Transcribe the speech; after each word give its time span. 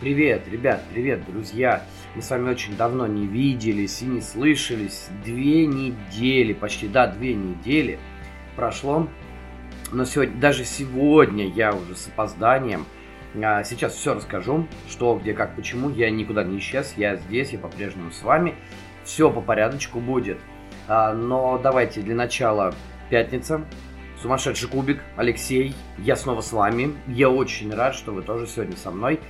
Привет, 0.00 0.48
ребят, 0.48 0.82
привет, 0.90 1.26
друзья. 1.26 1.82
Мы 2.14 2.22
с 2.22 2.30
вами 2.30 2.48
очень 2.48 2.74
давно 2.74 3.06
не 3.06 3.26
виделись 3.26 4.00
и 4.00 4.06
не 4.06 4.22
слышались. 4.22 5.08
Две 5.26 5.66
недели, 5.66 6.54
почти, 6.54 6.88
да, 6.88 7.06
две 7.06 7.34
недели 7.34 7.98
прошло. 8.56 9.08
Но 9.92 10.06
сегодня, 10.06 10.40
даже 10.40 10.64
сегодня 10.64 11.46
я 11.48 11.74
уже 11.74 11.96
с 11.96 12.08
опозданием. 12.08 12.86
А, 13.44 13.62
сейчас 13.62 13.92
все 13.92 14.14
расскажу, 14.14 14.66
что, 14.88 15.18
где, 15.18 15.34
как, 15.34 15.54
почему. 15.54 15.90
Я 15.90 16.08
никуда 16.08 16.44
не 16.44 16.60
исчез, 16.60 16.94
я 16.96 17.16
здесь, 17.16 17.50
я 17.50 17.58
по-прежнему 17.58 18.10
с 18.10 18.22
вами. 18.22 18.54
Все 19.04 19.30
по 19.30 19.42
порядочку 19.42 20.00
будет. 20.00 20.38
А, 20.88 21.12
но 21.12 21.60
давайте 21.62 22.00
для 22.00 22.14
начала 22.14 22.74
пятница. 23.10 23.66
Сумасшедший 24.22 24.70
кубик, 24.70 25.02
Алексей, 25.16 25.74
я 25.98 26.16
снова 26.16 26.40
с 26.40 26.52
вами. 26.52 26.94
Я 27.06 27.28
очень 27.28 27.70
рад, 27.74 27.94
что 27.94 28.12
вы 28.12 28.22
тоже 28.22 28.46
сегодня 28.46 28.78
со 28.78 28.90
мной. 28.90 29.20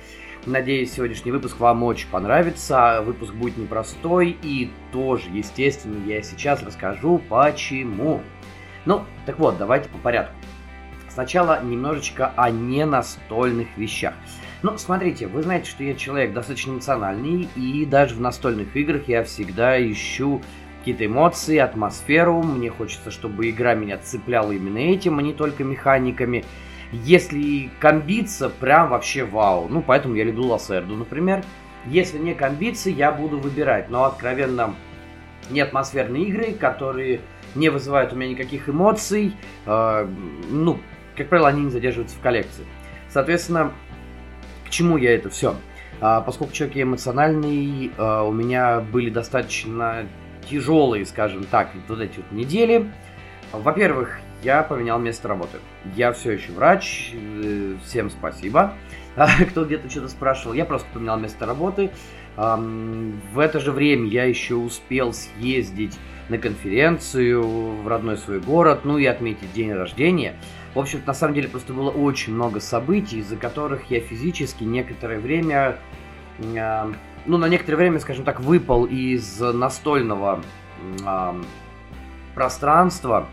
Надеюсь, 0.47 0.91
сегодняшний 0.93 1.31
выпуск 1.31 1.59
вам 1.59 1.83
очень 1.83 2.09
понравится. 2.09 3.03
Выпуск 3.05 3.31
будет 3.31 3.57
непростой 3.57 4.35
и 4.41 4.71
тоже, 4.91 5.29
естественно, 5.31 6.03
я 6.07 6.23
сейчас 6.23 6.63
расскажу 6.63 7.21
почему. 7.29 8.21
Ну, 8.85 9.03
так 9.27 9.37
вот, 9.37 9.59
давайте 9.59 9.87
по 9.89 9.99
порядку. 9.99 10.33
Сначала 11.09 11.63
немножечко 11.63 12.33
о 12.35 12.49
ненастольных 12.49 13.67
вещах. 13.77 14.15
Ну, 14.63 14.79
смотрите, 14.79 15.27
вы 15.27 15.43
знаете, 15.43 15.69
что 15.69 15.83
я 15.83 15.93
человек 15.93 16.33
достаточно 16.33 16.71
эмоциональный, 16.71 17.47
и 17.55 17.85
даже 17.85 18.15
в 18.15 18.21
настольных 18.21 18.75
играх 18.75 19.07
я 19.07 19.23
всегда 19.23 19.79
ищу 19.79 20.41
какие-то 20.79 21.05
эмоции, 21.05 21.57
атмосферу. 21.57 22.41
Мне 22.41 22.71
хочется, 22.71 23.11
чтобы 23.11 23.47
игра 23.47 23.75
меня 23.75 23.99
цепляла 23.99 24.51
именно 24.53 24.79
этим, 24.79 25.19
а 25.19 25.21
не 25.21 25.33
только 25.33 25.63
механиками. 25.63 26.45
Если 26.91 27.69
комбиться, 27.79 28.49
прям 28.49 28.89
вообще 28.89 29.23
вау. 29.23 29.67
Ну, 29.69 29.81
поэтому 29.81 30.15
я 30.15 30.23
люблю 30.23 30.45
Лассерду, 30.47 30.95
например. 30.95 31.43
Если 31.85 32.17
не 32.17 32.33
комбиться, 32.33 32.89
я 32.89 33.11
буду 33.11 33.39
выбирать. 33.39 33.89
Но 33.89 34.03
откровенно 34.05 34.75
не 35.49 35.61
атмосферные 35.61 36.25
игры, 36.25 36.53
которые 36.53 37.21
не 37.55 37.69
вызывают 37.69 38.13
у 38.13 38.15
меня 38.15 38.31
никаких 38.31 38.69
эмоций. 38.69 39.33
Э, 39.65 40.07
ну, 40.49 40.79
как 41.15 41.29
правило, 41.29 41.49
они 41.49 41.63
не 41.63 41.69
задерживаются 41.69 42.17
в 42.17 42.21
коллекции. 42.21 42.65
Соответственно, 43.09 43.71
к 44.65 44.69
чему 44.69 44.97
я 44.97 45.13
это 45.13 45.29
все? 45.29 45.55
А, 45.99 46.21
поскольку 46.21 46.53
человек 46.53 46.77
я 46.77 46.83
эмоциональный, 46.83 47.91
а, 47.97 48.23
у 48.23 48.31
меня 48.31 48.79
были 48.79 49.09
достаточно 49.09 50.07
тяжелые, 50.49 51.05
скажем 51.05 51.43
так, 51.43 51.71
вот 51.87 51.99
эти 51.99 52.17
вот 52.17 52.31
недели. 52.31 52.89
Во-первых, 53.51 54.19
я 54.43 54.63
поменял 54.63 54.99
место 54.99 55.27
работы. 55.27 55.59
Я 55.95 56.11
все 56.13 56.31
еще 56.31 56.51
врач, 56.51 57.11
э, 57.13 57.75
всем 57.85 58.09
спасибо. 58.09 58.73
Кто 59.49 59.65
где-то 59.65 59.89
что-то 59.89 60.09
спрашивал, 60.09 60.53
я 60.53 60.65
просто 60.65 60.87
поменял 60.93 61.19
место 61.19 61.45
работы. 61.45 61.91
В 62.37 63.39
это 63.39 63.59
же 63.59 63.73
время 63.73 64.07
я 64.07 64.23
еще 64.23 64.55
успел 64.55 65.11
съездить 65.11 65.99
на 66.29 66.37
конференцию 66.37 67.43
в 67.83 67.87
родной 67.87 68.17
свой 68.17 68.39
город, 68.39 68.85
ну 68.85 68.97
и 68.97 69.05
отметить 69.05 69.51
день 69.51 69.73
рождения. 69.73 70.35
В 70.73 70.79
общем 70.79 71.01
на 71.05 71.13
самом 71.13 71.33
деле 71.33 71.49
просто 71.49 71.73
было 71.73 71.89
очень 71.89 72.33
много 72.33 72.61
событий, 72.61 73.19
из-за 73.19 73.35
которых 73.35 73.91
я 73.91 73.99
физически 73.99 74.63
некоторое 74.63 75.19
время 75.19 75.77
ну, 76.39 77.37
на 77.37 77.49
некоторое 77.49 77.77
время, 77.77 77.99
скажем 77.99 78.23
так, 78.23 78.39
выпал 78.39 78.85
из 78.85 79.39
настольного 79.39 80.41
пространства 82.33 83.27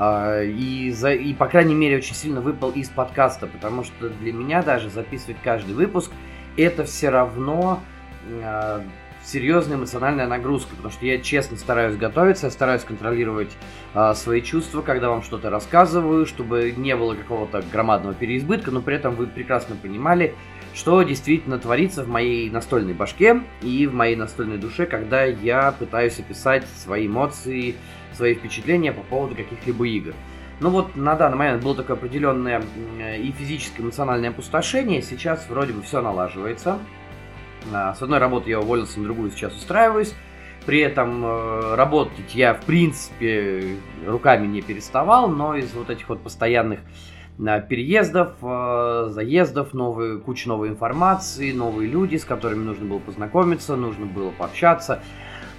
и, 0.00 0.92
за, 0.96 1.12
и, 1.12 1.34
по 1.34 1.46
крайней 1.46 1.74
мере, 1.74 1.98
очень 1.98 2.14
сильно 2.14 2.40
выпал 2.40 2.70
из 2.70 2.88
подкаста, 2.88 3.46
потому 3.46 3.84
что 3.84 4.08
для 4.08 4.32
меня 4.32 4.62
даже 4.62 4.88
записывать 4.88 5.36
каждый 5.42 5.74
выпуск 5.74 6.10
это 6.56 6.84
все 6.84 7.10
равно 7.10 7.80
э, 8.26 8.82
серьезная 9.24 9.76
эмоциональная 9.76 10.26
нагрузка, 10.26 10.74
потому 10.74 10.90
что 10.92 11.06
я 11.06 11.18
честно 11.18 11.56
стараюсь 11.56 11.96
готовиться, 11.96 12.46
я 12.46 12.50
стараюсь 12.50 12.82
контролировать 12.82 13.50
э, 13.94 14.14
свои 14.14 14.42
чувства, 14.42 14.82
когда 14.82 15.10
вам 15.10 15.22
что-то 15.22 15.50
рассказываю, 15.50 16.26
чтобы 16.26 16.72
не 16.76 16.96
было 16.96 17.14
какого-то 17.14 17.62
громадного 17.72 18.14
переизбытка, 18.14 18.70
но 18.70 18.82
при 18.82 18.96
этом 18.96 19.14
вы 19.14 19.26
прекрасно 19.26 19.76
понимали, 19.76 20.34
что 20.74 21.02
действительно 21.02 21.58
творится 21.58 22.04
в 22.04 22.08
моей 22.08 22.48
настольной 22.48 22.94
башке 22.94 23.42
и 23.62 23.86
в 23.86 23.94
моей 23.94 24.16
настольной 24.16 24.58
душе, 24.58 24.86
когда 24.86 25.24
я 25.24 25.72
пытаюсь 25.72 26.18
описать 26.18 26.64
свои 26.76 27.06
эмоции, 27.06 27.76
свои 28.20 28.34
впечатления 28.34 28.92
по 28.92 29.00
поводу 29.00 29.34
каких-либо 29.34 29.88
игр. 29.88 30.14
Ну 30.60 30.68
вот 30.68 30.94
на 30.94 31.14
данный 31.14 31.38
момент 31.38 31.64
было 31.64 31.74
такое 31.74 31.96
определенное 31.96 32.62
и 33.16 33.32
физическое, 33.32 33.82
эмоциональное 33.82 34.28
опустошение, 34.28 35.00
сейчас 35.00 35.48
вроде 35.48 35.72
бы 35.72 35.80
все 35.80 36.02
налаживается. 36.02 36.78
А, 37.72 37.94
с 37.94 38.02
одной 38.02 38.18
работы 38.18 38.50
я 38.50 38.60
уволился, 38.60 38.98
на 38.98 39.06
другую 39.06 39.30
сейчас 39.30 39.56
устраиваюсь. 39.56 40.14
При 40.66 40.80
этом 40.80 41.24
э, 41.24 41.74
работать 41.76 42.34
я, 42.34 42.52
в 42.52 42.60
принципе, 42.60 43.76
руками 44.06 44.46
не 44.46 44.60
переставал, 44.60 45.28
но 45.28 45.56
из 45.56 45.72
вот 45.72 45.88
этих 45.88 46.10
вот 46.10 46.20
постоянных 46.20 46.80
переездов, 47.38 48.34
э, 48.42 49.06
заездов, 49.08 49.72
новые, 49.72 50.18
куча 50.18 50.46
новой 50.46 50.68
информации, 50.68 51.52
новые 51.52 51.88
люди, 51.88 52.16
с 52.16 52.26
которыми 52.26 52.64
нужно 52.64 52.84
было 52.84 52.98
познакомиться, 52.98 53.76
нужно 53.76 54.04
было 54.04 54.30
пообщаться. 54.30 55.02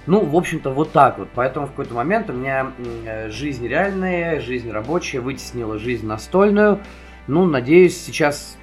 Ну, 0.06 0.24
в 0.24 0.36
общем-то, 0.36 0.70
вот 0.70 0.90
так 0.92 1.18
вот. 1.18 1.28
Поэтому 1.34 1.66
в 1.66 1.70
какой-то 1.70 1.94
момент 1.94 2.28
у 2.28 2.32
меня 2.32 2.72
э, 3.06 3.30
жизнь 3.30 3.66
реальная, 3.66 4.40
жизнь 4.40 4.70
рабочая 4.70 5.20
вытеснила 5.20 5.78
жизнь 5.78 6.06
настольную. 6.06 6.80
Ну, 7.28 7.46
надеюсь, 7.46 8.00
сейчас, 8.02 8.58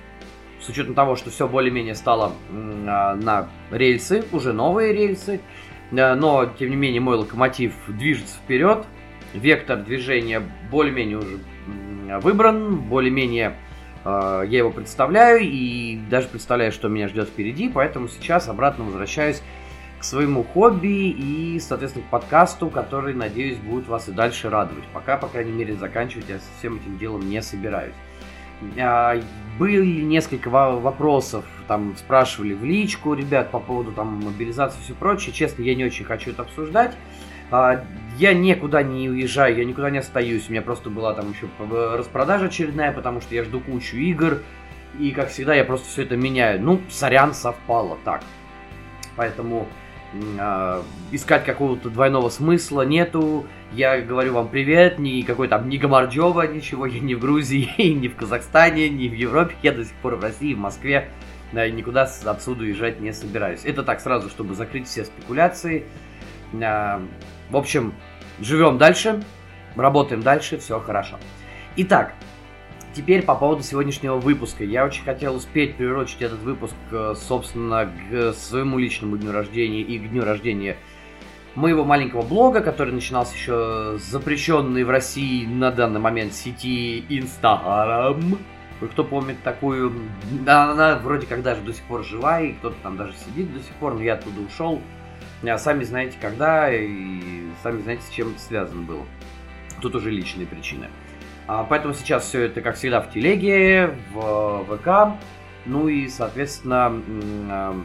с 0.59 0.67
учетом 0.67 0.94
того, 0.95 1.16
что 1.16 1.29
все 1.29 1.47
более-менее 1.47 1.95
стало 1.95 2.33
а, 2.51 3.16
на 3.16 3.47
рельсы, 3.72 4.25
уже 4.33 4.51
новые 4.51 4.91
рельсы, 4.91 5.39
э, 5.91 6.13
но, 6.16 6.45
тем 6.45 6.72
не 6.72 6.75
менее, 6.75 7.00
мой 7.00 7.16
локомотив 7.16 7.73
движется 7.88 8.35
вперед, 8.35 8.85
вектор 9.33 9.77
движения 9.77 10.41
более-менее 10.69 11.19
уже 11.19 11.39
выбран, 12.21 12.75
более-менее 12.81 13.56
э, 14.03 14.44
я 14.45 14.57
его 14.57 14.71
представляю 14.71 15.39
и 15.41 15.97
даже 16.09 16.27
представляю, 16.27 16.73
что 16.73 16.89
меня 16.89 17.07
ждет 17.07 17.29
впереди, 17.29 17.69
поэтому 17.69 18.09
сейчас 18.09 18.50
обратно 18.50 18.83
возвращаюсь 18.83 19.41
к 19.99 20.03
своему 20.03 20.43
хобби 20.43 21.09
и, 21.09 21.59
соответственно, 21.59 22.05
к 22.05 22.09
подкасту, 22.09 22.69
который, 22.69 23.13
надеюсь, 23.13 23.57
будет 23.57 23.87
вас 23.87 24.07
и 24.07 24.11
дальше 24.11 24.49
радовать. 24.49 24.85
Пока, 24.93 25.17
по 25.17 25.27
крайней 25.27 25.51
мере, 25.51 25.75
заканчивать 25.75 26.29
я 26.29 26.39
со 26.39 26.45
всем 26.57 26.77
этим 26.77 26.97
делом 26.97 27.29
не 27.29 27.41
собираюсь. 27.41 27.93
А, 28.77 29.19
были 29.57 30.01
несколько 30.01 30.49
вопросов, 30.49 31.45
там 31.67 31.95
спрашивали 31.97 32.53
в 32.53 32.63
личку, 32.63 33.13
ребят, 33.13 33.51
по 33.51 33.59
поводу 33.59 33.91
там 33.91 34.21
мобилизации 34.23 34.79
и 34.79 34.83
все 34.83 34.93
прочее. 34.93 35.33
Честно, 35.33 35.63
я 35.63 35.75
не 35.75 35.83
очень 35.83 36.05
хочу 36.05 36.31
это 36.31 36.43
обсуждать. 36.43 36.95
А, 37.51 37.83
я 38.17 38.33
никуда 38.33 38.83
не 38.83 39.09
уезжаю, 39.09 39.57
я 39.57 39.65
никуда 39.65 39.89
не 39.89 39.97
остаюсь. 39.97 40.47
У 40.47 40.51
меня 40.51 40.61
просто 40.61 40.89
была 40.89 41.13
там 41.13 41.31
еще 41.31 41.47
распродажа 41.97 42.45
очередная, 42.45 42.91
потому 42.91 43.21
что 43.21 43.35
я 43.35 43.43
жду 43.43 43.59
кучу 43.59 43.97
игр. 43.97 44.39
И, 44.97 45.11
как 45.11 45.29
всегда, 45.29 45.53
я 45.55 45.63
просто 45.63 45.88
все 45.88 46.03
это 46.03 46.15
меняю. 46.15 46.61
Ну, 46.61 46.81
сорян, 46.89 47.33
совпало 47.33 47.97
так. 48.03 48.23
Поэтому 49.15 49.67
искать 51.11 51.45
какого-то 51.45 51.89
двойного 51.89 52.29
смысла 52.29 52.81
нету. 52.81 53.45
Я 53.73 54.01
говорю 54.01 54.33
вам 54.33 54.47
привет, 54.47 54.97
ни 54.97 55.21
какой 55.21 55.47
там 55.47 55.69
ни 55.69 55.77
Гамарджова, 55.77 56.47
ничего. 56.47 56.85
Я 56.85 56.99
не 56.99 57.15
в 57.15 57.19
Грузии, 57.19 57.69
ни 57.93 58.07
в 58.07 58.15
Казахстане, 58.15 58.89
ни 58.89 59.07
в 59.07 59.13
Европе. 59.13 59.55
Я 59.61 59.71
до 59.71 59.85
сих 59.85 59.93
пор 59.95 60.15
в 60.15 60.23
России, 60.23 60.53
в 60.53 60.59
Москве. 60.59 61.09
Да, 61.51 61.67
никуда 61.69 62.03
отсюда 62.03 62.61
уезжать 62.63 62.99
не 62.99 63.11
собираюсь. 63.11 63.61
Это 63.63 63.83
так 63.83 64.01
сразу, 64.01 64.29
чтобы 64.29 64.55
закрыть 64.55 64.87
все 64.87 65.05
спекуляции. 65.05 65.85
Э, 66.53 66.99
в 67.49 67.57
общем, 67.57 67.93
живем 68.39 68.77
дальше, 68.77 69.23
работаем 69.75 70.21
дальше, 70.21 70.57
все 70.57 70.79
хорошо. 70.79 71.17
Итак, 71.75 72.13
теперь 72.94 73.23
по 73.23 73.35
поводу 73.35 73.63
сегодняшнего 73.63 74.17
выпуска. 74.17 74.63
Я 74.63 74.85
очень 74.85 75.03
хотел 75.03 75.35
успеть 75.35 75.75
приурочить 75.75 76.22
этот 76.22 76.39
выпуск, 76.39 76.75
э, 76.91 77.13
собственно, 77.16 77.91
к 78.09 78.33
своему 78.33 78.77
личному 78.77 79.18
дню 79.18 79.31
рождения 79.31 79.81
и 79.81 80.00
к 80.00 80.09
дню 80.09 80.24
рождения 80.24 80.77
моего 81.56 81.83
маленького 81.83 82.21
блога, 82.21 82.62
который 82.62 82.94
начинался 82.94 83.36
еще 83.36 83.97
с 84.00 84.03
запрещенной 84.03 84.83
в 84.83 84.89
России 84.89 85.45
на 85.45 85.71
данный 85.71 86.00
момент 86.00 86.33
сети 86.33 87.03
Instagram. 87.09 88.38
Кто 88.80 89.03
помнит 89.03 89.41
такую? 89.44 89.94
Она 90.47 90.97
вроде 91.03 91.27
как 91.27 91.41
даже 91.41 91.62
до 91.62 91.74
сих 91.74 91.83
пор 91.83 92.06
жива, 92.06 92.39
и 92.41 92.53
кто-то 92.53 92.77
там 92.81 92.95
даже 92.95 93.13
сидит 93.13 93.53
до 93.53 93.59
сих 93.59 93.74
пор, 93.75 93.95
но 93.95 94.01
я 94.01 94.13
оттуда 94.13 94.41
ушел. 94.41 94.81
А 95.44 95.57
сами 95.57 95.83
знаете 95.83 96.18
когда 96.19 96.74
и 96.74 97.47
сами 97.62 97.81
знаете, 97.81 98.03
с 98.03 98.09
чем 98.09 98.31
это 98.31 98.39
связано 98.39 98.83
было. 98.83 99.06
Тут 99.81 99.95
уже 99.95 100.12
личные 100.12 100.47
причины. 100.47 100.88
Поэтому 101.68 101.96
сейчас 101.96 102.25
все 102.25 102.44
это, 102.44 102.62
как 102.62 102.75
всегда, 102.75 103.01
в 103.01 103.12
телеге, 103.12 103.96
в 104.13 104.66
ВК. 104.66 105.19
Ну 105.66 105.88
и, 105.88 106.07
соответственно, 106.07 107.01
а, 107.50 107.75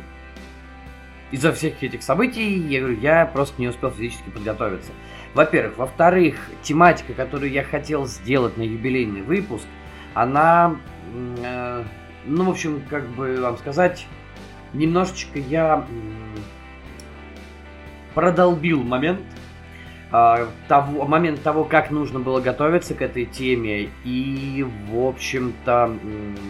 из-за 1.31 1.53
всех 1.53 1.83
этих 1.83 2.03
событий, 2.03 2.59
я 2.59 2.81
говорю, 2.81 2.99
я 3.01 3.27
просто 3.27 3.61
не 3.61 3.69
успел 3.69 3.91
физически 3.91 4.29
подготовиться. 4.29 4.93
Во-первых. 5.35 5.79
Во-вторых, 5.79 6.37
тематика, 6.63 7.15
которую 7.15 7.51
я 7.51 7.65
хотел 7.65 8.07
сделать 8.07 8.57
на 8.57 8.63
юбилейный 8.63 9.23
выпуск, 9.23 9.67
она, 10.15 10.77
э, 11.43 11.85
ну, 12.27 12.45
в 12.45 12.51
общем, 12.51 12.83
как 12.89 13.09
бы 13.09 13.41
вам 13.41 13.57
сказать, 13.59 14.07
немножечко 14.75 15.39
я 15.39 15.87
продолбил 18.15 18.83
момент, 18.83 19.21
а, 19.21 19.44
того, 20.69 21.07
момент 21.07 21.43
того, 21.43 21.65
как 21.65 21.91
нужно 21.91 22.21
было 22.21 22.41
готовиться 22.41 22.95
к 22.95 23.03
этой 23.03 23.25
теме. 23.25 23.89
И, 24.05 24.65
в 24.89 25.07
общем-то, 25.07 25.97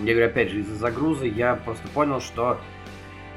я 0.03 0.13
говорю, 0.13 0.27
опять 0.27 0.51
же, 0.51 0.61
из-за 0.61 0.75
загрузы 0.75 1.27
я 1.27 1.55
просто 1.55 1.89
понял, 1.89 2.21
что 2.21 2.59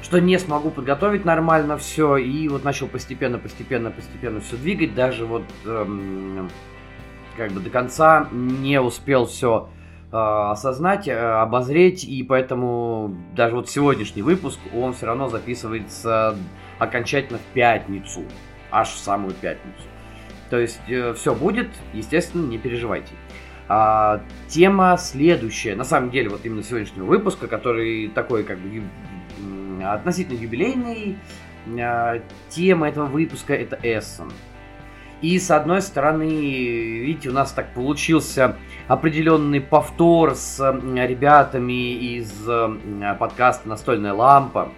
что 0.02 0.20
не 0.20 0.38
смогу 0.38 0.70
подготовить 0.70 1.26
нормально 1.26 1.78
все, 1.78 2.18
и 2.18 2.48
вот 2.50 2.64
начал 2.64 2.88
постепенно, 2.88 3.40
постепенно, 3.40 3.90
постепенно 3.90 4.42
все 4.42 4.56
двигать, 4.56 4.94
даже 4.94 5.26
вот 5.26 5.44
эм, 5.66 6.50
как 7.36 7.52
бы 7.52 7.62
до 7.62 7.70
конца 7.70 8.28
не 8.32 8.80
успел 8.80 9.26
все 9.26 9.70
э, 10.12 10.16
осознать, 10.16 11.08
э, 11.08 11.18
обозреть, 11.18 12.04
и 12.04 12.22
поэтому 12.22 13.18
даже 13.36 13.56
вот 13.56 13.70
сегодняшний 13.70 14.22
выпуск, 14.22 14.60
он 14.76 14.94
все 14.94 15.08
равно 15.08 15.30
записывается 15.30 16.38
окончательно 16.78 17.40
в 17.40 17.54
пятницу, 17.54 18.22
аж 18.70 18.90
в 18.90 18.98
самую 19.00 19.34
пятницу. 19.34 19.84
То 20.50 20.60
есть 20.60 20.80
э, 20.88 21.14
все 21.14 21.36
будет, 21.36 21.68
естественно, 21.94 22.48
не 22.48 22.58
переживайте. 22.58 23.14
А, 23.70 24.22
тема 24.48 24.98
следующая, 24.98 25.76
на 25.76 25.84
самом 25.84 26.10
деле, 26.10 26.30
вот 26.30 26.46
именно 26.46 26.64
сегодняшнего 26.64 27.06
выпуска, 27.06 27.48
который 27.48 28.08
такой 28.08 28.44
как 28.44 28.60
бы 28.60 28.84
относительно 29.84 30.38
юбилейный, 30.38 31.18
а, 31.80 32.22
тема 32.50 32.88
этого 32.88 33.06
выпуска 33.06 33.54
это 33.54 33.78
Эссен. 33.84 34.32
И 35.22 35.40
с 35.40 35.50
одной 35.50 35.82
стороны, 35.82 36.30
видите, 36.30 37.30
у 37.30 37.34
нас 37.34 37.52
так 37.52 37.74
получился 37.74 38.56
определенный 38.88 39.60
повтор 39.60 40.36
с 40.36 40.60
ребятами 40.60 41.94
из 41.94 42.32
подкаста 43.20 43.68
«Настольная 43.68 44.14
лампа». 44.14 44.72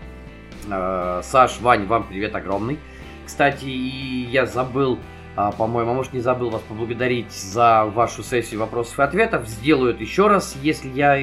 А, 0.71 1.21
Саш, 1.23 1.59
Вань, 1.61 1.85
вам 1.85 2.05
привет 2.05 2.35
огромный. 2.35 2.79
Кстати, 3.25 3.65
я 3.65 4.47
забыл 4.47 4.97
а, 5.41 5.53
по-моему, 5.53 5.93
может 5.93 6.11
не 6.11 6.19
забыл 6.19 6.49
вас 6.49 6.61
поблагодарить 6.63 7.31
за 7.31 7.85
вашу 7.85 8.23
сессию 8.23 8.59
вопросов 8.59 8.99
и 8.99 9.03
ответов. 9.03 9.47
Сделаю 9.47 9.93
это 9.93 10.03
еще 10.03 10.27
раз, 10.27 10.57
если 10.61 10.89
я 10.89 11.17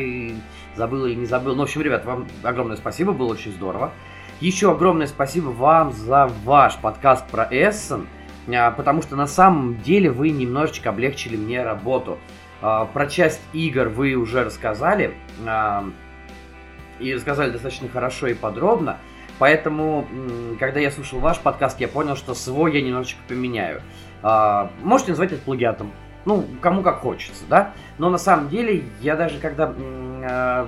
забыл 0.75 1.05
или 1.05 1.15
не 1.15 1.27
забыл. 1.27 1.55
Ну, 1.55 1.61
в 1.61 1.65
общем, 1.65 1.83
ребят, 1.83 2.07
вам 2.07 2.27
огромное 2.43 2.79
спасибо, 2.79 3.13
было 3.13 3.33
очень 3.33 3.53
здорово. 3.53 3.93
Еще 4.41 4.73
огромное 4.73 5.07
спасибо 5.07 5.49
вам 5.49 5.93
за 5.93 6.31
ваш 6.45 6.79
подкаст 6.79 7.29
про 7.29 7.47
Эссен, 7.51 8.07
а, 8.49 8.71
потому 8.71 9.03
что 9.03 9.17
на 9.17 9.27
самом 9.27 9.83
деле 9.83 10.11
вы 10.11 10.31
немножечко 10.31 10.89
облегчили 10.89 11.37
мне 11.37 11.63
работу. 11.63 12.17
А, 12.63 12.87
про 12.87 13.09
часть 13.09 13.43
игр 13.53 13.89
вы 13.89 14.15
уже 14.15 14.45
рассказали, 14.45 15.13
и 17.01 17.15
рассказали 17.15 17.51
достаточно 17.51 17.91
хорошо 17.91 18.29
и 18.29 18.35
подробно. 18.35 18.97
Поэтому, 19.39 20.07
когда 20.59 20.81
я 20.81 20.91
слушал 20.91 21.19
ваш 21.21 21.39
подкаст, 21.39 21.79
я 21.81 21.89
понял, 21.89 22.17
что 22.17 22.35
свой 22.35 22.73
я 22.73 22.81
немножечко 22.81 23.21
поменяю. 23.29 23.83
А, 24.29 24.73
можете 24.83 25.13
назвать 25.13 25.31
это 25.31 25.41
плагиатом. 25.43 25.93
Ну, 26.25 26.45
кому 26.61 26.83
как 26.83 26.99
хочется, 26.99 27.45
да? 27.49 27.75
Но 27.97 28.11
на 28.11 28.19
самом 28.19 28.49
деле, 28.49 28.83
я 29.01 29.15
даже 29.15 29.39
когда 29.39 29.73
э, 29.73 30.67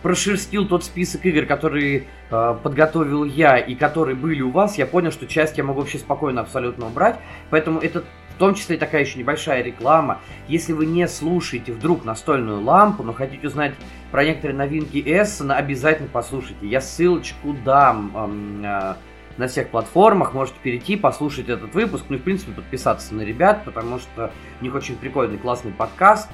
прошерстил 0.00 0.64
тот 0.68 0.84
список 0.84 1.26
игр, 1.26 1.44
которые 1.44 2.04
э, 2.30 2.56
подготовил 2.62 3.24
я 3.24 3.58
и 3.58 3.74
которые 3.74 4.14
были 4.14 4.42
у 4.42 4.52
вас, 4.52 4.78
я 4.78 4.86
понял, 4.86 5.10
что 5.10 5.26
часть 5.26 5.58
я 5.58 5.64
могу 5.64 5.80
вообще 5.80 5.98
спокойно 5.98 6.40
абсолютно 6.40 6.86
убрать. 6.86 7.16
Поэтому 7.50 7.80
это 7.80 8.04
в 8.36 8.38
том 8.38 8.54
числе 8.54 8.76
такая 8.76 9.00
еще 9.00 9.18
небольшая 9.18 9.64
реклама. 9.64 10.20
Если 10.46 10.72
вы 10.72 10.86
не 10.86 11.08
слушаете 11.08 11.72
вдруг 11.72 12.04
настольную 12.04 12.62
лампу, 12.62 13.02
но 13.02 13.12
хотите 13.12 13.44
узнать 13.48 13.74
про 14.12 14.24
некоторые 14.24 14.56
новинки 14.56 15.02
Эссена, 15.04 15.56
обязательно 15.56 16.10
послушайте. 16.12 16.68
Я 16.68 16.80
ссылочку 16.80 17.56
дам 17.64 18.62
э, 18.64 18.94
на 19.38 19.46
всех 19.46 19.70
платформах. 19.70 20.34
Можете 20.34 20.58
перейти, 20.62 20.96
послушать 20.96 21.48
этот 21.48 21.74
выпуск, 21.74 22.04
ну 22.08 22.16
и, 22.16 22.18
в 22.18 22.22
принципе, 22.22 22.52
подписаться 22.52 23.14
на 23.14 23.22
ребят, 23.22 23.64
потому 23.64 23.98
что 23.98 24.32
у 24.60 24.64
них 24.64 24.74
очень 24.74 24.96
прикольный, 24.96 25.38
классный 25.38 25.72
подкаст. 25.72 26.28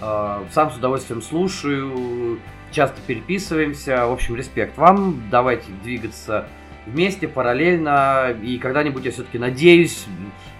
Э, 0.00 0.44
сам 0.52 0.70
с 0.70 0.76
удовольствием 0.76 1.20
слушаю, 1.20 2.38
часто 2.70 3.00
переписываемся. 3.06 4.06
В 4.06 4.12
общем, 4.12 4.36
респект 4.36 4.78
вам. 4.78 5.22
Давайте 5.30 5.66
двигаться 5.82 6.48
вместе, 6.86 7.28
параллельно. 7.28 8.34
И 8.42 8.58
когда-нибудь, 8.58 9.04
я 9.04 9.10
все-таки 9.10 9.38
надеюсь, 9.38 10.06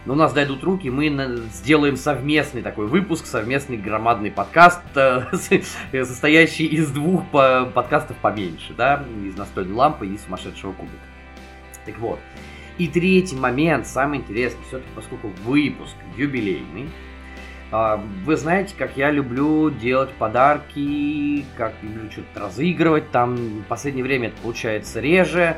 у 0.06 0.14
нас 0.14 0.32
дойдут 0.32 0.62
руки, 0.64 0.90
мы 0.90 1.08
сделаем 1.52 1.96
совместный 1.96 2.62
такой 2.62 2.86
выпуск, 2.86 3.26
совместный 3.26 3.76
громадный 3.76 4.30
подкаст, 4.30 4.82
э, 4.96 5.26
состоящий 6.04 6.66
из 6.66 6.90
двух 6.90 7.24
подкастов 7.30 8.16
поменьше, 8.16 8.74
да, 8.76 9.04
из 9.24 9.36
настольной 9.36 9.74
лампы 9.74 10.08
и 10.08 10.18
сумасшедшего 10.18 10.72
кубика. 10.72 11.13
Так 11.84 11.98
вот. 11.98 12.18
И 12.78 12.88
третий 12.88 13.36
момент, 13.36 13.86
самый 13.86 14.18
интересный, 14.18 14.64
все-таки 14.66 14.90
поскольку 14.94 15.28
выпуск 15.44 15.94
юбилейный, 16.16 16.88
а, 17.70 18.02
вы 18.24 18.36
знаете, 18.36 18.74
как 18.76 18.96
я 18.96 19.10
люблю 19.10 19.70
делать 19.70 20.10
подарки, 20.12 21.44
как 21.56 21.74
люблю 21.82 22.10
что-то 22.10 22.40
разыгрывать, 22.40 23.10
там 23.10 23.36
в 23.36 23.62
последнее 23.64 24.04
время 24.04 24.28
это 24.28 24.36
получается 24.42 25.00
реже, 25.00 25.56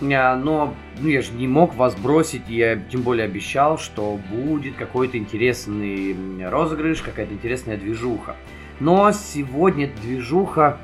а, 0.00 0.36
но 0.36 0.74
ну, 0.98 1.08
я 1.08 1.22
же 1.22 1.32
не 1.32 1.48
мог 1.48 1.74
вас 1.74 1.94
бросить, 1.94 2.48
я 2.48 2.76
тем 2.76 3.02
более 3.02 3.26
обещал, 3.26 3.78
что 3.78 4.18
будет 4.30 4.76
какой-то 4.76 5.18
интересный 5.18 6.16
розыгрыш, 6.48 7.00
какая-то 7.02 7.32
интересная 7.34 7.76
движуха. 7.76 8.36
Но 8.80 9.12
сегодня 9.12 9.90
движуха, 10.02 10.78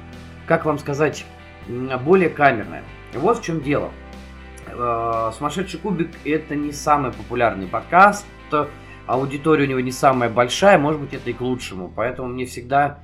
как 0.46 0.64
вам 0.64 0.78
сказать, 0.78 1.24
более 2.04 2.30
камерная. 2.30 2.82
Вот 3.14 3.38
в 3.38 3.44
чем 3.44 3.60
дело. 3.60 3.90
Э, 4.72 5.30
Сумасшедший 5.36 5.80
кубик 5.80 6.10
это 6.24 6.54
не 6.54 6.72
самый 6.72 7.12
популярный 7.12 7.66
подкаст, 7.66 8.26
аудитория 9.06 9.64
у 9.64 9.68
него 9.68 9.80
не 9.80 9.92
самая 9.92 10.30
большая, 10.30 10.78
может 10.78 11.00
быть 11.00 11.14
это 11.14 11.30
и 11.30 11.32
к 11.32 11.40
лучшему, 11.40 11.92
поэтому 11.94 12.28
мне 12.28 12.46
всегда, 12.46 13.00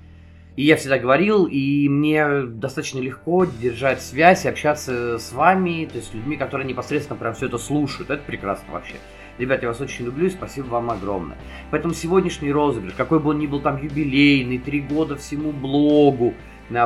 и 0.55 0.65
я 0.65 0.77
всегда 0.77 0.99
говорил, 0.99 1.47
и 1.47 1.89
мне 1.89 2.43
достаточно 2.43 3.01
легко 3.01 3.45
держать 3.45 4.01
связь 4.01 4.45
и 4.45 4.49
общаться 4.49 5.19
с 5.19 5.33
вами, 5.33 5.87
то 5.87 5.97
есть 5.97 6.11
с 6.11 6.15
людьми, 6.15 6.37
которые 6.37 6.67
непосредственно 6.67 7.19
прям 7.19 7.35
все 7.35 7.47
это 7.47 7.59
слушают, 7.59 8.11
это 8.11 8.23
прекрасно 8.23 8.73
вообще. 8.73 8.95
Ребят, 9.39 9.63
я 9.63 9.69
вас 9.69 9.81
очень 9.81 10.07
люблю 10.07 10.27
и 10.27 10.31
спасибо 10.31 10.67
вам 10.67 10.91
огромное. 10.91 11.37
Поэтому 11.71 11.93
сегодняшний 11.93 12.53
розыгрыш, 12.53 12.95
какой 12.95 13.21
бы 13.21 13.31
он 13.31 13.39
ни 13.39 13.47
был 13.47 13.61
там 13.61 13.83
юбилейный, 13.83 14.59
три 14.59 14.81
года 14.81 15.17
всему 15.17 15.53
блогу, 15.53 16.35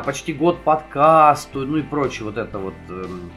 почти 0.05 0.33
год 0.33 0.62
подкасту, 0.62 1.67
ну 1.67 1.76
и 1.76 1.83
прочее 1.83 2.25
вот 2.25 2.38
это 2.38 2.59
вот 2.59 2.75
эм, 2.88 3.31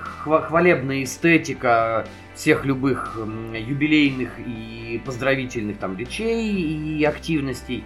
хвалебная 0.00 1.04
эстетика 1.04 2.06
всех 2.34 2.64
любых 2.64 3.16
юбилейных 3.16 4.38
и 4.38 5.00
поздравительных 5.04 5.78
там 5.78 5.96
речей 5.96 6.52
и 6.52 7.04
активностей. 7.04 7.84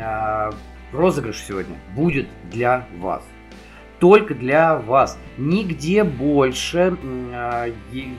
А, 0.00 0.52
розыгрыш 0.92 1.38
сегодня 1.38 1.76
будет 1.94 2.28
для 2.50 2.86
вас. 2.98 3.24
Только 4.00 4.34
для 4.34 4.76
вас. 4.76 5.18
Нигде 5.36 6.04
больше, 6.04 6.96
а, 7.32 7.68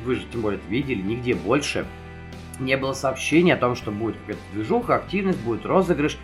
вы 0.05 0.15
же 0.15 0.25
тем 0.31 0.41
более 0.41 0.59
это 0.59 0.69
видели, 0.69 1.01
нигде 1.01 1.35
больше 1.35 1.85
не 2.59 2.75
было 2.75 2.93
сообщений 2.93 3.53
о 3.53 3.57
том, 3.57 3.75
что 3.75 3.91
будет 3.91 4.17
какая-то 4.17 4.41
движуха, 4.53 4.95
активность, 4.95 5.39
будет 5.39 5.65
розыгрыш. 5.65 6.17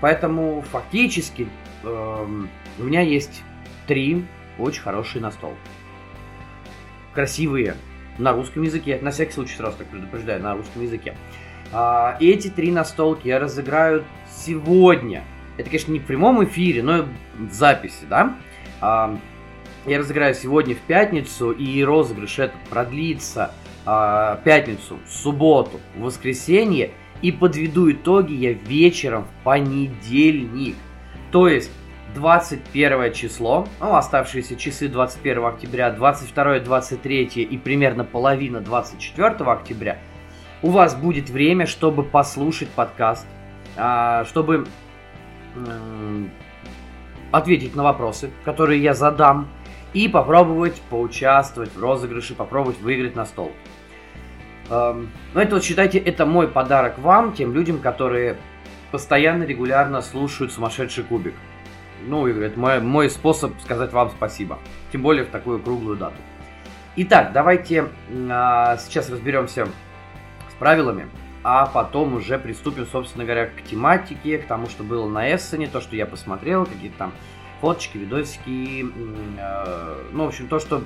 Поэтому 0.00 0.64
фактически 0.72 1.48
э, 1.84 2.26
у 2.78 2.82
меня 2.82 3.02
есть 3.02 3.42
три 3.86 4.24
очень 4.58 4.82
хорошие 4.82 5.22
настолки 5.22 5.58
красивые 7.14 7.76
на 8.18 8.32
русском 8.32 8.62
языке. 8.62 8.98
На 9.00 9.10
всякий 9.10 9.32
случай 9.32 9.56
сразу 9.56 9.78
так 9.78 9.86
предупреждаю, 9.88 10.42
на 10.42 10.54
русском 10.54 10.82
языке. 10.82 11.14
А, 11.72 12.16
эти 12.20 12.48
три 12.48 12.70
настолки 12.70 13.28
я 13.28 13.38
разыграю 13.38 14.04
сегодня. 14.30 15.24
Это, 15.56 15.68
конечно, 15.68 15.92
не 15.92 15.98
в 15.98 16.04
прямом 16.04 16.44
эфире, 16.44 16.82
но 16.82 17.06
в 17.38 17.52
записи, 17.52 18.04
да? 18.08 18.36
А, 18.80 19.18
я 19.86 19.98
разыграю 19.98 20.34
сегодня 20.34 20.74
в 20.74 20.80
пятницу, 20.80 21.50
и 21.50 21.82
розыгрыш 21.82 22.38
этот 22.38 22.60
продлится 22.70 23.52
а, 23.84 24.36
пятницу, 24.44 24.98
субботу, 25.08 25.80
воскресенье, 25.96 26.90
и 27.20 27.32
подведу 27.32 27.90
итоги 27.90 28.32
я 28.32 28.52
вечером 28.52 29.24
в 29.24 29.44
понедельник. 29.44 30.76
То 31.30 31.48
есть 31.48 31.70
21 32.14 33.12
число, 33.12 33.66
ну, 33.80 33.94
оставшиеся 33.94 34.56
часы 34.56 34.88
21 34.88 35.44
октября, 35.44 35.90
22, 35.90 36.60
23 36.60 37.24
и 37.24 37.58
примерно 37.58 38.04
половина 38.04 38.60
24 38.60 39.28
октября, 39.50 39.98
у 40.62 40.70
вас 40.70 40.94
будет 40.94 41.30
время, 41.30 41.66
чтобы 41.66 42.02
послушать 42.02 42.68
подкаст, 42.68 43.26
а, 43.76 44.24
чтобы 44.26 44.66
ответить 47.30 47.74
на 47.74 47.82
вопросы, 47.82 48.30
которые 48.44 48.82
я 48.82 48.94
задам, 48.94 49.48
и 49.92 50.08
попробовать 50.08 50.80
поучаствовать 50.88 51.74
в 51.74 51.80
розыгрыше, 51.80 52.34
попробовать 52.34 52.80
выиграть 52.80 53.14
на 53.14 53.26
стол. 53.26 53.52
Ну, 54.70 55.08
это 55.34 55.56
вот 55.56 55.64
считайте, 55.64 55.98
это 55.98 56.24
мой 56.24 56.48
подарок 56.48 56.98
вам, 56.98 57.34
тем 57.34 57.52
людям, 57.52 57.78
которые 57.78 58.36
постоянно, 58.90 59.44
регулярно 59.44 60.00
слушают 60.00 60.52
«Сумасшедший 60.52 61.04
кубик». 61.04 61.34
Ну, 62.06 62.26
это 62.26 62.58
мой, 62.58 62.80
мой 62.80 63.10
способ 63.10 63.52
сказать 63.60 63.92
вам 63.92 64.10
спасибо. 64.10 64.58
Тем 64.90 65.02
более 65.02 65.24
в 65.24 65.28
такую 65.28 65.60
круглую 65.60 65.96
дату. 65.96 66.16
Итак, 66.96 67.32
давайте 67.32 67.88
а, 68.30 68.76
сейчас 68.76 69.08
разберемся 69.08 69.66
с 70.50 70.54
правилами, 70.58 71.08
а 71.42 71.66
потом 71.66 72.14
уже 72.14 72.38
приступим, 72.38 72.86
собственно 72.86 73.24
говоря, 73.24 73.46
к 73.46 73.62
тематике, 73.62 74.38
к 74.38 74.46
тому, 74.46 74.68
что 74.68 74.82
было 74.82 75.08
на 75.08 75.34
Эссене, 75.34 75.68
то, 75.68 75.80
что 75.80 75.96
я 75.96 76.04
посмотрел, 76.04 76.66
какие-то 76.66 76.98
там 76.98 77.12
фоточки, 77.62 77.96
видосики, 77.96 78.84
э, 79.38 79.96
ну, 80.12 80.24
в 80.24 80.28
общем, 80.28 80.48
то, 80.48 80.58
что 80.58 80.82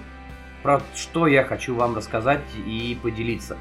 про 0.62 0.80
что 0.94 1.26
я 1.26 1.42
хочу 1.44 1.74
вам 1.74 1.96
рассказать 1.96 2.42
и 2.66 2.96
поделиться. 3.02 3.56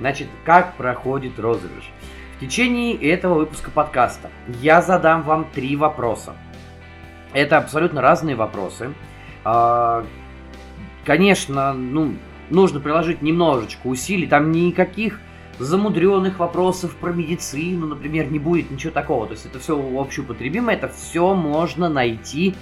Значит, 0.00 0.28
как 0.44 0.74
проходит 0.74 1.38
розыгрыш? 1.38 1.90
В 2.36 2.40
течение 2.40 2.94
этого 2.94 3.34
выпуска 3.34 3.70
подкаста 3.70 4.30
я 4.60 4.82
задам 4.82 5.22
вам 5.22 5.46
три 5.54 5.76
вопроса. 5.76 6.34
Это 7.32 7.58
абсолютно 7.58 8.00
разные 8.00 8.34
вопросы. 8.34 8.92
А, 9.44 10.04
конечно, 11.04 11.72
ну, 11.72 12.16
нужно 12.50 12.80
приложить 12.80 13.22
немножечко 13.22 13.86
усилий. 13.86 14.26
Там 14.26 14.50
никаких 14.52 15.20
замудренных 15.58 16.38
вопросов 16.38 16.96
про 16.96 17.12
медицину, 17.12 17.86
например, 17.86 18.30
не 18.30 18.38
будет 18.38 18.70
ничего 18.70 18.92
такого. 18.92 19.26
То 19.26 19.32
есть 19.32 19.46
это 19.46 19.58
все 19.58 19.78
общеупотребимо, 19.78 20.72
это 20.72 20.88
все 20.88 21.34
можно 21.34 21.88
найти 21.88 22.54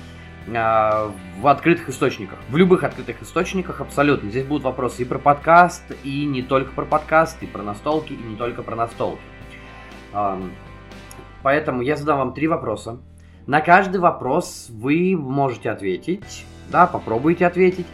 а, 0.55 1.13
в 1.41 1.47
открытых 1.47 1.89
источниках. 1.89 2.39
В 2.51 2.57
любых 2.57 2.85
открытых 2.85 3.23
источниках 3.23 3.81
абсолютно. 3.81 4.29
Здесь 4.31 4.45
будут 4.45 4.65
вопросы 4.65 5.03
и 5.03 5.05
про 5.05 5.19
подкаст, 5.19 5.85
и 6.05 6.27
не 6.27 6.43
только 6.43 6.73
про 6.73 6.85
подкаст, 6.85 7.43
и 7.43 7.47
про 7.47 7.63
настолки, 7.63 8.13
и 8.13 8.23
не 8.23 8.37
только 8.37 8.63
про 8.63 8.77
настолки. 8.77 9.23
Поэтому 11.43 11.83
я 11.83 11.97
задам 11.97 12.19
вам 12.19 12.35
три 12.35 12.49
вопроса. 12.49 12.99
На 13.49 13.63
каждый 13.63 13.97
вопрос 13.97 14.67
вы 14.69 15.17
можете 15.17 15.71
ответить. 15.71 16.45
Да, 16.71 16.87
попробуйте 16.87 17.47
ответить. 17.47 17.87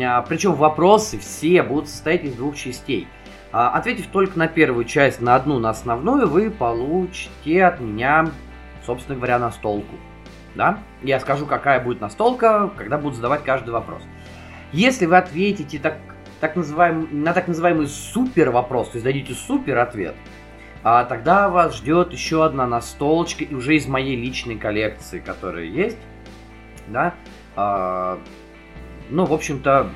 А, 0.00 0.22
Причем 0.22 0.54
вопросы 0.54 1.18
все 1.18 1.64
будут 1.64 1.88
состоять 1.88 2.22
из 2.22 2.34
двух 2.34 2.54
частей. 2.54 3.08
А, 3.50 3.70
ответив 3.70 4.06
только 4.06 4.38
на 4.38 4.46
первую 4.46 4.84
часть, 4.84 5.20
на 5.20 5.34
одну, 5.34 5.58
на 5.58 5.70
основную, 5.70 6.28
вы 6.28 6.52
получите 6.52 7.64
от 7.64 7.80
меня, 7.80 8.30
собственно 8.86 9.16
говоря, 9.16 9.40
настолку. 9.40 9.96
Да? 10.54 10.78
Я 11.02 11.18
скажу, 11.18 11.46
какая 11.46 11.80
будет 11.80 12.00
настолка, 12.00 12.70
когда 12.78 12.96
буду 12.96 13.16
задавать 13.16 13.42
каждый 13.42 13.70
вопрос. 13.70 14.02
Если 14.70 15.06
вы 15.06 15.16
ответите 15.16 15.80
так, 15.80 15.98
так 16.38 16.54
называемый, 16.54 17.08
на 17.10 17.32
так 17.32 17.48
называемый 17.48 17.88
супер 17.88 18.50
вопрос, 18.52 18.90
то 18.90 18.98
есть 18.98 19.04
дадите 19.04 19.34
супер 19.34 19.78
ответ, 19.78 20.14
а 20.84 21.04
тогда 21.04 21.48
вас 21.48 21.76
ждет 21.76 22.12
еще 22.12 22.44
одна 22.44 22.66
настолочка, 22.66 23.44
и 23.44 23.54
уже 23.54 23.76
из 23.76 23.86
моей 23.86 24.16
личной 24.16 24.56
коллекции, 24.56 25.20
которая 25.20 25.64
есть. 25.64 25.98
Да? 26.88 27.14
А, 27.54 28.18
ну, 29.10 29.24
в 29.24 29.32
общем-то, 29.32 29.88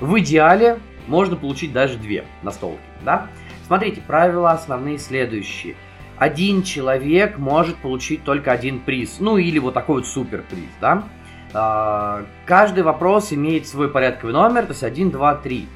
в 0.00 0.18
идеале 0.20 0.78
можно 1.06 1.36
получить 1.36 1.72
даже 1.72 1.98
две 1.98 2.24
настолки. 2.42 2.80
Да? 3.04 3.28
Смотрите, 3.66 4.00
правила 4.00 4.52
основные 4.52 4.98
следующие. 4.98 5.74
Один 6.18 6.62
человек 6.62 7.36
может 7.36 7.76
получить 7.76 8.24
только 8.24 8.52
один 8.52 8.80
приз. 8.80 9.16
Ну, 9.18 9.36
или 9.38 9.58
вот 9.58 9.74
такой 9.74 9.96
вот 9.96 10.06
супер 10.06 10.44
приз, 10.48 10.70
да? 10.80 11.04
А, 11.52 12.24
каждый 12.44 12.84
вопрос 12.84 13.32
имеет 13.32 13.66
свой 13.66 13.88
порядковый 13.88 14.32
номер, 14.32 14.62
то 14.62 14.72
есть 14.72 14.84
1, 14.84 15.10
2, 15.10 15.34
3. 15.36 15.68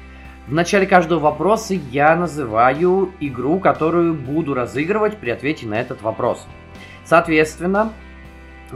В 0.51 0.53
начале 0.53 0.85
каждого 0.85 1.21
вопроса 1.21 1.75
я 1.91 2.13
называю 2.13 3.13
игру, 3.21 3.61
которую 3.61 4.13
буду 4.13 4.53
разыгрывать 4.53 5.15
при 5.15 5.29
ответе 5.29 5.65
на 5.65 5.79
этот 5.79 6.01
вопрос. 6.01 6.45
Соответственно, 7.05 7.93
э, 8.73 8.75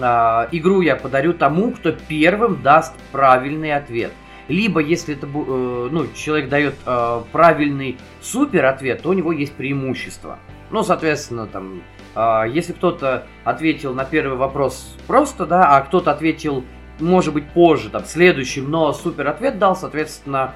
игру 0.53 0.79
я 0.79 0.96
подарю 0.96 1.34
тому, 1.34 1.72
кто 1.72 1.91
первым 1.91 2.62
даст 2.62 2.94
правильный 3.12 3.74
ответ. 3.74 4.13
Либо, 4.48 4.79
если 4.79 5.15
это, 5.15 5.27
э, 5.27 5.89
ну, 5.91 6.08
человек 6.15 6.48
дает 6.48 6.75
э, 6.86 7.22
правильный 7.34 7.98
супер 8.22 8.67
ответ, 8.67 9.01
то 9.01 9.10
у 9.10 9.13
него 9.13 9.34
есть 9.34 9.51
преимущество. 9.51 10.39
Ну, 10.72 10.82
соответственно, 10.82 11.46
там, 11.46 11.82
э, 12.15 12.44
если 12.53 12.72
кто-то 12.72 13.27
ответил 13.44 13.94
на 13.94 14.05
первый 14.05 14.38
вопрос 14.38 14.96
просто, 15.08 15.46
да, 15.46 15.75
а 15.75 15.82
кто-то 15.82 16.12
ответил, 16.12 16.63
может 17.01 17.34
быть, 17.34 17.50
позже, 17.50 17.89
там, 17.89 18.05
следующим, 18.05 18.72
но 18.72 18.94
супер 18.94 19.27
ответ 19.27 19.60
дал, 19.60 19.75
соответственно, 19.75 20.39
а, 20.44 20.53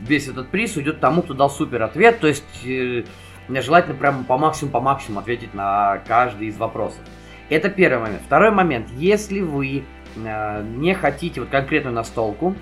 весь 0.00 0.28
этот 0.28 0.48
приз 0.48 0.76
уйдет 0.76 1.00
тому, 1.00 1.22
кто 1.22 1.34
дал 1.34 1.50
супер 1.50 1.82
ответ. 1.82 2.20
То 2.20 2.28
есть 2.28 2.66
э, 2.66 3.04
желательно 3.48 3.94
прямо 3.94 4.24
по 4.24 4.38
максимуму, 4.38 4.72
по 4.72 4.80
максимуму 4.80 5.20
ответить 5.20 5.54
на 5.54 5.98
каждый 6.06 6.48
из 6.48 6.56
вопросов. 6.56 7.00
Это 7.48 7.68
первый 7.68 8.00
момент. 8.00 8.22
Второй 8.24 8.50
момент. 8.50 8.88
Если 8.96 9.40
вы 9.40 9.84
а, 10.24 10.62
не 10.62 10.94
хотите 10.94 11.40
вот 11.40 11.50
конкретную 11.50 11.94
настолку, 11.94 12.54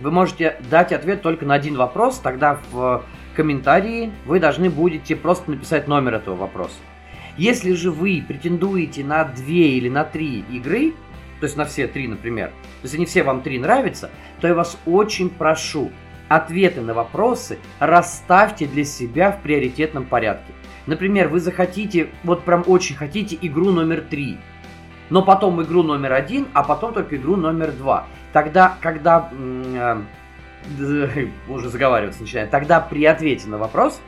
вы 0.00 0.10
можете 0.10 0.56
дать 0.70 0.92
ответ 0.92 1.22
только 1.22 1.44
на 1.44 1.54
один 1.54 1.76
вопрос, 1.76 2.18
тогда 2.18 2.58
в 2.72 3.04
комментарии 3.36 4.12
вы 4.24 4.40
должны 4.40 4.70
будете 4.70 5.14
просто 5.14 5.50
написать 5.50 5.88
номер 5.88 6.14
этого 6.14 6.36
вопроса. 6.36 6.76
Если 7.36 7.72
же 7.72 7.90
вы 7.90 8.24
претендуете 8.26 9.04
на 9.04 9.24
две 9.24 9.76
или 9.76 9.88
на 9.88 10.04
три 10.04 10.40
игры, 10.50 10.94
то 11.40 11.46
есть 11.46 11.56
на 11.56 11.64
все 11.64 11.86
три, 11.86 12.06
например, 12.06 12.48
то 12.48 12.84
есть 12.84 12.94
они 12.94 13.06
все 13.06 13.22
вам 13.22 13.40
три 13.40 13.58
нравятся, 13.58 14.10
то 14.40 14.46
я 14.46 14.54
вас 14.54 14.78
очень 14.86 15.30
прошу, 15.30 15.90
ответы 16.28 16.80
на 16.80 16.94
вопросы 16.94 17.58
расставьте 17.80 18.66
для 18.66 18.84
себя 18.84 19.32
в 19.32 19.42
приоритетном 19.42 20.04
порядке. 20.04 20.52
Например, 20.86 21.28
вы 21.28 21.40
захотите, 21.40 22.08
вот 22.24 22.44
прям 22.44 22.62
очень 22.66 22.94
хотите 22.94 23.36
игру 23.40 23.70
номер 23.70 24.02
три, 24.02 24.38
но 25.10 25.22
потом 25.22 25.60
игру 25.62 25.82
номер 25.82 26.12
один, 26.12 26.46
а 26.52 26.62
потом 26.62 26.94
только 26.94 27.16
игру 27.16 27.36
номер 27.36 27.72
два. 27.72 28.06
Тогда, 28.32 28.76
когда 28.80 29.30
э, 29.32 30.00
уже 31.48 31.68
заговариваться 31.68 32.22
начинает, 32.22 32.50
тогда 32.50 32.80
при 32.80 33.04
ответе 33.04 33.48
на 33.48 33.58
вопрос 33.58 34.00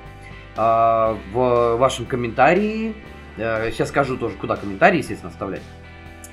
э, 0.56 0.60
в 0.60 1.76
вашем 1.76 2.06
комментарии, 2.06 2.94
э, 3.36 3.70
сейчас 3.72 3.88
скажу 3.88 4.16
тоже, 4.16 4.36
куда 4.36 4.56
комментарии, 4.56 4.98
естественно, 4.98 5.30
оставлять, 5.30 5.62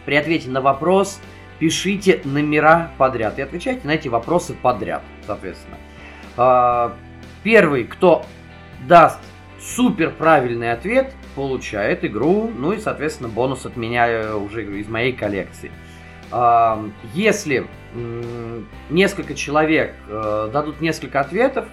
при 0.06 0.15
ответе 0.15 0.50
на 0.50 0.62
вопрос 0.62 1.20
пишите 1.60 2.22
номера 2.24 2.91
подряд 2.98 3.38
и 3.38 3.41
отвечайте 3.41 3.86
на 3.86 3.91
эти 3.91 4.08
вопросы 4.08 4.53
подряд, 4.53 5.03
соответственно. 5.25 5.77
А, 6.38 6.96
первый, 7.44 7.84
кто 7.84 8.25
даст 8.88 9.20
супер 9.60 10.12
правильный 10.12 10.72
ответ, 10.72 11.13
получает 11.36 12.03
игру, 12.06 12.50
ну 12.56 12.72
и, 12.72 12.79
соответственно, 12.79 13.29
бонус 13.29 13.65
от 13.65 13.75
меня 13.75 14.08
э, 14.08 14.34
уже 14.34 14.79
из 14.79 14.88
моей 14.88 15.13
коллекции. 15.13 15.72
А, 16.32 16.84
если 17.13 17.68
несколько 18.89 19.34
человек 19.34 19.96
э, 20.08 20.50
дадут 20.53 20.79
несколько 20.79 21.20
ответов, 21.20 21.65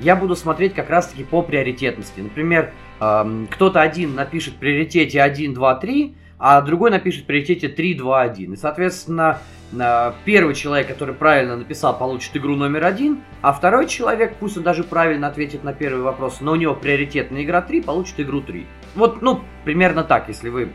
я 0.00 0.16
буду 0.16 0.34
смотреть 0.34 0.74
как 0.74 0.90
раз-таки 0.90 1.24
по 1.24 1.42
приоритетности. 1.42 2.20
Например, 2.20 2.72
кто-то 2.98 3.80
один 3.80 4.14
напишет 4.14 4.54
приоритете 4.54 5.20
1, 5.20 5.54
2, 5.54 5.74
3, 5.74 6.14
а 6.38 6.60
другой 6.60 6.90
напишет 6.90 7.24
в 7.24 7.26
приоритете 7.26 7.68
3, 7.68 7.94
2, 7.94 8.20
1. 8.20 8.52
И, 8.52 8.56
соответственно, 8.56 9.38
э, 9.72 10.12
первый 10.24 10.54
человек, 10.54 10.86
который 10.86 11.14
правильно 11.14 11.56
написал, 11.56 11.98
получит 11.98 12.36
игру 12.36 12.54
номер 12.54 12.84
один, 12.84 13.22
а 13.42 13.52
второй 13.52 13.88
человек, 13.88 14.36
пусть 14.38 14.56
он 14.56 14.62
даже 14.62 14.84
правильно 14.84 15.26
ответит 15.26 15.64
на 15.64 15.72
первый 15.72 16.02
вопрос, 16.02 16.40
но 16.40 16.52
у 16.52 16.56
него 16.56 16.74
приоритетная 16.74 17.42
игра 17.42 17.60
3, 17.60 17.82
получит 17.82 18.20
игру 18.20 18.40
3. 18.40 18.66
Вот, 18.94 19.20
ну, 19.20 19.40
примерно 19.64 20.04
так, 20.04 20.28
если 20.28 20.48
вы... 20.48 20.70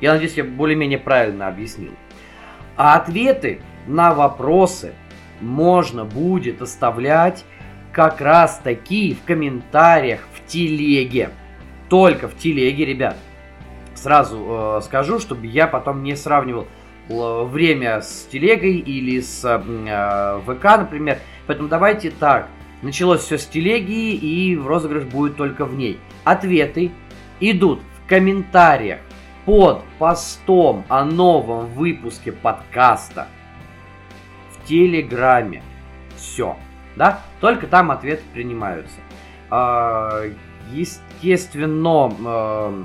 Я 0.00 0.12
надеюсь, 0.12 0.34
я 0.34 0.44
более-менее 0.44 0.98
правильно 0.98 1.46
объяснил. 1.46 1.92
А 2.76 2.96
ответы 2.96 3.60
на 3.86 4.12
вопросы 4.12 4.92
можно 5.40 6.04
будет 6.04 6.60
оставлять 6.60 7.44
как 7.92 8.20
раз 8.20 8.60
таки 8.62 9.14
в 9.14 9.24
комментариях 9.24 10.20
в 10.34 10.46
телеге. 10.46 11.30
Только 11.88 12.28
в 12.28 12.36
телеге, 12.36 12.84
ребят 12.84 13.16
сразу 14.06 14.46
э, 14.48 14.80
скажу, 14.84 15.18
чтобы 15.18 15.48
я 15.48 15.66
потом 15.66 16.04
не 16.04 16.14
сравнивал 16.14 16.68
э, 17.08 17.42
время 17.42 18.00
с 18.00 18.28
телегой 18.30 18.76
или 18.76 19.20
с 19.20 19.44
э, 19.44 20.40
ВК, 20.46 20.64
например. 20.78 21.18
Поэтому 21.48 21.68
давайте 21.68 22.12
так. 22.12 22.46
Началось 22.82 23.22
все 23.22 23.36
с 23.36 23.46
телеги, 23.46 24.14
и 24.14 24.56
розыгрыш 24.56 25.02
будет 25.06 25.36
только 25.36 25.64
в 25.64 25.74
ней. 25.74 25.98
Ответы 26.22 26.92
идут 27.40 27.80
в 27.80 28.08
комментариях 28.08 29.00
под 29.44 29.82
постом 29.98 30.84
о 30.88 31.04
новом 31.04 31.66
выпуске 31.66 32.30
подкаста 32.30 33.26
в 34.52 34.68
Телеграме. 34.68 35.64
Все. 36.16 36.56
Да? 36.94 37.22
Только 37.40 37.66
там 37.66 37.90
ответы 37.90 38.22
принимаются. 38.32 39.00
А, 39.50 40.22
естественно, 40.70 42.12
э, 42.24 42.84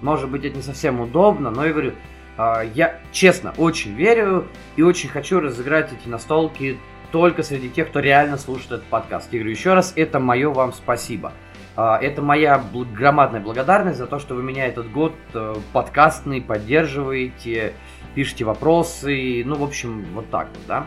может 0.00 0.30
быть, 0.30 0.44
это 0.44 0.56
не 0.56 0.62
совсем 0.62 1.00
удобно, 1.00 1.50
но 1.50 1.64
я 1.64 1.72
говорю, 1.72 1.92
а, 2.36 2.62
я 2.62 2.98
честно 3.12 3.52
очень 3.58 3.94
верю 3.94 4.48
и 4.76 4.82
очень 4.82 5.08
хочу 5.08 5.40
разыграть 5.40 5.92
эти 5.92 6.08
настолки 6.08 6.78
только 7.12 7.42
среди 7.42 7.68
тех, 7.68 7.88
кто 7.88 8.00
реально 8.00 8.38
слушает 8.38 8.72
этот 8.72 8.84
подкаст. 8.84 9.32
Я 9.32 9.40
говорю 9.40 9.50
еще 9.50 9.74
раз, 9.74 9.92
это 9.96 10.20
мое 10.20 10.50
вам 10.50 10.72
спасибо. 10.72 11.32
А, 11.76 11.98
это 11.98 12.22
моя 12.22 12.62
громадная 12.94 13.40
благодарность 13.40 13.98
за 13.98 14.06
то, 14.06 14.18
что 14.18 14.34
вы 14.34 14.42
меня 14.42 14.66
этот 14.66 14.90
год 14.90 15.14
э, 15.34 15.54
подкастный 15.72 16.40
поддерживаете, 16.40 17.74
пишите 18.14 18.44
вопросы, 18.44 19.42
ну, 19.44 19.56
в 19.56 19.62
общем, 19.62 20.04
вот 20.14 20.30
так 20.30 20.48
вот, 20.48 20.66
да. 20.66 20.86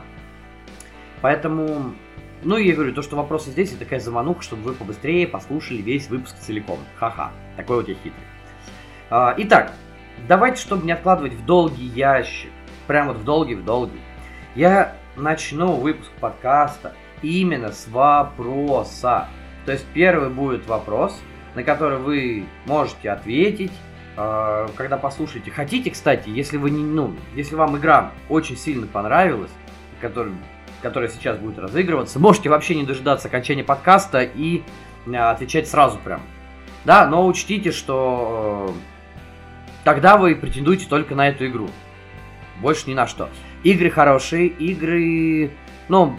Поэтому, 1.21 1.93
ну, 2.43 2.57
я 2.57 2.73
говорю, 2.73 2.93
то, 2.93 3.01
что 3.01 3.15
вопросы 3.15 3.51
здесь, 3.51 3.69
это 3.69 3.79
такая 3.79 3.99
замануха, 3.99 4.41
чтобы 4.41 4.63
вы 4.63 4.73
побыстрее 4.73 5.27
послушали 5.27 5.81
весь 5.81 6.09
выпуск 6.09 6.35
целиком. 6.39 6.79
Ха-ха, 6.97 7.31
такой 7.55 7.77
вот 7.77 7.87
я 7.87 7.95
хитрый. 7.95 8.32
А, 9.15 9.35
итак, 9.37 9.71
давайте, 10.27 10.59
чтобы 10.59 10.87
не 10.87 10.91
откладывать 10.91 11.33
в 11.33 11.45
долгий 11.45 11.85
ящик, 11.85 12.49
прям 12.87 13.09
вот 13.09 13.17
в 13.17 13.23
долгий, 13.23 13.53
в 13.53 13.63
долгий, 13.63 14.01
я 14.55 14.95
начну 15.15 15.73
выпуск 15.73 16.09
подкаста 16.19 16.95
именно 17.21 17.71
с 17.71 17.87
вопроса. 17.89 19.27
То 19.67 19.73
есть 19.73 19.85
первый 19.93 20.31
будет 20.31 20.65
вопрос, 20.65 21.21
на 21.53 21.63
который 21.63 21.99
вы 21.99 22.45
можете 22.65 23.11
ответить, 23.11 23.71
э, 24.17 24.67
когда 24.75 24.97
послушаете. 24.97 25.51
Хотите, 25.51 25.91
кстати, 25.91 26.29
если 26.29 26.57
вы 26.57 26.71
не, 26.71 26.83
ну, 26.83 27.13
если 27.35 27.53
вам 27.53 27.77
игра 27.77 28.13
очень 28.29 28.57
сильно 28.57 28.87
понравилась, 28.87 29.51
который, 30.01 30.33
которая 30.81 31.11
сейчас 31.11 31.37
будет 31.37 31.59
разыгрываться, 31.59 32.17
можете 32.17 32.49
вообще 32.49 32.73
не 32.73 32.83
дожидаться 32.83 33.27
окончания 33.27 33.63
подкаста 33.63 34.23
и 34.23 34.63
э, 35.05 35.15
отвечать 35.15 35.67
сразу 35.67 35.99
прям. 35.99 36.21
Да, 36.83 37.05
но 37.05 37.27
учтите, 37.27 37.71
что 37.71 38.73
э, 38.75 38.92
тогда 39.83 40.17
вы 40.17 40.35
претендуете 40.35 40.87
только 40.87 41.15
на 41.15 41.29
эту 41.29 41.47
игру. 41.47 41.69
Больше 42.61 42.89
ни 42.89 42.93
на 42.93 43.07
что. 43.07 43.29
Игры 43.63 43.89
хорошие, 43.89 44.47
игры, 44.47 45.51
ну, 45.89 46.17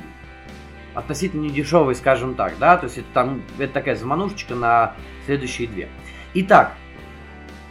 относительно 0.94 1.42
недешевый, 1.42 1.94
скажем 1.94 2.35
так, 2.35 2.54
да, 2.59 2.76
то 2.76 2.85
есть 2.85 2.99
это 2.99 3.06
там 3.12 3.42
это 3.59 3.73
такая 3.73 3.97
заманушечка 3.97 4.54
на 4.54 4.94
следующие 5.26 5.68
две. 5.68 5.88
Итак, 6.35 6.75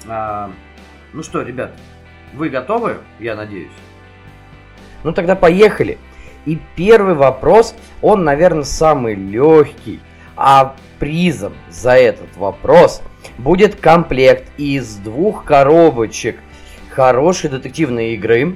э, 0.05 0.49
ну 1.13 1.23
что, 1.23 1.41
ребят, 1.41 1.73
вы 2.33 2.49
готовы, 2.49 2.97
я 3.19 3.35
надеюсь? 3.35 3.71
Ну 5.03 5.13
тогда 5.13 5.35
поехали. 5.35 5.97
И 6.45 6.59
первый 6.75 7.13
вопрос, 7.15 7.75
он, 8.01 8.25
наверное, 8.25 8.63
самый 8.63 9.15
легкий, 9.15 10.01
а 10.35 10.75
призом 10.99 11.53
за 11.69 11.91
этот 11.91 12.35
вопрос 12.35 13.01
будет 13.37 13.75
комплект 13.75 14.47
из 14.57 14.95
двух 14.95 15.45
коробочек 15.45 16.37
хорошей 16.89 17.49
детективной 17.49 18.13
игры 18.13 18.55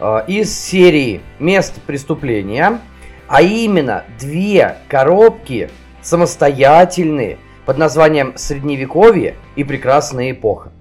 э, 0.00 0.18
из 0.26 0.58
серии 0.58 1.20
«Место 1.38 1.80
преступления», 1.80 2.80
а 3.28 3.42
именно 3.42 4.04
две 4.18 4.76
коробки 4.88 5.70
самостоятельные 6.02 7.38
под 7.66 7.78
названием 7.78 8.34
«Средневековье» 8.36 9.36
и 9.56 9.64
«Прекрасная 9.64 10.32
эпоха». 10.32 10.72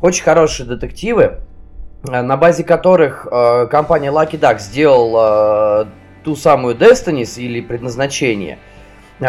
Очень 0.00 0.24
хорошие 0.24 0.66
детективы, 0.66 1.38
э, 2.08 2.22
на 2.22 2.36
базе 2.36 2.64
которых 2.64 3.26
э, 3.30 3.66
компания 3.70 4.10
Lucky 4.10 4.38
Duck 4.38 4.58
сделала 4.58 5.84
э, 5.84 6.24
ту 6.24 6.36
самую 6.36 6.74
Destiny 6.74 7.22
или 7.40 7.60
предназначение, 7.60 8.58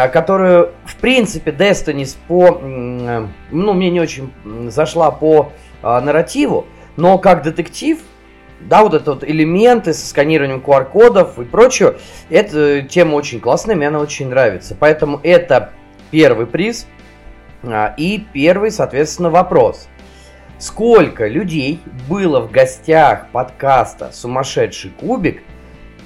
которую, 0.08 0.72
в 0.84 0.96
принципе, 0.96 1.50
Destiny 1.50 2.16
по, 2.26 2.58
э, 2.60 3.26
ну, 3.50 3.72
мне 3.72 3.90
не 3.90 4.00
очень 4.00 4.32
зашла 4.68 5.10
по 5.10 5.52
э, 5.82 6.00
нарративу, 6.00 6.66
но 6.96 7.18
как 7.18 7.42
детектив 7.42 7.98
да, 8.60 8.82
вот 8.82 8.94
это 8.94 9.12
вот 9.12 9.24
элементы 9.24 9.92
со 9.92 10.06
сканированием 10.06 10.60
QR-кодов 10.60 11.38
и 11.38 11.44
прочее, 11.44 11.96
эта 12.30 12.82
тема 12.82 13.14
очень 13.16 13.40
классная, 13.40 13.76
мне 13.76 13.88
она 13.88 13.98
очень 13.98 14.28
нравится. 14.28 14.76
Поэтому 14.78 15.20
это 15.22 15.70
первый 16.10 16.46
приз. 16.46 16.86
А, 17.62 17.94
и 17.96 18.24
первый, 18.32 18.70
соответственно, 18.70 19.30
вопрос. 19.30 19.88
Сколько 20.58 21.26
людей 21.26 21.80
было 22.08 22.40
в 22.40 22.50
гостях 22.50 23.26
подкаста 23.32 24.10
«Сумасшедший 24.12 24.90
кубик» 24.90 25.42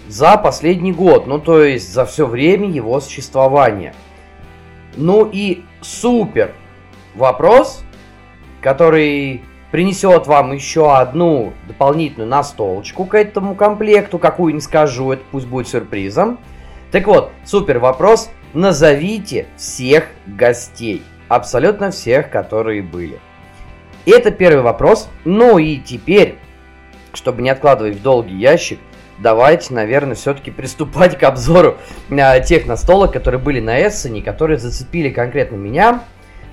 за 0.09 0.37
последний 0.37 0.93
год, 0.93 1.27
ну 1.27 1.38
то 1.38 1.62
есть 1.62 1.93
за 1.93 2.05
все 2.07 2.27
время 2.27 2.69
его 2.69 2.99
существования? 3.00 3.94
Ну 4.97 5.29
и 5.31 5.62
супер 5.81 6.53
вопрос, 7.14 7.85
который 8.61 9.42
принесет 9.71 10.27
вам 10.27 10.53
еще 10.53 10.97
одну 10.97 11.53
дополнительную 11.66 12.29
настолочку 12.29 13.05
к 13.05 13.14
этому 13.14 13.55
комплекту, 13.55 14.18
какую 14.18 14.55
не 14.55 14.61
скажу, 14.61 15.12
это 15.12 15.23
пусть 15.31 15.47
будет 15.47 15.68
сюрпризом. 15.68 16.38
Так 16.90 17.07
вот, 17.07 17.31
супер 17.44 17.79
вопрос. 17.79 18.31
Назовите 18.55 19.47
всех 19.59 20.07
гостей. 20.27 21.03
Абсолютно 21.29 21.90
всех, 21.90 22.31
которые 22.31 22.81
были. 22.81 23.21
Это 24.07 24.31
первый 24.31 24.62
вопрос. 24.62 25.11
Ну 25.27 25.59
и 25.59 25.77
теперь, 25.77 26.38
чтобы 27.12 27.42
не 27.42 27.51
откладывать 27.51 27.97
в 27.97 28.03
долгий 28.03 28.37
ящик, 28.37 28.79
давайте, 29.20 29.74
наверное, 29.74 30.14
все-таки 30.14 30.50
приступать 30.50 31.18
к 31.18 31.22
обзору 31.22 31.76
а, 32.11 32.40
тех 32.40 32.66
настолок, 32.66 33.12
которые 33.12 33.40
были 33.40 33.61
на 33.61 33.87
Эссене, 33.87 34.22
которые 34.22 34.59
зацепили 34.59 35.11
конкретно 35.11 35.57
меня. 35.57 36.04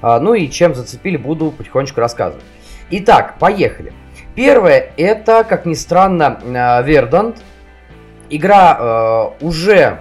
А, 0.01 0.19
ну 0.19 0.33
и 0.33 0.49
чем 0.49 0.75
зацепили, 0.75 1.17
буду 1.17 1.51
потихонечку 1.51 1.99
рассказывать. 1.99 2.43
Итак, 2.89 3.39
поехали. 3.39 3.93
Первое, 4.35 4.91
это, 4.97 5.43
как 5.47 5.65
ни 5.65 5.73
странно, 5.73 6.39
Вердант. 6.83 7.41
Игра 8.29 8.77
э, 9.39 9.43
уже, 9.45 9.99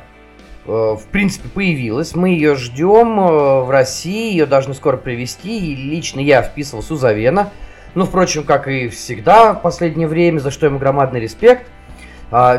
э, 0.67 0.69
в 0.69 1.03
принципе, 1.13 1.49
появилась. 1.49 2.15
Мы 2.15 2.31
ее 2.31 2.57
ждем 2.57 3.21
э, 3.21 3.63
в 3.63 3.71
России. 3.71 4.33
Ее 4.33 4.47
должны 4.47 4.75
скоро 4.75 4.97
привезти. 4.97 5.73
И 5.73 5.77
лично 5.77 6.21
я 6.21 6.43
вписывал 6.43 6.83
Сузавена. 6.83 7.51
Ну, 7.95 8.07
впрочем, 8.07 8.45
как 8.45 8.67
и 8.67 8.89
всегда 8.89 9.53
в 9.53 9.63
последнее 9.63 10.09
время, 10.09 10.39
за 10.39 10.51
что 10.51 10.67
ему 10.67 10.79
громадный 10.79 11.21
респект. 11.21 11.69
Э, 11.69 11.84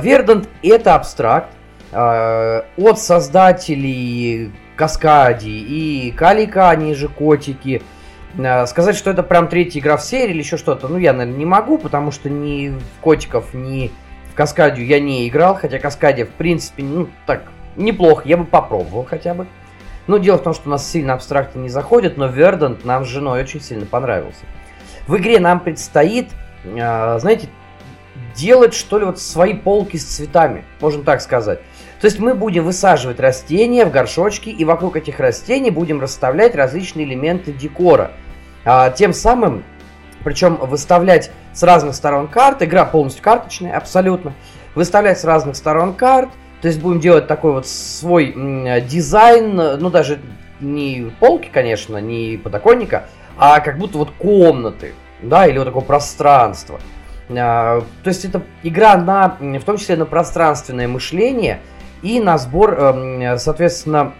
Вердант 0.02 0.48
это 0.64 0.96
абстракт. 0.96 1.50
Э, 1.92 2.62
от 2.78 3.00
создателей 3.00 4.52
Каскади 4.76 5.50
и 5.50 6.12
Калика, 6.12 6.70
они 6.70 6.94
же 6.94 7.08
котики– 7.08 7.82
Э, 8.38 8.66
сказать, 8.66 8.96
что 8.96 9.12
это 9.12 9.24
прям 9.24 9.48
третья 9.48 9.80
игра 9.80 9.98
в 9.98 10.04
серии 10.04 10.32
или 10.32 10.40
еще 10.40 10.58
что-то, 10.58 10.88
ну, 10.88 10.98
я, 10.98 11.14
наверное, 11.14 11.40
не 11.40 11.46
могу, 11.46 11.78
потому 11.78 12.12
что 12.12 12.30
ни 12.30 12.70
в 12.70 13.02
Котиков, 13.02 13.54
ни 13.54 13.92
в 14.32 14.36
Каскадию 14.36 14.86
я 14.86 15.00
не 15.00 15.28
играл, 15.28 15.56
хотя 15.56 15.80
Каскадия, 15.80 16.26
в 16.26 16.32
принципе, 16.32 16.84
ну, 16.84 17.08
так, 17.26 17.44
неплохо, 17.76 18.24
я 18.26 18.38
бы 18.38 18.46
попробовал 18.46 19.06
хотя 19.06 19.34
бы. 19.34 19.48
Но 20.08 20.18
дело 20.18 20.38
в 20.38 20.44
том, 20.44 20.54
что 20.54 20.68
у 20.68 20.72
нас 20.72 20.88
сильно 20.88 21.14
абстрактно 21.14 21.60
не 21.60 21.70
заходит, 21.70 22.18
но 22.18 22.28
Вердант 22.28 22.86
нам 22.86 23.06
с 23.06 23.08
женой 23.08 23.42
очень 23.42 23.62
сильно 23.62 23.86
понравился. 23.86 24.46
В 25.08 25.18
игре 25.18 25.40
нам 25.40 25.60
предстоит, 25.60 26.30
знаете, 26.64 27.48
делать, 28.36 28.74
что 28.74 29.00
ли, 29.00 29.06
вот 29.06 29.20
свои 29.20 29.54
полки 29.54 29.98
с 29.98 30.04
цветами, 30.04 30.64
можно 30.82 31.04
так 31.04 31.22
сказать. 31.22 31.60
То 32.02 32.08
есть 32.08 32.20
мы 32.20 32.34
будем 32.36 32.64
высаживать 32.66 33.20
растения 33.20 33.86
в 33.86 33.92
горшочки, 33.92 34.50
и 34.50 34.66
вокруг 34.66 34.98
этих 34.98 35.20
растений 35.20 35.72
будем 35.72 36.02
расставлять 36.02 36.56
различные 36.56 37.06
элементы 37.06 37.52
декора– 37.52 38.12
а, 38.66 38.90
тем 38.90 39.14
самым, 39.14 39.64
причем 40.24 40.56
выставлять 40.56 41.32
с 41.54 41.62
разных 41.62 41.94
сторон 41.94 42.28
карт, 42.28 42.64
игра 42.64 42.84
полностью 42.84 43.24
карточная, 43.24 43.78
абсолютно, 43.78 44.34
выставлять 44.74 45.20
с 45.20 45.24
разных 45.24 45.56
сторон 45.56 45.94
карт, 45.94 46.30
то 46.62 46.68
есть 46.68 46.82
будем 46.82 47.00
делать 47.00 47.28
такой 47.28 47.52
вот 47.52 47.68
свой 47.68 48.34
дизайн, 48.82 49.56
ну 49.56 49.90
даже 49.92 50.20
не 50.60 51.12
полки, 51.20 51.50
конечно, 51.54 51.98
не 51.98 52.38
подоконника, 52.38 53.06
а 53.38 53.60
как 53.60 53.78
будто 53.78 54.00
вот 54.00 54.10
комнаты, 54.18 54.94
да, 55.22 55.46
или 55.46 55.60
вот 55.60 55.66
такое 55.66 55.84
пространство. 55.84 56.80
А, 57.30 57.82
то 58.04 58.08
есть 58.08 58.26
это 58.26 58.44
игра 58.64 58.98
на, 58.98 59.38
в 59.40 59.64
том 59.64 59.78
числе 59.78 59.96
на 59.96 60.06
пространственное 60.06 60.88
мышление 60.88 61.60
и 62.02 62.20
на 62.20 62.38
сбор, 62.38 62.74
эм, 62.74 63.40
соответственно, 63.40 64.14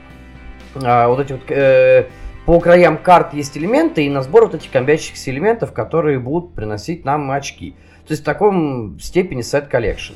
а, 0.76 1.08
вот 1.08 1.20
эти 1.20 1.34
вот 1.34 1.44
э, 1.50 2.08
по 2.46 2.60
краям 2.60 2.98
карт 2.98 3.34
есть 3.34 3.58
элементы, 3.58 4.06
и 4.06 4.10
на 4.10 4.22
сбор 4.22 4.46
вот 4.46 4.56
этих 4.56 4.72
комбящихся 4.72 5.32
элементов, 5.32 5.72
которые 5.72 6.20
будут 6.20 6.54
приносить 6.54 7.06
нам 7.06 7.32
очки. 7.32 7.76
То 8.08 8.12
есть 8.12 8.22
в 8.22 8.26
таком 8.26 9.00
степени 9.00 9.42
set 9.42 9.68
collection. 9.68 10.14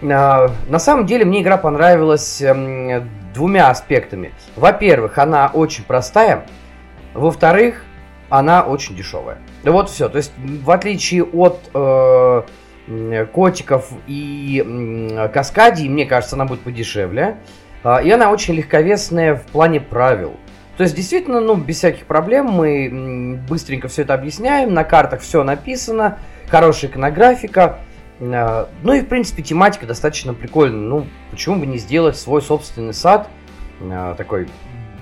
На 0.00 0.78
самом 0.78 1.06
деле 1.06 1.24
мне 1.24 1.42
игра 1.42 1.56
понравилась 1.56 2.42
эм, 2.42 3.08
двумя 3.34 3.70
аспектами. 3.70 4.32
Во-первых, 4.56 5.16
она 5.18 5.48
очень 5.52 5.84
простая. 5.84 6.44
Во-вторых, 7.14 7.84
она 8.32 8.62
очень 8.62 8.96
дешевая. 8.96 9.36
Да 9.62 9.72
вот 9.72 9.90
все. 9.90 10.08
То 10.08 10.16
есть, 10.16 10.32
в 10.38 10.70
отличие 10.70 11.22
от 11.22 11.60
э, 11.74 12.42
котиков 13.30 13.90
и 14.06 14.64
э, 14.66 15.28
каскадий, 15.28 15.86
мне 15.86 16.06
кажется, 16.06 16.36
она 16.36 16.46
будет 16.46 16.60
подешевле. 16.60 17.36
Э, 17.84 18.02
и 18.02 18.10
она 18.10 18.30
очень 18.30 18.54
легковесная 18.54 19.34
в 19.34 19.42
плане 19.42 19.80
правил. 19.80 20.32
То 20.78 20.84
есть, 20.84 20.96
действительно, 20.96 21.40
ну, 21.40 21.56
без 21.56 21.76
всяких 21.76 22.06
проблем 22.06 22.46
мы 22.46 23.38
быстренько 23.50 23.88
все 23.88 24.00
это 24.00 24.14
объясняем, 24.14 24.72
на 24.72 24.84
картах 24.84 25.20
все 25.20 25.44
написано, 25.44 26.18
хорошая 26.48 26.90
иконографика, 26.90 27.80
э, 28.18 28.66
ну 28.82 28.94
и, 28.94 29.02
в 29.02 29.08
принципе, 29.08 29.42
тематика 29.42 29.84
достаточно 29.84 30.32
прикольная. 30.32 30.88
Ну, 30.88 31.06
почему 31.30 31.56
бы 31.56 31.66
не 31.66 31.76
сделать 31.76 32.16
свой 32.16 32.40
собственный 32.40 32.94
сад, 32.94 33.28
э, 33.82 34.14
такой 34.16 34.48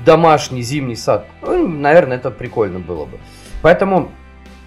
домашний 0.05 0.63
зимний 0.63 0.97
сад. 0.97 1.27
Ну, 1.43 1.67
наверное, 1.67 2.17
это 2.17 2.31
прикольно 2.31 2.79
было 2.79 3.05
бы. 3.05 3.19
Поэтому 3.63 4.11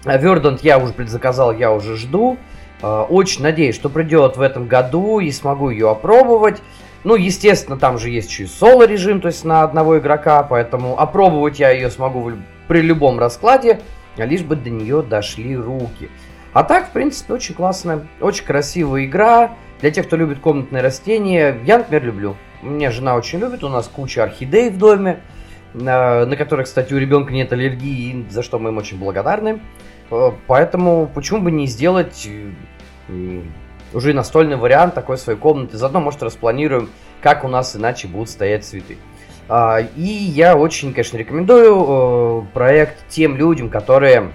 Вердант 0.04 0.62
я 0.62 0.78
уже 0.78 0.92
предзаказал, 0.92 1.52
я 1.52 1.72
уже 1.72 1.96
жду. 1.96 2.36
Очень 2.82 3.42
надеюсь, 3.42 3.74
что 3.74 3.88
придет 3.88 4.36
в 4.36 4.40
этом 4.40 4.66
году 4.66 5.20
и 5.20 5.30
смогу 5.30 5.70
ее 5.70 5.90
опробовать. 5.90 6.60
Ну, 7.04 7.16
естественно, 7.16 7.78
там 7.78 7.98
же 7.98 8.10
есть 8.10 8.30
еще 8.30 8.44
и 8.44 8.46
соло-режим, 8.46 9.20
то 9.20 9.28
есть 9.28 9.44
на 9.44 9.62
одного 9.62 9.98
игрока, 9.98 10.42
поэтому 10.42 10.98
опробовать 10.98 11.58
я 11.58 11.70
ее 11.70 11.90
смогу 11.90 12.32
при 12.66 12.80
любом 12.80 13.18
раскладе, 13.18 13.80
лишь 14.16 14.42
бы 14.42 14.56
до 14.56 14.70
нее 14.70 15.02
дошли 15.02 15.56
руки. 15.56 16.08
А 16.52 16.62
так, 16.64 16.88
в 16.88 16.90
принципе, 16.92 17.34
очень 17.34 17.54
классная, 17.54 18.06
очень 18.20 18.44
красивая 18.44 19.04
игра. 19.04 19.50
Для 19.80 19.90
тех, 19.90 20.06
кто 20.06 20.16
любит 20.16 20.40
комнатные 20.40 20.82
растения, 20.82 21.58
я, 21.64 21.78
например, 21.78 22.04
люблю. 22.04 22.36
У 22.62 22.66
меня 22.66 22.90
жена 22.90 23.14
очень 23.16 23.38
любит, 23.38 23.62
у 23.64 23.68
нас 23.68 23.88
куча 23.88 24.22
орхидей 24.22 24.70
в 24.70 24.78
доме, 24.78 25.20
на, 25.74 26.24
на 26.24 26.36
которых, 26.36 26.66
кстати, 26.66 26.94
у 26.94 26.98
ребенка 26.98 27.32
нет 27.32 27.52
аллергии, 27.52 28.24
за 28.30 28.42
что 28.42 28.58
мы 28.58 28.70
им 28.70 28.78
очень 28.78 28.98
благодарны. 28.98 29.60
Э, 30.10 30.30
поэтому 30.46 31.10
почему 31.14 31.40
бы 31.40 31.50
не 31.50 31.66
сделать 31.66 32.28
уже 33.94 34.10
и 34.10 34.12
настольный 34.12 34.56
вариант 34.56 34.94
такой 34.94 35.16
своей 35.18 35.38
комнаты. 35.38 35.76
Заодно, 35.76 36.00
может, 36.00 36.22
распланируем, 36.22 36.90
как 37.20 37.44
у 37.44 37.48
нас 37.48 37.76
иначе 37.76 38.08
будут 38.08 38.28
стоять 38.28 38.64
цветы. 38.64 38.98
А, 39.48 39.80
и 39.80 40.02
я 40.02 40.56
очень, 40.56 40.92
конечно, 40.92 41.16
рекомендую 41.16 42.44
э, 42.46 42.54
проект 42.54 43.08
тем 43.08 43.36
людям, 43.36 43.68
которые 43.68 44.32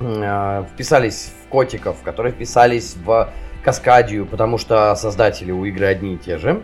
э, 0.00 0.64
вписались 0.72 1.32
в 1.44 1.48
котиков, 1.48 2.02
которые 2.02 2.32
вписались 2.32 2.96
в 2.96 3.32
Каскадию, 3.62 4.26
потому 4.26 4.58
что 4.58 4.94
создатели 4.96 5.52
у 5.52 5.64
игры 5.64 5.86
одни 5.86 6.14
и 6.14 6.18
те 6.18 6.38
же. 6.38 6.62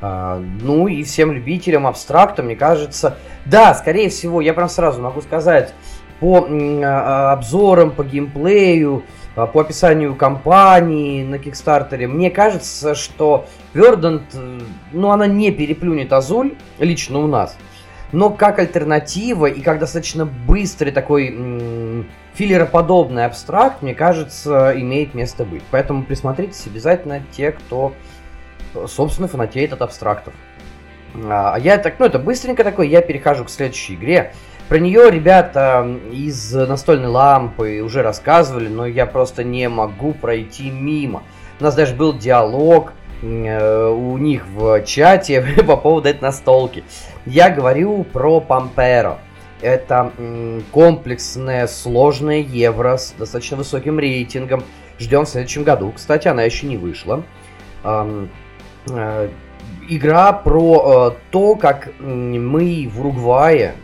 А, 0.00 0.42
ну 0.60 0.86
и 0.86 1.02
всем 1.02 1.32
любителям 1.32 1.86
абстракта, 1.86 2.42
мне 2.42 2.56
кажется, 2.56 3.16
да, 3.46 3.74
скорее 3.74 4.10
всего, 4.10 4.40
я 4.40 4.52
прям 4.52 4.68
сразу 4.68 5.00
могу 5.00 5.22
сказать, 5.22 5.72
по 6.20 6.46
а, 6.46 7.32
обзорам, 7.32 7.90
по 7.90 8.04
геймплею, 8.04 9.02
а, 9.34 9.46
по 9.46 9.62
описанию 9.62 10.14
компании 10.14 11.24
на 11.24 11.38
Кикстартере, 11.38 12.06
мне 12.06 12.30
кажется, 12.30 12.94
что 12.94 13.46
Verdant, 13.72 14.24
э, 14.34 14.60
ну, 14.92 15.10
она 15.10 15.26
не 15.26 15.50
переплюнет 15.50 16.12
Азуль, 16.12 16.54
лично 16.78 17.20
у 17.20 17.26
нас, 17.26 17.56
но 18.12 18.28
как 18.28 18.58
альтернатива 18.58 19.46
и 19.46 19.60
как 19.60 19.78
достаточно 19.78 20.26
быстрый 20.26 20.92
такой 20.92 21.30
филлероподобный 22.34 23.24
абстракт, 23.24 23.82
мне 23.82 23.94
кажется, 23.94 24.72
имеет 24.76 25.14
место 25.14 25.44
быть. 25.44 25.62
Поэтому 25.70 26.04
присмотритесь 26.04 26.66
обязательно 26.66 27.22
те, 27.32 27.52
кто, 27.52 27.92
собственно, 28.86 29.28
фанатеет 29.28 29.72
от 29.72 29.82
абстрактов. 29.82 30.34
А 31.14 31.56
я 31.58 31.78
так, 31.78 31.94
ну, 31.98 32.06
это 32.06 32.18
быстренько 32.18 32.64
такой, 32.64 32.88
я 32.88 33.00
перехожу 33.00 33.44
к 33.44 33.50
следующей 33.50 33.94
игре. 33.94 34.32
Про 34.68 34.78
нее 34.78 35.10
ребята 35.10 35.86
из 36.10 36.52
настольной 36.52 37.08
лампы 37.08 37.82
уже 37.82 38.02
рассказывали, 38.02 38.68
но 38.68 38.86
я 38.86 39.06
просто 39.06 39.44
не 39.44 39.68
могу 39.68 40.12
пройти 40.12 40.70
мимо. 40.70 41.22
У 41.60 41.64
нас 41.64 41.74
даже 41.74 41.94
был 41.94 42.14
диалог 42.14 42.92
э, 43.22 43.88
у 43.88 44.16
них 44.18 44.46
в 44.48 44.82
чате 44.84 45.42
по 45.66 45.76
поводу 45.76 46.08
этой 46.08 46.22
настолки. 46.22 46.82
Я 47.26 47.50
говорю 47.50 48.04
про 48.04 48.40
Памперо. 48.40 49.18
Это 49.64 50.12
комплексное, 50.72 51.66
сложное 51.66 52.40
евро 52.40 52.98
с 52.98 53.12
достаточно 53.12 53.56
высоким 53.56 53.98
рейтингом. 53.98 54.62
Ждем 54.98 55.24
в 55.24 55.28
следующем 55.30 55.64
году. 55.64 55.90
Кстати, 55.96 56.28
она 56.28 56.42
еще 56.42 56.66
не 56.66 56.76
вышла. 56.76 57.24
Э, 57.82 58.28
игра 59.88 60.32
про 60.34 61.14
э, 61.16 61.30
то, 61.30 61.54
как 61.54 61.88
мы 61.98 62.86
в 62.92 63.00
Уругвае 63.00 63.76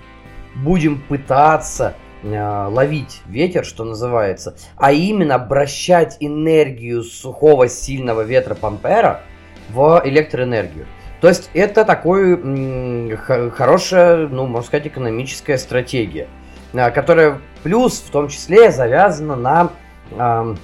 будем 0.55 1.01
пытаться 1.01 1.95
э, 2.23 2.66
ловить 2.69 3.23
ветер, 3.25 3.64
что 3.64 3.85
называется, 3.85 4.57
а 4.77 4.93
именно 4.93 5.37
обращать 5.37 6.19
энергию 6.21 7.03
сухого 7.03 7.69
сильного 7.69 8.21
ветра 8.21 8.55
Пампера 8.55 9.23
в 9.71 10.03
электроэнергию. 10.05 10.87
То 11.20 11.28
есть 11.28 11.50
это 11.52 11.85
такой 11.85 13.16
хорошая, 13.50 14.28
ну, 14.28 14.46
можно 14.46 14.66
сказать, 14.66 14.87
экономическая 14.87 15.59
стратегия, 15.59 16.28
э, 16.72 16.90
которая 16.90 17.40
плюс 17.62 18.00
в 18.00 18.11
том 18.11 18.28
числе 18.28 18.70
завязана 18.70 19.37
на 19.37 19.70
э, 20.12 20.54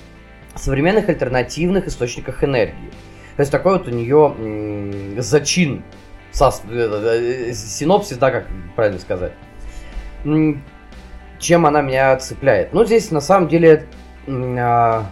современных 0.54 1.08
альтернативных 1.08 1.88
источниках 1.88 2.42
энергии. 2.42 2.90
То 3.36 3.42
есть 3.42 3.52
такой 3.52 3.74
вот 3.78 3.86
у 3.86 3.90
нее 3.90 4.34
м- 4.38 5.20
зачин, 5.20 5.82
э, 6.40 6.50
э, 6.70 7.52
синопсис, 7.52 8.16
да, 8.16 8.30
как 8.30 8.46
правильно 8.74 8.98
сказать 8.98 9.32
чем 11.38 11.66
она 11.66 11.82
меня 11.82 12.16
цепляет. 12.16 12.72
Ну, 12.72 12.84
здесь 12.84 13.10
на 13.10 13.20
самом 13.20 13.48
деле 13.48 13.86
а, 14.28 15.06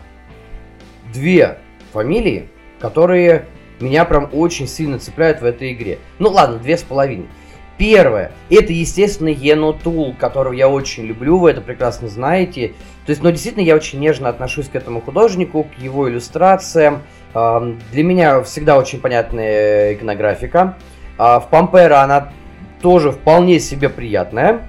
две 1.12 1.58
фамилии, 1.92 2.48
которые 2.80 3.46
меня 3.84 4.04
прям 4.04 4.28
очень 4.32 4.66
сильно 4.66 4.98
цепляют 4.98 5.40
в 5.40 5.44
этой 5.44 5.72
игре. 5.72 5.98
Ну 6.18 6.30
ладно, 6.30 6.58
две 6.58 6.76
с 6.76 6.82
половиной. 6.82 7.28
Первое, 7.76 8.30
это, 8.50 8.72
естественно, 8.72 9.28
Енотул, 9.28 10.14
которого 10.14 10.52
я 10.52 10.68
очень 10.68 11.04
люблю, 11.04 11.38
вы 11.38 11.50
это 11.50 11.60
прекрасно 11.60 12.08
знаете. 12.08 12.72
То 13.04 13.10
есть, 13.10 13.22
ну, 13.22 13.30
действительно, 13.32 13.64
я 13.64 13.74
очень 13.74 13.98
нежно 13.98 14.28
отношусь 14.28 14.68
к 14.68 14.76
этому 14.76 15.00
художнику, 15.00 15.64
к 15.64 15.82
его 15.82 16.08
иллюстрациям. 16.08 17.02
Для 17.32 18.04
меня 18.04 18.42
всегда 18.42 18.78
очень 18.78 19.00
понятная 19.00 19.94
иконографика. 19.94 20.78
А 21.18 21.40
в 21.40 21.50
Пампера 21.50 22.00
она 22.00 22.32
тоже 22.80 23.10
вполне 23.10 23.58
себе 23.58 23.88
приятная. 23.88 24.68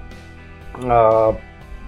А, 0.83 1.37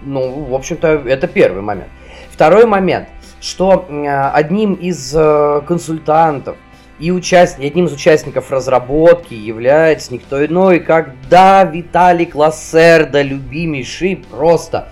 ну, 0.04 0.44
в 0.44 0.54
общем-то, 0.54 0.88
это 0.88 1.28
первый 1.28 1.63
момент. 1.63 1.90
Второй 2.30 2.68
момент, 2.68 3.10
что 3.42 3.88
одним 4.34 4.76
из 4.76 5.16
э, 5.16 5.62
консультантов 5.68 6.58
и 7.00 7.12
участник, 7.12 7.72
одним 7.72 7.86
из 7.86 7.94
участников 7.94 8.52
разработки 8.52 9.34
является 9.34 10.14
никто 10.14 10.46
иной, 10.46 10.80
как 10.80 11.12
да, 11.30 11.64
Виталик 11.64 12.36
Лассерда, 12.36 13.22
любимейший, 13.22 14.24
просто 14.32 14.90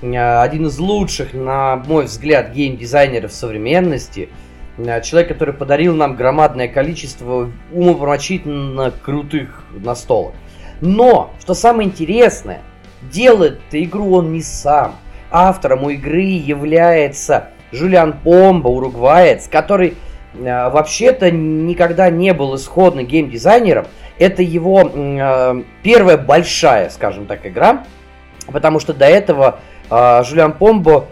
один 0.00 0.66
из 0.66 0.78
лучших, 0.78 1.34
на 1.34 1.76
мой 1.76 2.04
взгляд, 2.04 2.52
геймдизайнеров 2.52 3.32
современности. 3.32 4.28
Человек, 5.02 5.28
который 5.28 5.54
подарил 5.54 5.96
нам 5.96 6.14
громадное 6.14 6.68
количество 6.68 7.50
умопомрачительно 7.72 8.92
крутых 8.92 9.64
настолок. 9.72 10.34
Но, 10.80 11.32
что 11.40 11.54
самое 11.54 11.88
интересное, 11.88 12.62
Делает 13.02 13.60
игру 13.70 14.14
он 14.14 14.32
не 14.32 14.42
сам. 14.42 14.96
Автором 15.30 15.84
у 15.84 15.90
игры 15.90 16.22
является 16.22 17.50
Жулиан 17.70 18.12
Помба, 18.12 18.68
уругваец, 18.68 19.46
который 19.48 19.90
э, 19.90 19.94
вообще-то 20.38 21.30
никогда 21.30 22.10
не 22.10 22.32
был 22.32 22.56
исходным 22.56 23.06
геймдизайнером. 23.06 23.86
Это 24.18 24.42
его 24.42 24.82
э, 24.82 25.62
первая 25.82 26.16
большая, 26.16 26.90
скажем 26.90 27.26
так, 27.26 27.46
игра, 27.46 27.84
потому 28.52 28.80
что 28.80 28.92
до 28.92 29.06
этого 29.06 29.60
э, 29.90 30.22
Жулиан 30.24 30.52
Помбо 30.52 31.06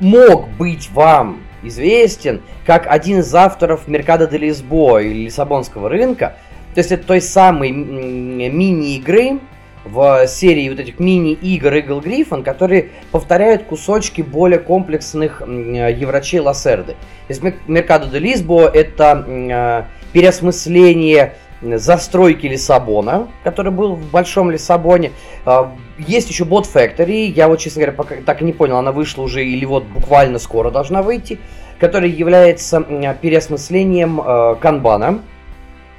мог 0.00 0.48
быть 0.50 0.90
вам 0.90 1.40
известен 1.62 2.42
как 2.66 2.86
один 2.86 3.20
из 3.20 3.34
авторов 3.34 3.88
Меркада 3.88 4.26
де 4.26 4.38
Лисбо 4.38 4.98
или 4.98 5.24
Лиссабонского 5.24 5.88
рынка. 5.88 6.36
То 6.74 6.80
есть 6.80 6.92
это 6.92 7.06
той 7.06 7.20
самой 7.22 7.70
мини-игры, 7.70 9.38
в 9.86 10.26
серии 10.26 10.68
вот 10.68 10.80
этих 10.80 10.98
мини-игр 10.98 11.74
Eagle 11.74 12.02
Griffon, 12.02 12.42
которые 12.42 12.90
повторяют 13.10 13.64
кусочки 13.64 14.22
более 14.22 14.58
комплексных 14.58 15.40
Еврачей 15.40 16.40
Лассерды. 16.40 16.96
Из 17.28 17.40
Меркадо 17.66 18.06
де 18.06 18.18
Лисбо 18.18 18.66
это 18.66 19.24
э, 19.26 19.82
переосмысление 20.12 21.34
застройки 21.62 22.46
Лиссабона, 22.46 23.28
который 23.42 23.72
был 23.72 23.94
в 23.94 24.10
Большом 24.10 24.50
Лиссабоне. 24.50 25.12
А, 25.44 25.72
есть 25.98 26.28
еще 26.28 26.44
Bot 26.44 26.66
Factory, 26.72 27.26
я 27.26 27.48
вот, 27.48 27.60
честно 27.60 27.82
говоря, 27.82 27.96
пока 27.96 28.16
так 28.16 28.42
и 28.42 28.44
не 28.44 28.52
понял, 28.52 28.76
она 28.76 28.92
вышла 28.92 29.22
уже 29.22 29.44
или 29.44 29.64
вот 29.64 29.84
буквально 29.84 30.38
скоро 30.38 30.70
должна 30.70 31.02
выйти, 31.02 31.38
который 31.78 32.10
является 32.10 32.80
переосмыслением 33.20 34.20
э, 34.20 34.56
канбана 34.60 35.20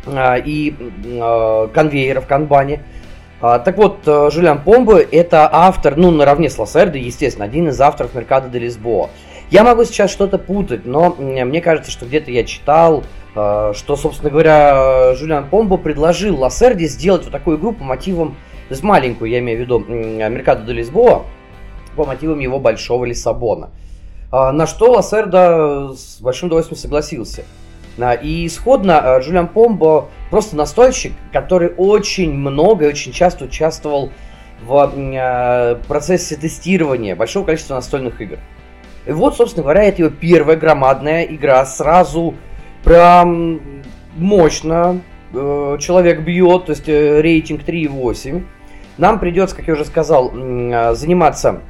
э, 0.06 0.42
и 0.46 0.76
конвейера 1.74 2.22
в 2.22 2.28
канбане. 2.28 2.84
А, 3.40 3.60
так 3.60 3.78
вот, 3.78 4.00
э, 4.08 4.30
Жулиан 4.32 4.64
Помбы 4.64 5.08
это 5.12 5.48
автор, 5.52 5.96
ну, 5.96 6.10
наравне 6.10 6.50
с 6.50 6.58
Лассердо, 6.58 6.98
естественно, 6.98 7.46
один 7.46 7.70
из 7.70 7.80
авторов 7.80 8.16
Меркадо 8.16 8.50
де 8.50 8.58
Лисбоа. 8.58 9.10
Я 9.52 9.64
могу 9.64 9.84
сейчас 9.86 10.12
что-то 10.12 10.40
путать, 10.40 10.86
но 10.86 11.16
мне 11.18 11.62
кажется, 11.62 11.92
что 11.92 12.06
где-то 12.06 12.32
я 12.32 12.44
читал, 12.44 13.04
э, 13.36 13.74
что, 13.76 13.96
собственно 13.96 14.32
говоря, 14.32 15.14
Жулиан 15.14 15.50
Помбо 15.50 15.78
предложил 15.78 16.40
Лассерде 16.40 16.88
сделать 16.88 17.24
вот 17.24 17.32
такую 17.32 17.58
игру 17.58 17.74
по 17.74 17.84
мотивам, 17.84 18.32
то 18.68 18.74
есть 18.74 18.84
маленькую, 18.84 19.30
я 19.30 19.40
имею 19.40 19.60
в 19.60 19.62
виду, 19.62 19.80
Меркадо 19.80 20.64
де 20.64 20.74
Лисбоа, 20.74 21.24
по 21.96 22.06
мотивам 22.06 22.40
его 22.40 22.60
большого 22.60 23.06
Лиссабона. 23.06 23.70
А, 24.32 24.52
на 24.52 24.66
что 24.66 24.92
Лассерда 24.92 25.94
с 25.94 26.20
большим 26.22 26.48
удовольствием 26.48 26.80
согласился. 26.80 27.44
А, 28.00 28.14
и 28.14 28.46
исходно 28.46 29.20
Джулиан 29.22 29.48
Помбо 29.48 30.10
просто 30.30 30.56
настольщик, 30.56 31.14
который 31.32 31.70
очень 31.76 32.34
много 32.34 32.86
и 32.86 32.88
очень 32.90 33.12
часто 33.12 33.46
участвовал 33.46 34.12
в 34.64 35.80
процессе 35.88 36.36
тестирования 36.36 37.16
большого 37.16 37.46
количества 37.46 37.76
настольных 37.76 38.22
игр. 38.22 38.40
И 39.06 39.12
вот, 39.12 39.38
собственно 39.38 39.64
говоря, 39.64 39.84
это 39.84 40.02
его 40.02 40.12
первая 40.12 40.58
громадная 40.58 41.24
игра. 41.24 41.66
Сразу 41.66 42.36
прям 42.84 43.62
мощно 44.18 45.02
э, 45.34 45.78
человек 45.80 46.22
бьет, 46.22 46.66
то 46.66 46.72
есть 46.72 46.90
э, 46.90 47.22
рейтинг 47.22 47.62
3,8. 47.62 48.44
Нам 48.98 49.20
придется, 49.20 49.56
как 49.56 49.68
я 49.68 49.74
уже 49.74 49.86
сказал, 49.86 50.32
заниматься 50.34 51.62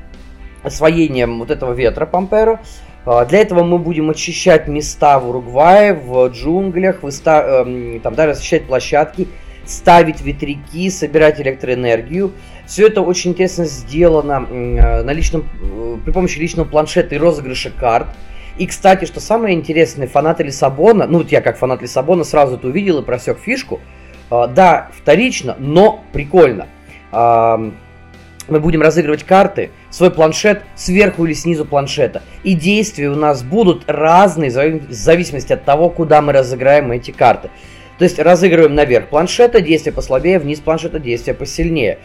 освоением 0.64 1.40
вот 1.40 1.52
этого 1.52 1.74
ветра 1.74 2.06
Памперо. 2.06 2.54
Э, 2.54 2.87
для 3.08 3.40
этого 3.40 3.64
мы 3.64 3.78
будем 3.78 4.10
очищать 4.10 4.68
места 4.68 5.18
в 5.20 5.30
Уругвае, 5.30 5.94
в 5.94 6.28
джунглях, 6.28 7.04
выста- 7.04 7.66
э, 7.66 8.00
там, 8.02 8.16
да, 8.16 8.26
расчищать 8.26 8.68
площадки, 8.68 9.30
ставить 9.66 10.22
ветряки, 10.22 10.90
собирать 10.90 11.40
электроэнергию. 11.40 12.34
Все 12.66 12.88
это 12.88 13.02
очень 13.02 13.32
интересно 13.32 13.66
сделано 13.66 14.46
э, 14.50 15.04
на 15.04 15.12
личном, 15.14 15.48
э, 15.62 15.98
при 16.04 16.12
помощи 16.12 16.38
личного 16.38 16.68
планшета 16.68 17.16
и 17.16 17.18
розыгрыша 17.18 17.72
карт. 17.72 18.08
И, 18.58 18.68
кстати, 18.68 19.06
что 19.06 19.22
самое 19.22 19.56
интересное, 19.56 20.08
фанаты 20.08 20.44
Лиссабона, 20.44 21.08
ну 21.08 21.20
вот 21.20 21.32
я 21.32 21.42
как 21.42 21.58
фанат 21.58 21.82
Лиссабона 21.82 22.26
сразу 22.26 22.56
это 22.56 22.68
увидел 22.68 23.00
и 23.00 23.06
просек 23.06 23.40
фишку. 23.40 23.80
А, 24.30 24.48
да, 24.48 24.90
вторично, 24.94 25.56
но 25.60 26.04
прикольно. 26.12 26.68
Мы 28.48 28.60
будем 28.60 28.82
разыгрывать 28.82 29.24
карты, 29.24 29.72
свой 29.90 30.12
планшет 30.12 30.64
сверху 30.76 31.26
или 31.26 31.34
снизу 31.34 31.66
планшета. 31.66 32.22
И 32.44 32.54
действия 32.54 33.10
у 33.10 33.16
нас 33.16 33.44
будут 33.44 33.84
разные 33.88 34.50
в 34.52 34.92
зависимости 34.92 35.54
от 35.54 35.66
того, 35.66 35.90
куда 35.90 36.22
мы 36.22 36.34
разыграем 36.34 36.92
эти 36.92 37.12
карты. 37.12 37.50
То 37.98 38.04
есть 38.04 38.20
разыгрываем 38.20 38.76
наверх 38.76 39.08
планшета, 39.08 39.60
действие 39.60 39.94
послабее, 39.94 40.38
вниз 40.38 40.60
планшета, 40.60 41.00
действие 41.00 41.34
посильнее. 41.34 41.98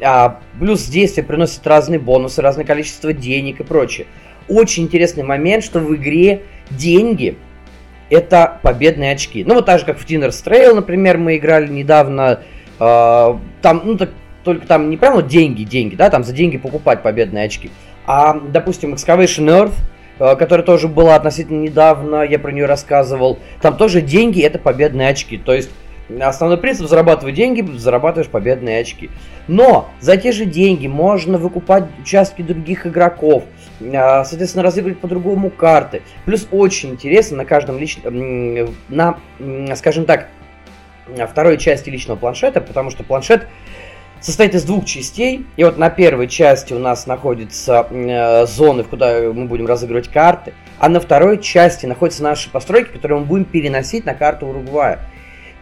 А, 0.00 0.40
плюс 0.58 0.84
действие 0.84 1.24
приносит 1.24 1.66
разные 1.66 1.98
бонусы, 1.98 2.40
разное 2.40 2.64
количество 2.64 3.12
денег 3.12 3.60
и 3.60 3.64
прочее 3.64 4.06
очень 4.50 4.84
интересный 4.84 5.22
момент, 5.22 5.64
что 5.64 5.80
в 5.80 5.94
игре 5.94 6.42
деньги 6.70 7.36
это 8.10 8.58
победные 8.62 9.12
очки. 9.12 9.44
Ну, 9.44 9.54
вот 9.54 9.66
так 9.66 9.78
же, 9.78 9.86
как 9.86 9.98
в 9.98 10.06
Dinner's 10.06 10.44
Trail, 10.44 10.74
например, 10.74 11.16
мы 11.16 11.36
играли 11.36 11.68
недавно. 11.68 12.40
Э, 12.80 13.34
там, 13.62 13.82
ну, 13.84 13.96
так, 13.96 14.10
только 14.44 14.66
там 14.66 14.90
не 14.90 14.96
прямо 14.96 15.22
деньги, 15.22 15.64
деньги, 15.64 15.94
да, 15.94 16.10
там 16.10 16.24
за 16.24 16.32
деньги 16.32 16.58
покупать 16.58 17.02
победные 17.02 17.44
очки. 17.44 17.70
А, 18.06 18.34
допустим, 18.34 18.94
Excavation 18.94 19.46
Earth, 19.46 19.74
э, 20.18 20.36
которая 20.36 20.64
тоже 20.64 20.88
была 20.88 21.14
относительно 21.14 21.60
недавно, 21.60 22.22
я 22.22 22.38
про 22.38 22.52
нее 22.52 22.66
рассказывал, 22.66 23.38
там 23.60 23.76
тоже 23.76 24.00
деньги 24.00 24.42
это 24.42 24.58
победные 24.58 25.08
очки. 25.08 25.38
То 25.38 25.54
есть 25.54 25.70
Основной 26.20 26.58
принцип 26.58 26.88
зарабатывать 26.88 27.34
деньги, 27.34 27.64
зарабатываешь 27.76 28.28
победные 28.28 28.80
очки. 28.80 29.10
Но 29.46 29.88
за 30.00 30.16
те 30.16 30.32
же 30.32 30.44
деньги 30.44 30.86
можно 30.86 31.38
выкупать 31.38 31.84
участки 32.00 32.42
других 32.42 32.86
игроков, 32.86 33.44
а, 33.80 34.24
соответственно, 34.24 34.64
разыгрывать 34.64 34.98
по-другому 34.98 35.50
карты. 35.50 36.02
Плюс 36.24 36.48
очень 36.50 36.90
интересно 36.90 37.38
на 37.38 37.44
каждом 37.44 37.78
личном, 37.78 38.74
на, 38.88 39.18
скажем 39.76 40.04
так, 40.04 40.28
второй 41.28 41.58
части 41.58 41.90
личного 41.90 42.18
планшета, 42.18 42.60
потому 42.60 42.90
что 42.90 43.04
планшет 43.04 43.46
состоит 44.20 44.54
из 44.54 44.64
двух 44.64 44.84
частей. 44.84 45.46
И 45.56 45.64
вот 45.64 45.78
на 45.78 45.90
первой 45.90 46.28
части 46.28 46.72
у 46.72 46.78
нас 46.78 47.06
находятся 47.06 47.86
э, 47.90 48.46
зоны, 48.46 48.84
куда 48.84 49.20
мы 49.32 49.46
будем 49.46 49.66
разыгрывать 49.66 50.08
карты. 50.08 50.52
А 50.78 50.88
на 50.88 51.00
второй 51.00 51.40
части 51.40 51.86
находятся 51.86 52.22
наши 52.22 52.50
постройки, 52.50 52.88
которые 52.92 53.20
мы 53.20 53.24
будем 53.24 53.44
переносить 53.44 54.04
на 54.04 54.14
карту 54.14 54.46
Уругвая. 54.46 55.00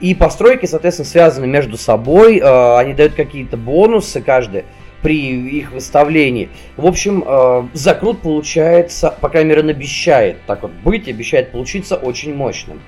И 0.01 0.15
постройки, 0.15 0.67
соответственно, 0.67 1.09
связаны 1.09 1.47
между 1.47 1.77
собой, 1.77 2.39
э, 2.39 2.77
они 2.79 2.95
дают 2.95 3.15
какие-то 3.15 3.57
бонусы 3.57 4.21
каждый 4.21 4.65
при 5.03 5.59
их 5.59 5.73
выставлении. 5.73 6.49
В 6.77 6.87
общем, 6.87 7.25
э, 7.27 7.69
закрут 7.73 8.21
получается, 8.23 9.15
по 9.21 9.29
крайней 9.29 9.51
мере, 9.51 9.63
он 9.63 9.69
обещает 9.69 10.39
так 10.47 10.63
вот 10.63 10.73
быть, 10.73 11.09
обещает 11.09 11.53
получиться 11.53 11.97
очень 11.97 12.35
мощным. 12.35 12.81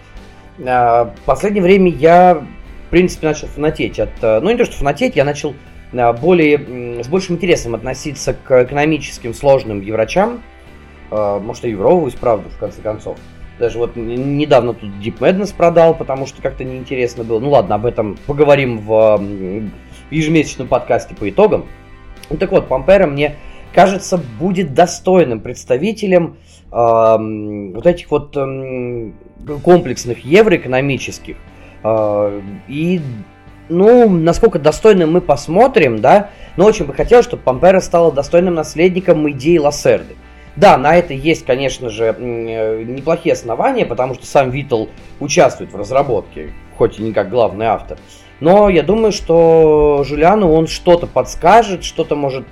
Э, 0.59 1.05
в 1.05 1.21
последнее 1.25 1.63
время 1.63 1.91
я, 1.91 2.45
в 2.91 2.93
принципе, 2.93 3.29
начал 3.29 3.47
фанатеть 3.47 4.01
от... 4.01 4.11
Ну, 4.21 4.51
не 4.51 4.57
то, 4.57 4.65
что 4.65 4.75
фанатеть, 4.75 5.15
я 5.15 5.25
начал 5.25 5.55
более, 6.21 7.05
с 7.05 7.07
большим 7.07 7.37
интересом 7.37 7.77
относиться 7.77 8.35
к 8.35 8.65
экономическим 8.65 9.33
сложным 9.33 9.81
еврачам. 9.81 10.43
Может, 11.09 11.67
и 11.67 11.71
евровываюсь, 11.71 12.15
правда, 12.15 12.51
в 12.51 12.59
конце 12.59 12.83
концов. 12.83 13.17
Даже 13.61 13.79
вот 13.79 13.95
недавно 13.95 14.75
тут 14.75 14.91
Deep 15.01 15.19
Madness 15.21 15.55
продал, 15.57 15.95
потому 15.95 16.27
что 16.27 16.43
как-то 16.43 16.65
неинтересно 16.65 17.23
было. 17.23 17.39
Ну 17.39 17.51
ладно, 17.51 17.77
об 17.77 17.87
этом 17.87 18.19
поговорим 18.27 18.79
в 18.79 19.23
ежемесячном 20.11 20.67
подкасте 20.67 21.15
по 21.15 21.31
итогам. 21.31 21.69
Так 22.41 22.51
вот, 22.51 22.67
Пампера 22.67 23.07
мне 23.07 23.37
кажется 23.73 24.21
будет 24.41 24.75
достойным 24.75 25.39
представителем 25.39 26.39
э, 26.73 27.73
вот 27.73 27.87
этих 27.87 28.11
вот 28.11 28.37
э, 28.37 29.13
комплексных 29.63 30.25
евроэкономических. 30.25 31.37
Э, 31.83 32.41
и 32.69 33.01
ну, 33.69 34.09
насколько 34.09 34.59
достойным 34.59 35.13
мы 35.13 35.21
посмотрим, 35.21 36.01
да, 36.01 36.31
но 36.57 36.67
очень 36.67 36.85
бы 36.87 36.93
хотелось, 36.93 37.25
чтобы 37.25 37.43
Пампера 37.43 37.81
стала 37.81 38.13
достойным 38.13 38.55
наследником 38.55 39.31
идеи 39.31 39.59
Лассерды. 39.59 40.17
Да, 40.57 40.77
на 40.77 40.97
это 40.97 41.15
есть, 41.15 41.47
конечно 41.47 41.89
же, 41.89 42.15
э, 42.19 42.83
неплохие 42.83 43.33
основания, 43.35 43.87
потому 43.87 44.15
что 44.15 44.27
сам 44.27 44.51
Витл 44.51 44.87
участвует 45.21 45.73
в 45.73 45.77
разработке, 45.77 46.53
хоть 46.77 46.99
и 46.99 47.03
не 47.03 47.13
как 47.13 47.31
главный 47.31 47.67
автор. 47.67 47.99
Но 48.41 48.69
я 48.69 48.83
думаю, 48.83 49.13
что 49.13 50.03
Жулиану 50.05 50.51
он 50.53 50.67
что-то 50.67 51.07
подскажет, 51.07 51.85
что-то 51.85 52.17
может 52.17 52.47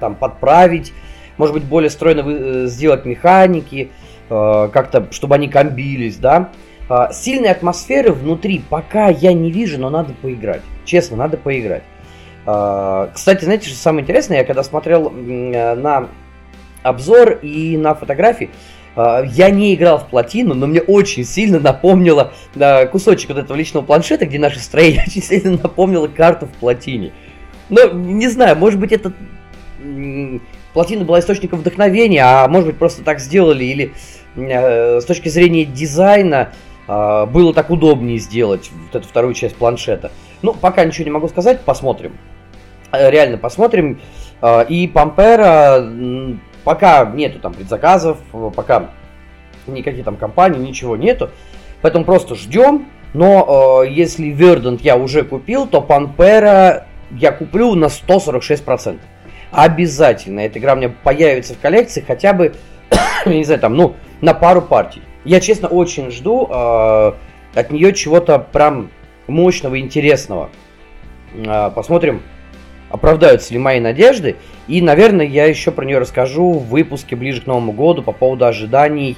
там 0.00 0.16
подправить, 0.16 0.92
может 1.38 1.54
быть, 1.54 1.64
более 1.64 1.90
стройно 1.90 2.22
э, 2.26 2.66
сделать 2.66 3.04
механики, 3.04 3.90
как-то, 4.28 5.06
чтобы 5.12 5.36
они 5.36 5.46
комбились, 5.46 6.16
да. 6.16 6.50
А, 6.88 7.12
сильной 7.12 7.50
атмосферы 7.50 8.12
внутри 8.12 8.62
пока 8.68 9.08
я 9.08 9.32
не 9.32 9.50
вижу, 9.50 9.78
но 9.78 9.90
надо 9.90 10.12
поиграть. 10.14 10.62
Честно, 10.84 11.16
надо 11.16 11.36
поиграть. 11.36 11.82
А, 12.44 13.10
кстати, 13.12 13.44
знаете, 13.44 13.68
что 13.68 13.76
самое 13.76 14.04
интересное, 14.04 14.38
я 14.38 14.44
когда 14.44 14.62
смотрел 14.62 15.10
на 15.10 16.08
обзор 16.82 17.40
и 17.42 17.76
на 17.76 17.94
фотографии. 17.94 18.50
А, 18.94 19.22
я 19.24 19.50
не 19.50 19.74
играл 19.74 19.98
в 19.98 20.06
плотину, 20.06 20.54
но 20.54 20.66
мне 20.66 20.80
очень 20.80 21.24
сильно 21.24 21.58
напомнило 21.58 22.32
кусочек 22.92 23.30
вот 23.30 23.38
этого 23.38 23.56
личного 23.56 23.84
планшета, 23.84 24.26
где 24.26 24.38
наше 24.38 24.60
строение 24.60 25.04
очень 25.06 25.22
сильно 25.22 25.58
напомнило 25.62 26.06
карту 26.06 26.46
в 26.46 26.52
плотине. 26.52 27.12
Но 27.68 27.88
не 27.90 28.28
знаю, 28.28 28.56
может 28.56 28.78
быть 28.78 28.92
это 28.92 29.12
плотина 30.72 31.04
была 31.04 31.18
источником 31.18 31.60
вдохновения, 31.60 32.22
а 32.22 32.46
может 32.48 32.68
быть 32.68 32.78
просто 32.78 33.02
так 33.02 33.18
сделали, 33.18 33.64
или 33.64 33.92
э, 34.36 35.00
с 35.00 35.04
точки 35.04 35.28
зрения 35.28 35.64
дизайна 35.64 36.50
э, 36.50 36.65
было 36.86 37.52
так 37.52 37.70
удобнее 37.70 38.18
сделать 38.18 38.70
вот 38.72 38.94
эту 38.94 39.08
вторую 39.08 39.34
часть 39.34 39.56
планшета. 39.56 40.12
Ну, 40.42 40.54
пока 40.54 40.84
ничего 40.84 41.04
не 41.04 41.10
могу 41.10 41.28
сказать, 41.28 41.60
посмотрим. 41.62 42.16
Э, 42.92 43.10
реально 43.10 43.38
посмотрим. 43.38 44.00
Э, 44.40 44.64
и 44.68 44.86
Пампера 44.86 45.84
Пока 46.66 47.04
нету 47.04 47.38
там 47.38 47.54
предзаказов, 47.54 48.18
пока 48.56 48.90
никаких 49.68 50.04
там 50.04 50.16
компаний, 50.16 50.58
ничего 50.58 50.96
нету. 50.96 51.30
Поэтому 51.80 52.04
просто 52.04 52.34
ждем. 52.34 52.86
Но 53.14 53.84
э, 53.84 53.90
если 53.92 54.32
Verdant 54.32 54.80
я 54.82 54.96
уже 54.96 55.22
купил, 55.22 55.68
то 55.68 55.78
Panpera 55.78 56.82
я 57.12 57.30
куплю 57.30 57.76
на 57.76 57.84
146%. 57.84 58.98
Обязательно 59.52 60.40
эта 60.40 60.58
игра 60.58 60.72
у 60.72 60.76
меня 60.76 60.92
появится 61.04 61.54
в 61.54 61.60
коллекции 61.60 62.04
хотя 62.04 62.32
бы, 62.32 62.52
я 63.26 63.32
не 63.32 63.44
знаю, 63.44 63.60
там, 63.60 63.76
ну, 63.76 63.94
на 64.20 64.34
пару 64.34 64.60
партий. 64.60 65.02
Я, 65.26 65.40
честно, 65.40 65.68
очень 65.68 66.12
жду 66.12 66.48
э, 66.48 67.12
от 67.54 67.70
нее 67.72 67.92
чего-то 67.92 68.38
прям 68.38 68.90
мощного, 69.26 69.80
интересного. 69.80 70.50
Э, 71.34 71.72
посмотрим, 71.74 72.22
оправдаются 72.90 73.52
ли 73.52 73.58
мои 73.58 73.80
надежды. 73.80 74.36
И, 74.68 74.80
наверное, 74.80 75.26
я 75.26 75.46
еще 75.46 75.72
про 75.72 75.84
нее 75.84 75.98
расскажу 75.98 76.52
в 76.52 76.68
выпуске 76.68 77.16
ближе 77.16 77.40
к 77.40 77.46
Новому 77.46 77.72
году 77.72 78.04
по 78.04 78.12
поводу 78.12 78.46
ожиданий 78.46 79.16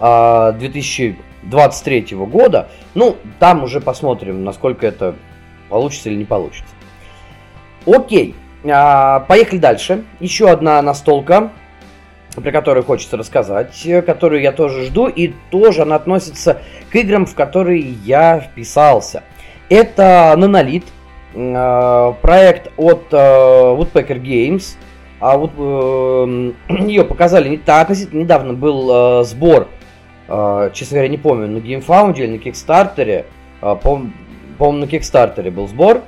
2023 0.00 2.06
а, 2.10 2.16
года. 2.26 2.68
Ну, 2.94 3.16
там 3.38 3.62
уже 3.62 3.80
посмотрим, 3.80 4.42
насколько 4.42 4.84
это 4.84 5.14
получится 5.68 6.10
или 6.10 6.16
не 6.16 6.24
получится. 6.24 6.74
Окей, 7.86 8.34
а, 8.64 9.20
поехали 9.20 9.58
дальше. 9.58 10.02
Еще 10.18 10.50
одна 10.50 10.82
настолка, 10.82 11.52
про 12.40 12.52
которую 12.52 12.84
хочется 12.84 13.16
рассказать, 13.16 13.86
которую 14.06 14.42
я 14.42 14.52
тоже 14.52 14.84
жду, 14.84 15.08
и 15.08 15.32
тоже 15.50 15.82
она 15.82 15.96
относится 15.96 16.60
к 16.90 16.96
играм, 16.96 17.26
в 17.26 17.34
которые 17.34 17.80
я 17.80 18.40
вписался. 18.40 19.22
Это 19.68 20.34
Нонолит, 20.36 20.84
Э, 21.34 22.14
проект 22.22 22.70
от 22.76 23.06
э, 23.10 23.16
Woodpecker 23.16 24.20
Games. 24.20 24.76
А 25.20 25.36
вот 25.36 25.50
э, 25.58 26.52
ее 26.86 27.04
показали 27.04 27.48
не 27.48 27.56
так 27.56 27.90
недавно 28.12 28.52
был 28.52 29.24
сбор 29.24 29.68
э, 30.28 30.70
честно 30.72 30.94
говоря, 30.96 31.08
не 31.08 31.18
помню, 31.18 31.48
на 31.48 31.58
GameFound 31.58 32.16
или 32.18 32.26
на 32.26 32.40
Kickstarter, 32.40 33.24
э, 33.62 33.76
по-моему, 33.82 34.12
на 34.58 34.84
Kickstarter 34.84 35.50
был 35.50 35.66
сбор. 35.66 35.96
Э, 35.96 36.02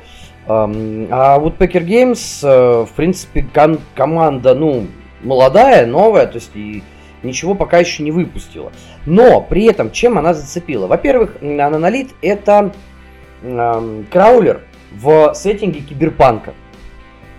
а 0.47 1.39
Woodpecker 1.41 1.85
Games, 1.85 2.47
э, 2.47 2.85
в 2.85 2.91
принципе, 2.95 3.45
ком- 3.53 3.81
команда, 3.97 4.55
ну, 4.55 4.87
молодая, 5.27 5.87
новая, 5.87 6.27
то 6.27 6.37
есть 6.37 6.51
и 6.55 6.83
ничего 7.23 7.55
пока 7.55 7.79
еще 7.79 8.03
не 8.03 8.11
выпустила. 8.11 8.73
Но 9.05 9.41
при 9.41 9.65
этом 9.65 9.91
чем 9.91 10.19
она 10.19 10.33
зацепила? 10.33 10.87
Во-первых, 10.87 11.39
Нанолит 11.41 12.11
это 12.23 12.73
э, 13.43 14.03
краулер 14.11 14.63
в 14.93 15.35
сеттинге 15.35 15.81
киберпанка. 15.81 16.55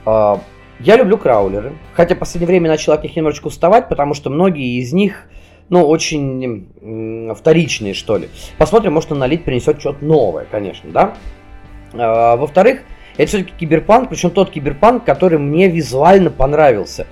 Э, 0.06 0.36
я 0.80 0.96
люблю 0.98 1.18
краулеры, 1.18 1.74
хотя 1.94 2.16
в 2.16 2.20
последнее 2.20 2.48
время 2.48 2.70
начал 2.70 2.94
от 2.94 3.04
них 3.04 3.16
немножечко 3.16 3.48
уставать, 3.48 3.90
потому 3.90 4.14
что 4.14 4.30
многие 4.30 4.80
из 4.80 4.94
них, 4.94 5.28
ну, 5.70 5.84
очень 5.88 6.70
э, 6.82 7.34
вторичные, 7.34 7.94
что 7.94 8.18
ли. 8.18 8.30
Посмотрим, 8.58 8.94
может, 8.94 9.10
Нанолит 9.10 9.44
принесет 9.44 9.80
что-то 9.80 10.04
новое, 10.06 10.46
конечно, 10.50 10.92
да? 10.92 11.14
Э, 11.94 12.38
во-вторых, 12.38 12.82
это 13.18 13.28
все-таки 13.28 13.54
киберпанк, 13.58 14.10
причем 14.10 14.30
тот 14.30 14.52
киберпанк, 14.52 15.04
который 15.04 15.40
мне 15.40 15.68
визуально 15.68 16.30
понравился. 16.30 17.08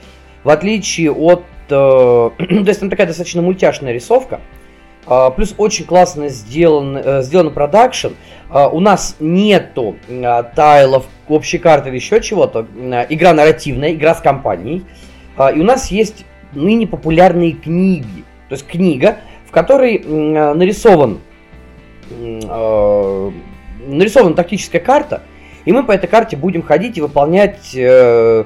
В 0.46 0.50
отличие 0.50 1.12
от 1.12 1.44
то 1.68 2.34
есть 2.38 2.80
там 2.80 2.92
такая 2.92 3.08
достаточно 3.08 3.42
мультяшная 3.42 3.92
рисовка. 3.92 4.40
Uh, 5.08 5.34
плюс 5.36 5.56
очень 5.58 5.86
классно 5.86 6.30
сделан, 6.30 6.98
uh, 6.98 7.22
сделан 7.22 7.52
продакшн. 7.52 8.10
Uh, 8.50 8.70
у 8.72 8.80
нас 8.80 9.16
нету 9.20 9.96
uh, 10.08 10.46
тайлов, 10.56 11.06
общей 11.28 11.58
карты 11.58 11.90
или 11.90 11.96
еще 11.96 12.22
чего-то. 12.22 12.68
Игра 13.10 13.34
нарративная, 13.34 13.94
игра 13.94 14.14
с 14.14 14.22
компанией. 14.22 14.86
И 15.54 15.60
у 15.60 15.64
нас 15.64 15.92
есть 15.92 16.24
ныне 16.54 16.88
популярные 16.88 17.52
книги. 17.54 18.24
То 18.48 18.54
есть 18.54 18.66
книга, 18.68 19.18
в 19.48 19.52
которой 19.52 20.00
нарисован, 20.00 21.20
нарисована 22.10 23.34
тактическая 24.36 24.80
карта. 24.80 25.24
И 25.66 25.74
мы 25.74 25.84
по 25.84 25.92
этой 25.92 26.08
карте 26.08 26.38
будем 26.38 26.62
ходить 26.62 26.98
и 26.98 27.02
выполнять 27.02 27.76
uh, 27.76 28.46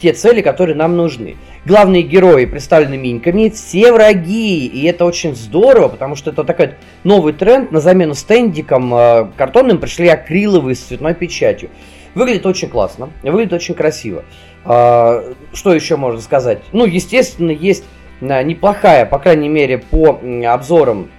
те 0.00 0.12
цели, 0.12 0.40
которые 0.42 0.76
нам 0.76 0.96
нужны. 0.96 1.36
Главные 1.64 2.02
герои 2.02 2.44
представлены 2.44 2.98
миньками, 2.98 3.48
все 3.48 3.92
враги, 3.92 4.66
и 4.66 4.84
это 4.84 5.04
очень 5.06 5.34
здорово, 5.34 5.88
потому 5.88 6.14
что 6.14 6.30
это 6.30 6.44
такой 6.44 6.74
новый 7.04 7.32
тренд, 7.32 7.72
на 7.72 7.80
замену 7.80 8.14
стендикам 8.14 8.94
э, 8.94 9.28
картонным 9.36 9.78
пришли 9.78 10.08
акриловые 10.08 10.74
с 10.74 10.80
цветной 10.80 11.14
печатью. 11.14 11.70
Выглядит 12.14 12.44
очень 12.44 12.68
классно, 12.68 13.10
выглядит 13.22 13.54
очень 13.54 13.74
красиво. 13.74 14.24
Э, 14.66 15.32
что 15.54 15.72
еще 15.72 15.96
можно 15.96 16.20
сказать? 16.20 16.60
Ну, 16.72 16.84
естественно, 16.84 17.50
есть 17.50 17.84
э, 18.20 18.42
неплохая, 18.42 19.06
по 19.06 19.18
крайней 19.18 19.48
мере, 19.48 19.78
по 19.78 20.20
обзорам 20.46 21.10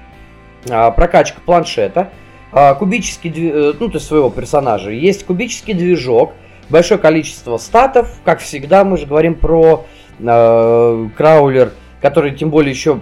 прокачка 0.66 1.40
планшета, 1.46 2.10
кубический, 2.80 3.74
ну, 3.80 3.90
то 3.90 3.96
есть 3.96 4.08
своего 4.08 4.32
персонажа. 4.32 4.90
Есть 4.90 5.24
кубический 5.24 5.76
движок, 5.76 6.34
большое 6.70 7.00
количество 7.00 7.58
статов, 7.58 8.20
как 8.24 8.40
всегда, 8.40 8.84
мы 8.84 8.98
же 8.98 9.06
говорим 9.06 9.36
про 9.36 9.86
э, 10.20 11.08
краулер, 11.16 11.72
который 12.02 12.36
тем 12.36 12.50
более 12.50 12.72
еще, 12.72 13.00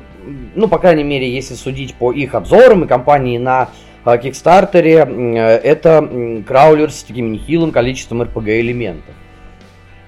ну, 0.56 0.68
по 0.68 0.80
крайней 0.80 1.04
мере, 1.04 1.30
если 1.30 1.56
судить 1.56 1.96
по 1.96 2.12
их 2.12 2.36
обзорам 2.36 2.84
и 2.84 2.88
компании 2.88 3.38
на 3.38 3.70
э, 4.06 4.18
Кикстартере, 4.18 5.08
э, 5.08 5.38
это 5.38 6.08
э, 6.10 6.42
краулер 6.44 6.92
с 6.92 7.04
таким 7.04 7.32
нехилым 7.32 7.72
количеством 7.72 8.22
RPG 8.22 8.60
элементов. 8.62 9.14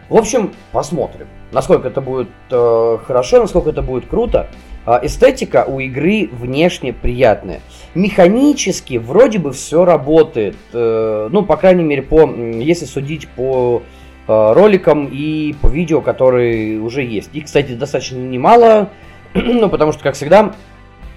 В 0.10 0.16
общем, 0.16 0.54
посмотрим, 0.72 1.28
насколько 1.52 1.88
это 1.88 2.00
будет 2.00 2.30
э, 2.52 2.98
хорошо, 3.06 3.42
насколько 3.42 3.72
это 3.72 3.82
будет 3.82 4.08
круто. 4.08 4.50
Э, 4.86 5.00
эстетика 5.02 5.66
у 5.68 5.80
игры 5.80 6.30
внешне 6.32 6.94
приятная. 6.94 7.62
Механически 7.96 8.98
вроде 8.98 9.40
бы 9.40 9.52
все 9.54 9.86
работает. 9.86 10.56
Э, 10.74 11.30
ну, 11.32 11.44
по 11.44 11.58
крайней 11.58 11.84
мере, 11.84 12.02
по, 12.04 12.30
если 12.30 12.86
судить 12.86 13.28
по 13.30 13.82
Э, 14.28 14.54
роликам 14.54 15.08
и 15.12 15.54
по 15.62 15.68
видео, 15.68 16.02
которые 16.02 16.80
уже 16.80 17.04
есть. 17.04 17.30
И, 17.34 17.42
кстати, 17.42 17.74
достаточно 17.74 18.18
немало, 18.18 18.90
ну, 19.36 19.70
потому 19.70 19.92
что, 19.92 20.02
как 20.02 20.16
всегда, 20.16 20.56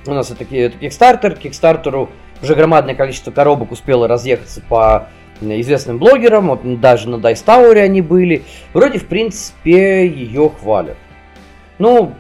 у 0.06 0.12
нас 0.12 0.30
это, 0.30 0.44
это 0.54 0.76
Kickstarter. 0.76 1.40
Kickstarter 1.40 2.08
уже 2.42 2.54
громадное 2.54 2.94
количество 2.94 3.30
коробок 3.30 3.72
успело 3.72 4.08
разъехаться 4.08 4.60
по 4.68 5.08
известным 5.40 5.98
блогерам, 5.98 6.48
вот 6.48 6.80
даже 6.80 7.08
на 7.08 7.14
Dice 7.14 7.44
Tower 7.46 7.78
они 7.78 8.02
были. 8.02 8.42
Вроде, 8.74 8.98
в 8.98 9.06
принципе, 9.06 10.06
ее 10.06 10.50
хвалят. 10.60 10.98
Ну, 11.78 12.12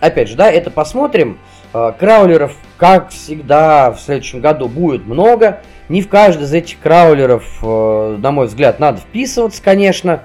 опять 0.00 0.28
же, 0.28 0.36
да, 0.36 0.50
это 0.50 0.70
посмотрим. 0.70 1.38
Э, 1.76 1.92
краулеров, 1.98 2.56
как 2.78 3.10
всегда, 3.10 3.92
в 3.92 4.00
следующем 4.00 4.40
году 4.40 4.66
будет 4.66 5.04
много. 5.06 5.60
Не 5.90 6.00
в 6.00 6.08
каждый 6.08 6.44
из 6.44 6.54
этих 6.54 6.80
краулеров, 6.80 7.44
э, 7.62 8.16
на 8.18 8.30
мой 8.30 8.46
взгляд, 8.46 8.80
надо 8.80 8.98
вписываться, 8.98 9.62
конечно. 9.62 10.22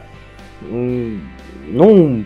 Ну, 0.62 2.24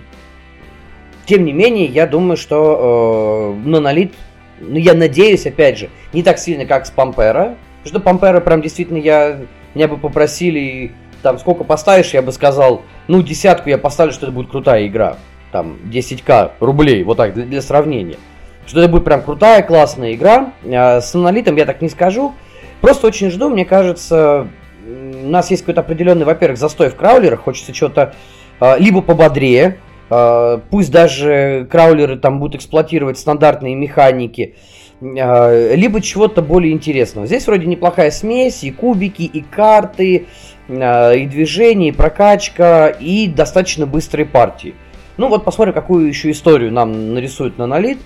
тем 1.25 1.43
не 1.43 1.53
менее, 1.53 1.88
я 1.88 2.05
думаю, 2.05 2.38
что 2.38 3.55
э, 3.65 3.67
Монолит, 3.67 4.13
ну, 4.59 4.77
я 4.77 4.93
надеюсь, 4.93 5.47
опять 5.47 5.79
же, 5.79 5.89
не 6.13 6.21
так 6.21 6.38
сильно, 6.38 6.65
как 6.65 6.85
с 6.85 6.91
Пампера. 6.91 7.55
Что 7.83 7.99
Пампера 7.99 8.41
прям 8.41 8.61
действительно 8.61 8.97
я, 8.97 9.39
меня 9.73 9.88
бы 9.88 9.97
попросили, 9.97 10.91
там, 11.23 11.39
сколько 11.39 11.63
поставишь, 11.63 12.13
я 12.13 12.21
бы 12.21 12.31
сказал, 12.31 12.83
ну, 13.07 13.23
десятку 13.23 13.69
я 13.69 13.79
поставлю, 13.79 14.13
что 14.13 14.27
это 14.27 14.35
будет 14.35 14.51
крутая 14.51 14.85
игра. 14.85 15.17
Там, 15.51 15.77
10к 15.85 16.51
рублей, 16.59 17.03
вот 17.03 17.17
так, 17.17 17.33
для, 17.33 17.45
для 17.45 17.61
сравнения. 17.63 18.17
Что 18.65 18.80
это 18.80 18.89
будет 18.89 19.04
прям 19.04 19.21
крутая, 19.21 19.62
классная 19.62 20.13
игра. 20.13 20.54
А 20.65 21.01
с 21.01 21.13
Монолитом 21.13 21.56
я 21.56 21.65
так 21.65 21.82
не 21.82 21.89
скажу. 21.89 22.34
Просто 22.82 23.08
очень 23.08 23.32
жду, 23.32 23.49
мне 23.49 23.65
кажется, 23.65 24.47
у 24.86 25.28
нас 25.28 25.49
есть 25.49 25.63
какой-то 25.63 25.82
определенный, 25.82 26.25
во-первых, 26.25 26.60
застой 26.60 26.89
в 26.89 26.95
краулерах, 26.95 27.41
хочется 27.41 27.73
что-то 27.73 28.13
э, 28.60 28.78
либо 28.78 29.01
пободрее, 29.01 29.80
э, 30.10 30.60
пусть 30.69 30.91
даже 30.91 31.67
краулеры 31.71 32.17
там 32.17 32.39
будут 32.39 32.56
эксплуатировать 32.56 33.17
стандартные 33.17 33.75
механики, 33.75 34.56
либо 35.01 35.99
чего-то 36.01 36.41
более 36.41 36.73
интересного. 36.73 37.28
Здесь 37.28 37.47
вроде 37.47 37.65
неплохая 37.65 38.12
смесь, 38.12 38.63
и 38.63 38.71
кубики, 38.71 39.23
и 39.23 39.41
карты, 39.41 40.28
и 40.69 41.28
движение, 41.30 41.89
и 41.89 41.91
прокачка, 41.91 42.88
и 42.88 43.28
достаточно 43.28 43.86
быстрые 43.86 44.25
партии. 44.25 44.73
Ну 45.17 45.28
вот 45.28 45.43
посмотрим, 45.43 45.73
какую 45.73 46.08
еще 46.08 46.32
историю 46.32 46.71
нам 46.71 47.13
нарисует 47.13 47.58
на 47.58 47.67
налит. 47.67 47.97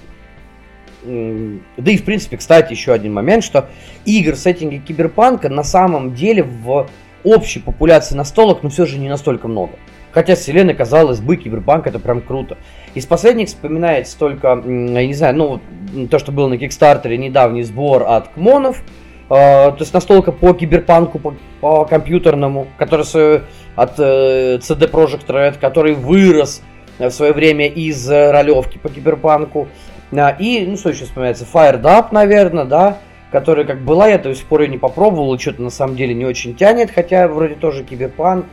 Да 1.03 1.91
и, 1.91 1.97
в 1.97 2.03
принципе, 2.03 2.38
кстати, 2.38 2.73
еще 2.73 2.91
один 2.91 3.13
момент, 3.13 3.43
что 3.43 3.69
игр 4.05 4.33
в 4.33 4.38
сеттинге 4.38 4.79
киберпанка 4.79 5.49
на 5.49 5.63
самом 5.63 6.13
деле 6.13 6.43
в 6.43 6.89
общей 7.23 7.59
популяции 7.59 8.15
настолок, 8.15 8.63
но 8.63 8.69
все 8.69 8.85
же 8.85 8.97
не 8.97 9.09
настолько 9.09 9.47
много. 9.47 9.73
Хотя 10.12 10.35
вселенной, 10.35 10.73
казалось 10.73 11.19
бы, 11.19 11.38
киберпанк 11.38 11.85
это 11.88 11.99
прям 11.99 12.21
круто. 12.21 12.57
Из 12.95 13.05
последних 13.05 13.47
вспоминается 13.49 14.17
только, 14.17 14.47
я 14.65 15.07
не 15.07 15.13
знаю, 15.13 15.35
ну, 15.35 16.07
то, 16.07 16.17
что 16.17 16.31
было 16.31 16.47
на 16.47 16.57
Кикстартере, 16.57 17.17
недавний 17.17 17.63
сбор 17.63 18.03
от 18.07 18.29
Кмонов, 18.29 18.81
э, 19.29 19.29
то 19.29 19.77
есть 19.79 19.93
настолько 19.93 20.31
по 20.31 20.53
киберпанку, 20.53 21.19
по, 21.19 21.35
по 21.62 21.85
компьютерному, 21.85 22.67
который 22.77 23.41
от 23.75 23.99
э, 23.99 24.57
CD 24.57 24.89
Projekt 24.89 25.27
Red, 25.27 25.59
который 25.59 25.93
вырос 25.93 26.63
в 26.97 27.12
свое 27.12 27.31
время 27.31 27.67
из 27.67 28.09
э, 28.09 28.31
ролевки 28.31 28.79
по 28.79 28.89
киберпанку. 28.89 29.67
И, 30.12 30.65
ну, 30.65 30.76
что 30.76 30.89
еще 30.89 31.06
вспоминается? 31.06 31.45
Fired 31.52 31.82
Up, 31.84 32.08
наверное, 32.12 32.65
да, 32.65 32.98
которая 33.32 33.65
как 33.65 33.82
была, 33.82 34.08
я 34.08 34.17
до 34.17 34.34
сих 34.34 34.45
пор 34.45 34.62
ее 34.62 34.69
не 34.69 34.78
попробовал, 34.78 35.34
и 35.36 35.38
что-то 35.38 35.62
на 35.62 35.69
самом 35.69 35.95
деле 35.95 36.13
не 36.13 36.26
очень 36.26 36.56
тянет, 36.56 36.91
хотя 36.91 37.28
вроде 37.28 37.56
тоже 37.56 37.84
киберпанк, 37.84 38.45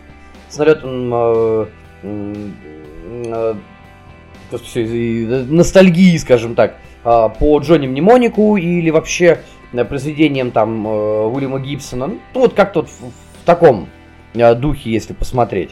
с 0.49 0.59
налетом 0.59 1.11
э, 1.15 1.67
э, 2.03 3.55
э, 4.55 5.45
ностальгии, 5.49 6.17
скажем 6.19 6.55
так, 6.55 6.77
э, 7.05 7.29
по 7.39 7.59
Джонни 7.59 7.87
Мнемонику 7.87 8.57
или 8.57 8.91
вообще 8.91 9.41
э, 9.73 9.85
произведением 9.85 10.51
там 10.51 10.87
Уильяма 10.87 11.59
Гибсона. 11.61 12.09
Ну, 12.09 12.21
вот 12.35 12.55
как-то 12.55 12.81
вот 12.81 12.91
в, 12.91 13.11
в 13.11 13.45
таком 13.45 13.89
духе, 14.35 14.91
если 14.91 15.15
посмотреть. 15.15 15.71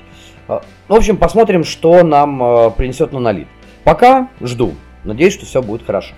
Э, 0.48 0.60
в 0.88 0.94
общем, 0.94 1.18
посмотрим, 1.18 1.64
что 1.64 2.02
нам 2.02 2.72
принесет 2.72 3.12
Монолит. 3.12 3.48
Пока 3.84 4.28
жду. 4.40 4.72
Надеюсь, 5.04 5.34
что 5.34 5.46
все 5.46 5.62
будет 5.62 5.84
хорошо. 5.84 6.14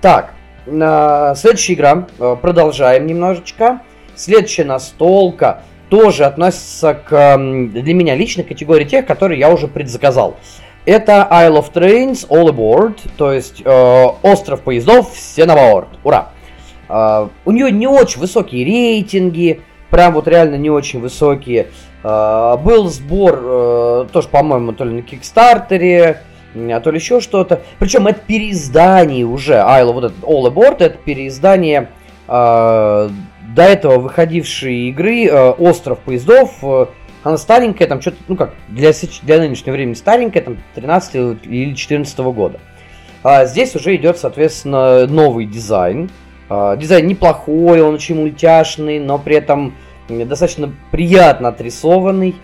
Так, 0.00 0.34
следующая 0.64 1.74
игра. 1.74 2.06
Э, 2.18 2.36
продолжаем 2.40 3.06
немножечко. 3.06 3.80
Следующая 4.14 4.64
настолка 4.64 5.62
тоже 5.88 6.24
относится 6.24 6.94
к, 6.94 7.36
для 7.36 7.94
меня 7.94 8.14
лично, 8.14 8.42
категории 8.44 8.84
тех, 8.84 9.06
которые 9.06 9.40
я 9.40 9.50
уже 9.50 9.66
предзаказал. 9.66 10.36
Это 10.86 11.28
Isle 11.30 11.58
of 11.58 11.72
Trains 11.72 12.26
All 12.28 12.48
Aboard, 12.48 12.98
то 13.18 13.32
есть 13.32 13.60
э, 13.64 14.04
остров 14.22 14.62
поездов, 14.62 15.12
все 15.12 15.44
на 15.44 15.54
борт. 15.54 15.88
Ура! 16.04 16.30
Э, 16.88 17.28
у 17.44 17.50
нее 17.50 17.70
не 17.70 17.86
очень 17.86 18.20
высокие 18.20 18.64
рейтинги, 18.64 19.60
прям 19.90 20.14
вот 20.14 20.26
реально 20.26 20.54
не 20.56 20.70
очень 20.70 21.00
высокие. 21.00 21.68
Э, 22.02 22.56
был 22.56 22.88
сбор, 22.88 23.40
э, 23.42 24.06
тоже, 24.12 24.28
по-моему, 24.28 24.72
то 24.72 24.84
ли 24.84 24.94
на 24.94 25.02
Кикстартере, 25.02 26.22
а 26.54 26.80
то 26.80 26.90
ли 26.90 26.98
еще 26.98 27.20
что-то. 27.20 27.62
Причем 27.78 28.06
это 28.06 28.20
переиздание 28.26 29.24
уже, 29.24 29.60
Айла, 29.62 29.92
вот 29.92 30.04
этот 30.04 30.18
All 30.22 30.52
Aboard, 30.52 30.76
это 30.78 30.98
переиздание 30.98 31.90
э, 32.28 33.08
до 33.54 33.62
этого 33.62 33.98
выходившей 33.98 34.88
игры 34.88 35.26
э, 35.26 35.50
Остров 35.50 35.98
поездов. 36.00 36.52
Э, 36.62 36.86
она 37.22 37.36
старенькая, 37.36 37.86
там 37.86 38.00
что-то, 38.00 38.18
ну 38.28 38.36
как, 38.36 38.54
для, 38.68 38.92
для 39.22 39.38
нынешнего 39.38 39.74
времени 39.74 39.94
старенькая, 39.94 40.42
там 40.42 40.58
13 40.74 41.44
или 41.44 41.74
14 41.74 42.18
года. 42.18 42.60
А 43.22 43.44
здесь 43.44 43.76
уже 43.76 43.94
идет, 43.96 44.18
соответственно, 44.18 45.06
новый 45.06 45.44
дизайн. 45.44 46.10
А, 46.48 46.76
дизайн 46.76 47.06
неплохой, 47.06 47.82
он 47.82 47.94
очень 47.94 48.16
мультяшный, 48.16 48.98
но 48.98 49.18
при 49.18 49.36
этом 49.36 49.74
достаточно 50.08 50.72
приятно 50.90 51.50
отрисованный. 51.50 52.34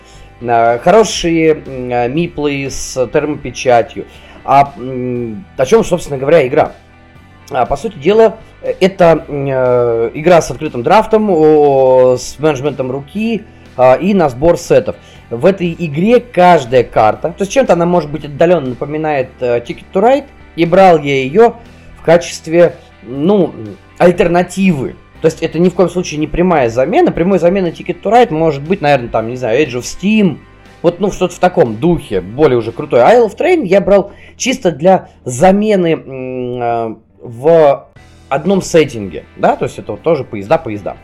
А, 0.41 0.77
хорошие 0.79 1.53
а, 1.53 2.07
миплы 2.07 2.67
с 2.69 3.07
термопечатью. 3.07 4.05
А 4.43 4.73
о 5.57 5.65
чем, 5.65 5.83
собственно 5.83 6.17
говоря, 6.17 6.47
игра? 6.47 6.73
По 7.49 7.77
сути 7.77 7.97
дела, 7.97 8.37
это 8.61 9.25
игра 10.13 10.41
с 10.41 10.51
открытым 10.51 10.83
драфтом, 10.83 11.29
с 12.17 12.37
менеджментом 12.39 12.91
руки 12.91 13.45
и 14.01 14.13
на 14.13 14.27
сбор 14.29 14.57
сетов. 14.57 14.97
В 15.29 15.45
этой 15.45 15.73
игре 15.77 16.19
каждая 16.19 16.83
карта, 16.83 17.29
то 17.29 17.41
есть 17.43 17.51
чем-то 17.53 17.73
она 17.73 17.85
может 17.85 18.09
быть 18.11 18.25
отдаленно 18.25 18.69
напоминает 18.69 19.29
Ticket 19.39 19.85
to 19.93 20.01
Ride, 20.01 20.25
и 20.57 20.65
брал 20.65 20.99
я 20.99 21.15
ее 21.15 21.53
в 21.97 22.03
качестве, 22.03 22.75
ну, 23.03 23.53
альтернативы. 23.97 24.95
То 25.21 25.27
есть 25.27 25.41
это 25.41 25.59
ни 25.59 25.69
в 25.69 25.73
коем 25.73 25.89
случае 25.89 26.19
не 26.19 26.27
прямая 26.27 26.69
замена. 26.69 27.11
Прямой 27.11 27.39
замены 27.39 27.67
Ticket 27.67 28.01
to 28.01 28.11
Ride 28.11 28.33
может 28.33 28.61
быть, 28.61 28.81
наверное, 28.81 29.09
там, 29.09 29.27
не 29.27 29.35
знаю, 29.35 29.59
Edge 29.65 29.79
of 29.79 29.81
Steam. 29.81 30.37
Вот, 30.83 30.99
ну, 30.99 31.11
что-то 31.11 31.35
в 31.35 31.39
таком 31.39 31.77
духе, 31.77 32.21
более 32.21 32.57
уже 32.57 32.71
крутой. 32.71 32.99
Isle 32.99 33.27
of 33.27 33.37
Train 33.37 33.65
я 33.65 33.81
брал 33.81 34.11
чисто 34.35 34.71
для 34.71 35.09
замены 35.25 35.95
э, 35.95 36.95
в 37.19 37.87
одном 38.29 38.61
сеттинге, 38.61 39.25
да, 39.37 39.55
то 39.55 39.65
есть 39.65 39.79
это 39.79 39.93
вот 39.93 40.01
тоже 40.01 40.23
поезда-поезда. 40.23 40.97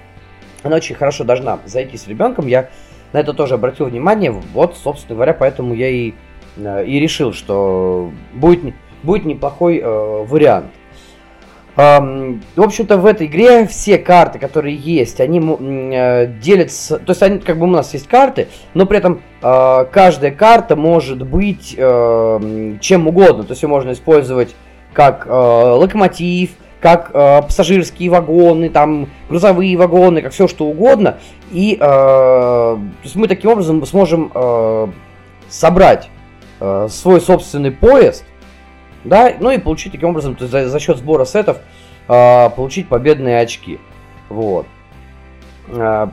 Она 0.61 0.75
очень 0.75 0.95
хорошо 0.95 1.23
должна 1.23 1.59
зайти 1.65 1.97
с 1.97 2.07
ребенком, 2.07 2.47
я 2.47 2.69
на 3.13 3.19
это 3.19 3.33
тоже 3.33 3.55
обратил 3.55 3.87
внимание, 3.87 4.31
вот, 4.31 4.77
собственно 4.77 5.15
говоря, 5.15 5.33
поэтому 5.33 5.73
я 5.73 5.89
и, 5.89 6.13
э, 6.57 6.85
и 6.85 6.99
решил, 6.99 7.33
что 7.33 8.11
будет, 8.33 8.75
будет 9.01 9.25
неплохой 9.25 9.79
э, 9.79 10.25
вариант. 10.25 10.67
В 11.75 12.39
общем-то, 12.55 12.97
в 12.97 13.05
этой 13.07 13.25
игре 13.25 13.65
все 13.65 13.97
карты, 13.97 14.37
которые 14.37 14.75
есть, 14.75 15.19
они 15.19 15.39
э, 15.39 16.27
делятся... 16.39 16.99
То 16.99 17.11
есть, 17.11 17.23
они, 17.23 17.39
как 17.39 17.57
бы 17.57 17.63
у 17.65 17.69
нас 17.69 17.93
есть 17.93 18.07
карты, 18.07 18.47
но 18.75 18.85
при 18.85 18.99
этом 18.99 19.21
э, 19.41 19.85
каждая 19.91 20.29
карта 20.29 20.75
может 20.75 21.27
быть 21.27 21.73
э, 21.75 22.75
чем 22.79 23.07
угодно. 23.07 23.43
То 23.43 23.53
есть, 23.53 23.63
ее 23.63 23.69
можно 23.69 23.91
использовать 23.91 24.55
как 24.93 25.25
э, 25.25 25.31
локомотив, 25.31 26.51
как 26.79 27.13
пассажирские 27.13 28.09
вагоны, 28.09 28.69
там, 28.69 29.07
грузовые 29.29 29.75
вагоны, 29.77 30.21
как 30.21 30.33
все 30.33 30.49
что 30.49 30.65
угодно. 30.65 31.17
И 31.49 31.77
то 31.77 32.77
есть 33.03 33.15
мы 33.15 33.29
таким 33.29 33.51
образом 33.51 33.85
сможем 33.85 34.33
собрать 35.47 36.09
свой 36.89 37.21
собственный 37.21 37.71
поезд, 37.71 38.25
да, 39.03 39.33
ну 39.39 39.51
и 39.51 39.57
получить 39.57 39.91
таким 39.91 40.09
образом, 40.09 40.35
то 40.35 40.43
есть 40.43 40.51
за, 40.51 40.67
за 40.67 40.79
счет 40.79 40.97
сбора 40.97 41.25
сетов, 41.25 41.57
э, 42.07 42.49
получить 42.55 42.87
победные 42.87 43.39
очки. 43.39 43.79
Вот. 44.29 44.65
Э, 45.67 46.07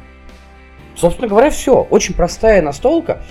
собственно 0.97 1.29
говоря, 1.29 1.51
все. 1.51 1.87
Очень 1.91 2.15
простая 2.15 2.63
настолка. 2.63 3.23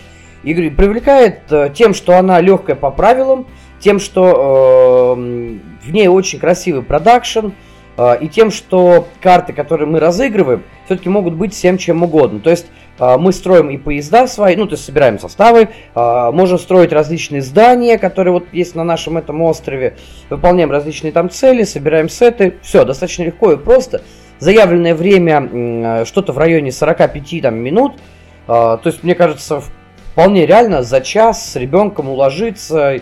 Игры 0.44 0.72
привлекает 0.72 1.52
э, 1.52 1.70
тем, 1.74 1.94
что 1.94 2.18
она 2.18 2.40
легкая 2.40 2.76
по 2.76 2.92
правилам, 2.92 3.48
тем, 3.80 4.00
что 4.00 5.16
э, 5.18 5.22
в 5.86 5.92
ней 5.92 6.08
очень 6.08 6.40
красивый 6.40 6.82
продакшн, 6.82 7.50
э, 7.98 8.18
и 8.22 8.28
тем, 8.30 8.52
что 8.52 9.08
карты, 9.22 9.52
которые 9.54 9.88
мы 9.88 10.00
разыгрываем, 10.00 10.64
все-таки 10.90 11.08
могут 11.08 11.36
быть 11.36 11.54
всем 11.54 11.78
чем 11.78 12.02
угодно. 12.02 12.40
То 12.40 12.50
есть 12.50 12.66
а, 12.98 13.20
мы 13.20 13.32
строим 13.32 13.70
и 13.70 13.78
поезда 13.78 14.26
свои, 14.28 14.56
ну, 14.56 14.66
то 14.66 14.74
есть 14.74 14.84
собираем 14.84 15.20
составы, 15.20 15.70
а, 15.94 16.32
можем 16.32 16.58
строить 16.58 16.92
различные 16.92 17.44
здания, 17.44 18.00
которые 18.00 18.34
вот 18.34 18.48
есть 18.52 18.74
на 18.74 18.84
нашем 18.84 19.20
этом 19.20 19.40
острове, 19.44 19.98
выполняем 20.32 20.72
различные 20.72 21.12
там 21.12 21.30
цели, 21.30 21.62
собираем 21.62 22.10
сеты, 22.10 22.56
все, 22.64 22.86
достаточно 22.86 23.24
легко 23.24 23.52
и 23.52 23.58
просто. 23.58 24.02
Заявленное 24.40 24.96
время 24.96 26.06
что-то 26.06 26.34
в 26.34 26.40
районе 26.40 26.72
45 26.72 27.42
там, 27.44 27.56
минут, 27.58 27.94
а, 28.48 28.78
то 28.78 28.90
есть, 28.90 29.04
мне 29.04 29.14
кажется, 29.14 29.62
вполне 30.14 30.48
реально 30.48 30.82
за 30.82 31.02
час 31.02 31.52
с 31.52 31.56
ребенком 31.56 32.10
уложиться 32.10 32.96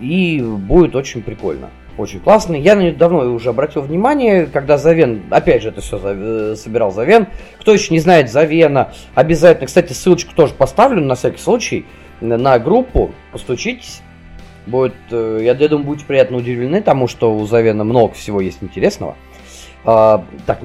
и 0.00 0.40
будет 0.42 0.96
очень 0.96 1.22
прикольно 1.22 1.70
очень 2.00 2.20
классный. 2.20 2.60
Я 2.60 2.74
на 2.74 2.80
нее 2.80 2.92
давно 2.92 3.20
уже 3.32 3.50
обратил 3.50 3.82
внимание, 3.82 4.46
когда 4.46 4.76
Завен, 4.78 5.22
опять 5.30 5.62
же, 5.62 5.68
это 5.68 5.80
все 5.80 6.00
э, 6.02 6.54
собирал 6.56 6.90
Завен. 6.90 7.26
Кто 7.60 7.72
еще 7.72 7.92
не 7.92 8.00
знает 8.00 8.30
Завена, 8.30 8.92
обязательно, 9.14 9.66
кстати, 9.66 9.92
ссылочку 9.92 10.34
тоже 10.34 10.54
поставлю 10.54 11.02
на 11.02 11.14
всякий 11.14 11.38
случай 11.38 11.86
на 12.20 12.58
группу, 12.58 13.12
постучитесь. 13.32 14.02
Будет, 14.66 14.94
э, 15.10 15.40
я, 15.42 15.54
думаю, 15.54 15.86
будете 15.86 16.06
приятно 16.06 16.36
удивлены 16.36 16.82
тому, 16.82 17.08
что 17.08 17.34
у 17.34 17.46
Завена 17.46 17.84
много 17.84 18.14
всего 18.14 18.40
есть 18.40 18.58
интересного. 18.62 19.16
А, 19.84 20.24
так, 20.46 20.60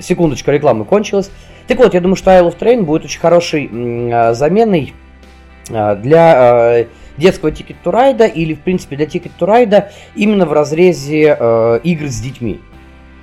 секундочка, 0.00 0.50
рекламы 0.50 0.84
кончилась. 0.84 1.30
Так 1.66 1.78
вот, 1.78 1.94
я 1.94 2.00
думаю, 2.00 2.16
что 2.16 2.30
Isle 2.30 2.48
of 2.48 2.58
Train 2.58 2.82
будет 2.82 3.04
очень 3.04 3.20
хорошей 3.20 3.70
а, 4.12 4.34
заменой 4.34 4.94
а, 5.70 5.94
для 5.94 6.86
детского 7.16 7.50
Ticket 7.50 7.76
to 7.84 7.92
Ride 7.92 8.32
или, 8.32 8.54
в 8.54 8.60
принципе, 8.60 8.96
для 8.96 9.06
Ticket 9.06 9.32
to 9.38 9.46
Ride 9.46 9.90
именно 10.14 10.46
в 10.46 10.52
разрезе 10.52 11.36
э, 11.38 11.80
игр 11.82 12.06
с 12.06 12.20
детьми. 12.20 12.60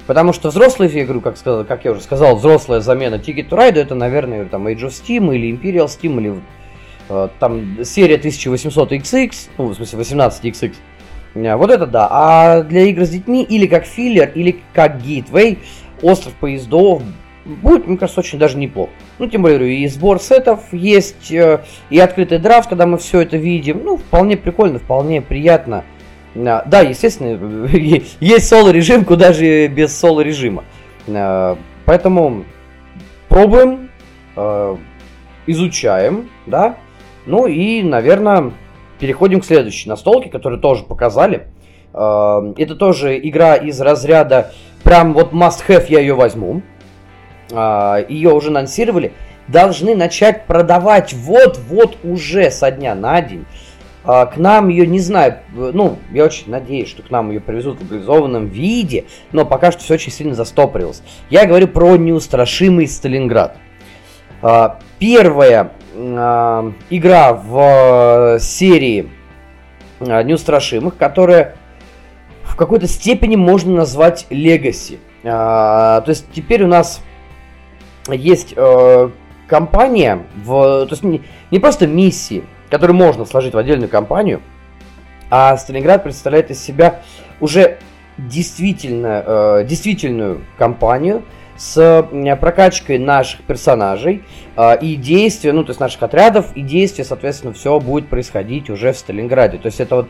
Потому 0.07 0.33
что 0.33 0.49
взрослые 0.49 0.91
игры, 0.91 1.21
как, 1.21 1.37
сказал, 1.37 1.63
как 1.63 1.85
я 1.85 1.91
уже 1.91 2.01
сказал, 2.01 2.35
взрослая 2.35 2.79
замена 2.79 3.15
Ticket 3.15 3.49
to 3.49 3.57
Ride 3.57 3.79
это, 3.79 3.95
наверное, 3.95 4.45
там 4.45 4.67
Age 4.67 4.81
of 4.81 4.89
Steam 4.89 5.33
или 5.35 5.51
Imperial 5.51 5.87
Steam 5.87 6.19
или 6.19 6.41
э, 7.09 7.29
там 7.39 7.83
серия 7.83 8.17
1800XX, 8.17 9.33
ну, 9.57 9.67
в 9.67 9.75
смысле 9.75 9.99
18XX. 9.99 10.73
Э, 11.35 11.55
вот 11.55 11.69
это 11.69 11.85
да. 11.85 12.07
А 12.09 12.61
для 12.63 12.81
игр 12.83 13.05
с 13.05 13.09
детьми 13.09 13.43
или 13.43 13.67
как 13.67 13.85
филлер, 13.85 14.31
или 14.33 14.59
как 14.73 14.97
Gateway, 14.97 15.59
остров 16.01 16.33
поездов, 16.33 17.03
будет, 17.45 17.87
мне 17.87 17.97
кажется, 17.97 18.19
очень 18.19 18.39
даже 18.39 18.57
неплохо. 18.57 18.91
Ну, 19.19 19.27
тем 19.27 19.41
более, 19.41 19.75
и 19.75 19.87
сбор 19.87 20.19
сетов 20.19 20.61
есть, 20.71 21.31
э, 21.31 21.61
и 21.89 21.99
открытый 21.99 22.39
драфт, 22.39 22.69
когда 22.69 22.85
мы 22.85 22.97
все 22.97 23.21
это 23.21 23.37
видим. 23.37 23.81
Ну, 23.83 23.97
вполне 23.97 24.37
прикольно, 24.37 24.79
вполне 24.79 25.21
приятно. 25.21 25.83
А, 26.35 26.63
да, 26.65 26.81
естественно, 26.81 27.67
есть 28.19 28.47
соло-режим, 28.47 29.05
куда 29.05 29.33
же 29.33 29.67
без 29.67 29.97
соло-режима. 29.97 30.63
А, 31.07 31.57
поэтому 31.85 32.45
пробуем, 33.27 33.89
э, 34.35 34.77
изучаем, 35.47 36.29
да. 36.45 36.77
Ну 37.25 37.47
и, 37.47 37.83
наверное, 37.83 38.51
переходим 38.99 39.41
к 39.41 39.45
следующей 39.45 39.89
настолке, 39.89 40.29
которую 40.29 40.59
тоже 40.59 40.83
показали. 40.83 41.47
Это 41.93 42.75
тоже 42.79 43.19
игра 43.19 43.55
из 43.55 43.81
разряда 43.81 44.53
прям 44.83 45.13
вот 45.13 45.33
must 45.33 45.67
have, 45.67 45.85
я 45.89 45.99
ее 45.99 46.13
возьму. 46.13 46.61
А, 47.53 48.03
ее 48.07 48.31
уже 48.31 48.49
анонсировали, 48.49 49.13
должны 49.47 49.95
начать 49.95 50.45
продавать 50.45 51.13
вот-вот 51.13 51.97
уже 52.03 52.51
со 52.51 52.71
дня 52.71 52.95
на 52.95 53.21
день. 53.21 53.45
А, 54.03 54.25
к 54.25 54.37
нам 54.37 54.69
ее, 54.69 54.87
не 54.87 54.99
знаю, 54.99 55.39
ну, 55.53 55.97
я 56.11 56.25
очень 56.25 56.49
надеюсь, 56.49 56.89
что 56.89 57.03
к 57.03 57.11
нам 57.11 57.31
ее 57.31 57.39
привезут 57.39 57.79
в 57.79 57.83
легализованном 57.83 58.47
виде, 58.47 59.05
но 59.31 59.45
пока 59.45 59.71
что 59.71 59.81
все 59.83 59.95
очень 59.95 60.11
сильно 60.11 60.33
застопорилось. 60.33 61.03
Я 61.29 61.45
говорю 61.45 61.67
про 61.67 61.97
неустрашимый 61.97 62.87
Сталинград. 62.87 63.57
А, 64.41 64.79
первая 64.97 65.71
игра 65.93 67.33
в 67.33 68.39
серии 68.39 69.09
неустрашимых, 69.99 70.95
которая 70.95 71.55
в 72.43 72.55
какой-то 72.55 72.87
степени 72.87 73.35
можно 73.35 73.73
назвать 73.73 74.25
легаси. 74.29 74.99
То 75.21 76.05
есть 76.07 76.27
теперь 76.33 76.63
у 76.63 76.67
нас 76.67 77.01
есть 78.09 78.53
э, 78.55 79.09
компания, 79.47 80.23
в, 80.43 80.85
то 80.85 80.91
есть 80.91 81.03
не, 81.03 81.21
не 81.51 81.59
просто 81.59 81.87
миссии, 81.87 82.43
которые 82.69 82.95
можно 82.95 83.25
сложить 83.25 83.53
в 83.53 83.57
отдельную 83.57 83.89
компанию, 83.89 84.41
а 85.29 85.55
Сталинград 85.57 86.03
представляет 86.03 86.51
из 86.51 86.61
себя 86.61 87.01
уже 87.39 87.79
действительно, 88.17 89.23
э, 89.25 89.65
действительную 89.65 90.41
компанию 90.57 91.23
с 91.57 91.77
э, 91.77 92.35
прокачкой 92.35 92.97
наших 92.97 93.41
персонажей 93.41 94.23
э, 94.55 94.79
и 94.79 94.95
действия, 94.95 95.53
ну, 95.53 95.63
то 95.63 95.71
есть 95.71 95.79
наших 95.79 96.01
отрядов, 96.03 96.55
и 96.55 96.61
действия, 96.61 97.03
соответственно, 97.03 97.53
все 97.53 97.79
будет 97.79 98.09
происходить 98.09 98.69
уже 98.69 98.93
в 98.93 98.97
Сталинграде. 98.97 99.57
То 99.57 99.67
есть 99.67 99.79
это 99.79 99.95
вот 99.95 100.09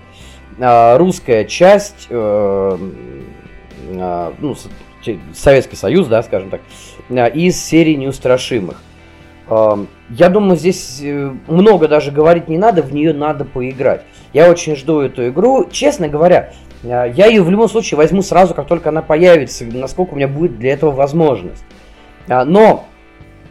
э, 0.58 0.98
русская 0.98 1.46
часть, 1.46 2.08
э, 2.10 2.78
э, 3.89 4.32
ну, 4.39 4.56
Советский 5.34 5.76
Союз, 5.76 6.08
да, 6.08 6.22
скажем 6.24 6.50
так, 6.50 6.62
а, 6.62 6.91
из 7.12 7.64
серии 7.64 7.95
неустрашимых. 7.95 8.82
Я 10.09 10.30
думаю, 10.30 10.55
здесь 10.55 11.01
э, 11.03 11.34
много 11.47 11.89
даже 11.89 12.12
говорить 12.12 12.47
не 12.47 12.57
надо, 12.57 12.82
в 12.82 12.93
нее 12.93 13.14
надо 13.14 13.43
поиграть. 13.43 14.03
Я 14.32 14.49
очень 14.49 14.78
жду 14.78 15.01
эту 15.01 15.28
игру. 15.28 15.68
Честно 15.70 16.07
говоря, 16.07 16.53
э, 16.84 17.12
я 17.14 17.26
ее 17.26 17.43
в 17.43 17.49
любом 17.49 17.68
случае 17.68 17.97
возьму 17.97 18.22
сразу, 18.22 18.53
как 18.53 18.68
только 18.68 18.89
она 18.89 19.01
появится, 19.01 19.66
насколько 19.66 20.14
у 20.14 20.16
меня 20.16 20.30
будет 20.30 20.57
для 20.57 20.72
этого 20.72 20.91
возможность. 20.91 21.64
Но 22.28 22.86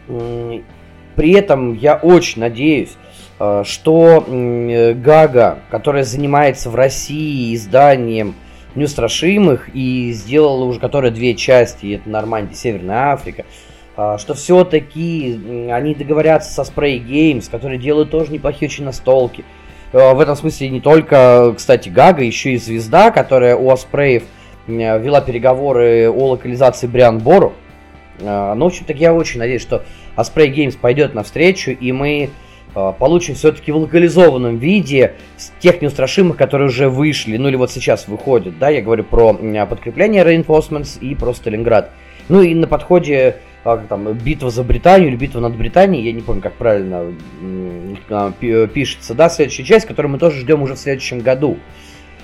при 0.06 1.32
этом 1.32 1.74
я 1.74 1.96
очень 1.96 2.40
надеюсь, 2.40 2.96
э, 3.38 3.62
что 3.66 4.24
Гага, 4.26 5.58
которая 5.70 6.04
занимается 6.04 6.70
в 6.70 6.74
России 6.76 7.54
изданием 7.54 8.36
неустрашимых 8.76 9.68
и 9.74 10.12
сделала 10.12 10.64
уже 10.64 10.80
которые 10.80 11.10
две 11.10 11.34
части, 11.34 11.94
это 11.94 12.08
Нормандия, 12.08 12.54
Северная 12.54 13.12
Африка, 13.12 13.44
а, 13.96 14.18
что 14.18 14.34
все-таки 14.34 15.68
они 15.70 15.94
договорятся 15.94 16.52
со 16.52 16.62
Spray 16.62 17.04
Games, 17.04 17.50
которые 17.50 17.78
делают 17.78 18.10
тоже 18.10 18.32
неплохие 18.32 18.68
очень 18.68 18.84
настолки. 18.84 19.44
А, 19.92 20.14
в 20.14 20.20
этом 20.20 20.36
смысле 20.36 20.70
не 20.70 20.80
только, 20.80 21.54
кстати, 21.56 21.88
Гага, 21.88 22.22
еще 22.22 22.52
и 22.52 22.56
Звезда, 22.56 23.10
которая 23.10 23.56
у 23.56 23.70
Аспреев 23.70 24.22
вела 24.66 25.20
переговоры 25.20 26.08
о 26.10 26.30
локализации 26.30 26.86
Бриан 26.86 27.18
Бору. 27.18 27.54
А, 28.22 28.54
ну, 28.54 28.66
в 28.66 28.68
общем-то, 28.68 28.92
я 28.92 29.12
очень 29.12 29.38
надеюсь, 29.40 29.62
что 29.62 29.82
Asprey 30.16 30.52
Games 30.52 30.76
пойдет 30.78 31.14
навстречу, 31.14 31.70
и 31.70 31.92
мы 31.92 32.30
получим 32.72 33.34
все-таки 33.34 33.72
в 33.72 33.76
локализованном 33.76 34.58
виде 34.58 35.14
тех 35.58 35.82
неустрашимых, 35.82 36.36
которые 36.36 36.68
уже 36.68 36.88
вышли, 36.88 37.36
ну 37.36 37.48
или 37.48 37.56
вот 37.56 37.70
сейчас 37.70 38.08
выходят, 38.08 38.58
да, 38.58 38.68
я 38.68 38.82
говорю 38.82 39.04
про 39.04 39.34
подкрепление 39.34 40.24
Reinforcements 40.24 40.98
и 41.00 41.14
про 41.14 41.32
Сталинград. 41.32 41.90
Ну 42.28 42.42
и 42.42 42.54
на 42.54 42.68
подходе 42.68 43.38
а, 43.64 43.76
там, 43.76 44.12
битва 44.12 44.50
за 44.50 44.62
Британию 44.62 45.08
или 45.08 45.16
битва 45.16 45.40
над 45.40 45.56
Британией, 45.56 46.04
я 46.04 46.12
не 46.12 46.22
помню, 46.22 46.42
как 46.42 46.54
правильно 46.54 47.12
пишется, 48.72 49.14
да, 49.14 49.28
следующая 49.28 49.64
часть, 49.64 49.86
которую 49.86 50.12
мы 50.12 50.18
тоже 50.18 50.40
ждем 50.40 50.62
уже 50.62 50.74
в 50.74 50.78
следующем 50.78 51.20
году. 51.20 51.58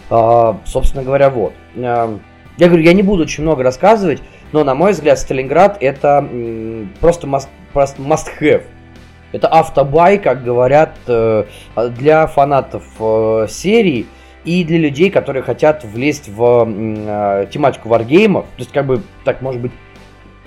А, 0.09 0.61
собственно 0.65 1.03
говоря, 1.03 1.29
вот. 1.29 1.55
Я 1.75 2.19
говорю, 2.59 2.85
я 2.85 2.93
не 2.93 3.03
буду 3.03 3.25
очень 3.25 3.43
много 3.43 3.65
рассказывать, 3.65 4.23
но, 4.53 4.63
на 4.65 4.75
мой 4.75 4.93
взгляд, 4.93 5.19
Сталинград 5.19 5.77
это 5.81 6.27
просто 7.01 7.27
must, 7.27 7.49
must 7.75 8.29
have. 8.41 8.63
Это 9.37 9.49
автобай, 9.49 10.17
как 10.17 10.43
говорят, 10.43 10.97
э, 11.09 11.45
для 11.99 12.27
фанатов 12.27 12.85
э, 12.99 13.47
серии 13.51 14.07
и 14.47 14.65
для 14.65 14.79
людей, 14.79 15.11
которые 15.11 15.43
хотят 15.43 15.85
влезть 15.85 16.31
в 16.31 16.67
э, 16.67 17.47
тематику 17.51 17.91
варгеймов. 17.91 18.47
То 18.57 18.61
есть, 18.61 18.73
как 18.73 18.87
бы, 18.87 19.03
так, 19.27 19.43
может 19.43 19.61
быть, 19.61 19.73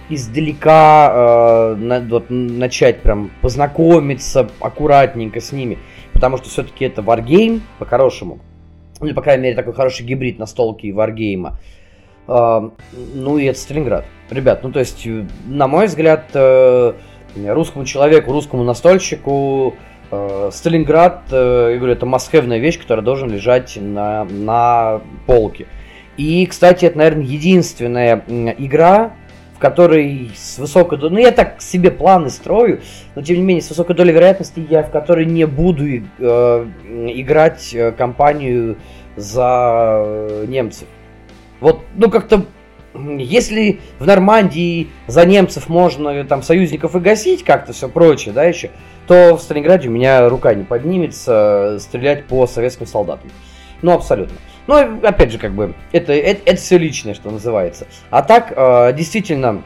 издалека 0.10 1.76
вот, 1.76 2.32
начать 2.32 3.02
прям 3.02 3.30
познакомиться 3.44 4.50
аккуратненько 4.60 5.40
с 5.40 5.52
ними, 5.52 5.78
потому 6.12 6.38
что 6.38 6.50
все-таки 6.50 6.86
это 6.86 7.04
варгейм 7.04 7.62
по-хорошему, 7.78 8.40
или, 9.04 9.14
по 9.14 9.22
крайней 9.22 9.44
мере, 9.44 9.56
такой 9.56 9.74
хороший 9.74 10.08
гибрид 10.08 10.40
настолки 10.40 10.88
и 10.88 10.92
варгейма. 10.92 11.60
Ну 12.26 13.38
и 13.38 13.46
это 13.46 13.60
Сталинград. 13.60 14.06
Ребят, 14.32 14.64
ну 14.64 14.72
то 14.72 14.80
есть, 14.80 15.08
на 15.46 15.68
мой 15.68 15.86
взгляд, 15.86 16.36
русскому 17.36 17.86
человеку, 17.86 18.32
русскому 18.32 18.64
настольщику 18.64 19.76
э, 20.12 20.50
Сталинград, 20.52 21.24
э, 21.32 21.70
я 21.74 21.78
говорю, 21.78 21.94
это 21.94 22.06
масхевная 22.06 22.58
вещь, 22.58 22.80
которая 22.80 23.04
должен 23.04 23.30
лежать 23.30 23.78
на, 23.82 24.26
на 24.26 25.02
полке. 25.26 25.68
И, 26.18 26.46
кстати, 26.46 26.86
это, 26.86 26.98
наверное, 26.98 27.24
единственная 27.24 28.24
игра, 28.58 29.14
в 29.56 29.60
которой 29.60 30.32
с 30.36 30.58
высокой 30.58 30.98
долей... 30.98 31.14
Ну, 31.14 31.20
я 31.20 31.32
так 31.32 31.62
себе 31.62 31.92
планы 31.92 32.30
строю, 32.30 32.82
но, 33.16 33.22
тем 33.22 33.38
не 33.38 33.42
менее, 33.42 33.62
с 33.62 33.70
высокой 33.70 33.96
долей 33.96 34.14
вероятности 34.14 34.66
я 34.70 34.84
в 34.84 34.90
которой 34.90 35.26
не 35.26 35.46
буду 35.46 35.86
э, 35.86 36.00
играть 36.88 37.74
э, 37.74 37.92
кампанию 37.92 38.78
за 39.16 40.02
э, 40.06 40.46
немцев. 40.48 40.88
Вот, 41.60 41.82
ну, 41.96 42.10
как-то... 42.10 42.46
Если 42.94 43.80
в 44.00 44.06
Нормандии 44.06 44.90
за 45.08 45.26
немцев 45.26 45.70
можно 45.70 46.10
э, 46.10 46.24
там 46.24 46.42
союзников 46.42 46.96
и 46.96 47.00
гасить 47.00 47.44
как-то 47.44 47.72
все 47.72 47.88
прочее, 47.88 48.34
да, 48.34 48.46
еще, 48.46 48.72
то 49.08 49.36
в 49.36 49.42
Сталинграде 49.42 49.90
у 49.90 49.92
меня 49.92 50.28
рука 50.28 50.54
не 50.54 50.64
поднимется 50.64 51.76
э, 51.76 51.80
стрелять 51.80 52.26
по 52.26 52.48
советским 52.48 52.88
солдатам. 52.88 53.30
Ну, 53.82 53.94
абсолютно. 53.94 54.38
Ну, 54.68 54.76
опять 55.04 55.32
же, 55.32 55.38
как 55.38 55.54
бы, 55.54 55.74
это, 55.92 56.14
это, 56.14 56.42
это 56.46 56.58
все 56.58 56.78
личное, 56.78 57.14
что 57.14 57.30
называется. 57.30 57.88
А 58.10 58.22
так, 58.22 58.54
э, 58.56 58.94
действительно, 58.94 59.64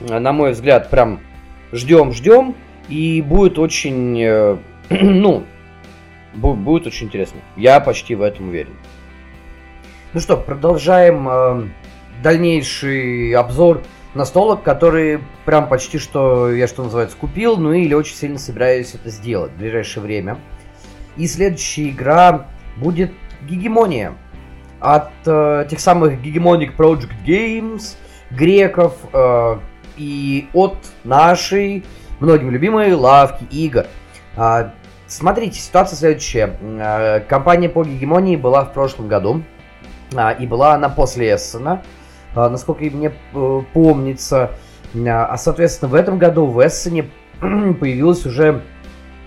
на 0.00 0.32
мой 0.32 0.52
взгляд, 0.52 0.90
прям 0.90 1.20
ждем-ждем, 1.72 2.54
и 2.88 3.22
будет 3.22 3.58
очень, 3.58 4.20
э, 4.20 4.56
ну, 4.90 5.44
будет 6.34 6.86
очень 6.86 7.06
интересно. 7.06 7.40
Я 7.56 7.80
почти 7.80 8.14
в 8.14 8.22
этом 8.22 8.48
уверен. 8.48 8.74
Ну 10.12 10.20
что, 10.20 10.36
продолжаем 10.36 11.28
э, 11.28 11.68
дальнейший 12.24 13.32
обзор 13.34 13.82
настолок, 14.14 14.62
которые 14.62 15.20
прям 15.44 15.68
почти 15.68 15.98
что, 15.98 16.50
я 16.50 16.66
что 16.66 16.82
называется, 16.82 17.16
купил, 17.16 17.58
ну 17.58 17.72
или 17.72 17.92
очень 17.94 18.16
сильно 18.16 18.38
собираюсь 18.38 18.94
это 18.94 19.10
сделать 19.10 19.52
в 19.52 19.58
ближайшее 19.58 20.02
время. 20.02 20.38
И 21.16 21.28
следующая 21.28 21.90
игра 21.90 22.46
будет 22.76 23.12
Гегемония. 23.42 24.14
От 24.80 25.12
э, 25.26 25.66
тех 25.70 25.80
самых 25.80 26.20
Гегемоник 26.22 26.74
Project 26.76 27.12
Games, 27.26 27.96
греков 28.30 28.96
э, 29.12 29.58
и 29.96 30.48
от 30.54 30.76
нашей, 31.04 31.84
многим 32.20 32.50
любимой 32.50 32.94
лавки 32.94 33.44
игр. 33.50 33.84
Э, 34.36 34.70
смотрите, 35.06 35.58
ситуация 35.58 35.96
следующая. 35.96 36.56
Э, 36.60 37.20
компания 37.20 37.68
по 37.68 37.84
Гегемонии 37.84 38.36
была 38.36 38.64
в 38.64 38.72
прошлом 38.72 39.08
году. 39.08 39.42
Э, 40.14 40.34
и 40.38 40.46
была 40.46 40.74
она 40.74 40.88
после 40.88 41.34
Эссена. 41.34 41.82
Насколько 42.34 42.84
мне 42.84 43.12
э, 43.32 43.60
помнится. 43.72 44.50
Э, 44.94 45.08
а, 45.08 45.36
соответственно, 45.36 45.90
в 45.90 45.94
этом 45.94 46.18
году 46.18 46.46
в 46.46 46.64
Эссене 46.64 47.10
появилась 47.40 48.26
уже 48.26 48.62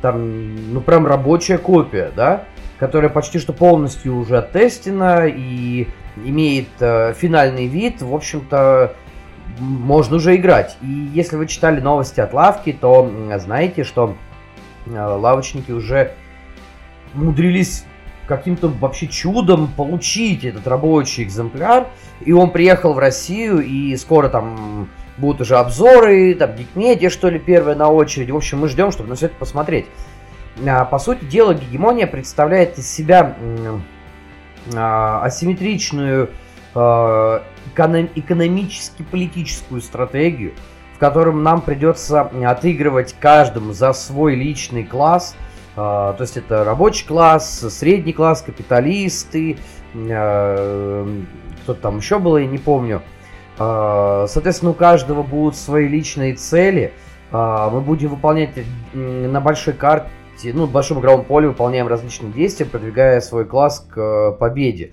там, 0.01 0.74
ну, 0.74 0.82
прям 0.82 1.08
рабочая 1.08 1.58
копия, 1.58 2.12
да, 2.16 2.43
которая 2.80 3.10
почти 3.10 3.39
что 3.39 3.53
полностью 3.53 4.16
уже 4.18 4.38
оттестена 4.38 5.26
и 5.28 5.88
имеет 6.24 6.70
э, 6.80 7.14
финальный 7.14 7.68
вид, 7.68 8.01
в 8.01 8.14
общем-то, 8.14 8.93
можно 9.60 10.18
уже 10.18 10.36
играть. 10.36 10.78
И 10.82 11.10
если 11.14 11.36
вы 11.36 11.47
читали 11.47 11.80
новости 11.80 12.20
от 12.20 12.34
лавки, 12.34 12.78
то 12.80 13.12
знаете, 13.38 13.84
что 13.84 14.16
э, 14.86 14.91
лавочники 14.99 15.72
уже 15.72 16.14
умудрились 17.16 17.86
каким-то 18.28 18.68
вообще 18.68 19.08
чудом 19.08 19.68
получить 19.68 20.44
этот 20.44 20.68
рабочий 20.68 21.24
экземпляр, 21.24 21.88
и 22.24 22.32
он 22.32 22.52
приехал 22.52 22.94
в 22.94 23.00
Россию, 23.00 23.62
и 23.62 23.96
скоро 23.96 24.30
там 24.30 24.90
будут 25.18 25.42
уже 25.42 25.58
обзоры, 25.58 26.36
там 26.36 26.56
Гикмедиа, 26.56 27.10
что 27.10 27.30
ли, 27.30 27.40
первая 27.40 27.76
на 27.76 27.90
очереди. 27.90 28.32
В 28.32 28.36
общем, 28.36 28.60
мы 28.60 28.68
ждем, 28.68 28.92
чтобы 28.92 29.10
на 29.10 29.16
все 29.16 29.28
это 29.28 29.36
посмотреть. 29.36 29.86
А, 30.66 30.86
по 30.86 31.00
сути 31.00 31.26
дела, 31.26 31.54
гегемония 31.54 32.08
представляет 32.08 32.78
из 32.78 32.92
себя 32.92 33.36
а, 34.76 35.22
асимметричную 35.24 36.30
а, 36.74 37.44
экономически-политическую 37.76 39.82
стратегию, 39.82 40.54
в 40.96 41.00
котором 41.00 41.44
нам 41.44 41.62
придется 41.62 42.22
отыгрывать 42.22 43.16
каждому 43.20 43.74
за 43.74 43.94
свой 43.94 44.36
личный 44.36 44.84
класс. 44.84 45.36
То 45.78 46.18
есть 46.20 46.36
это 46.38 46.64
рабочий 46.64 47.06
класс, 47.06 47.60
средний 47.70 48.12
класс, 48.12 48.42
капиталисты, 48.42 49.58
кто-то 49.94 51.06
там 51.80 51.98
еще 51.98 52.18
было, 52.18 52.38
я 52.38 52.48
не 52.48 52.58
помню. 52.58 53.04
Соответственно, 53.58 54.72
у 54.72 54.74
каждого 54.74 55.22
будут 55.22 55.56
свои 55.56 55.88
личные 55.88 56.34
цели. 56.34 56.94
Мы 57.32 57.80
будем 57.82 58.10
выполнять 58.10 58.50
на 58.94 59.40
большой 59.40 59.76
карте 59.76 60.10
ну, 60.46 60.66
в 60.66 60.72
большом 60.72 61.00
игровом 61.00 61.26
поле 61.26 61.48
выполняем 61.48 61.88
различные 61.88 62.32
действия, 62.32 62.66
продвигая 62.66 63.22
свой 63.22 63.46
класс 63.46 63.86
к 63.90 63.98
э, 64.00 64.32
победе. 64.38 64.92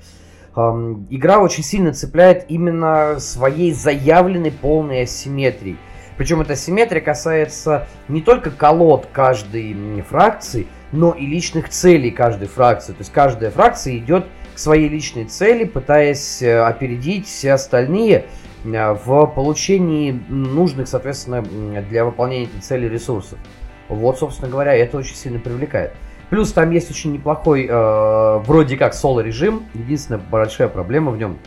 Игра 0.57 1.41
очень 1.41 1.65
сильно 1.65 1.93
цепляет 1.93 2.45
именно 2.49 3.19
своей 3.19 3.73
заявленной 3.73 4.53
полной 4.53 5.03
асимметрией. 5.03 5.77
Причем 6.17 6.41
эта 6.41 6.53
асимметрия 6.53 7.01
касается 7.01 7.87
не 8.09 8.23
только 8.23 8.51
колод 8.51 9.09
каждой 9.13 10.03
фракции, 10.09 10.67
но 10.93 11.13
и 11.13 11.27
личных 11.27 11.69
целей 11.69 12.11
каждой 12.11 12.49
фракции. 12.49 12.93
То 12.93 13.01
есть 13.01 13.13
каждая 13.13 13.51
фракция 13.51 13.97
идет 13.97 14.27
к 14.55 14.59
своей 14.59 14.89
личной 14.89 15.25
цели, 15.25 15.65
пытаясь 15.65 16.41
э, 16.41 16.61
опередить 16.61 17.27
все 17.27 17.53
остальные 17.55 18.27
э, 18.65 18.97
в 19.05 19.27
получении 19.27 20.13
нужных, 20.29 20.87
соответственно, 20.87 21.43
для 21.43 22.05
выполнения 22.05 22.45
этой 22.45 22.61
цели 22.61 22.87
ресурсов. 22.87 23.39
Вот, 23.89 24.19
собственно 24.19 24.49
говоря, 24.49 24.75
это 24.75 24.97
очень 24.97 25.17
сильно 25.17 25.41
привлекает. 25.41 25.93
Плюс 26.31 26.53
там 26.53 26.71
есть 26.71 26.91
очень 26.91 27.13
неплохой, 27.13 27.67
э, 27.69 28.39
вроде 28.47 28.77
как, 28.77 28.95
соло-режим. 28.95 29.65
Единственная 29.75 30.21
большая 30.21 30.69
проблема 30.69 31.11
в 31.11 31.19
нем, 31.19 31.39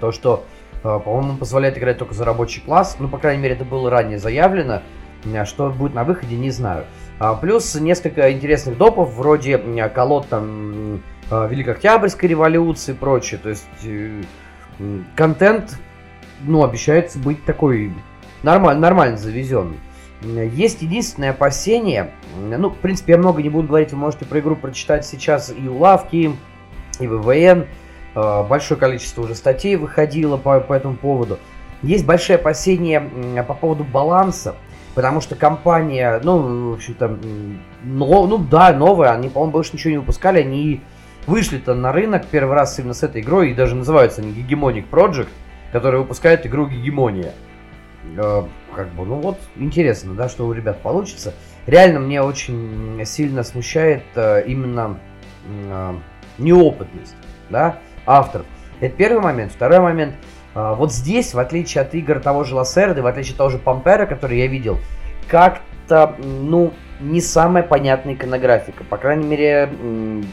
то, 0.00 0.10
что, 0.10 0.44
э, 0.84 1.00
по-моему, 1.04 1.36
позволяет 1.36 1.78
играть 1.78 1.98
только 1.98 2.14
за 2.14 2.24
рабочий 2.24 2.60
класс. 2.60 2.96
Ну, 2.98 3.08
по 3.08 3.18
крайней 3.18 3.42
мере, 3.42 3.54
это 3.54 3.64
было 3.64 3.90
ранее 3.90 4.18
заявлено. 4.18 4.82
Что 5.44 5.70
будет 5.70 5.94
на 5.94 6.02
выходе, 6.02 6.36
не 6.36 6.50
знаю. 6.50 6.84
А, 7.20 7.34
плюс 7.34 7.76
несколько 7.76 8.32
интересных 8.32 8.76
допов, 8.76 9.14
вроде 9.14 9.56
колод 9.94 10.26
там 10.28 11.00
Великой 11.30 11.74
Октябрьской 11.74 12.28
революции 12.28 12.90
и 12.90 12.96
прочее. 12.96 13.38
То 13.40 13.50
есть 13.50 13.68
контент, 15.14 15.78
ну, 16.40 16.64
обещается 16.64 17.20
быть 17.20 17.44
такой 17.44 17.92
нормально, 18.42 18.80
нормально 18.80 19.16
завезенный. 19.16 19.78
Есть 20.24 20.82
единственное 20.82 21.30
опасение, 21.30 22.12
ну, 22.36 22.70
в 22.70 22.76
принципе, 22.76 23.12
я 23.12 23.18
много 23.18 23.42
не 23.42 23.48
буду 23.48 23.68
говорить, 23.68 23.92
вы 23.92 23.98
можете 23.98 24.24
про 24.24 24.38
игру 24.38 24.54
прочитать 24.54 25.04
сейчас 25.04 25.52
и 25.56 25.68
у 25.68 25.78
Лавки, 25.78 26.36
и 27.00 27.06
в 27.06 27.22
ВВН, 27.22 27.66
большое 28.14 28.78
количество 28.78 29.22
уже 29.22 29.34
статей 29.34 29.76
выходило 29.76 30.36
по, 30.36 30.60
по 30.60 30.72
этому 30.72 30.96
поводу. 30.96 31.38
Есть 31.82 32.06
большие 32.06 32.36
опасения 32.36 33.00
по 33.46 33.54
поводу 33.54 33.84
баланса, 33.84 34.54
потому 34.94 35.20
что 35.20 35.34
компания, 35.34 36.20
ну, 36.22 36.70
в 36.70 36.74
общем-то, 36.74 37.18
но, 37.82 38.26
ну 38.26 38.38
да, 38.38 38.72
новая, 38.72 39.12
они, 39.12 39.28
по-моему, 39.28 39.52
больше 39.52 39.70
ничего 39.74 39.90
не 39.90 39.98
выпускали, 39.98 40.40
они 40.40 40.80
вышли-то 41.26 41.74
на 41.74 41.92
рынок 41.92 42.26
первый 42.30 42.54
раз 42.54 42.78
именно 42.78 42.94
с 42.94 43.02
этой 43.02 43.20
игрой, 43.22 43.50
и 43.50 43.54
даже 43.54 43.74
называются 43.74 44.22
они 44.22 44.32
Hegemonic 44.32 44.84
Project, 44.90 45.28
который 45.72 46.00
выпускает 46.00 46.46
игру 46.46 46.66
Гегемония. 46.66 47.32
Э, 48.16 48.44
как 48.74 48.88
бы, 48.94 49.04
ну 49.04 49.16
вот, 49.16 49.38
интересно, 49.56 50.14
да, 50.14 50.28
что 50.28 50.46
у 50.46 50.52
ребят 50.52 50.80
получится. 50.82 51.34
Реально 51.66 52.00
мне 52.00 52.22
очень 52.22 53.00
сильно 53.04 53.42
смущает 53.42 54.02
э, 54.14 54.44
именно 54.46 54.98
э, 55.46 55.94
неопытность, 56.38 57.14
да, 57.50 57.78
авторов. 58.06 58.46
Это 58.80 58.94
первый 58.96 59.22
момент. 59.22 59.52
Второй 59.52 59.80
момент. 59.80 60.14
Э, 60.54 60.74
вот 60.76 60.92
здесь, 60.92 61.34
в 61.34 61.38
отличие 61.38 61.82
от 61.82 61.94
игр 61.94 62.20
того 62.20 62.44
же 62.44 62.54
Лассерды, 62.54 63.02
в 63.02 63.06
отличие 63.06 63.32
от 63.32 63.38
того 63.38 63.50
же 63.50 63.58
Пампера, 63.58 64.06
который 64.06 64.38
я 64.38 64.46
видел, 64.46 64.78
как-то, 65.28 66.16
ну, 66.18 66.72
не 67.00 67.20
самая 67.20 67.62
понятная 67.62 68.14
иконографика. 68.14 68.84
По 68.84 68.96
крайней 68.96 69.26
мере, 69.26 69.70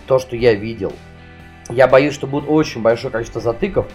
то, 0.08 0.20
что 0.20 0.36
я 0.36 0.54
видел. 0.54 0.94
Я 1.70 1.88
боюсь, 1.88 2.14
что 2.14 2.28
будет 2.28 2.46
очень 2.48 2.82
большое 2.82 3.12
количество 3.12 3.42
затыков, 3.42 3.86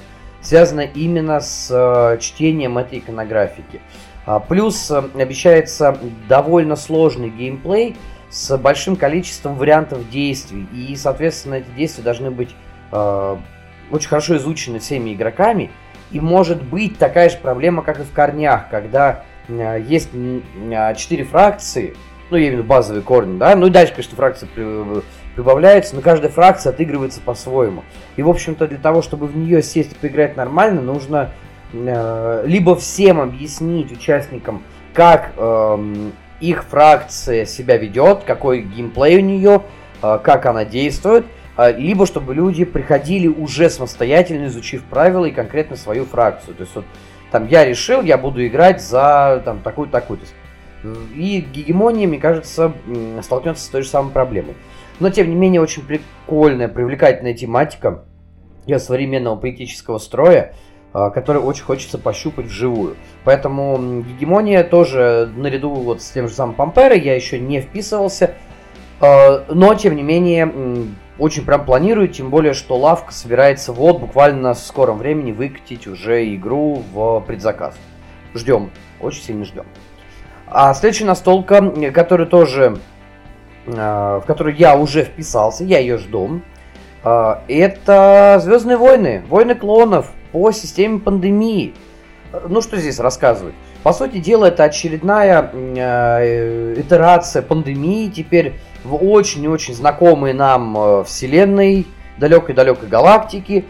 связано 0.41 0.83
именно 0.83 1.41
с 1.41 1.69
э, 1.71 2.19
чтением 2.21 2.79
этой 2.79 2.99
иконографики. 3.01 3.81
А, 4.27 4.39
плюс 4.39 4.91
э, 4.91 5.03
обещается 5.15 5.99
довольно 6.29 6.77
сложный 6.77 7.31
геймплей 7.31 7.97
с 8.31 8.57
большим 8.59 8.97
количеством 8.97 9.57
вариантов 9.57 10.09
действий. 10.09 10.67
И, 10.73 10.95
соответственно, 10.97 11.55
эти 11.55 11.71
действия 11.71 12.05
должны 12.05 12.31
быть 12.31 12.55
э, 12.93 13.37
очень 13.91 14.09
хорошо 14.09 14.37
изучены 14.37 14.79
всеми 14.79 15.15
игроками. 15.15 15.71
И 16.11 16.21
может 16.21 16.63
быть 16.63 16.99
такая 16.99 17.29
же 17.29 17.39
проблема, 17.39 17.83
как 17.83 17.99
и 18.01 18.03
в 18.03 18.13
корнях, 18.13 18.69
когда 18.71 19.25
э, 19.49 19.83
есть 19.87 20.11
э, 20.13 20.95
четыре 20.97 21.25
фракции, 21.25 21.95
ну, 22.31 22.37
я 22.37 22.45
имею 22.45 22.55
в 22.55 22.59
виду 22.59 22.69
базовые 22.69 23.03
корни, 23.03 23.39
да, 23.39 23.55
ну 23.57 23.67
и 23.67 23.71
дальше, 23.71 23.93
конечно, 23.95 24.17
фракции 24.17 24.49
прибавляется, 25.35 25.97
но 25.97 26.03
каждая 26.03 26.31
фракция 26.31 26.71
отыгрывается 26.71 27.21
по-своему. 27.21 27.83
И, 28.17 28.23
в 28.23 28.29
общем-то, 28.29 28.69
для 28.69 28.79
того, 28.79 29.03
чтобы 29.03 29.27
в 29.27 29.37
нее 29.37 29.63
сесть 29.63 29.93
и 29.93 29.95
поиграть 29.95 30.37
нормально, 30.37 30.81
нужно 30.81 31.31
э, 31.73 32.45
либо 32.47 32.77
всем 32.77 33.21
объяснить 33.21 33.91
участникам, 33.91 34.63
как 34.93 35.33
э, 35.37 36.11
их 36.41 36.65
фракция 36.65 37.45
себя 37.45 37.77
ведет, 37.77 38.23
какой 38.25 38.63
геймплей 38.63 39.19
у 39.19 39.21
нее, 39.21 39.63
э, 40.03 40.19
как 40.23 40.47
она 40.47 40.65
действует, 40.65 41.25
э, 41.25 41.44
либо 41.57 42.07
чтобы 42.07 42.35
люди 42.35 42.65
приходили 42.65 43.29
уже 43.29 43.71
самостоятельно, 43.71 44.47
изучив 44.47 44.85
правила 44.85 45.25
и 45.27 45.31
конкретно 45.31 45.77
свою 45.77 46.05
фракцию. 46.05 46.55
То 46.55 46.63
есть 46.63 46.75
вот 46.75 46.85
там 47.31 47.49
я 47.49 47.65
решил, 47.65 48.03
я 48.03 48.19
буду 48.19 48.47
играть 48.47 48.83
за 48.83 49.43
там 49.45 49.61
такую-такую. 49.61 50.21
И 51.15 51.41
гегемония, 51.41 52.07
мне 52.07 52.19
кажется, 52.19 52.73
столкнется 53.23 53.65
с 53.65 53.69
той 53.69 53.83
же 53.83 53.89
самой 53.89 54.13
проблемой. 54.13 54.55
Но, 55.01 55.11
тем 55.11 55.29
не 55.29 55.35
менее, 55.35 55.61
очень 55.61 55.83
прикольная, 55.83 56.69
привлекательная 56.69 57.35
тематика 57.35 58.05
для 58.67 58.79
современного 58.79 59.37
политического 59.37 59.99
строя, 59.99 60.55
а, 60.93 61.11
который 61.11 61.43
очень 61.43 61.65
хочется 61.65 61.99
пощупать 61.99 62.47
вживую. 62.47 62.97
Поэтому 63.25 64.03
гегемония 64.03 64.63
тоже 64.63 65.29
наряду 65.35 65.71
вот 65.71 66.03
с 66.03 66.11
тем 66.11 66.29
же 66.29 66.35
самым 66.35 66.55
Памперой 66.55 67.01
я 67.01 67.15
еще 67.17 67.41
не 67.41 67.61
вписывался. 67.61 68.35
А, 69.01 69.45
но, 69.49 69.75
тем 69.75 69.97
не 69.97 70.03
менее, 70.03 70.53
очень 71.19 71.45
прям 71.45 71.65
планирую, 71.65 72.09
тем 72.09 72.31
более, 72.31 72.55
что 72.55 72.77
лавка 72.77 73.13
собирается 73.13 73.73
вот 73.73 74.01
буквально 74.01 74.55
в 74.55 74.59
скором 74.59 74.99
времени 74.99 75.33
выкатить 75.33 75.87
уже 75.87 76.35
игру 76.35 76.83
в 76.93 77.21
предзаказ. 77.21 77.77
Ждем, 78.35 78.71
очень 79.01 79.23
сильно 79.23 79.45
ждем. 79.45 79.65
А 80.47 80.75
следующая 80.75 81.07
настолка, 81.07 81.63
которая 81.93 82.27
тоже 82.27 82.79
Э, 83.67 84.21
в 84.23 84.27
которую 84.27 84.57
я 84.57 84.77
уже 84.77 85.05
вписался, 85.05 85.65
я 85.65 85.79
ее 85.79 85.97
жду. 85.99 86.41
Э, 87.03 87.37
это 87.49 88.39
Звездные 88.43 88.77
войны, 88.77 89.23
войны 89.29 89.55
клонов 89.55 90.11
по 90.33 90.53
системе 90.53 91.01
пандемии. 91.01 91.75
Ну 92.49 92.61
что 92.61 92.77
здесь 92.77 92.99
рассказывать? 92.99 93.55
По 93.83 93.93
сути 93.93 94.19
дела, 94.19 94.47
это 94.47 94.65
очередная 94.65 95.51
э, 95.53 96.75
итерация 96.79 97.43
пандемии 97.43 98.09
теперь 98.09 98.55
в 98.85 98.95
очень-очень 98.95 99.75
знакомой 99.75 100.33
нам 100.33 101.05
вселенной, 101.05 101.87
далекой-далекой 102.19 102.89
галактики. 102.89 103.65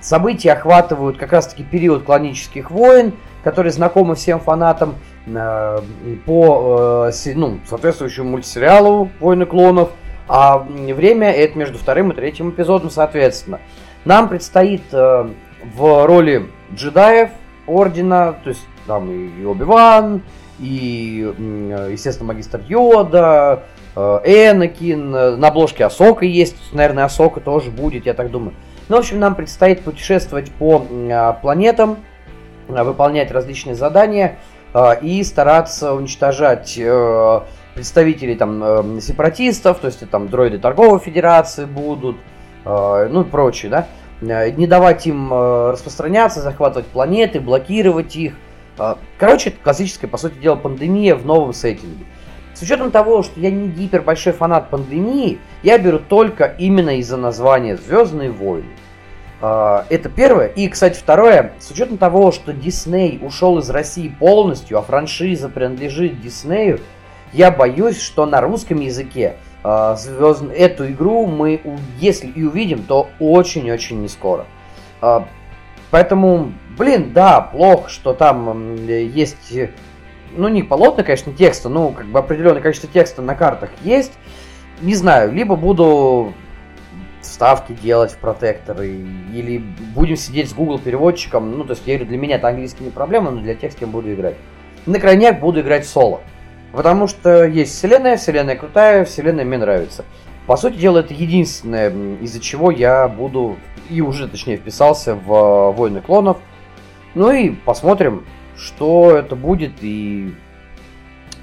События 0.00 0.52
охватывают 0.52 1.16
как 1.16 1.32
раз-таки 1.32 1.62
период 1.64 2.04
клонических 2.04 2.70
войн, 2.70 3.14
который 3.42 3.70
знакомы 3.70 4.14
всем 4.14 4.40
фанатам. 4.40 4.96
Э, 5.26 5.80
по 6.24 7.08
э, 7.10 7.32
ну, 7.34 7.58
соответствующему 7.66 8.30
мультсериалу 8.30 9.10
«Войны 9.18 9.44
клонов», 9.44 9.90
а 10.28 10.58
время 10.58 11.32
это 11.32 11.58
между 11.58 11.78
вторым 11.78 12.12
и 12.12 12.14
третьим 12.14 12.50
эпизодом, 12.50 12.90
соответственно. 12.90 13.60
Нам 14.04 14.28
предстоит 14.28 14.82
э, 14.92 15.28
в 15.76 16.06
роли 16.06 16.46
джедаев 16.72 17.30
Ордена, 17.66 18.36
то 18.44 18.50
есть 18.50 18.64
там 18.86 19.10
и 19.10 19.44
Оби-Ван, 19.44 20.22
и, 20.60 21.34
естественно, 21.90 22.28
магистр 22.28 22.62
Йода, 22.68 23.64
Энакин, 23.96 25.10
на 25.10 25.48
обложке 25.48 25.84
Асока 25.84 26.26
есть, 26.26 26.56
наверное, 26.72 27.04
Асока 27.04 27.40
тоже 27.40 27.70
будет, 27.70 28.06
я 28.06 28.14
так 28.14 28.30
думаю. 28.30 28.52
Ну, 28.88 28.96
в 28.96 28.98
общем, 29.00 29.18
нам 29.18 29.34
предстоит 29.34 29.82
путешествовать 29.82 30.52
по 30.52 30.86
планетам, 31.40 31.96
выполнять 32.68 33.30
различные 33.30 33.74
задания– 33.74 34.38
а, 34.78 34.92
и 34.92 35.22
стараться 35.24 35.94
уничтожать 35.94 36.76
э, 36.76 37.40
представителей 37.74 38.34
там 38.34 38.62
э, 38.62 39.00
сепаратистов, 39.00 39.78
то 39.78 39.86
есть 39.86 40.06
там 40.10 40.28
дроиды 40.28 40.58
торговой 40.58 40.98
федерации 40.98 41.64
будут, 41.64 42.16
э, 42.66 43.08
ну 43.10 43.22
и 43.22 43.24
прочее, 43.24 43.70
да, 43.70 43.88
не 44.20 44.66
давать 44.66 45.06
им 45.06 45.32
распространяться, 45.32 46.42
захватывать 46.42 46.86
планеты, 46.88 47.40
блокировать 47.40 48.16
их. 48.16 48.34
Короче, 49.18 49.48
это 49.50 49.58
классическая, 49.62 50.08
по 50.08 50.18
сути 50.18 50.34
дела, 50.38 50.56
пандемия 50.56 51.14
в 51.14 51.24
новом 51.24 51.54
сеттинге. 51.54 52.04
С 52.56 52.62
учетом 52.62 52.90
того, 52.90 53.22
что 53.22 53.38
я 53.38 53.50
не 53.50 53.68
гипер 53.68 54.00
большой 54.00 54.32
фанат 54.32 54.70
пандемии, 54.70 55.38
я 55.62 55.76
беру 55.76 55.98
только 55.98 56.46
именно 56.58 56.98
из-за 57.00 57.18
названия 57.18 57.76
Звездные 57.76 58.30
войны. 58.30 58.70
А, 59.42 59.84
это 59.90 60.08
первое. 60.08 60.46
И, 60.46 60.66
кстати, 60.68 60.98
второе. 60.98 61.52
С 61.58 61.70
учетом 61.70 61.98
того, 61.98 62.32
что 62.32 62.54
Дисней 62.54 63.20
ушел 63.22 63.58
из 63.58 63.68
России 63.68 64.08
полностью, 64.08 64.78
а 64.78 64.82
франшиза 64.82 65.50
принадлежит 65.50 66.22
Диснею, 66.22 66.80
я 67.34 67.50
боюсь, 67.50 68.00
что 68.00 68.24
на 68.24 68.40
русском 68.40 68.80
языке 68.80 69.36
а, 69.62 69.94
звезд... 69.96 70.44
эту 70.56 70.88
игру 70.88 71.26
мы, 71.26 71.60
если 72.00 72.28
и 72.28 72.42
увидим, 72.42 72.84
то 72.84 73.10
очень-очень 73.20 74.00
не 74.00 74.08
скоро. 74.08 74.46
А, 75.02 75.28
поэтому, 75.90 76.54
блин, 76.78 77.12
да, 77.12 77.42
плохо, 77.42 77.90
что 77.90 78.14
там 78.14 78.86
есть, 78.86 79.52
ну, 80.36 80.48
не 80.48 80.62
полотна, 80.62 81.02
конечно, 81.02 81.32
текста, 81.32 81.68
ну, 81.68 81.90
как 81.90 82.06
бы 82.06 82.18
определенное 82.18 82.62
количество 82.62 82.88
текста 82.90 83.22
на 83.22 83.34
картах 83.34 83.70
есть. 83.82 84.12
Не 84.82 84.94
знаю, 84.94 85.32
либо 85.32 85.56
буду 85.56 86.34
вставки 87.20 87.72
делать 87.72 88.12
в 88.12 88.18
протекторы, 88.18 88.88
или 89.32 89.62
будем 89.94 90.16
сидеть 90.16 90.50
с 90.50 90.54
Google 90.54 90.78
переводчиком, 90.78 91.56
ну, 91.56 91.64
то 91.64 91.72
есть, 91.72 91.82
я 91.86 91.94
говорю, 91.94 92.08
для 92.08 92.18
меня 92.18 92.36
это 92.36 92.48
английский 92.48 92.84
не 92.84 92.90
проблема, 92.90 93.30
но 93.30 93.40
для 93.40 93.54
с 93.54 93.74
кем 93.74 93.90
буду 93.90 94.12
играть. 94.12 94.36
На 94.86 95.00
крайняк 95.00 95.40
буду 95.40 95.60
играть 95.60 95.86
соло. 95.86 96.20
Потому 96.72 97.08
что 97.08 97.44
есть 97.44 97.72
вселенная, 97.74 98.16
вселенная 98.16 98.54
крутая, 98.54 99.04
вселенная 99.04 99.44
мне 99.44 99.58
нравится. 99.58 100.04
По 100.46 100.56
сути 100.56 100.76
дела, 100.76 100.98
это 100.98 101.14
единственное, 101.14 101.90
из-за 102.20 102.38
чего 102.38 102.70
я 102.70 103.08
буду, 103.08 103.56
и 103.90 104.00
уже 104.00 104.28
точнее 104.28 104.58
вписался 104.58 105.14
в 105.14 105.72
Войны 105.72 106.00
клонов. 106.00 106.38
Ну 107.14 107.32
и 107.32 107.50
посмотрим, 107.50 108.24
что 108.56 109.16
это 109.16 109.36
будет 109.36 109.72
и 109.82 110.34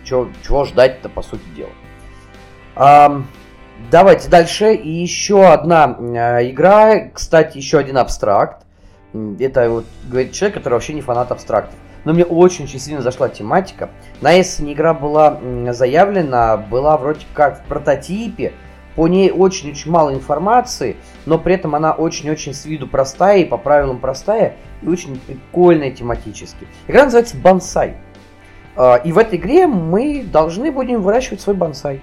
чё, 0.03 0.29
чего 0.45 0.65
ждать-то, 0.65 1.09
по 1.09 1.21
сути 1.21 1.43
дела. 1.55 3.23
Давайте 3.91 4.29
дальше. 4.29 4.73
И 4.75 4.89
еще 4.89 5.45
одна 5.45 5.97
э, 5.99 6.49
игра, 6.49 7.09
кстати, 7.09 7.57
еще 7.57 7.79
один 7.79 7.97
абстракт. 7.97 8.65
Это 9.39 9.69
вот 9.69 9.85
говорит 10.05 10.31
человек, 10.31 10.55
который 10.55 10.73
вообще 10.73 10.93
не 10.93 11.01
фанат 11.01 11.31
абстрактов. 11.31 11.75
но 12.05 12.13
мне 12.13 12.25
очень-очень 12.25 12.79
сильно 12.79 13.01
зашла 13.01 13.29
тематика. 13.29 13.89
На 14.21 14.39
Essen 14.39 14.71
игра 14.71 14.93
была 14.93 15.39
заявлена, 15.71 16.57
была 16.57 16.97
вроде 16.97 17.25
как 17.33 17.61
в 17.61 17.65
прототипе, 17.65 18.53
по 18.95 19.07
ней 19.07 19.31
очень-очень 19.31 19.91
мало 19.91 20.13
информации, 20.13 20.97
но 21.25 21.39
при 21.39 21.55
этом 21.55 21.75
она 21.75 21.93
очень-очень 21.93 22.53
с 22.53 22.65
виду 22.65 22.87
простая 22.87 23.39
и 23.39 23.45
по 23.45 23.57
правилам 23.57 23.99
простая 23.99 24.55
и 24.81 24.87
очень 24.87 25.19
прикольная 25.19 25.91
тематически. 25.91 26.67
Игра 26.87 27.05
называется 27.05 27.37
Бонсай. 27.37 27.95
А, 28.75 28.95
и 28.95 29.11
в 29.11 29.17
этой 29.17 29.37
игре 29.37 29.67
мы 29.67 30.23
должны 30.23 30.71
будем 30.71 31.01
выращивать 31.01 31.41
свой 31.41 31.55
бонсай. 31.55 32.01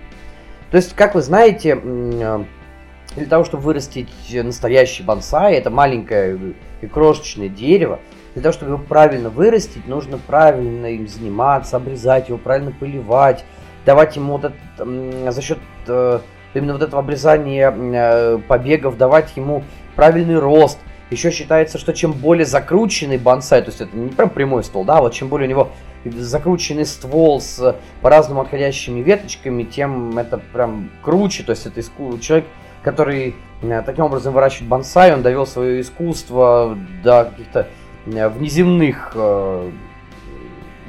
То 0.70 0.76
есть, 0.76 0.94
как 0.94 1.14
вы 1.14 1.22
знаете, 1.22 1.74
для 1.74 3.26
того, 3.28 3.44
чтобы 3.44 3.64
вырастить 3.64 4.08
настоящий 4.32 5.02
бонсай, 5.02 5.54
это 5.54 5.70
маленькое 5.70 6.54
и 6.80 6.86
крошечное 6.86 7.48
дерево, 7.48 7.98
для 8.34 8.42
того, 8.42 8.52
чтобы 8.52 8.72
его 8.72 8.82
правильно 8.82 9.30
вырастить, 9.30 9.88
нужно 9.88 10.18
правильно 10.18 10.86
им 10.86 11.08
заниматься, 11.08 11.76
обрезать 11.76 12.28
его, 12.28 12.38
правильно 12.38 12.70
поливать, 12.70 13.44
давать 13.84 14.14
ему 14.14 14.38
вот 14.38 14.44
это, 14.44 15.32
за 15.32 15.42
счет 15.42 15.58
э, 15.88 16.20
именно 16.54 16.72
вот 16.72 16.82
этого 16.82 17.00
обрезания 17.00 17.70
э, 17.70 18.38
побегов, 18.46 18.96
давать 18.96 19.36
ему 19.36 19.64
правильный 19.96 20.38
рост. 20.38 20.78
Еще 21.10 21.30
считается, 21.30 21.78
что 21.78 21.92
чем 21.92 22.12
более 22.12 22.46
закрученный 22.46 23.18
бонсай, 23.18 23.62
то 23.62 23.68
есть 23.68 23.80
это 23.80 23.96
не 23.96 24.10
прям 24.10 24.30
прямой 24.30 24.62
ствол, 24.62 24.84
да, 24.84 25.00
вот 25.00 25.12
чем 25.12 25.28
более 25.28 25.48
у 25.48 25.50
него 25.50 25.70
закрученный 26.04 26.86
ствол 26.86 27.40
с 27.40 27.76
по-разному 28.00 28.42
отходящими 28.42 29.00
веточками, 29.00 29.64
тем 29.64 30.16
это 30.18 30.38
прям 30.38 30.90
круче, 31.02 31.42
то 31.42 31.50
есть 31.50 31.66
это 31.66 31.80
иску... 31.80 32.18
человек, 32.20 32.46
который 32.82 33.34
э, 33.62 33.82
таким 33.84 34.04
образом 34.04 34.32
выращивает 34.32 34.68
бонсай, 34.68 35.12
он 35.12 35.22
довел 35.22 35.46
свое 35.46 35.80
искусство 35.80 36.78
до 37.02 37.24
каких-то 37.24 37.66
э, 38.06 38.28
внеземных, 38.28 39.12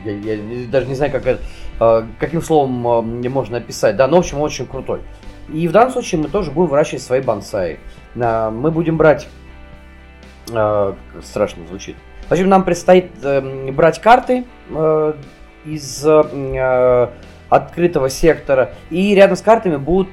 я, 0.05 0.13
я 0.13 0.67
даже 0.69 0.87
не 0.87 0.95
знаю, 0.95 1.11
как 1.11 1.39
каким 2.19 2.43
словом 2.43 2.71
можно 3.29 3.57
описать, 3.57 3.95
да, 3.95 4.07
но 4.07 4.17
в 4.17 4.19
общем 4.19 4.39
очень 4.39 4.67
крутой. 4.67 5.01
И 5.53 5.67
в 5.67 5.71
данном 5.71 5.91
случае 5.91 6.21
мы 6.21 6.29
тоже 6.29 6.51
будем 6.51 6.69
выращивать 6.69 7.03
свои 7.03 7.21
бонсаи. 7.21 7.79
Мы 8.15 8.71
будем 8.71 8.97
брать... 8.97 9.27
А, 10.53 10.95
страшно 11.21 11.65
звучит. 11.67 11.95
В 12.27 12.31
общем, 12.31 12.47
нам 12.47 12.63
предстоит 12.63 13.11
эм, 13.23 13.73
брать 13.75 13.99
карты 13.99 14.45
э, 14.69 15.13
из 15.65 16.05
э, 16.05 17.09
открытого 17.49 18.09
сектора. 18.09 18.73
И 18.89 19.13
рядом 19.13 19.35
с 19.35 19.41
картами 19.41 19.75
будут, 19.75 20.07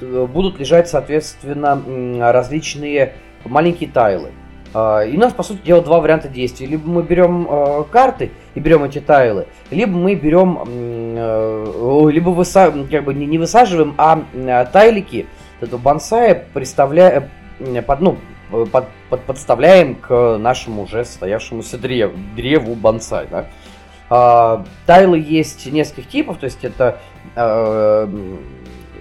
э, 0.00 0.26
будут 0.26 0.60
лежать, 0.60 0.88
соответственно, 0.88 2.32
различные 2.32 3.14
маленькие 3.44 3.90
тайлы. 3.90 4.30
А, 4.74 5.02
и 5.02 5.16
у 5.16 5.20
нас, 5.20 5.32
по 5.32 5.44
сути 5.44 5.64
дела, 5.64 5.82
два 5.82 6.00
варианта 6.00 6.28
действий. 6.28 6.66
Либо 6.66 6.88
мы 6.88 7.02
берем 7.04 7.46
э, 7.48 7.84
карты 7.90 8.32
и 8.54 8.60
берем 8.60 8.82
эти 8.82 9.00
тайлы, 9.00 9.46
либо 9.70 9.96
мы 9.96 10.16
берем, 10.16 10.58
э, 10.66 12.10
либо 12.10 12.30
выса, 12.30 12.74
как 12.90 13.04
бы 13.04 13.14
не, 13.14 13.38
высаживаем, 13.38 13.94
а 13.96 14.24
э, 14.34 14.66
тайлики 14.72 15.26
этого 15.60 15.80
бонсая 15.80 16.46
представляя, 16.52 17.30
под, 17.86 18.00
ну, 18.00 18.18
под, 18.50 18.88
под, 19.08 19.22
подставляем 19.22 19.94
к 19.94 20.38
нашему 20.38 20.82
уже 20.82 21.04
состоявшемуся 21.04 21.78
древ, 21.78 22.12
древу 22.34 22.74
бонсай. 22.74 23.28
Да? 23.30 23.46
А, 24.10 24.64
тайлы 24.86 25.18
есть 25.18 25.66
нескольких 25.70 26.08
типов, 26.08 26.38
то 26.38 26.44
есть 26.44 26.64
это, 26.64 26.98
э, 27.36 28.08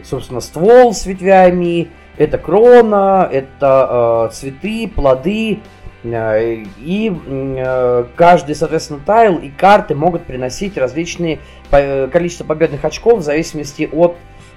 собственно, 0.03 0.39
ствол 0.39 0.93
с 0.93 1.05
ветвями, 1.05 1.89
это 2.17 2.37
крона, 2.37 3.27
это 3.31 4.29
э, 4.29 4.33
цветы, 4.33 4.87
плоды, 4.87 5.59
э, 6.03 6.63
и 6.77 7.11
э, 7.25 8.05
каждый, 8.15 8.55
соответственно, 8.55 8.99
тайл 9.05 9.37
и 9.37 9.49
карты 9.49 9.95
могут 9.95 10.23
приносить 10.23 10.77
различные 10.77 11.39
по, 11.69 12.09
количество 12.11 12.45
победных 12.45 12.85
очков 12.85 13.19
в 13.19 13.23
зависимости 13.23 13.89
от 13.91 14.15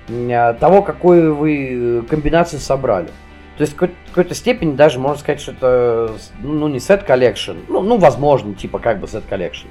э, 0.08 0.54
того, 0.60 0.82
какую 0.82 1.34
вы 1.34 2.04
комбинацию 2.08 2.60
собрали. 2.60 3.08
То 3.56 3.62
есть 3.62 3.74
в 3.74 3.76
какой-то 3.76 4.34
степени 4.34 4.74
даже 4.74 4.98
можно 4.98 5.18
сказать, 5.18 5.40
что 5.40 5.52
это 5.52 6.12
ну 6.42 6.68
не 6.68 6.78
set 6.78 7.04
collection, 7.04 7.56
ну, 7.68 7.80
ну 7.80 7.96
возможно, 7.96 8.54
типа 8.54 8.78
как 8.78 9.00
бы 9.00 9.08
set 9.08 9.24
collection. 9.28 9.68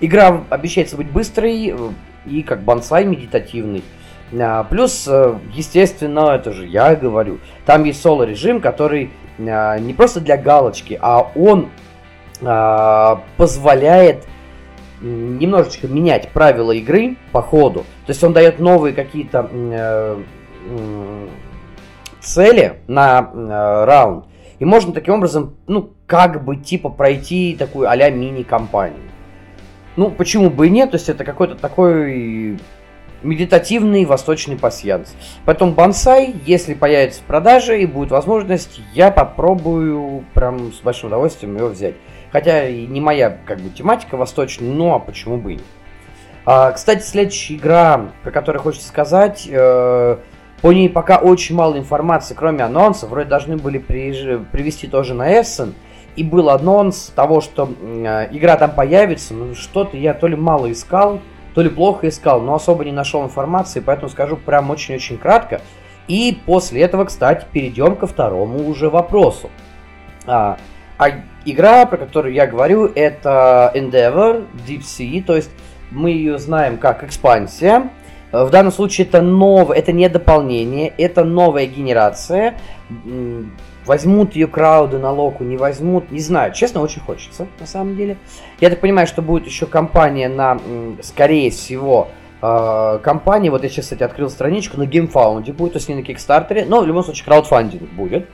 Игра 0.00 0.44
обещается 0.50 0.96
быть 0.96 1.10
быстрой 1.10 1.70
э, 1.70 1.76
и 2.26 2.42
как 2.42 2.62
бонсай 2.62 3.04
медитативный. 3.04 3.82
А, 4.32 4.64
плюс, 4.64 5.06
э, 5.08 5.34
естественно, 5.52 6.30
это 6.34 6.52
же 6.52 6.66
я 6.66 6.94
говорю, 6.96 7.38
там 7.64 7.84
есть 7.84 8.00
соло-режим, 8.02 8.60
который 8.60 9.10
а, 9.38 9.78
не 9.78 9.94
просто 9.94 10.20
для 10.20 10.36
галочки, 10.36 10.98
а 11.00 11.30
он 11.34 11.68
а, 12.42 13.22
позволяет 13.36 14.26
немножечко 15.00 15.88
менять 15.88 16.30
правила 16.30 16.72
игры 16.72 17.16
по 17.32 17.42
ходу. 17.42 17.80
То 18.06 18.10
есть 18.10 18.24
он 18.24 18.32
дает 18.32 18.58
новые 18.58 18.94
какие-то 18.94 19.48
э, 19.52 20.18
цели 22.20 22.80
на 22.86 23.30
э, 23.32 23.84
раунд. 23.84 24.24
И 24.58 24.64
можно 24.64 24.94
таким 24.94 25.14
образом, 25.14 25.56
ну, 25.66 25.90
как 26.06 26.44
бы 26.44 26.56
типа 26.56 26.88
пройти 26.88 27.54
такую 27.58 27.90
а-ля 27.90 28.10
мини-компанию. 28.10 29.02
Ну, 29.96 30.10
почему 30.10 30.50
бы 30.50 30.66
и 30.66 30.70
нет? 30.70 30.92
То 30.92 30.96
есть 30.96 31.08
это 31.08 31.24
какой-то 31.24 31.56
такой 31.56 32.58
медитативный 33.22 34.04
восточный 34.04 34.56
пасьянс. 34.56 35.14
Поэтому 35.44 35.72
бонсай, 35.72 36.34
если 36.46 36.74
появится 36.74 37.20
в 37.20 37.24
продаже 37.24 37.80
и 37.80 37.86
будет 37.86 38.10
возможность, 38.10 38.80
я 38.94 39.10
попробую 39.10 40.24
прям 40.34 40.72
с 40.72 40.80
большим 40.80 41.08
удовольствием 41.08 41.56
его 41.56 41.68
взять. 41.68 41.94
Хотя 42.32 42.68
и 42.68 42.86
не 42.86 43.00
моя 43.00 43.38
как 43.46 43.60
бы 43.60 43.70
тематика 43.70 44.16
восточная, 44.16 44.68
но 44.68 44.94
а 44.94 44.98
почему 44.98 45.38
бы 45.38 45.52
и 45.52 45.54
нет. 45.56 45.64
А, 46.44 46.70
кстати, 46.70 47.02
следующая 47.02 47.54
игра, 47.54 48.10
про 48.22 48.30
которую 48.30 48.62
хочется 48.62 48.86
сказать, 48.86 49.48
э, 49.50 50.16
по 50.62 50.72
ней 50.72 50.88
пока 50.88 51.18
очень 51.18 51.56
мало 51.56 51.76
информации, 51.76 52.34
кроме 52.34 52.62
анонсов. 52.62 53.10
Вроде 53.10 53.28
должны 53.28 53.56
были 53.56 53.78
при, 53.78 54.38
привести 54.52 54.86
тоже 54.86 55.14
на 55.14 55.38
Essen. 55.38 55.74
И 56.14 56.22
был 56.22 56.48
анонс 56.48 57.12
того, 57.14 57.40
что 57.40 57.68
э, 57.80 58.28
игра 58.30 58.56
там 58.56 58.72
появится, 58.72 59.34
но 59.34 59.54
что-то 59.54 59.96
я 59.96 60.14
то 60.14 60.28
ли 60.28 60.36
мало 60.36 60.70
искал, 60.70 61.20
то 61.56 61.62
ли 61.62 61.70
плохо 61.70 62.08
искал, 62.08 62.42
но 62.42 62.54
особо 62.54 62.84
не 62.84 62.92
нашел 62.92 63.24
информации, 63.24 63.80
поэтому 63.80 64.10
скажу 64.10 64.36
прям 64.36 64.68
очень-очень 64.68 65.16
кратко. 65.16 65.62
И 66.06 66.38
после 66.44 66.82
этого, 66.82 67.06
кстати, 67.06 67.46
перейдем 67.50 67.96
ко 67.96 68.06
второму 68.06 68.68
уже 68.68 68.90
вопросу. 68.90 69.48
А, 70.26 70.58
а 70.98 71.08
игра, 71.46 71.86
про 71.86 71.96
которую 71.96 72.34
я 72.34 72.46
говорю, 72.46 72.92
это 72.94 73.72
Endeavor 73.74 74.44
Deep 74.68 74.80
Sea, 74.80 75.22
то 75.22 75.34
есть 75.34 75.48
мы 75.90 76.10
ее 76.10 76.38
знаем 76.38 76.76
как 76.76 77.02
экспансия. 77.02 77.88
В 78.32 78.50
данном 78.50 78.70
случае 78.70 79.06
это 79.06 79.22
новое, 79.22 79.78
это 79.78 79.92
не 79.92 80.10
дополнение, 80.10 80.92
это 80.98 81.24
новая 81.24 81.64
генерация. 81.64 82.58
Возьмут 83.86 84.34
ее 84.34 84.48
крауды 84.48 84.98
на 84.98 85.12
локу, 85.12 85.44
не 85.44 85.56
возьмут, 85.56 86.10
не 86.10 86.18
знаю. 86.18 86.52
Честно, 86.52 86.80
очень 86.80 87.00
хочется, 87.00 87.46
на 87.60 87.66
самом 87.66 87.96
деле. 87.96 88.16
Я 88.60 88.68
так 88.68 88.80
понимаю, 88.80 89.06
что 89.06 89.22
будет 89.22 89.46
еще 89.46 89.66
компания 89.66 90.28
на, 90.28 90.58
скорее 91.02 91.50
всего, 91.52 92.08
э, 92.42 92.98
компания, 93.04 93.50
вот 93.50 93.62
я 93.62 93.68
сейчас, 93.68 93.84
кстати, 93.84 94.02
открыл 94.02 94.28
страничку, 94.28 94.76
на 94.76 94.82
GameFound 94.82 95.52
будет, 95.52 95.74
то 95.74 95.76
есть 95.76 95.88
не 95.88 95.94
на 95.94 96.02
Кикстартере, 96.02 96.64
но 96.64 96.80
в 96.80 96.86
любом 96.86 97.04
случае 97.04 97.26
краудфандинг 97.26 97.92
будет. 97.92 98.28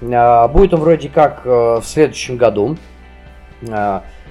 Э, 0.00 0.48
будет 0.48 0.72
он 0.72 0.80
вроде 0.80 1.10
как 1.10 1.42
э, 1.44 1.50
в 1.50 1.84
следующем 1.84 2.38
году. 2.38 2.76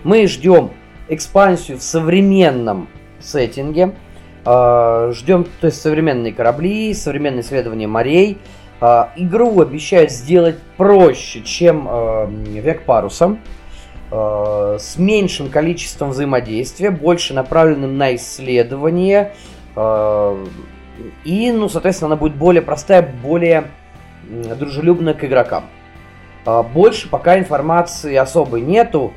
Мы 0.04 0.28
ждем 0.28 0.72
экспансию 1.08 1.78
в 1.78 1.84
современном 1.84 2.88
сеттинге. 3.20 3.94
Ждем, 4.44 5.46
то 5.62 5.68
есть 5.68 5.82
современные 5.82 6.34
корабли, 6.34 6.94
современные 6.94 7.42
исследования 7.42 7.88
морей. 7.88 8.38
А, 8.86 9.14
игру 9.16 9.62
обещают 9.62 10.12
сделать 10.12 10.58
проще, 10.76 11.42
чем 11.42 11.88
э, 11.90 12.28
Век 12.60 12.84
Паруса, 12.84 13.38
э, 14.12 14.78
с 14.78 14.98
меньшим 14.98 15.50
количеством 15.50 16.10
взаимодействия, 16.10 16.92
больше 16.92 17.34
направленным 17.34 17.98
на 17.98 18.14
исследование. 18.16 19.36
Э, 19.78 20.46
и, 21.24 21.54
ну, 21.54 21.70
соответственно, 21.70 22.08
она 22.08 22.16
будет 22.18 22.36
более 22.36 22.62
простая, 22.62 23.10
более 23.24 23.72
дружелюбная 24.30 25.14
к 25.14 25.24
игрокам. 25.24 25.64
Больше 26.74 27.10
пока 27.10 27.40
информации 27.40 28.16
особой 28.16 28.62
нету, 28.62 29.14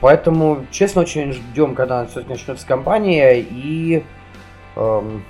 поэтому, 0.00 0.64
честно, 0.70 1.02
очень 1.02 1.32
ждем, 1.32 1.74
когда 1.74 2.06
все-таки 2.06 2.30
начнется 2.30 2.66
кампания, 2.66 3.38
и 3.38 4.02
эм, 4.76 5.24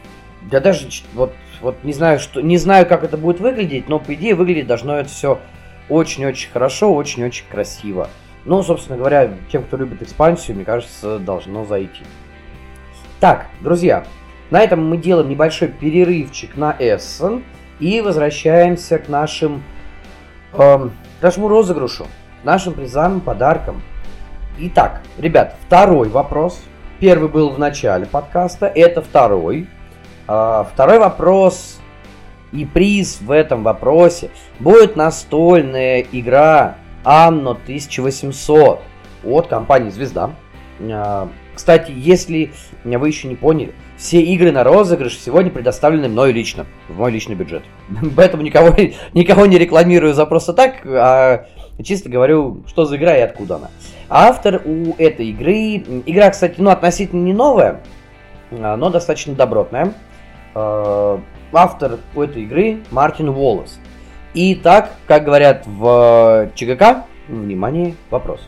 я 0.51 0.61
даже 0.61 0.89
вот 1.15 1.33
вот 1.63 1.85
не 1.85 1.93
знаю, 1.93 2.19
что, 2.19 2.41
не 2.41 2.59
знаю, 2.59 2.87
как 2.87 3.05
это 3.05 3.17
будет 3.17 3.41
выглядеть, 3.41 3.89
но 3.89 3.99
по 3.99 4.15
идее 4.15 4.35
выглядеть 4.35 4.67
должно 4.67 4.99
это 4.99 5.09
все 5.09 5.39
очень-очень 5.89 6.51
хорошо, 6.51 6.93
очень-очень 6.93 7.45
красиво. 7.51 8.09
Ну, 8.45 8.63
собственно 8.63 8.99
говоря, 8.99 9.31
тем, 9.51 9.63
кто 9.63 9.77
любит 9.77 10.03
экспансию, 10.03 10.57
мне 10.57 10.65
кажется, 10.65 11.19
должно 11.19 11.65
зайти. 11.65 12.03
Так, 13.21 13.47
друзья, 13.61 14.05
на 14.51 14.61
этом 14.61 14.85
мы 14.85 14.97
делаем 14.97 15.29
небольшой 15.29 15.69
перерывчик 15.69 16.57
на 16.57 16.75
Essen 16.79 17.45
и 17.79 18.01
возвращаемся 18.01 18.99
к 18.99 19.09
нашим, 19.09 19.63
эм, 20.55 20.93
нашему 21.21 21.47
розыгрышу, 21.47 22.07
к 22.43 22.45
нашим 22.45 22.75
призам, 22.75 23.21
подаркам. 23.21 23.81
Итак, 24.59 25.03
ребят, 25.19 25.57
второй 25.65 26.09
вопрос. 26.09 26.63
Первый 26.99 27.29
был 27.29 27.51
в 27.51 27.59
начале 27.59 28.07
подкаста, 28.07 28.67
это 28.67 29.03
второй. 29.03 29.69
А, 30.35 30.65
второй 30.65 30.99
вопрос 30.99 31.79
и 32.53 32.65
приз 32.65 33.21
в 33.21 33.31
этом 33.31 33.63
вопросе 33.63 34.31
будет 34.61 34.97
настольная 34.97 36.07
игра 36.11 36.77
Anno 37.05 37.51
1800 37.51 38.81
от 39.25 39.47
компании 39.49 39.91
Звезда. 39.91 40.31
А, 40.81 41.29
кстати, 41.55 41.93
если 41.95 42.51
вы 42.83 43.09
еще 43.09 43.29
не 43.29 43.35
поняли, 43.35 43.75
все 43.99 44.23
игры 44.23 44.53
на 44.53 44.65
розыгрыш 44.65 45.19
сегодня 45.19 45.51
предоставлены 45.51 46.09
мной 46.09 46.33
лично, 46.33 46.65
в 46.89 46.97
мой 46.97 47.13
личный 47.13 47.35
бюджет. 47.35 47.65
Поэтому 48.17 48.43
никого, 48.43 48.75
никого 49.13 49.45
не 49.45 49.59
рекламирую 49.59 50.15
за 50.15 50.25
просто 50.25 50.55
так, 50.55 50.87
а 50.87 51.45
чисто 51.85 52.09
говорю, 52.09 52.63
что 52.69 52.87
за 52.87 52.97
игра 52.97 53.19
и 53.19 53.21
откуда 53.21 53.57
она. 53.57 53.71
Автор 54.09 54.63
у 54.65 54.95
этой 54.97 55.27
игры, 55.27 55.85
игра, 56.07 56.31
кстати, 56.31 56.55
ну, 56.57 56.71
относительно 56.71 57.23
не 57.23 57.35
новая, 57.35 57.83
а, 58.51 58.79
но 58.79 58.89
достаточно 58.89 59.35
добротная. 59.35 59.93
А, 60.55 61.21
автор 61.53 61.99
у 62.15 62.23
этой 62.23 62.43
игры 62.43 62.81
Мартин 62.91 63.29
Уоллес. 63.29 63.79
И 64.35 64.55
так, 64.55 64.93
как 65.07 65.25
говорят 65.25 65.67
в 65.67 66.51
ЧГК, 66.55 67.07
внимание, 67.29 67.95
вопрос. 68.11 68.41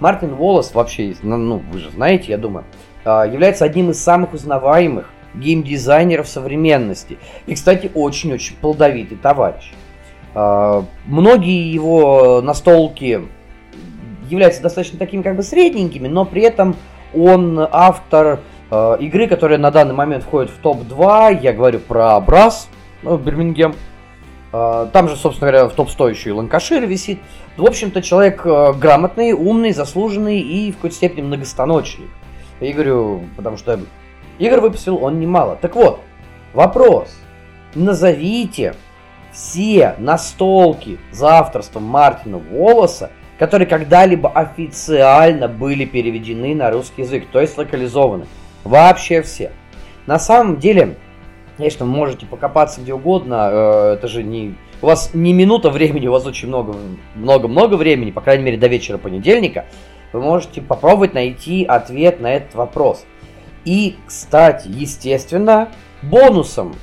Мартин 0.00 0.32
Уоллес 0.32 0.74
вообще, 0.74 1.14
ну, 1.22 1.36
ну, 1.36 1.62
вы 1.70 1.78
же 1.78 1.90
знаете, 1.90 2.26
я 2.28 2.38
думаю, 2.38 2.64
а, 3.04 3.24
является 3.24 3.64
одним 3.64 3.90
из 3.90 4.02
самых 4.02 4.32
узнаваемых 4.32 5.10
геймдизайнеров 5.34 6.26
современности. 6.26 7.18
И, 7.46 7.54
кстати, 7.54 7.90
очень-очень 7.94 8.56
плодовитый 8.56 9.16
товарищ. 9.16 9.72
Многие 10.32 11.72
его 11.72 12.40
настолки 12.40 13.20
являются 14.28 14.62
достаточно 14.62 14.98
такими 14.98 15.22
как 15.22 15.36
бы 15.36 15.42
средненькими, 15.42 16.08
но 16.08 16.24
при 16.24 16.42
этом 16.42 16.76
он 17.14 17.58
автор 17.70 18.26
э, 18.26 18.38
игры, 18.70 19.26
которая 19.26 19.58
на 19.58 19.70
данный 19.70 19.94
момент 19.94 20.24
входит 20.24 20.50
в 20.50 20.58
топ-2. 20.58 21.40
Я 21.42 21.52
говорю 21.52 21.80
про 21.80 22.20
Брас, 22.20 22.68
ну, 23.02 23.16
Бирмингем. 23.16 23.74
Э, 24.52 24.88
там 24.92 25.08
же, 25.08 25.16
собственно 25.16 25.50
говоря, 25.50 25.68
в 25.68 25.74
топ-100 25.74 26.10
еще 26.10 26.30
и 26.30 26.32
Ланкашир 26.32 26.86
висит. 26.86 27.20
В 27.56 27.64
общем-то, 27.64 28.02
человек 28.02 28.44
э, 28.44 28.72
грамотный, 28.74 29.32
умный, 29.32 29.72
заслуженный 29.72 30.40
и 30.40 30.72
в 30.72 30.76
какой-то 30.76 30.96
степени 30.96 31.22
многостаночный. 31.22 32.08
Я 32.60 32.72
говорю, 32.74 33.24
потому 33.36 33.56
что 33.56 33.80
игр 34.38 34.60
выпустил 34.60 35.02
он 35.02 35.20
немало. 35.20 35.56
Так 35.60 35.76
вот, 35.76 36.00
вопрос. 36.52 37.16
Назовите 37.74 38.74
все 39.32 39.94
настолки 39.98 40.98
за 41.12 41.38
авторством 41.38 41.84
Мартина 41.84 42.38
Волоса, 42.38 43.10
которые 43.38 43.66
когда-либо 43.66 44.28
официально 44.28 45.48
были 45.48 45.84
переведены 45.84 46.54
на 46.54 46.70
русский 46.70 47.02
язык, 47.02 47.26
то 47.32 47.40
есть 47.40 47.56
локализованы. 47.56 48.26
Вообще 48.64 49.22
все. 49.22 49.52
На 50.06 50.18
самом 50.18 50.58
деле, 50.58 50.96
конечно, 51.56 51.84
вы 51.84 51.92
можете 51.92 52.26
покопаться 52.26 52.80
где 52.80 52.94
угодно, 52.94 53.48
э, 53.50 53.94
это 53.94 54.08
же 54.08 54.22
не... 54.22 54.54
У 54.82 54.86
вас 54.86 55.10
не 55.12 55.32
минута 55.32 55.70
времени, 55.70 56.06
у 56.06 56.12
вас 56.12 56.26
очень 56.26 56.48
много, 56.48 56.74
много-много 57.14 57.74
времени, 57.74 58.10
по 58.10 58.20
крайней 58.20 58.44
мере 58.44 58.56
до 58.56 58.66
вечера 58.66 58.98
понедельника, 58.98 59.66
вы 60.12 60.20
можете 60.20 60.62
попробовать 60.62 61.14
найти 61.14 61.64
ответ 61.64 62.20
на 62.20 62.34
этот 62.34 62.54
вопрос. 62.54 63.04
И, 63.64 63.96
кстати, 64.06 64.68
естественно, 64.68 65.68
бонусом 66.02 66.74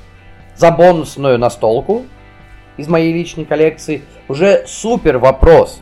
за 0.55 0.71
бонусную 0.71 1.39
настолку 1.39 2.05
из 2.77 2.87
моей 2.87 3.13
личной 3.13 3.45
коллекции 3.45 4.03
уже 4.27 4.65
супер 4.67 5.17
вопрос. 5.17 5.81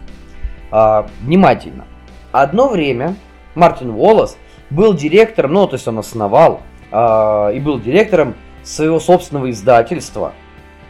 А, 0.71 1.07
внимательно. 1.21 1.85
Одно 2.31 2.69
время 2.69 3.15
Мартин 3.53 3.91
Уоллес 3.91 4.37
был 4.69 4.93
директором, 4.93 5.53
ну, 5.53 5.67
то 5.67 5.75
есть 5.75 5.87
он 5.87 5.99
основал 5.99 6.61
а, 6.91 7.49
и 7.49 7.59
был 7.59 7.79
директором 7.79 8.35
своего 8.63 8.99
собственного 8.99 9.51
издательства. 9.51 10.33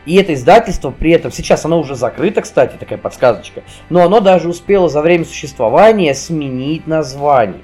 И 0.05 0.15
это 0.15 0.34
издательство 0.34 0.91
при 0.91 1.11
этом, 1.11 1.32
сейчас 1.32 1.65
оно 1.65 1.80
уже 1.80 1.95
закрыто, 1.95 2.41
кстати, 2.41 2.76
такая 2.78 2.99
подсказочка, 2.99 3.63
но 3.89 4.03
оно 4.03 4.19
даже 4.19 4.49
успело 4.49 4.88
за 4.88 5.01
время 5.01 5.26
существования 5.26 6.13
сменить 6.13 6.86
название. 6.86 7.61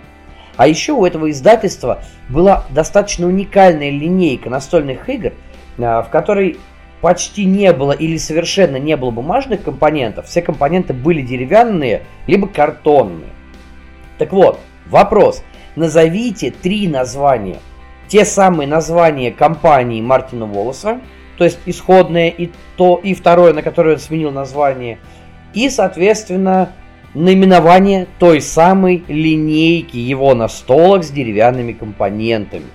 А 0.57 0.67
еще 0.67 0.93
у 0.93 1.05
этого 1.05 1.29
издательства 1.29 2.03
была 2.29 2.65
достаточно 2.69 3.27
уникальная 3.27 3.91
линейка 3.91 4.49
настольных 4.49 5.07
игр, 5.07 5.33
а, 5.77 6.01
в 6.01 6.09
которой 6.09 6.57
почти 7.01 7.45
не 7.45 7.73
было 7.73 7.91
или 7.91 8.17
совершенно 8.17 8.77
не 8.77 8.95
было 8.95 9.11
бумажных 9.11 9.63
компонентов, 9.63 10.27
все 10.27 10.41
компоненты 10.41 10.93
были 10.93 11.21
деревянные, 11.21 12.03
либо 12.27 12.47
картонные. 12.47 13.29
Так 14.17 14.31
вот, 14.33 14.59
вопрос. 14.87 15.43
Назовите 15.75 16.51
три 16.51 16.87
названия. 16.87 17.59
Те 18.07 18.25
самые 18.25 18.67
названия 18.67 19.31
компании 19.31 20.01
Мартина 20.01 20.45
Волоса, 20.45 20.99
то 21.37 21.45
есть 21.45 21.59
исходное 21.65 22.29
и 22.29 22.49
то, 22.75 22.99
и 23.01 23.13
второе, 23.13 23.53
на 23.53 23.61
которое 23.61 23.95
он 23.95 23.99
сменил 23.99 24.31
название, 24.31 24.99
и, 25.53 25.69
соответственно, 25.69 26.73
наименование 27.13 28.07
той 28.19 28.41
самой 28.41 29.03
линейки 29.07 29.97
его 29.97 30.33
настолок 30.33 31.03
с 31.03 31.09
деревянными 31.09 31.73
компонентами. 31.73 32.65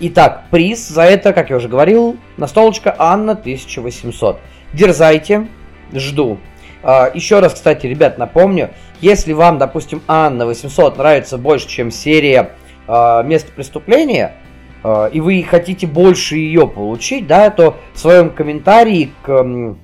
Итак, 0.00 0.44
приз 0.50 0.88
за 0.88 1.02
это, 1.02 1.32
как 1.32 1.50
я 1.50 1.56
уже 1.56 1.68
говорил, 1.68 2.16
настолочка 2.36 2.94
Анна 2.98 3.32
1800. 3.32 4.40
Дерзайте, 4.72 5.46
жду. 5.92 6.38
А, 6.82 7.10
еще 7.12 7.40
раз, 7.40 7.54
кстати, 7.54 7.86
ребят, 7.86 8.18
напомню, 8.18 8.70
если 9.00 9.32
вам, 9.32 9.58
допустим, 9.58 10.02
Анна 10.08 10.46
800 10.46 10.98
нравится 10.98 11.38
больше, 11.38 11.68
чем 11.68 11.90
серия 11.90 12.50
а, 12.86 13.22
«Место 13.22 13.52
преступления», 13.52 14.34
а, 14.82 15.06
и 15.06 15.20
вы 15.20 15.42
хотите 15.48 15.86
больше 15.86 16.36
ее 16.36 16.66
получить, 16.66 17.26
да, 17.26 17.50
то 17.50 17.76
в 17.94 17.98
своем 17.98 18.30
комментарии 18.30 19.12
к, 19.22 19.76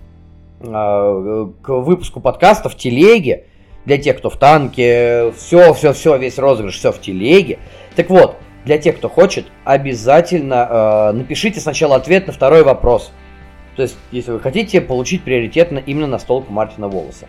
к 0.61 1.69
выпуску 1.69 2.21
подкаста 2.21 2.69
в 2.69 2.77
телеге, 2.77 3.45
для 3.85 3.97
тех, 3.97 4.19
кто 4.19 4.29
в 4.29 4.37
танке, 4.37 5.33
все, 5.37 5.73
все, 5.73 5.93
все, 5.93 6.17
весь 6.17 6.39
розыгрыш, 6.39 6.77
все 6.77 6.93
в 6.93 7.01
телеге. 7.01 7.59
Так 7.97 8.11
вот, 8.11 8.37
для 8.65 8.77
тех, 8.77 8.99
кто 8.99 9.09
хочет, 9.09 9.47
обязательно 9.65 10.69
э, 11.11 11.13
напишите 11.13 11.59
сначала 11.59 11.97
ответ 11.97 12.27
на 12.27 12.33
второй 12.33 12.65
вопрос. 12.65 13.13
То 13.79 13.83
есть, 13.83 13.97
если 14.11 14.33
вы 14.33 14.41
хотите 14.41 14.81
получить 14.81 15.23
приоритетно 15.23 15.79
именно 15.79 16.09
настолку 16.09 16.53
Мартина 16.53 16.89
Волоса. 16.89 17.27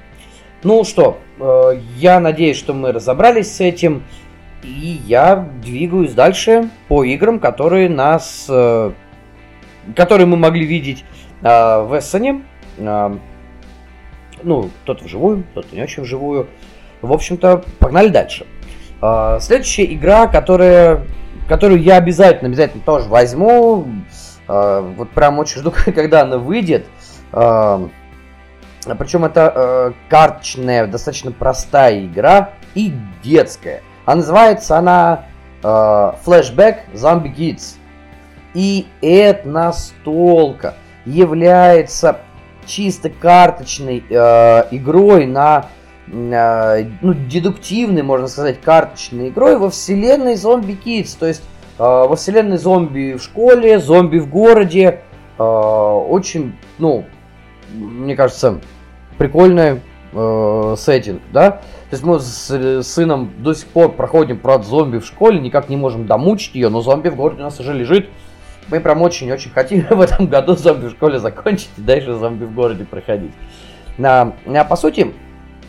Ну 0.64 0.84
что, 0.84 1.20
э, 1.40 1.80
я 1.98 2.20
надеюсь, 2.20 2.58
что 2.58 2.74
мы 2.74 2.92
разобрались 2.92 3.56
с 3.56 3.62
этим. 3.62 4.02
И 4.64 5.00
я 5.06 5.48
двигаюсь 5.62 6.14
дальше 6.14 6.72
по 6.88 7.04
играм, 7.04 7.40
которые 7.40 7.88
нас... 7.88 8.48
Э, 8.50 8.94
которые 9.96 10.26
мы 10.26 10.38
могли 10.38 10.66
видеть 10.66 11.06
э, 11.44 11.84
в 11.84 11.96
Эссене. 12.00 12.42
Э, 12.80 13.16
ну, 14.42 14.72
кто-то 14.82 15.04
вживую, 15.04 15.44
кто-то 15.52 15.76
не 15.76 15.84
очень 15.84 16.02
вживую. 16.02 16.48
В 17.04 17.14
общем-то, 17.14 17.64
погнали 17.78 18.08
дальше. 18.08 18.48
Э, 19.04 19.38
следующая 19.40 19.86
игра, 19.86 20.26
которая 20.26 21.06
которую 21.48 21.82
я 21.82 21.98
обязательно, 21.98 22.48
обязательно 22.48 22.84
тоже 22.84 23.10
возьму. 23.10 23.88
Э, 24.50 24.82
вот 24.98 25.12
прям 25.12 25.40
очень 25.40 25.62
жду, 25.62 25.74
когда 25.86 26.22
она 26.22 26.38
выйдет. 26.38 26.88
Э, 27.32 27.88
причем 28.98 29.24
это 29.24 29.54
э, 29.56 29.92
карточная, 30.10 30.88
достаточно 30.88 31.32
простая 31.32 32.06
игра 32.06 32.52
и 32.76 32.94
детская. 33.24 33.82
А 34.06 34.16
называется 34.16 34.78
она 34.78 35.26
Flashback 35.62 36.94
Zombie 36.94 37.36
Kids. 37.36 37.76
И 38.54 38.88
эта 39.02 39.48
настолка 39.48 40.76
является 41.06 42.20
чисто 42.66 43.10
карточной 43.10 44.04
э, 44.10 44.64
игрой 44.72 45.26
на 45.26 45.68
Э, 46.12 46.86
ну, 47.02 47.14
дедуктивной, 47.14 48.02
можно 48.02 48.28
сказать, 48.28 48.62
карточной 48.62 49.30
игрой 49.30 49.58
во 49.58 49.70
вселенной 49.70 50.34
Zombie 50.34 50.78
Kids. 50.82 51.16
То 51.20 51.28
есть 51.28 51.44
во 51.80 52.16
вселенной 52.16 52.58
зомби 52.58 53.14
в 53.18 53.24
школе, 53.24 53.80
зомби 53.80 54.20
в 54.20 54.30
городе. 54.30 55.02
Э, 55.38 55.44
очень, 55.44 56.56
ну, 56.78 57.06
мне 57.74 58.16
кажется, 58.16 58.60
прикольный 59.18 59.82
э, 60.12 60.76
сеттинг, 60.78 61.22
да? 61.32 61.52
То 61.52 61.96
есть 61.96 62.04
мы 62.04 62.20
с 62.20 62.84
сыном 62.84 63.32
до 63.38 63.54
сих 63.54 63.68
пор 63.68 63.94
проходим 63.94 64.38
про 64.38 64.60
зомби 64.60 65.00
в 65.00 65.06
школе, 65.06 65.40
никак 65.40 65.70
не 65.70 65.78
можем 65.78 66.06
домучить 66.06 66.54
ее, 66.56 66.70
но 66.70 66.82
зомби 66.82 67.10
в 67.10 67.16
городе 67.16 67.42
у 67.42 67.46
нас 67.46 67.60
уже 67.60 67.74
лежит. 67.74 68.10
Мы 68.68 68.80
прям 68.80 69.02
очень-очень 69.02 69.52
хотим 69.52 69.82
в 69.90 70.02
этом 70.02 70.28
году 70.28 70.56
зомби 70.56 70.88
в 70.88 70.92
школе 70.92 71.20
закончить 71.20 71.70
и 71.78 71.82
дальше 71.82 72.14
зомби 72.14 72.46
в 72.46 72.54
городе 72.54 72.86
проходить. 72.86 73.32
А, 74.04 74.34
а 74.46 74.64
по 74.66 74.76
сути, 74.76 75.14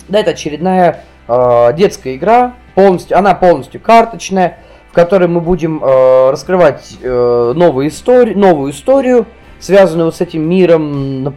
да, 0.09 0.21
это 0.21 0.33
очередная 0.33 1.05
э, 1.27 1.73
детская 1.77 2.17
игра, 2.17 2.55
полностью, 2.75 3.17
она 3.17 3.35
полностью 3.35 3.81
карточная, 3.81 4.59
в 4.91 4.93
которой 4.93 5.29
мы 5.29 5.41
будем 5.41 5.83
э, 5.83 6.31
раскрывать 6.31 6.99
э, 7.01 7.53
новую, 7.55 7.89
историю, 7.89 8.37
новую 8.37 8.73
историю, 8.73 9.27
связанную 9.61 10.07
вот 10.07 10.17
с 10.17 10.21
этим 10.21 10.49
миром, 10.49 11.37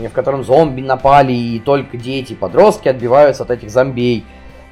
в 0.00 0.12
котором 0.14 0.44
зомби 0.44 0.80
напали, 0.80 1.32
и 1.32 1.58
только 1.58 1.98
дети, 1.98 2.32
подростки 2.32 2.88
отбиваются 2.88 3.42
от 3.42 3.50
этих 3.50 3.70
зомбей. 3.70 4.24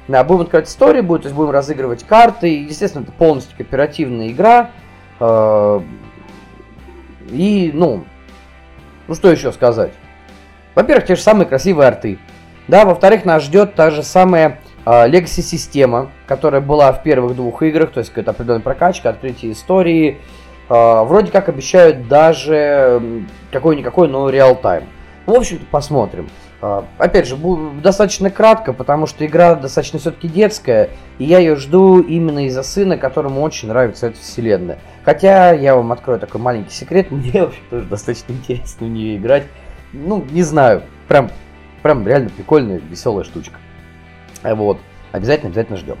Да, 0.07 0.23
будем 0.23 0.41
открывать 0.41 0.69
истории, 0.69 1.01
будет, 1.01 1.23
то 1.23 1.27
есть 1.27 1.35
будем 1.35 1.51
разыгрывать 1.51 2.03
карты. 2.03 2.63
Естественно, 2.63 3.03
это 3.03 3.11
полностью 3.11 3.55
кооперативная 3.57 4.29
игра. 4.29 4.71
Э, 5.19 5.81
и, 7.29 7.71
ну, 7.73 8.05
ну 9.07 9.13
что 9.13 9.29
еще 9.29 9.51
сказать? 9.51 9.91
Во-первых, 10.73 11.05
те 11.05 11.15
же 11.15 11.21
самые 11.21 11.45
красивые 11.45 11.87
арты. 11.87 12.17
Да, 12.67 12.85
во-вторых, 12.85 13.23
нас 13.23 13.43
ждет 13.43 13.75
та 13.75 13.91
же 13.91 14.01
самая 14.01 14.59
э, 14.85 14.89
Legacy-система, 14.89 16.11
которая 16.27 16.61
была 16.61 16.91
в 16.93 17.03
первых 17.03 17.35
двух 17.35 17.63
играх, 17.63 17.91
то 17.91 17.99
есть 17.99 18.11
какая-то 18.11 18.31
определенная 18.31 18.61
прокачка, 18.61 19.09
открытие 19.09 19.51
истории. 19.51 20.19
Э, 20.69 21.03
вроде 21.03 21.31
как 21.31 21.49
обещают 21.49 22.07
даже 22.07 23.01
какой-никакой, 23.51 24.07
но 24.07 24.29
реал-тайм. 24.29 24.85
В 25.25 25.33
общем-то, 25.33 25.65
посмотрим. 25.71 26.29
А, 26.61 26.85
опять 26.97 27.27
же, 27.27 27.37
достаточно 27.83 28.29
кратко, 28.29 28.73
потому 28.73 29.07
что 29.07 29.25
игра 29.25 29.55
достаточно 29.55 29.99
все-таки 29.99 30.27
детская, 30.27 30.89
и 31.19 31.25
я 31.25 31.39
ее 31.39 31.55
жду 31.57 31.99
именно 31.99 32.45
из-за 32.47 32.63
сына, 32.63 32.97
которому 32.97 33.41
очень 33.41 33.67
нравится 33.67 34.07
эта 34.07 34.17
вселенная. 34.17 34.79
Хотя, 35.03 35.51
я 35.53 35.75
вам 35.75 35.91
открою 35.91 36.19
такой 36.19 36.41
маленький 36.41 36.73
секрет, 36.73 37.11
мне 37.11 37.43
вообще 37.43 37.59
тоже 37.69 37.85
достаточно 37.85 38.31
интересно 38.33 38.87
в 38.87 38.89
нее 38.89 39.17
играть. 39.17 39.43
Ну, 39.93 40.25
не 40.31 40.43
знаю, 40.43 40.81
прям, 41.07 41.29
прям 41.83 42.07
реально 42.07 42.29
прикольная, 42.29 42.81
веселая 42.89 43.25
штучка. 43.25 43.59
Вот, 44.53 44.77
обязательно, 45.11 45.49
обязательно 45.49 45.77
ждем. 45.77 45.97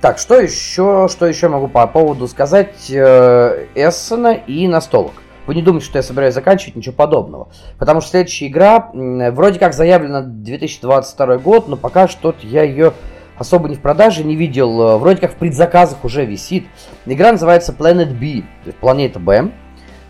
Так, 0.00 0.18
что 0.18 0.38
еще, 0.38 1.08
что 1.10 1.26
еще 1.26 1.48
могу 1.48 1.66
по 1.66 1.86
поводу 1.86 2.28
сказать 2.28 2.90
э, 2.90 3.66
Эссена 3.74 4.34
и 4.34 4.68
настолок? 4.68 5.12
Вы 5.46 5.54
не 5.54 5.62
думайте, 5.62 5.86
что 5.86 5.98
я 5.98 6.02
собираюсь 6.02 6.34
заканчивать, 6.34 6.76
ничего 6.76 6.94
подобного. 6.94 7.48
Потому 7.78 8.02
что 8.02 8.10
следующая 8.10 8.48
игра, 8.48 8.90
вроде 8.92 9.58
как 9.58 9.72
заявлена 9.72 10.20
2022 10.20 11.38
год, 11.38 11.68
но 11.68 11.76
пока 11.76 12.06
что-то 12.08 12.46
я 12.46 12.64
ее 12.64 12.92
особо 13.38 13.68
не 13.68 13.76
в 13.76 13.80
продаже 13.80 14.24
не 14.24 14.36
видел. 14.36 14.98
Вроде 14.98 15.20
как 15.20 15.32
в 15.32 15.36
предзаказах 15.36 16.04
уже 16.04 16.24
висит. 16.24 16.66
Игра 17.06 17.32
называется 17.32 17.72
Planet 17.72 18.12
B, 18.12 18.42
то 18.62 18.66
есть 18.66 18.78
планета 18.78 19.18
Б. 19.18 19.50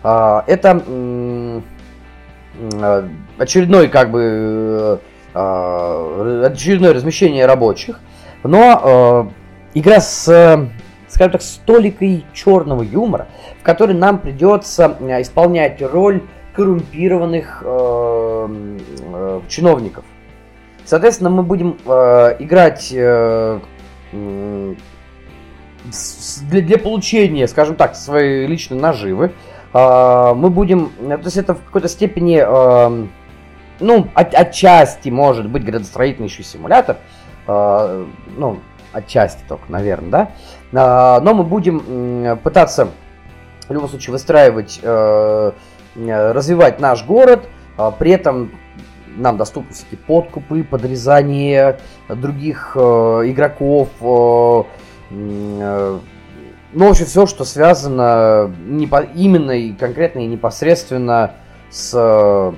А, 0.03 0.43
это 0.47 0.81
а, 2.73 3.09
очередной 3.37 3.87
как 3.87 4.11
бы 4.11 4.21
а, 4.23 4.99
очередное 5.35 6.93
размещение 6.93 7.45
рабочих, 7.45 7.99
но 8.43 9.29
игра 9.73 9.99
с 9.99 10.69
скажем 11.15 11.31
так, 11.31 11.41
столикой 11.41 12.25
черного 12.33 12.83
юмора, 12.83 13.27
в 13.59 13.63
которой 13.63 13.93
нам 13.93 14.19
придется 14.19 14.97
э, 14.99 15.21
исполнять 15.21 15.81
роль 15.81 16.21
коррумпированных 16.53 17.63
э, 17.65 18.47
э, 19.13 19.41
чиновников. 19.47 20.03
Соответственно, 20.83 21.29
мы 21.29 21.43
будем 21.43 21.77
э, 21.85 22.35
играть 22.39 22.91
э, 22.93 23.59
для, 26.49 26.77
получения, 26.77 27.47
скажем 27.47 27.75
так, 27.75 27.95
своей 27.95 28.45
личной 28.45 28.77
наживы. 28.77 29.31
Э, 29.73 30.33
мы 30.35 30.49
будем, 30.49 30.91
э, 30.99 31.17
то 31.17 31.25
есть 31.25 31.37
это 31.37 31.55
в 31.55 31.63
какой-то 31.63 31.87
степени, 31.87 32.43
э, 32.45 33.07
ну, 33.79 34.07
от, 34.13 34.33
отчасти 34.33 35.09
может 35.09 35.49
быть 35.49 35.65
градостроительный 35.65 36.27
еще 36.27 36.43
симулятор, 36.43 36.97
э, 37.47 38.05
ну, 38.37 38.59
отчасти 38.93 39.43
только, 39.47 39.71
наверное, 39.71 40.09
да. 40.09 40.31
А, 40.73 41.19
но 41.21 41.33
мы 41.33 41.43
будем 41.43 42.37
пытаться 42.39 42.89
в 43.67 43.73
любом 43.73 43.89
случае 43.89 44.11
выстраивать, 44.11 44.79
э, 44.81 45.51
развивать 45.95 46.79
наш 46.79 47.05
город, 47.05 47.47
а, 47.77 47.91
при 47.91 48.11
этом 48.11 48.51
нам 49.15 49.37
доступны 49.37 49.73
всякие 49.73 49.97
подкупы, 49.97 50.63
подрезание 50.63 51.79
других 52.09 52.75
э, 52.75 52.79
игроков, 53.25 53.89
э, 54.01 54.63
ну, 55.09 56.87
в 56.87 56.89
общем, 56.89 57.05
все, 57.05 57.25
что 57.25 57.45
связано 57.45 58.53
именно 59.15 59.51
и 59.51 59.71
конкретно 59.71 60.19
и 60.19 60.25
непосредственно 60.25 61.35
с 61.69 62.53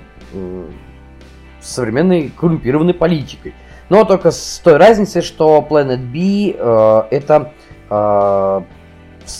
современной 1.67 2.29
коррумпированной 2.29 2.93
политикой. 2.93 3.53
Но 3.89 4.03
только 4.03 4.31
с 4.31 4.59
той 4.63 4.77
разницей, 4.77 5.21
что 5.21 5.65
Planet 5.67 5.97
B 5.97 6.55
э, 6.57 7.03
это 7.15 7.51
э, 7.89 8.61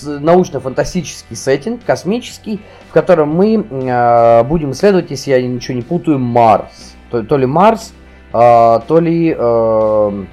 научно-фантастический 0.05 1.35
сеттинг, 1.35 1.81
космический, 1.85 2.61
в 2.89 2.93
котором 2.93 3.29
мы 3.35 3.55
э, 3.55 4.43
будем 4.43 4.71
исследовать, 4.71 5.11
если 5.11 5.31
я 5.31 5.41
ничего 5.41 5.75
не 5.75 5.81
путаю, 5.81 6.19
Марс. 6.19 6.95
То, 7.11 7.23
то 7.23 7.37
ли 7.37 7.45
Марс, 7.45 7.93
э, 8.33 8.79
то 8.87 8.99
ли... 8.99 9.35
Э, 9.37 10.25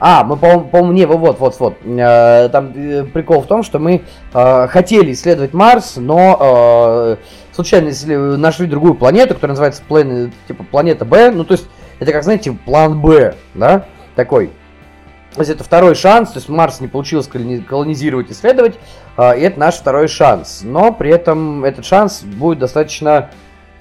а, 0.00 0.22
мы, 0.22 0.36
по-моему, 0.36 0.64
по 0.68 0.78
не, 0.92 1.06
вот, 1.06 1.40
вот, 1.40 1.58
вот. 1.58 1.74
Э, 1.84 2.48
там 2.50 2.72
э, 2.74 3.04
прикол 3.04 3.42
в 3.42 3.46
том, 3.46 3.64
что 3.64 3.80
мы 3.80 4.02
э, 4.32 4.66
хотели 4.68 5.12
исследовать 5.12 5.52
Марс, 5.52 5.96
но 5.96 6.38
э, 6.40 7.16
случайно 7.64 7.90
нашли 8.36 8.66
другую 8.66 8.94
планету, 8.94 9.34
которая 9.34 9.52
называется 9.52 9.82
планета, 9.86 10.32
типа 10.46 10.62
планета 10.62 11.04
Б. 11.04 11.32
Ну, 11.32 11.44
то 11.44 11.54
есть 11.54 11.66
это 11.98 12.12
как, 12.12 12.22
знаете, 12.22 12.52
план 12.52 13.00
Б, 13.00 13.34
да, 13.54 13.86
такой. 14.14 14.52
То 15.34 15.40
есть 15.40 15.50
это 15.50 15.64
второй 15.64 15.96
шанс, 15.96 16.30
то 16.30 16.38
есть 16.38 16.48
Марс 16.48 16.80
не 16.80 16.86
получилось 16.86 17.28
колонизировать, 17.28 18.30
исследовать, 18.30 18.78
а, 19.16 19.32
и 19.32 19.42
это 19.42 19.58
наш 19.58 19.74
второй 19.74 20.06
шанс. 20.06 20.60
Но 20.62 20.92
при 20.92 21.10
этом 21.10 21.64
этот 21.64 21.84
шанс 21.84 22.22
будет 22.22 22.60
достаточно 22.60 23.30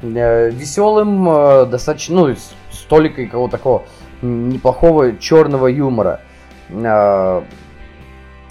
э, 0.01 0.49
веселым, 0.49 1.30
э, 1.30 1.65
достаточно, 1.67 2.15
ну, 2.15 2.36
с 2.36 2.80
толикой 2.89 3.28
какого-то 3.28 3.57
такого 3.57 3.84
неплохого 4.23 5.17
черного 5.17 5.67
юмора. 5.67 6.21
А, 6.71 7.43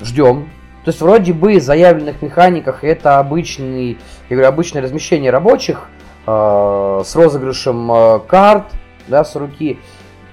Ждем. 0.00 0.48
То 0.86 0.90
есть 0.90 1.00
вроде 1.00 1.32
бы 1.32 1.58
в 1.58 1.62
заявленных 1.62 2.22
механиках 2.22 2.84
это 2.84 3.18
обычный, 3.18 3.98
я 4.30 4.36
говорю, 4.36 4.46
обычное 4.46 4.80
размещение 4.80 5.32
рабочих 5.32 5.88
э, 6.28 7.02
с 7.04 7.16
розыгрышем 7.16 8.22
карт, 8.28 8.66
да, 9.08 9.24
с 9.24 9.34
руки, 9.34 9.80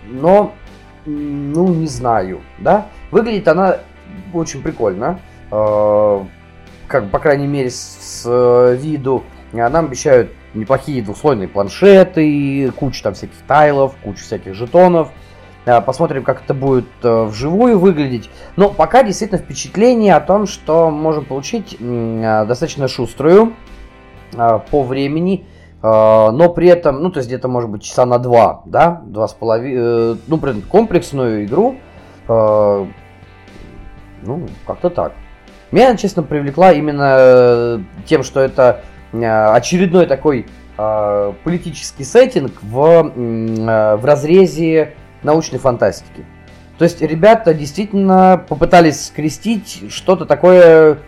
но, 0.05 0.53
ну, 1.07 1.69
не 1.69 1.87
знаю, 1.87 2.41
да. 2.59 2.85
Выглядит 3.09 3.47
она 3.47 3.77
очень 4.31 4.61
прикольно, 4.61 5.19
э, 5.49 6.23
как, 6.87 7.09
по 7.09 7.17
крайней 7.17 7.47
мере, 7.47 7.71
с, 7.71 7.97
с 7.99 8.23
э, 8.27 8.77
виду. 8.79 9.23
Нам 9.53 9.85
обещают 9.85 10.33
неплохие 10.53 11.01
двухслойные 11.01 11.47
планшеты, 11.47 12.71
кучу 12.75 13.01
там 13.01 13.15
всяких 13.15 13.37
тайлов, 13.47 13.95
кучу 14.03 14.19
всяких 14.19 14.53
жетонов. 14.53 15.09
Э, 15.65 15.81
посмотрим, 15.81 16.23
как 16.23 16.43
это 16.43 16.53
будет 16.53 16.87
э, 17.03 17.23
вживую 17.23 17.79
выглядеть. 17.79 18.29
Но 18.55 18.69
пока 18.69 19.03
действительно 19.03 19.39
впечатление 19.39 20.15
о 20.15 20.21
том, 20.21 20.45
что 20.47 20.89
можем 20.89 21.25
получить 21.25 21.77
достаточно 21.79 22.87
шуструю 22.87 23.53
по 24.71 24.83
времени 24.83 25.45
но 25.83 26.49
при 26.55 26.69
этом, 26.69 27.03
ну, 27.03 27.11
то 27.11 27.17
есть 27.17 27.27
где-то, 27.27 27.49
может 27.49 27.69
быть, 27.69 27.83
часа 27.83 28.05
на 28.05 28.17
два, 28.17 28.61
да, 28.65 29.01
два 29.05 29.27
с 29.27 29.33
половиной, 29.33 30.13
э, 30.13 30.15
ну, 30.27 30.37
при 30.37 30.51
этом 30.51 30.61
комплексную 30.61 31.43
игру, 31.43 31.75
э, 32.29 32.85
ну, 34.21 34.47
как-то 34.65 34.89
так. 34.89 35.11
Меня, 35.71 35.97
честно, 35.97 36.23
привлекла 36.23 36.71
именно 36.71 37.15
э, 37.17 37.79
тем, 38.05 38.23
что 38.23 38.39
это 38.39 38.81
очередной 39.11 40.07
такой 40.07 40.47
политический 40.75 42.03
сеттинг 42.03 42.53
в, 42.63 43.11
в 43.13 44.05
разрезе 44.05 44.95
научной 45.23 45.59
фантастики. 45.59 46.25
То 46.77 46.85
есть 46.85 47.01
ребята 47.01 47.53
действительно 47.53 48.43
попытались 48.49 49.07
скрестить 49.07 49.83
что-то 49.89 50.25
такое 50.25 50.99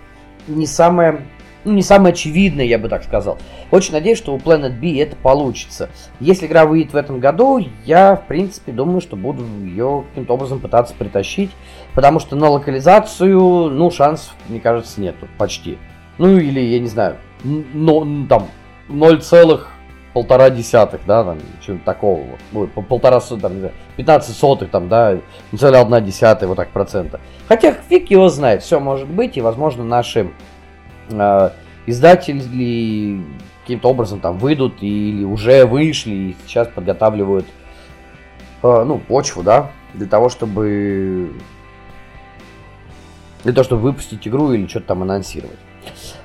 не 0.47 0.67
самое 0.67 1.21
ну, 1.65 1.73
не 1.73 1.81
самое 1.81 2.13
очевидное, 2.13 2.65
я 2.65 2.77
бы 2.77 2.87
так 2.87 3.03
сказал. 3.03 3.39
Очень 3.71 3.93
надеюсь, 3.93 4.19
что 4.19 4.33
у 4.33 4.37
Planet 4.37 4.79
B 4.79 5.01
это 5.01 5.15
получится. 5.15 5.89
Если 6.19 6.45
игра 6.45 6.65
выйдет 6.65 6.93
в 6.93 6.95
этом 6.95 7.19
году, 7.19 7.59
я, 7.83 8.15
в 8.15 8.27
принципе, 8.27 8.71
думаю, 8.71 9.01
что 9.01 9.15
буду 9.15 9.43
ее 9.63 10.05
каким-то 10.09 10.33
образом 10.33 10.59
пытаться 10.59 10.93
притащить, 10.93 11.49
потому 11.95 12.19
что 12.19 12.35
на 12.35 12.49
локализацию, 12.49 13.39
ну, 13.39 13.89
шансов, 13.89 14.35
мне 14.47 14.59
кажется, 14.59 15.01
нету, 15.01 15.27
почти. 15.39 15.79
Ну, 16.19 16.37
или, 16.37 16.59
я 16.59 16.79
не 16.79 16.87
знаю, 16.87 17.17
но, 17.43 18.01
там, 18.29 18.47
0, 18.87 19.21
полтора 20.15 20.49
десятых, 20.49 21.01
да, 21.05 21.25
там, 21.25 21.39
чего-то 21.59 21.83
такого 21.83 22.23
вот, 22.53 22.69
ну, 22.73 22.81
полтора, 22.83 23.19
там, 23.19 23.53
не 23.53 23.59
знаю, 23.59 23.73
15 23.97 24.33
сотых, 24.33 24.69
там, 24.71 24.87
да, 24.87 25.17
не 25.51 25.57
целая 25.57 25.81
одна 25.81 25.99
десятая, 25.99 26.47
вот 26.47 26.55
так 26.55 26.69
процента. 26.69 27.19
Хотя 27.49 27.73
фиг 27.73 28.09
его 28.09 28.29
знает, 28.29 28.63
все 28.63 28.79
может 28.79 29.09
быть, 29.09 29.35
и, 29.35 29.41
возможно, 29.41 29.83
наши 29.83 30.29
э, 31.09 31.49
издатели 31.85 33.25
каким-то 33.63 33.89
образом 33.89 34.21
там 34.21 34.37
выйдут 34.37 34.81
или 34.81 35.25
уже 35.25 35.65
вышли 35.65 36.13
и 36.13 36.35
сейчас 36.47 36.69
подготавливают 36.69 37.47
э, 38.63 38.83
ну, 38.87 38.99
почву, 38.99 39.43
да, 39.43 39.69
для 39.93 40.07
того, 40.07 40.29
чтобы 40.29 41.33
для 43.43 43.51
того, 43.51 43.65
чтобы 43.65 43.81
выпустить 43.81 44.25
игру 44.25 44.53
или 44.53 44.65
что-то 44.65 44.87
там 44.87 45.01
анонсировать. 45.01 45.59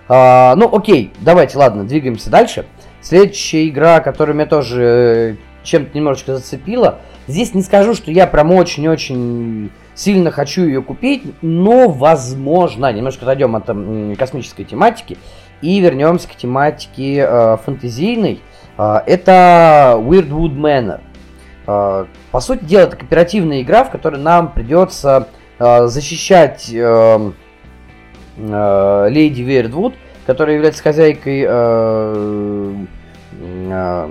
А, 0.06 0.54
ну, 0.54 0.72
окей, 0.72 1.12
давайте, 1.18 1.58
ладно, 1.58 1.82
двигаемся 1.82 2.30
дальше. 2.30 2.66
Следующая 3.00 3.68
игра, 3.68 4.00
которая 4.00 4.34
меня 4.34 4.46
тоже 4.46 4.82
э, 4.82 5.36
чем-то 5.64 5.96
немножечко 5.96 6.36
зацепила, 6.36 7.00
Здесь 7.30 7.54
не 7.54 7.62
скажу, 7.62 7.94
что 7.94 8.10
я 8.10 8.26
прям 8.26 8.50
очень-очень 8.50 9.70
сильно 9.94 10.32
хочу 10.32 10.64
ее 10.64 10.82
купить, 10.82 11.22
но 11.42 11.88
возможно, 11.88 12.92
немножко 12.92 13.22
отойдем 13.22 13.54
от 13.54 13.64
э, 13.68 14.16
космической 14.18 14.64
тематики 14.64 15.16
и 15.62 15.78
вернемся 15.78 16.26
к 16.26 16.34
тематике 16.34 17.24
э, 17.24 17.56
фэнтезийной. 17.64 18.40
Э, 18.76 19.02
это 19.06 19.94
Weirdwood 19.98 20.56
Manor. 20.56 21.00
Э, 21.68 22.06
по 22.32 22.40
сути 22.40 22.64
дела, 22.64 22.82
это 22.82 22.96
кооперативная 22.96 23.62
игра, 23.62 23.84
в 23.84 23.90
которой 23.90 24.20
нам 24.20 24.50
придется 24.50 25.28
э, 25.60 25.86
защищать 25.86 26.68
э, 26.72 27.32
э, 28.38 29.06
леди 29.08 29.42
Weirdwood, 29.42 29.94
которая 30.30 30.54
является 30.54 30.80
хозяйкой 30.80 31.44
э, 31.44 32.74
э, 33.42 34.08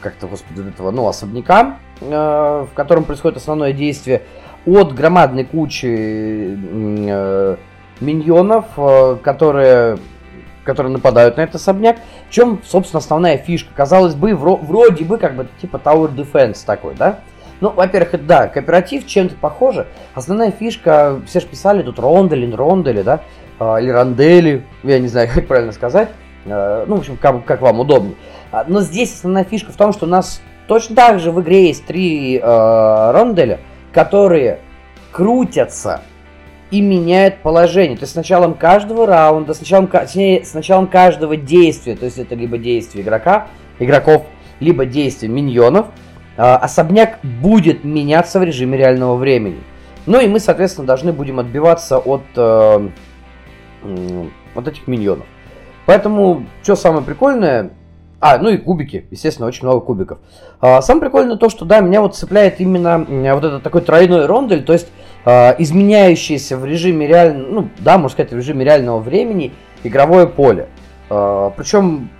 как-то, 0.00 0.26
господи, 0.26 0.66
этого, 0.66 0.90
ну, 0.90 1.06
особняка, 1.06 1.76
э, 2.00 2.06
в 2.06 2.70
котором 2.72 3.04
происходит 3.04 3.36
основное 3.36 3.74
действие 3.74 4.22
от 4.64 4.94
громадной 4.94 5.44
кучи 5.44 6.56
э, 6.56 7.56
миньонов, 8.00 8.64
э, 8.78 9.18
которые, 9.22 9.98
которые 10.64 10.94
нападают 10.94 11.36
на 11.36 11.42
этот 11.42 11.56
особняк. 11.56 11.98
В 12.30 12.32
чем, 12.32 12.60
собственно, 12.64 13.00
основная 13.00 13.36
фишка? 13.36 13.68
Казалось 13.76 14.14
бы, 14.14 14.34
вро, 14.34 14.56
вроде 14.56 15.04
бы, 15.04 15.18
как 15.18 15.36
бы, 15.36 15.46
типа 15.60 15.76
Tower 15.76 16.10
Defense 16.14 16.64
такой, 16.64 16.94
да? 16.94 17.18
Ну, 17.60 17.68
во-первых, 17.68 18.14
это, 18.14 18.24
да, 18.24 18.48
кооператив 18.48 19.06
чем-то 19.06 19.34
похоже. 19.34 19.88
Основная 20.14 20.52
фишка, 20.52 21.20
все 21.26 21.40
же 21.40 21.46
писали 21.46 21.82
тут 21.82 21.98
рондели, 21.98 22.50
рондели, 22.50 23.02
да? 23.02 23.20
А, 23.58 23.78
или 23.78 23.90
рандели, 23.90 24.64
я 24.82 24.98
не 24.98 25.08
знаю, 25.08 25.28
как 25.34 25.46
правильно 25.46 25.72
сказать. 25.72 26.08
А, 26.46 26.84
ну, 26.86 26.96
в 26.96 26.98
общем, 27.00 27.16
как, 27.16 27.44
как 27.44 27.60
вам 27.60 27.80
удобнее. 27.80 28.14
А, 28.50 28.64
но 28.66 28.80
здесь 28.80 29.14
основная 29.14 29.44
фишка 29.44 29.72
в 29.72 29.76
том, 29.76 29.92
что 29.92 30.06
у 30.06 30.08
нас 30.08 30.40
точно 30.68 30.96
так 30.96 31.20
же 31.20 31.32
в 31.32 31.40
игре 31.40 31.68
есть 31.68 31.86
три 31.86 32.38
э, 32.38 33.10
ронделя– 33.12 33.60
которые 33.92 34.58
крутятся 35.12 36.00
и 36.70 36.80
меняют 36.80 37.38
положение. 37.38 37.96
То 37.96 38.04
есть 38.04 38.14
с 38.14 38.16
началом 38.16 38.54
каждого 38.54 39.06
раунда, 39.06 39.52
с 39.52 39.60
началом, 39.60 39.86
точнее, 39.86 40.44
с 40.44 40.54
началом 40.54 40.86
каждого 40.86 41.36
действия, 41.36 41.94
то 41.94 42.06
есть 42.06 42.18
это 42.18 42.34
либо 42.34 42.56
действие 42.56 43.04
игрока, 43.04 43.48
игроков, 43.78 44.26
либо 44.58 44.86
действие 44.86 45.30
миньонов, 45.30 45.88
а, 46.36 46.56
особняк 46.56 47.18
будет 47.22 47.84
меняться 47.84 48.40
в 48.40 48.42
режиме 48.42 48.78
реального 48.78 49.16
времени. 49.16 49.60
Ну 50.06 50.18
и 50.18 50.26
мы, 50.26 50.40
соответственно, 50.40 50.86
должны 50.86 51.12
будем 51.12 51.38
отбиваться 51.38 51.98
от, 51.98 52.22
э, 52.34 52.88
от 54.54 54.68
этих 54.68 54.86
миньонов. 54.86 55.26
Поэтому, 55.86 56.46
что 56.62 56.76
самое 56.76 57.04
прикольное, 57.04 57.72
а, 58.20 58.38
ну 58.38 58.50
и 58.50 58.56
кубики, 58.56 59.06
естественно, 59.10 59.48
очень 59.48 59.64
много 59.64 59.80
кубиков. 59.80 60.18
А, 60.60 60.80
самое 60.80 61.06
прикольное 61.06 61.36
то, 61.36 61.48
что, 61.48 61.64
да, 61.64 61.80
меня 61.80 62.00
вот 62.00 62.14
цепляет 62.14 62.60
именно 62.60 63.04
вот 63.34 63.44
этот 63.44 63.62
такой 63.62 63.80
тройной 63.80 64.26
рондель, 64.26 64.62
то 64.62 64.72
есть 64.72 64.88
а, 65.24 65.54
изменяющийся 65.58 66.56
в 66.56 66.64
режиме 66.64 67.06
реального, 67.06 67.50
ну, 67.50 67.68
да, 67.78 67.98
можно 67.98 68.14
сказать, 68.14 68.32
в 68.32 68.36
режиме 68.36 68.64
реального 68.64 69.00
времени 69.00 69.52
игровое 69.84 70.26
поле. 70.26 70.68
А, 71.10 71.50
причем, 71.50 72.10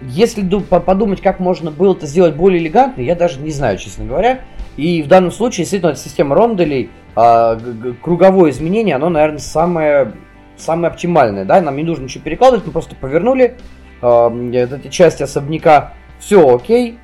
если 0.00 0.46
подумать, 0.58 1.20
как 1.20 1.38
можно 1.40 1.70
было 1.70 1.94
это 1.94 2.06
сделать 2.06 2.34
более 2.34 2.60
элегантно, 2.62 3.02
я 3.02 3.14
даже 3.14 3.40
не 3.40 3.50
знаю, 3.50 3.78
честно 3.78 4.04
говоря. 4.04 4.40
И 4.76 5.02
в 5.02 5.08
данном 5.08 5.30
случае, 5.30 5.64
действительно, 5.64 5.90
эта 5.90 6.00
система 6.00 6.34
ронделей, 6.34 6.90
а, 7.14 7.58
круговое 8.02 8.50
изменение, 8.50 8.96
оно, 8.96 9.08
наверное, 9.08 9.38
самое, 9.38 10.12
самое 10.56 10.88
оптимальное, 10.88 11.44
да, 11.44 11.60
нам 11.60 11.76
не 11.76 11.84
нужно 11.84 12.04
ничего 12.04 12.24
перекладывать, 12.24 12.66
мы 12.66 12.72
просто 12.72 12.94
повернули, 12.96 13.56
э, 14.02 14.50
эти 14.52 14.88
части 14.88 15.22
особняка, 15.22 15.94
все 16.18 16.54
окей. 16.54 16.98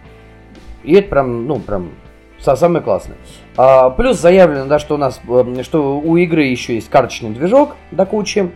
И 0.83 0.95
это 0.95 1.09
прям, 1.09 1.47
ну, 1.47 1.59
прям 1.59 1.91
самое 2.39 2.83
классное. 2.83 3.17
А, 3.57 3.91
плюс 3.91 4.19
заявлено, 4.19 4.67
да, 4.67 4.79
что 4.79 4.95
у 4.95 4.99
нас, 4.99 5.21
э, 5.29 5.63
что 5.63 5.99
у 5.99 6.17
игры 6.17 6.45
еще 6.45 6.75
есть 6.75 6.89
карточный 6.89 7.31
движок 7.31 7.77
до 7.91 8.07
кучи. 8.07 8.51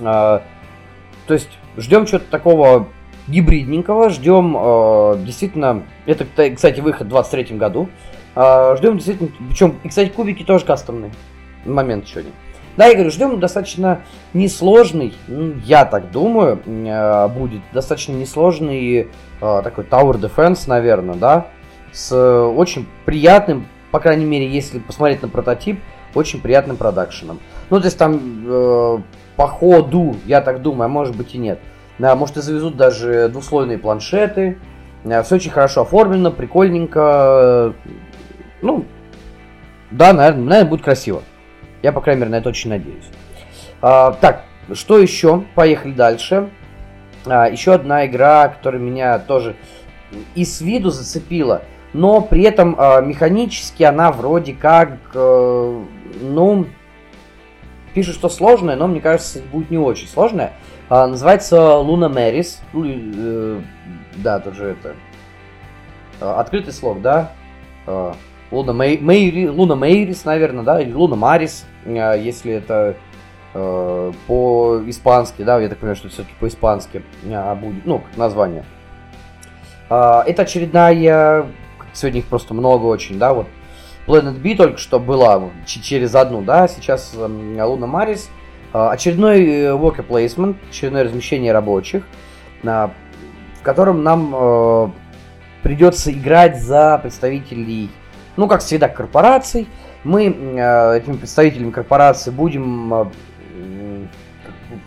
А, 0.00 0.42
то 1.26 1.34
есть 1.34 1.50
ждем 1.76 2.06
чего-то 2.06 2.24
такого 2.30 2.88
гибридненького, 3.28 4.10
ждем 4.10 4.56
э, 4.58 5.18
действительно, 5.24 5.84
это, 6.06 6.26
кстати, 6.54 6.80
выход 6.80 7.06
в 7.06 7.10
23 7.10 7.56
году. 7.56 7.88
Э, 8.34 8.74
ждем 8.78 8.94
действительно, 8.94 9.30
причем, 9.48 9.76
и, 9.84 9.88
кстати, 9.88 10.08
кубики 10.08 10.42
тоже 10.42 10.64
кастомные. 10.64 11.12
Момент 11.64 12.06
еще 12.06 12.20
один. 12.20 12.32
Да, 12.78 12.86
я 12.86 12.94
говорю, 12.94 13.10
ждем 13.10 13.40
достаточно 13.40 14.02
несложный, 14.34 15.12
я 15.64 15.84
так 15.84 16.12
думаю, 16.12 16.60
э, 16.64 17.28
будет 17.28 17.60
достаточно 17.72 18.12
несложный 18.12 19.08
э, 19.40 19.60
такой 19.64 19.82
Tower 19.82 20.12
Defense, 20.12 20.68
наверное, 20.68 21.16
да, 21.16 21.48
с 21.90 22.16
очень 22.16 22.86
приятным, 23.04 23.66
по 23.90 23.98
крайней 23.98 24.26
мере, 24.26 24.46
если 24.46 24.78
посмотреть 24.78 25.22
на 25.22 25.28
прототип, 25.28 25.80
очень 26.14 26.40
приятным 26.40 26.76
продакшеном. 26.76 27.40
Ну, 27.68 27.80
то 27.80 27.86
есть 27.86 27.98
там 27.98 28.44
э, 28.46 28.98
по 29.34 29.48
ходу, 29.48 30.14
я 30.24 30.40
так 30.40 30.62
думаю, 30.62 30.84
а 30.84 30.88
может 30.88 31.16
быть 31.16 31.34
и 31.34 31.38
нет. 31.38 31.58
Да, 31.98 32.14
может 32.14 32.36
и 32.36 32.42
завезут 32.42 32.76
даже 32.76 33.28
двуслойные 33.28 33.78
планшеты. 33.78 34.56
Все 35.24 35.34
очень 35.34 35.50
хорошо 35.50 35.80
оформлено, 35.80 36.30
прикольненько. 36.30 37.74
Ну, 38.62 38.84
да, 39.90 40.12
наверное, 40.12 40.44
наверное 40.44 40.70
будет 40.70 40.84
красиво. 40.84 41.22
Я, 41.82 41.92
по 41.92 42.00
крайней 42.00 42.20
мере, 42.20 42.32
на 42.32 42.36
это 42.36 42.48
очень 42.48 42.70
надеюсь. 42.70 43.04
А, 43.80 44.12
так, 44.12 44.44
что 44.72 44.98
еще? 44.98 45.44
Поехали 45.54 45.92
дальше. 45.92 46.50
А, 47.26 47.48
еще 47.48 47.74
одна 47.74 48.06
игра, 48.06 48.48
которая 48.48 48.80
меня 48.80 49.18
тоже 49.18 49.56
и 50.34 50.44
с 50.44 50.60
виду 50.60 50.90
зацепила, 50.90 51.62
но 51.92 52.20
при 52.20 52.42
этом 52.42 52.74
а, 52.78 53.00
механически 53.00 53.82
она 53.82 54.10
вроде 54.12 54.54
как, 54.54 54.98
а, 55.14 55.84
ну, 56.20 56.66
пишут, 57.94 58.14
что 58.14 58.28
сложная, 58.28 58.76
но 58.76 58.86
мне 58.86 59.00
кажется, 59.00 59.40
будет 59.52 59.70
не 59.70 59.78
очень 59.78 60.08
сложная. 60.08 60.52
А, 60.88 61.06
называется 61.06 61.76
Луна 61.76 62.08
Мэрис. 62.08 62.62
Э, 62.74 63.60
да, 64.16 64.40
тоже 64.40 64.76
это. 64.78 64.94
А, 66.20 66.40
открытый 66.40 66.72
слог, 66.72 67.02
да? 67.02 67.32
А, 68.50 68.54
Луна, 68.54 68.72
Мэй, 68.72 68.98
Мэйри, 68.98 69.48
Луна 69.48 69.76
Мейрис, 69.76 70.24
наверное, 70.24 70.64
да, 70.64 70.80
или 70.80 70.92
Луна 70.92 71.16
Марис, 71.16 71.66
э, 71.84 72.14
если 72.20 72.52
это 72.52 72.96
э, 73.54 74.12
по-испански, 74.26 75.42
да, 75.42 75.60
я 75.60 75.68
так 75.68 75.78
понимаю, 75.78 75.96
что 75.96 76.08
все-таки 76.08 76.34
по-испански 76.40 77.02
э, 77.24 77.54
будет, 77.54 77.86
ну, 77.86 78.02
название. 78.16 78.64
Э, 79.90 80.22
это 80.26 80.42
очередная, 80.42 81.46
сегодня 81.92 82.20
их 82.20 82.26
просто 82.26 82.54
много 82.54 82.84
очень, 82.86 83.18
да, 83.18 83.34
вот 83.34 83.46
Planet 84.06 84.40
B 84.40 84.54
только 84.54 84.78
что 84.78 84.98
была 84.98 85.50
через 85.66 86.14
одну, 86.14 86.42
да, 86.42 86.68
сейчас 86.68 87.12
э, 87.14 87.62
Луна 87.62 87.86
Марис. 87.86 88.30
Э, 88.72 88.88
очередной 88.90 89.44
worker 89.76 90.06
placement, 90.06 90.56
очередное 90.70 91.04
размещение 91.04 91.52
рабочих, 91.52 92.04
э, 92.62 92.66
в 92.66 93.62
котором 93.62 94.02
нам 94.02 94.34
э, 94.34 94.88
придется 95.62 96.12
играть 96.12 96.60
за 96.60 96.98
представителей 96.98 97.90
ну, 98.38 98.46
как 98.46 98.60
всегда, 98.60 98.88
корпораций. 98.88 99.66
Мы 100.04 100.26
э, 100.26 100.98
этими 100.98 101.16
представителями 101.16 101.72
корпорации 101.72 102.30
будем... 102.30 102.94
Э, 102.94 103.06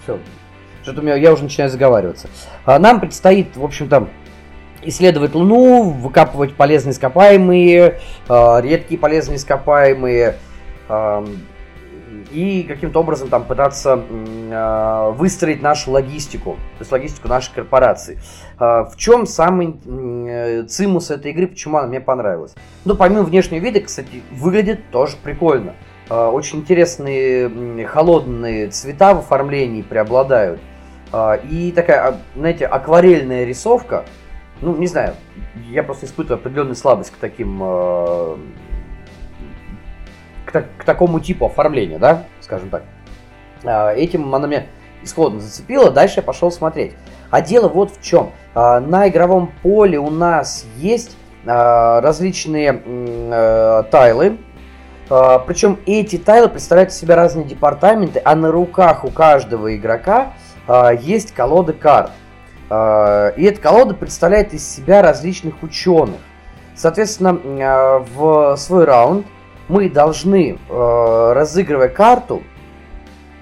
все, 0.03 0.19
что-то 0.84 1.01
у 1.01 1.03
меня, 1.03 1.15
я 1.15 1.34
уже 1.34 1.43
начинаю 1.43 1.69
заговариваться. 1.69 2.30
А 2.63 2.80
нам 2.80 3.01
предстоит, 3.01 3.57
в 3.57 3.63
общем-то, 3.63 4.07
исследовать 4.84 5.35
Луну, 5.35 5.89
выкапывать 5.89 6.55
полезные 6.55 6.93
ископаемые, 6.93 7.99
э, 8.30 8.61
редкие 8.61 8.97
полезные 8.97 9.35
ископаемые, 9.35 10.38
э, 10.88 11.26
и 12.31 12.63
каким-то 12.63 13.01
образом 13.01 13.30
там 13.30 13.43
пытаться 13.43 14.01
э, 14.09 15.11
выстроить 15.11 15.61
нашу 15.61 15.91
логистику, 15.91 16.53
то 16.53 16.81
есть 16.81 16.91
логистику 16.91 17.27
нашей 17.27 17.53
корпорации. 17.53 18.19
Э, 18.61 18.85
в 18.85 18.95
чем 18.95 19.25
самый 19.25 19.75
э, 19.85 20.63
цимус 20.67 21.09
этой 21.09 21.31
игры, 21.31 21.47
почему 21.47 21.77
она 21.77 21.88
мне 21.88 21.99
понравилась? 21.99 22.53
Ну, 22.85 22.95
помимо 22.95 23.23
внешнего 23.23 23.59
вида, 23.59 23.81
кстати, 23.81 24.21
выглядит 24.31 24.91
тоже 24.91 25.17
прикольно. 25.21 25.73
Э, 26.09 26.27
очень 26.27 26.59
интересные 26.59 27.88
холодные 27.88 28.67
цвета 28.69 29.15
в 29.15 29.19
оформлении 29.19 29.81
преобладают. 29.81 30.59
Э, 31.11 31.39
и 31.49 31.71
такая, 31.71 32.19
знаете, 32.35 32.67
акварельная 32.67 33.45
рисовка, 33.45 34.05
ну, 34.61 34.75
не 34.77 34.85
знаю, 34.85 35.15
я 35.69 35.81
просто 35.81 36.05
испытываю 36.05 36.39
определенную 36.39 36.75
слабость 36.75 37.09
к 37.09 37.15
таким 37.15 37.59
к, 40.45 40.65
к 40.77 40.83
такому 40.85 41.19
типу 41.19 41.47
оформления, 41.47 41.97
да, 41.97 42.25
скажем 42.41 42.69
так. 42.69 42.83
А, 43.63 43.91
этим 43.91 44.35
она 44.35 44.47
меня 44.47 44.67
исходно 45.01 45.39
зацепила, 45.39 45.89
дальше 45.89 46.19
я 46.19 46.23
пошел 46.23 46.51
смотреть. 46.51 46.93
А 47.31 47.41
дело 47.41 47.69
вот 47.69 47.91
в 47.91 48.03
чем. 48.03 48.31
А, 48.53 48.79
на 48.79 49.07
игровом 49.07 49.51
поле 49.63 49.97
у 49.97 50.09
нас 50.09 50.65
есть 50.77 51.17
а, 51.45 52.01
различные 52.01 52.73
тайлы, 53.91 54.37
причем 55.09 55.77
эти 55.85 56.17
тайлы 56.17 56.47
представляют 56.47 56.91
из 56.91 56.97
себя 56.97 57.17
разные 57.17 57.43
департаменты, 57.43 58.21
а 58.23 58.33
на 58.33 58.49
руках 58.49 59.03
у 59.03 59.09
каждого 59.09 59.75
игрока 59.75 60.31
есть 61.01 61.33
колода 61.33 61.73
карт. 61.73 62.11
И 62.69 63.43
эта 63.43 63.59
колода 63.59 63.93
представляет 63.93 64.53
из 64.53 64.65
себя 64.65 65.01
различных 65.01 65.63
ученых. 65.63 66.15
Соответственно, 66.75 67.33
в 68.15 68.55
свой 68.55 68.85
раунд 68.85 69.27
мы 69.67 69.89
должны, 69.89 70.57
разыгрывая 70.69 71.89
карту, 71.89 72.41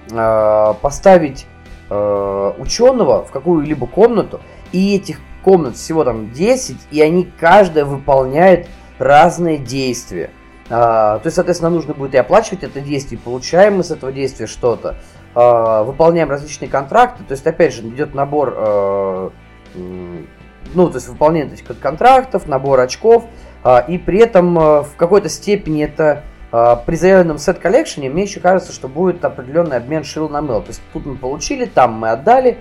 поставить 0.08 1.46
ученого 1.90 3.24
в 3.24 3.32
какую-либо 3.32 3.86
комнату, 3.86 4.40
и 4.70 4.94
этих 4.94 5.18
комнат 5.42 5.76
всего 5.76 6.04
там 6.04 6.30
10, 6.30 6.76
и 6.90 7.02
они 7.02 7.28
каждая 7.38 7.84
выполняет 7.84 8.68
разные 8.98 9.58
действия. 9.58 10.30
А, 10.68 11.18
то 11.18 11.26
есть, 11.26 11.34
соответственно, 11.34 11.70
нужно 11.70 11.94
будет 11.94 12.14
и 12.14 12.18
оплачивать 12.18 12.62
это 12.62 12.80
действие, 12.80 13.18
получаем 13.18 13.78
мы 13.78 13.84
с 13.84 13.90
этого 13.90 14.12
действия 14.12 14.46
что-то, 14.46 14.96
а, 15.34 15.82
выполняем 15.82 16.30
различные 16.30 16.68
контракты, 16.68 17.24
то 17.24 17.32
есть, 17.32 17.44
опять 17.44 17.74
же, 17.74 17.82
идет 17.82 18.14
набор, 18.14 18.54
а, 18.56 19.30
ну, 19.74 20.88
то 20.88 20.94
есть, 20.94 21.08
выполнение 21.08 21.52
этих 21.52 21.80
контрактов, 21.80 22.46
набор 22.46 22.78
очков, 22.78 23.24
а, 23.64 23.80
и 23.80 23.98
при 23.98 24.20
этом 24.20 24.56
а, 24.58 24.82
в 24.84 24.94
какой-то 24.96 25.28
степени 25.28 25.82
это 25.82 26.22
при 26.50 26.96
заявленном 26.96 27.38
сет 27.38 27.58
коллекшене 27.58 28.10
мне 28.10 28.22
еще 28.22 28.40
кажется, 28.40 28.72
что 28.72 28.88
будет 28.88 29.24
определенный 29.24 29.76
обмен 29.76 30.02
шил 30.02 30.28
на 30.28 30.42
мыл. 30.42 30.60
То 30.62 30.68
есть 30.68 30.82
тут 30.92 31.06
мы 31.06 31.16
получили, 31.16 31.64
там 31.64 31.92
мы 31.92 32.10
отдали, 32.10 32.58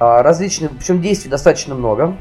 а, 0.00 0.22
различных, 0.22 0.72
причем 0.78 1.02
действий 1.02 1.30
достаточно 1.30 1.74
много. 1.74 2.16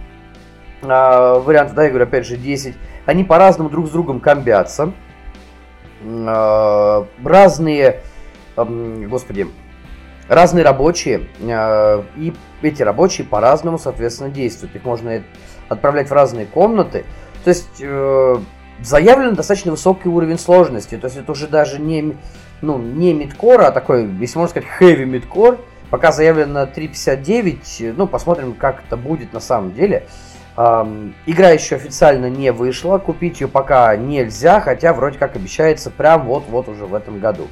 А, 0.83 1.39
вариантов, 1.39 1.75
да, 1.75 1.83
я 1.83 1.89
говорю, 1.89 2.05
опять 2.05 2.27
же, 2.27 2.35
10. 2.35 2.75
Они 3.05 3.23
по-разному 3.23 3.69
друг 3.69 3.87
с 3.87 3.89
другом 3.89 4.19
комбятся. 4.19 4.91
А, 6.05 7.07
разные, 7.23 8.01
господи, 8.57 9.47
разные 10.27 10.65
рабочие, 10.65 11.29
и 12.17 12.33
эти 12.61 12.83
рабочие 12.83 13.25
по-разному, 13.25 13.79
соответственно, 13.79 14.29
действуют. 14.29 14.75
Их 14.75 14.83
можно 14.83 15.23
отправлять 15.69 16.09
в 16.09 16.13
разные 16.13 16.45
комнаты. 16.45 17.05
То 17.45 17.49
есть 17.49 17.79
э, 17.81 18.35
заявлен 18.83 19.35
достаточно 19.35 19.71
высокий 19.71 20.09
уровень 20.09 20.39
сложности. 20.39 20.97
То 20.97 21.07
есть 21.07 21.17
это 21.17 21.31
уже 21.31 21.47
даже 21.47 21.79
не, 21.79 22.15
ну, 22.61 22.77
не 22.77 23.13
мидкор, 23.13 23.61
а 23.61 23.71
такой, 23.71 24.09
если 24.19 24.37
можно 24.37 24.49
сказать, 24.49 24.69
heavy 24.79 25.05
мидкор. 25.05 25.59
Пока 25.89 26.11
заявлено 26.11 26.65
3.59, 26.65 27.95
ну, 27.97 28.05
посмотрим, 28.05 28.53
как 28.53 28.83
это 28.85 28.95
будет 28.95 29.33
на 29.33 29.39
самом 29.39 29.73
деле. 29.73 30.05
Эм, 30.55 31.15
игра 31.25 31.49
еще 31.49 31.77
официально 31.77 32.29
не 32.29 32.51
вышла, 32.51 32.99
купить 32.99 33.41
ее 33.41 33.47
пока 33.47 33.95
нельзя, 33.95 34.59
хотя 34.59 34.93
вроде 34.93 35.17
как 35.17 35.35
обещается 35.35 35.89
прям 35.89 36.25
вот-вот 36.25 36.67
уже 36.67 36.85
в 36.85 36.93
этом 36.93 37.19
году. 37.19 37.47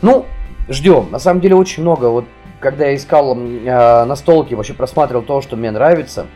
Ну, 0.00 0.26
ждем. 0.68 1.10
На 1.10 1.18
самом 1.18 1.40
деле 1.40 1.56
очень 1.56 1.82
много. 1.82 2.06
Вот 2.06 2.26
когда 2.60 2.86
я 2.86 2.94
искал 2.94 3.36
э, 3.36 4.04
настолки, 4.04 4.54
вообще 4.54 4.74
просматривал 4.74 5.22
то, 5.22 5.40
что 5.40 5.56
мне 5.56 5.70
нравится, 5.70 6.26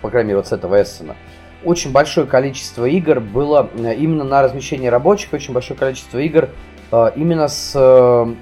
по 0.00 0.08
крайней 0.08 0.28
мере, 0.28 0.36
вот 0.38 0.46
с 0.46 0.52
этого 0.52 0.80
Эссена, 0.80 1.16
очень 1.64 1.92
большое 1.92 2.26
количество 2.26 2.86
игр 2.86 3.20
было 3.20 3.70
э, 3.74 3.94
именно 3.94 4.24
на 4.24 4.42
размещение 4.42 4.90
рабочих, 4.90 5.32
очень 5.32 5.52
большое 5.52 5.78
количество 5.78 6.18
игр 6.18 6.48
а, 6.92 7.10
именно 7.16 7.48
с... 7.48 7.72
Э, 7.74 8.34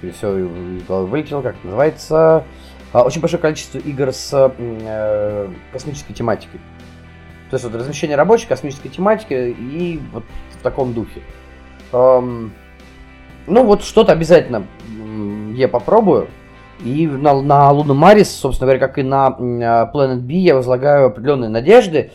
э, 0.00 0.10
все 0.12 0.28
вылетело, 0.88 1.42
как 1.42 1.56
это 1.56 1.66
называется... 1.66 2.44
Очень 2.92 3.22
большое 3.22 3.42
количество 3.42 3.78
игр 3.78 4.12
с 4.12 4.30
э, 4.56 5.48
космической 5.72 6.12
тематикой. 6.12 6.60
То 7.50 7.56
есть 7.56 7.64
вот 7.64 7.74
размещение 7.74 8.16
рабочей 8.16 8.46
космической 8.46 8.88
тематики 8.88 9.34
и 9.34 10.00
вот 10.12 10.22
в 10.52 10.62
таком 10.62 10.94
духе. 10.94 11.20
ну 11.90 12.50
вот 13.46 13.82
что-то 13.82 14.12
обязательно 14.12 14.64
я 15.56 15.66
попробую. 15.66 16.28
И 16.82 17.06
на, 17.06 17.40
на 17.40 17.70
Луну 17.70 17.94
Марис, 17.94 18.30
собственно 18.34 18.66
говоря, 18.66 18.86
как 18.86 18.98
и 18.98 19.02
на 19.02 19.28
Planet 19.28 20.20
B, 20.20 20.32
я 20.34 20.54
возлагаю 20.54 21.06
определенные 21.06 21.50
надежды. 21.50 22.10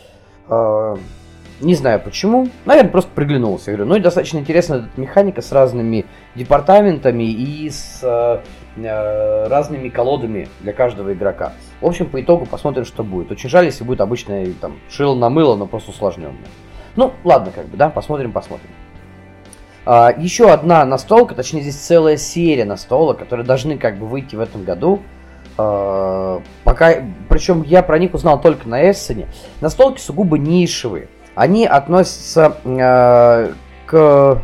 Не 1.61 1.75
знаю 1.75 1.99
почему. 1.99 2.47
Наверное, 2.65 2.91
просто 2.91 3.11
приглянулся. 3.13 3.71
Я 3.71 3.77
говорю, 3.77 3.89
ну 3.89 3.97
и 3.97 3.99
достаточно 3.99 4.37
интересная 4.37 4.79
эта 4.79 4.87
механика 4.95 5.41
с 5.41 5.51
разными 5.51 6.05
департаментами 6.35 7.23
и 7.23 7.69
с 7.69 7.99
э, 8.01 8.39
э, 8.77 9.47
разными 9.49 9.89
колодами 9.89 10.47
для 10.61 10.71
каждого 10.71 11.11
игрока. 11.11 11.51
В 11.81 11.85
общем, 11.85 12.05
по 12.09 12.21
итогу 12.21 12.45
посмотрим, 12.45 12.85
что 12.85 13.03
будет. 13.03 13.31
Очень 13.31 13.49
жаль, 13.49 13.65
если 13.65 13.83
будет 13.83 13.99
обычное 13.99 14.53
там 14.61 14.77
шило 14.89 15.15
на 15.15 15.29
мыло, 15.29 15.57
но 15.57 15.67
просто 15.67 15.91
усложненное. 15.91 16.33
Ну, 16.95 17.11
ладно, 17.25 17.51
как 17.53 17.65
бы, 17.67 17.75
да, 17.75 17.89
посмотрим, 17.89 18.31
посмотрим. 18.31 18.69
А, 19.85 20.13
еще 20.17 20.51
одна 20.51 20.85
настолка, 20.85 21.35
точнее 21.35 21.61
здесь 21.61 21.77
целая 21.77 22.17
серия 22.17 22.65
настолок, 22.65 23.19
которые 23.19 23.45
должны 23.45 23.77
как 23.77 23.97
бы 23.97 24.05
выйти 24.05 24.35
в 24.35 24.39
этом 24.39 24.63
году. 24.63 25.01
А, 25.57 26.41
пока, 26.63 26.95
причем 27.29 27.63
я 27.63 27.83
про 27.83 27.99
них 27.99 28.13
узнал 28.13 28.41
только 28.41 28.67
на 28.67 28.91
Эссене. 28.91 29.27
Настолки 29.61 29.99
сугубо 29.99 30.37
нишевые 30.37 31.07
они 31.39 31.65
относятся 31.65 32.57
э, 32.65 33.53
к 33.85 34.41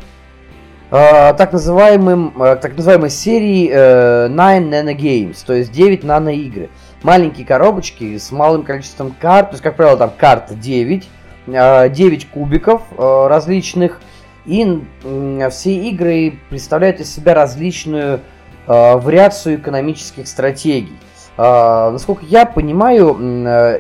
э, 0.91 1.33
так 1.37 1.51
называемым, 1.51 2.41
э, 2.41 2.55
так 2.55 2.77
называемой 2.77 3.09
серии 3.09 3.69
э, 3.69 4.27
Nine 4.29 4.69
Nano 4.69 4.95
Games, 4.95 5.43
то 5.45 5.51
есть 5.51 5.73
9 5.73 6.05
нано-игры. 6.05 6.69
Маленькие 7.03 7.45
коробочки 7.45 8.17
с 8.17 8.31
малым 8.31 8.63
количеством 8.63 9.13
карт, 9.19 9.49
то 9.49 9.53
есть, 9.55 9.63
как 9.63 9.75
правило, 9.75 9.97
там 9.97 10.13
карт 10.17 10.57
9, 10.57 11.09
э, 11.47 11.89
9 11.89 12.29
кубиков 12.29 12.83
э, 12.97 13.27
различных, 13.27 13.99
и 14.45 14.81
э, 15.03 15.49
все 15.51 15.75
игры 15.89 16.39
представляют 16.49 16.99
из 16.99 17.13
себя 17.13 17.33
различную 17.33 18.21
э, 18.67 18.95
вариацию 18.97 19.55
экономических 19.57 20.27
стратегий. 20.27 20.97
Uh, 21.37 21.91
насколько 21.91 22.23
я 22.25 22.45
понимаю, 22.45 23.11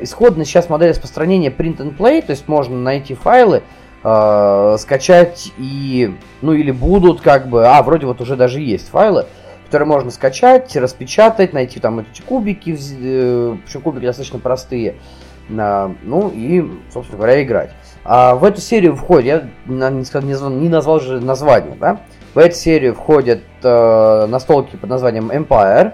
исходно 0.01 0.43
сейчас 0.43 0.67
модель 0.67 0.89
распространения 0.89 1.47
print 1.47 1.77
and 1.77 1.95
play, 1.95 2.21
то 2.21 2.31
есть 2.31 2.49
можно 2.49 2.75
найти 2.77 3.13
файлы, 3.13 3.63
скачать 4.01 5.53
и, 5.57 6.13
ну 6.41 6.51
или 6.51 6.71
будут 6.71 7.21
как 7.21 7.47
бы, 7.47 7.65
а 7.65 7.81
вроде 7.81 8.07
вот 8.07 8.19
уже 8.19 8.35
даже 8.35 8.59
есть 8.59 8.89
файлы, 8.89 9.25
которые 9.65 9.87
можно 9.87 10.11
скачать, 10.11 10.75
распечатать, 10.75 11.53
найти 11.53 11.79
там 11.79 11.99
эти 11.99 12.21
кубики, 12.21 12.77
э, 12.79 13.57
причем 13.65 13.81
кубики 13.81 14.05
достаточно 14.05 14.39
простые, 14.39 14.95
ну 15.49 16.31
и, 16.33 16.65
собственно 16.91 17.17
говоря, 17.17 17.43
играть. 17.43 17.71
А 18.03 18.35
в 18.35 18.43
эту 18.43 18.61
серию 18.61 18.95
входит, 18.95 19.45
я 19.67 19.89
не, 19.89 20.05
сказал, 20.05 20.49
не, 20.51 20.69
назвал, 20.69 20.99
же 20.99 21.19
название, 21.19 21.75
да? 21.79 22.01
В 22.33 22.39
эту 22.39 22.55
серию 22.55 22.93
входят 22.93 23.41
э, 23.63 24.25
настолки 24.27 24.75
под 24.75 24.89
названием 24.89 25.31
Empire, 25.31 25.93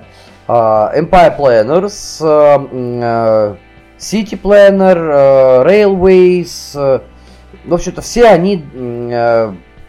а, 0.53 0.91
Empire 0.93 1.37
Planners, 1.37 2.19
э, 2.21 3.55
City 3.97 4.41
Planner, 4.41 4.97
э, 4.97 5.63
Railways, 5.65 6.71
э, 6.75 6.99
в 7.63 7.73
общем-то, 7.73 8.01
все 8.01 8.27
они 8.27 8.65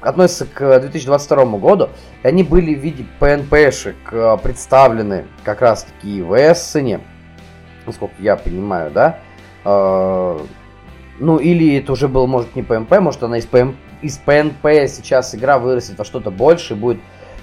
относятся 0.00 0.46
к 0.46 0.80
2022 0.80 1.58
году, 1.58 1.88
и 2.22 2.28
они 2.28 2.42
были 2.42 2.74
в 2.74 2.78
виде 2.78 3.06
PNP-шек 3.18 4.38
представлены 4.42 5.24
как 5.42 5.62
раз-таки 5.62 6.22
в 6.22 6.34
Эссене, 6.34 7.00
насколько 7.86 8.14
я 8.20 8.36
понимаю, 8.36 8.90
да? 8.90 9.18
Ну, 9.64 11.36
или 11.38 11.78
это 11.78 11.92
уже 11.92 12.08
было, 12.08 12.26
может, 12.26 12.56
не 12.56 12.62
PNP, 12.62 12.98
может, 13.00 13.22
она 13.22 13.38
из, 13.38 13.46
PM, 13.46 13.76
из 14.00 14.20
PNP 14.24 14.88
сейчас 14.88 15.34
игра 15.34 15.58
вырастет 15.58 15.98
во 15.98 16.04
что-то 16.04 16.30
больше, 16.30 16.74
будет 16.74 16.98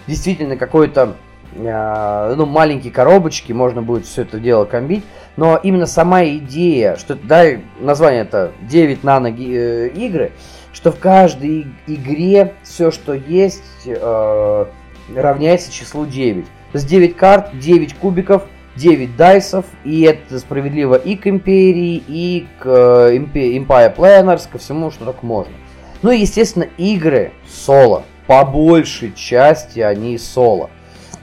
действительно 0.07 0.57
какой-то 0.57 1.15
а, 1.57 2.35
ну, 2.35 2.45
маленькие 2.45 2.93
коробочки, 2.93 3.53
можно 3.53 3.81
будет 3.81 4.05
все 4.05 4.21
это 4.21 4.39
дело 4.39 4.65
комбить, 4.65 5.03
но 5.35 5.57
именно 5.57 5.85
сама 5.85 6.25
идея, 6.25 6.95
что, 6.95 7.15
да, 7.15 7.45
название 7.79 8.21
это 8.21 8.51
9 8.61 9.03
нано 9.03 9.27
э, 9.27 9.87
игры, 9.89 10.31
что 10.73 10.91
в 10.91 10.99
каждой 10.99 11.67
игре 11.87 12.53
все, 12.63 12.91
что 12.91 13.13
есть, 13.13 13.63
э, 13.85 14.65
равняется 15.15 15.71
числу 15.71 16.05
9. 16.05 16.45
То 16.45 16.51
есть 16.73 16.87
9 16.87 17.15
карт, 17.15 17.57
9 17.57 17.95
кубиков, 17.95 18.43
9 18.80 19.15
дайсов, 19.15 19.65
и 19.84 20.01
это 20.01 20.39
справедливо 20.39 20.95
и 20.95 21.15
к 21.15 21.27
Империи, 21.27 22.01
и 22.07 22.47
к 22.60 22.65
э, 22.65 23.18
Empire 23.18 23.95
Planners, 23.95 24.49
ко 24.49 24.57
всему, 24.57 24.89
что 24.89 25.06
только 25.06 25.26
можно. 25.26 25.53
Ну 26.01 26.11
и, 26.11 26.19
естественно, 26.19 26.68
игры 26.77 27.34
соло. 27.47 28.03
По 28.26 28.45
большей 28.45 29.14
части 29.14 29.80
они 29.80 30.18
соло. 30.18 30.69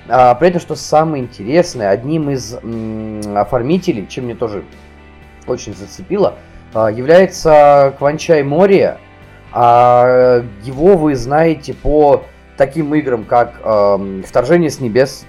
А, 0.09 0.35
при 0.35 0.49
этом, 0.49 0.61
что 0.61 0.77
самое 0.77 1.23
интересное, 1.23 1.91
одним 1.91 2.31
из 2.31 2.55
м, 2.55 3.37
оформителей, 3.37 4.07
чем 4.07 4.25
мне 4.25 4.35
тоже 4.35 4.65
очень 5.47 5.75
зацепило, 5.75 6.35
а, 6.75 6.89
является 6.91 7.95
Кванчай 7.99 8.43
Мория. 8.43 8.99
А, 9.53 10.45
его 10.63 10.97
вы 10.97 11.17
знаете 11.17 11.73
по 11.75 12.25
таким 12.57 12.95
играм, 12.95 13.25
как 13.25 13.61
э, 13.63 14.23
Вторжение 14.27 14.71
с 14.71 14.81
небес, 14.81 15.27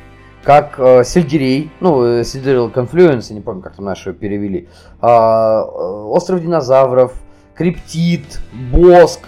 как 0.47 0.75
э, 0.79 1.03
Сельдерей, 1.03 1.69
ну, 1.81 2.23
Сельдерил 2.23 2.69
Confluence, 2.69 3.33
не 3.33 3.41
помню, 3.41 3.61
как 3.61 3.75
там 3.75 3.83
наши 3.83 4.13
перевели, 4.13 4.69
э, 5.01 5.05
Остров 5.05 6.41
динозавров, 6.41 7.13
Криптит, 7.53 8.39
Боск, 8.71 9.19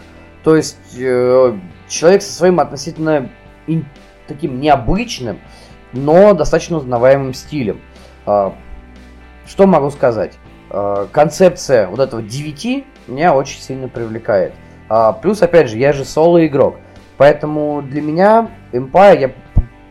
то 0.46 0.56
есть 0.56 0.80
э, 0.98 1.58
человек 1.90 2.22
со 2.22 2.32
своим 2.32 2.62
относительно 2.62 3.30
таким 4.28 4.62
необычным, 4.62 5.40
но 5.92 6.34
достаточно 6.34 6.78
узнаваемым 6.78 7.34
стилем. 7.34 7.82
А, 8.26 8.56
что 9.46 9.68
могу 9.68 9.90
сказать? 9.90 10.38
э, 10.70 11.08
концепция 11.12 11.88
вот 11.88 12.00
этого 12.00 12.22
9 12.22 12.86
меня 13.08 13.34
очень 13.36 13.62
сильно 13.62 13.88
привлекает. 13.88 14.54
А, 14.88 15.14
плюс, 15.14 15.42
опять 15.42 15.70
же, 15.70 15.78
я 15.78 15.94
же 15.94 16.06
соло-игрок. 16.06 16.78
Поэтому 17.18 17.82
для 17.82 18.02
меня 18.02 18.50
Empire, 18.72 19.20
я 19.20 19.32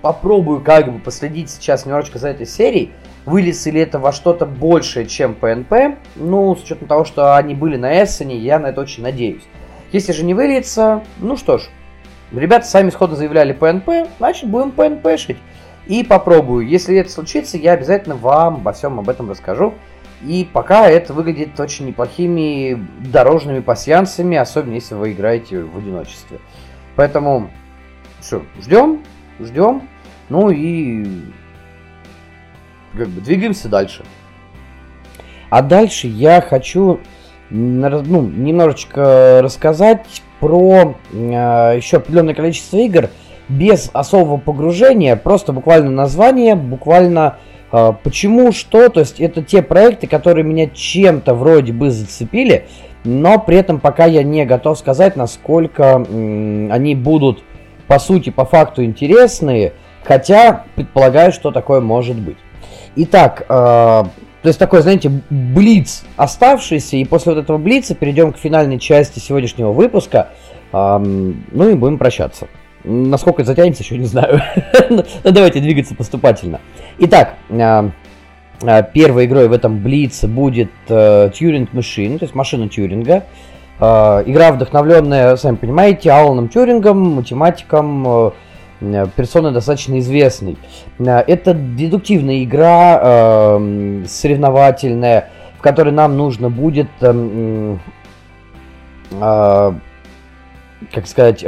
попробую 0.02 0.60
как 0.60 0.92
бы 0.92 0.98
последить 0.98 1.50
сейчас 1.50 1.86
немножечко 1.86 2.18
за 2.18 2.28
этой 2.28 2.46
серией, 2.46 2.92
вылез 3.24 3.64
ли 3.66 3.80
это 3.80 3.98
во 3.98 4.12
что-то 4.12 4.46
большее, 4.46 5.06
чем 5.06 5.36
PNP, 5.38 5.96
ну, 6.16 6.54
с 6.56 6.62
учетом 6.62 6.88
того, 6.88 7.04
что 7.04 7.36
они 7.36 7.54
были 7.54 7.76
на 7.76 8.02
Эссене, 8.02 8.36
я 8.36 8.58
на 8.58 8.68
это 8.68 8.80
очень 8.80 9.02
надеюсь. 9.02 9.42
Если 9.92 10.12
же 10.12 10.24
не 10.24 10.34
выльется, 10.34 11.02
ну 11.18 11.36
что 11.36 11.58
ж, 11.58 11.62
ребята 12.32 12.66
сами 12.66 12.90
сходу 12.90 13.16
заявляли 13.16 13.54
PNP, 13.54 14.08
значит 14.18 14.48
будем 14.48 14.70
PNP 14.70 15.16
шить. 15.16 15.38
И 15.86 16.04
попробую. 16.04 16.68
Если 16.68 16.96
это 16.98 17.10
случится, 17.10 17.56
я 17.56 17.72
обязательно 17.72 18.14
вам 18.14 18.56
обо 18.56 18.72
всем 18.72 18.98
об 18.98 19.08
этом 19.08 19.30
расскажу. 19.30 19.72
И 20.22 20.46
пока 20.52 20.88
это 20.88 21.14
выглядит 21.14 21.58
очень 21.58 21.86
неплохими 21.86 22.86
дорожными 23.00 23.60
пассиансами, 23.60 24.36
особенно 24.36 24.74
если 24.74 24.94
вы 24.94 25.12
играете 25.12 25.60
в 25.60 25.78
одиночестве. 25.78 26.40
Поэтому 26.96 27.50
все, 28.20 28.42
ждем, 28.60 29.02
ждем. 29.40 29.82
Ну 30.28 30.51
и 30.51 31.06
как 32.97 33.09
бы 33.09 33.20
двигаемся 33.20 33.69
дальше. 33.69 34.05
А 35.51 35.62
дальше 35.62 36.09
я 36.09 36.40
хочу 36.40 37.01
ну, 37.51 38.23
немножечко 38.23 39.40
рассказать 39.43 40.23
про 40.40 40.94
э, 41.12 41.16
еще 41.77 41.97
определенное 41.97 42.35
количество 42.35 42.77
игр 42.77 43.09
без 43.48 43.90
особого 43.93 44.36
погружения, 44.36 45.16
просто 45.16 45.52
буквально 45.52 45.90
название, 45.90 46.55
буквально 46.55 47.39
э, 47.73 47.93
почему, 48.02 48.52
что, 48.52 48.90
то 48.90 49.01
есть 49.01 49.20
это 49.20 49.43
те 49.43 49.62
проекты, 49.62 50.06
которые 50.06 50.44
меня 50.44 50.69
чем-то 50.69 51.35
вроде 51.35 51.73
бы 51.73 51.90
зацепили, 51.90 52.66
но 53.05 53.39
при 53.39 53.56
этом 53.56 53.81
пока 53.81 54.05
я 54.05 54.23
не 54.23 54.44
готов 54.44 54.78
сказать, 54.78 55.16
насколько 55.16 56.05
э, 56.06 56.69
они 56.70 56.94
будут 56.94 57.43
по 57.89 57.98
сути, 57.98 58.31
по 58.31 58.44
факту 58.44 58.85
интересные, 58.85 59.73
хотя 60.05 60.65
предполагаю, 60.77 61.32
что 61.32 61.51
такое 61.51 61.81
может 61.81 62.16
быть. 62.16 62.36
Итак, 62.97 63.43
э, 63.43 63.44
то 63.48 64.47
есть 64.47 64.59
такой, 64.59 64.82
знаете, 64.82 65.10
блиц 65.31 66.05
оставшийся, 66.16 66.97
и 66.97 67.05
после 67.05 67.35
вот 67.35 67.43
этого 67.43 67.59
блица 67.59 67.94
перейдем 67.94 68.32
к 68.32 68.39
финальной 68.39 68.78
части 68.78 69.19
сегодняшнего 69.19 69.73
выпуска, 69.73 70.28
э, 70.73 70.98
ну 70.98 71.69
и 71.69 71.74
будем 71.74 71.98
прощаться. 71.98 72.47
Насколько 72.85 73.43
это 73.43 73.51
затянется, 73.51 73.82
еще 73.82 73.98
не 73.98 74.06
знаю. 74.06 74.40
Но 74.90 75.05
ну, 75.24 75.32
давайте 75.32 75.60
двигаться 75.60 75.94
поступательно. 75.94 76.60
Итак, 76.98 77.35
э, 77.48 77.90
э, 78.62 78.82
первой 78.93 79.24
игрой 79.27 79.48
в 79.48 79.52
этом 79.52 79.82
блице 79.82 80.28
будет 80.28 80.70
э, 80.89 81.31
Turing 81.31 81.69
Machine, 81.73 82.19
то 82.19 82.24
есть 82.24 82.35
машина 82.35 82.69
Тьюринга. 82.69 83.24
Игра 83.80 84.52
вдохновленная, 84.52 85.36
сами 85.36 85.56
понимаете, 85.56 86.10
Аланом 86.10 86.48
Тюрингом, 86.48 86.98
математиком, 87.14 88.32
э, 88.80 89.06
персоной 89.16 89.52
достаточно 89.52 89.98
известной. 89.98 90.56
Э, 90.98 91.20
это 91.26 91.55
дедуктивная 91.55 92.42
игра, 92.44 93.59
соревновательная, 94.06 95.30
в 95.59 95.62
которой 95.62 95.92
нам 95.92 96.16
нужно 96.16 96.50
будет, 96.50 96.88
как 97.00 97.30
сказать, 101.06 101.44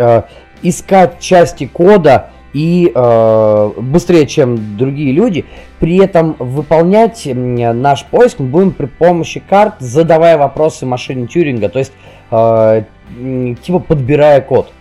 искать 0.62 1.20
части 1.20 1.66
кода 1.66 2.30
и 2.52 2.90
э, 2.92 3.70
быстрее, 3.76 4.26
чем 4.26 4.76
другие 4.76 5.12
люди. 5.12 5.44
При 5.78 5.98
этом 5.98 6.34
выполнять 6.38 7.22
наш 7.32 8.04
поиск 8.06 8.38
мы 8.40 8.46
будем 8.46 8.72
при 8.72 8.86
помощи 8.86 9.40
карт, 9.40 9.74
задавая 9.78 10.36
вопросы 10.36 10.84
машине 10.86 11.26
Тюринга, 11.26 11.68
то 11.68 11.78
есть 11.78 11.92
э, 11.92 12.19
типа 12.30 13.78
подбирая 13.80 14.40
код. 14.40 14.72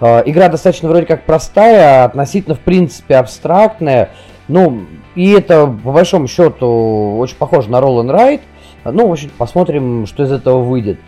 Э, 0.00 0.22
игра 0.26 0.48
достаточно 0.48 0.88
вроде 0.88 1.06
как 1.06 1.24
простая, 1.24 2.04
относительно 2.04 2.54
в 2.54 2.60
принципе 2.60 3.16
абстрактная. 3.16 4.10
Ну, 4.48 4.82
и 5.14 5.30
это 5.30 5.66
по 5.66 5.92
большому 5.92 6.26
счету 6.26 7.16
очень 7.18 7.36
похоже 7.36 7.70
на 7.70 7.76
Roll 7.76 8.04
and 8.04 8.10
Ride. 8.10 8.40
Ну, 8.84 9.08
в 9.08 9.12
общем, 9.12 9.30
посмотрим, 9.38 10.06
что 10.06 10.24
из 10.24 10.32
этого 10.32 10.62
выйдет. 10.62 10.98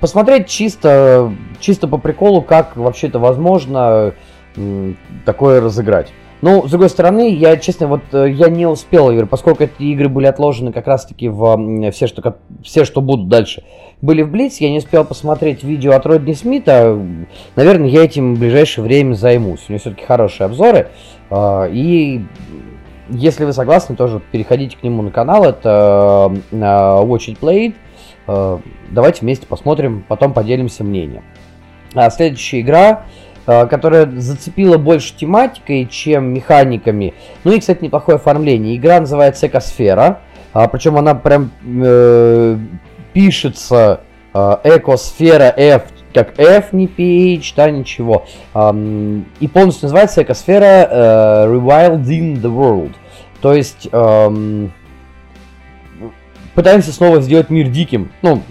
Посмотреть 0.00 0.46
чисто, 0.46 1.32
чисто 1.58 1.88
по 1.88 1.98
приколу, 1.98 2.42
как 2.42 2.76
вообще 2.76 3.08
это 3.08 3.18
возможно 3.18 4.12
такое 5.24 5.60
разыграть. 5.60 6.12
Ну, 6.40 6.66
с 6.66 6.70
другой 6.70 6.88
стороны, 6.88 7.34
я, 7.34 7.56
честно, 7.56 7.88
вот 7.88 8.02
э, 8.12 8.30
я 8.30 8.48
не 8.48 8.66
успел, 8.66 9.10
игры, 9.10 9.26
поскольку 9.26 9.64
эти 9.64 9.82
игры 9.82 10.08
были 10.08 10.26
отложены 10.26 10.72
как 10.72 10.86
раз-таки 10.86 11.28
в 11.28 11.90
все 11.90 12.06
что, 12.06 12.36
все, 12.62 12.84
что 12.84 13.00
будут 13.00 13.28
дальше, 13.28 13.64
были 14.00 14.22
в 14.22 14.30
Блиц, 14.30 14.58
я 14.58 14.70
не 14.70 14.78
успел 14.78 15.04
посмотреть 15.04 15.64
видео 15.64 15.94
от 15.94 16.06
Родни 16.06 16.34
Смита. 16.34 16.96
Наверное, 17.56 17.88
я 17.88 18.04
этим 18.04 18.36
в 18.36 18.38
ближайшее 18.38 18.84
время 18.84 19.14
займусь. 19.14 19.64
У 19.68 19.72
него 19.72 19.80
все-таки 19.80 20.04
хорошие 20.04 20.44
обзоры. 20.44 20.90
А, 21.30 21.64
и 21.64 22.22
если 23.08 23.44
вы 23.44 23.52
согласны, 23.52 23.96
тоже 23.96 24.22
переходите 24.30 24.76
к 24.76 24.84
нему 24.84 25.02
на 25.02 25.10
канал. 25.10 25.44
Это 25.44 26.32
э, 26.52 26.56
Watch 26.56 27.26
It 27.26 27.38
Played. 27.40 27.74
Э, 28.28 28.58
давайте 28.90 29.22
вместе 29.22 29.46
посмотрим, 29.48 30.04
потом 30.06 30.32
поделимся 30.32 30.84
мнением. 30.84 31.24
А 31.94 32.10
следующая 32.10 32.60
игра 32.60 33.02
Э, 33.02 33.27
которая 33.48 34.10
зацепила 34.10 34.76
больше 34.76 35.16
тематикой, 35.16 35.86
чем 35.86 36.34
механиками. 36.34 37.14
Ну 37.44 37.52
и, 37.52 37.60
кстати, 37.60 37.82
неплохое 37.82 38.16
оформление. 38.16 38.76
Игра 38.76 39.00
называется 39.00 39.46
Экосфера, 39.46 40.20
а, 40.52 40.68
причем 40.68 40.96
она 40.98 41.14
прям 41.14 41.50
э, 41.64 42.58
пишется 43.12 44.00
э, 44.34 44.56
Экосфера 44.64 45.54
F 45.56 45.84
как 46.12 46.38
F, 46.38 46.72
не 46.72 46.86
PH, 46.86 47.52
да, 47.54 47.70
ничего. 47.70 48.24
И 48.54 49.48
полностью 49.48 49.84
называется 49.84 50.22
Экосфера 50.22 50.88
uh, 50.90 51.46
Rewilding 51.46 52.40
the 52.40 52.50
World. 52.50 52.92
То 53.40 53.54
есть 53.54 53.86
um, 53.92 54.70
пытаемся 56.54 56.92
снова 56.92 57.20
сделать 57.20 57.50
мир 57.50 57.68
диким, 57.68 58.10
ну, 58.22 58.42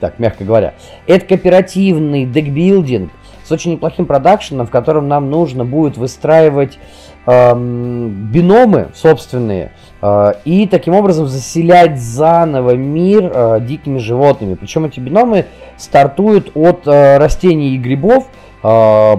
так, 0.00 0.18
мягко 0.18 0.44
говоря. 0.44 0.74
Это 1.06 1.24
кооперативный 1.24 2.26
декбилдинг, 2.26 3.10
с 3.46 3.52
очень 3.52 3.72
неплохим 3.72 4.06
продакшеном, 4.06 4.66
в 4.66 4.70
котором 4.70 5.08
нам 5.08 5.30
нужно 5.30 5.64
будет 5.64 5.96
выстраивать 5.96 6.78
эм, 7.26 8.28
биномы 8.32 8.88
собственные 8.94 9.72
э, 10.02 10.32
и 10.44 10.66
таким 10.66 10.94
образом 10.94 11.28
заселять 11.28 12.00
заново 12.00 12.72
мир 12.72 13.30
э, 13.32 13.60
дикими 13.60 13.98
животными. 13.98 14.54
Причем 14.54 14.84
эти 14.84 14.98
биномы 14.98 15.46
стартуют 15.76 16.50
от 16.54 16.86
э, 16.86 17.18
растений 17.18 17.74
и 17.74 17.78
грибов. 17.78 18.26
Э, 18.64 19.16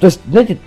то 0.00 0.06
есть, 0.06 0.20
знаете, 0.26 0.58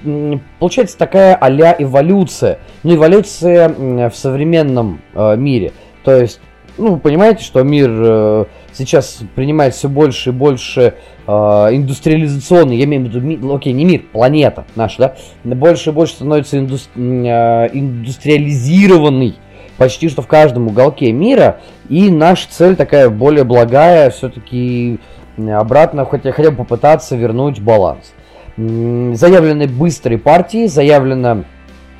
получается 0.59 0.97
такая 0.97 1.35
а-ля 1.35 1.75
эволюция. 1.77 2.59
Ну, 2.83 2.95
эволюция 2.95 3.69
в 4.09 4.15
современном 4.15 5.01
э, 5.13 5.35
мире. 5.37 5.71
То 6.03 6.15
есть, 6.15 6.41
ну, 6.77 6.97
понимаете, 6.97 7.43
что 7.43 7.63
мир 7.63 7.89
э, 7.91 8.45
сейчас 8.73 9.19
принимает 9.35 9.75
все 9.75 9.89
больше 9.89 10.29
и 10.29 10.33
больше 10.33 10.95
э, 11.27 11.31
индустриализационный, 11.31 12.77
я 12.77 12.85
имею 12.85 13.03
в 13.03 13.05
виду, 13.05 13.21
ми, 13.21 13.53
окей, 13.53 13.73
не 13.73 13.85
мир, 13.85 14.03
планета 14.11 14.65
наша, 14.75 15.15
да, 15.43 15.55
больше 15.55 15.89
и 15.89 15.93
больше 15.93 16.15
становится 16.15 16.57
инду, 16.57 16.77
э, 16.95 17.69
индустриализированный 17.73 19.35
почти 19.77 20.09
что 20.09 20.21
в 20.21 20.27
каждом 20.27 20.67
уголке 20.67 21.11
мира, 21.11 21.59
и 21.89 22.11
наша 22.11 22.47
цель 22.49 22.75
такая 22.75 23.09
более 23.09 23.43
благая, 23.43 24.11
все-таки 24.11 24.99
обратно 25.37 26.05
хотя, 26.05 26.31
хотя 26.31 26.51
бы 26.51 26.57
попытаться 26.57 27.15
вернуть 27.15 27.59
баланс. 27.59 28.13
Заявлены 28.57 29.67
быстрые 29.67 30.19
партии, 30.19 30.67
заявлено 30.67 31.45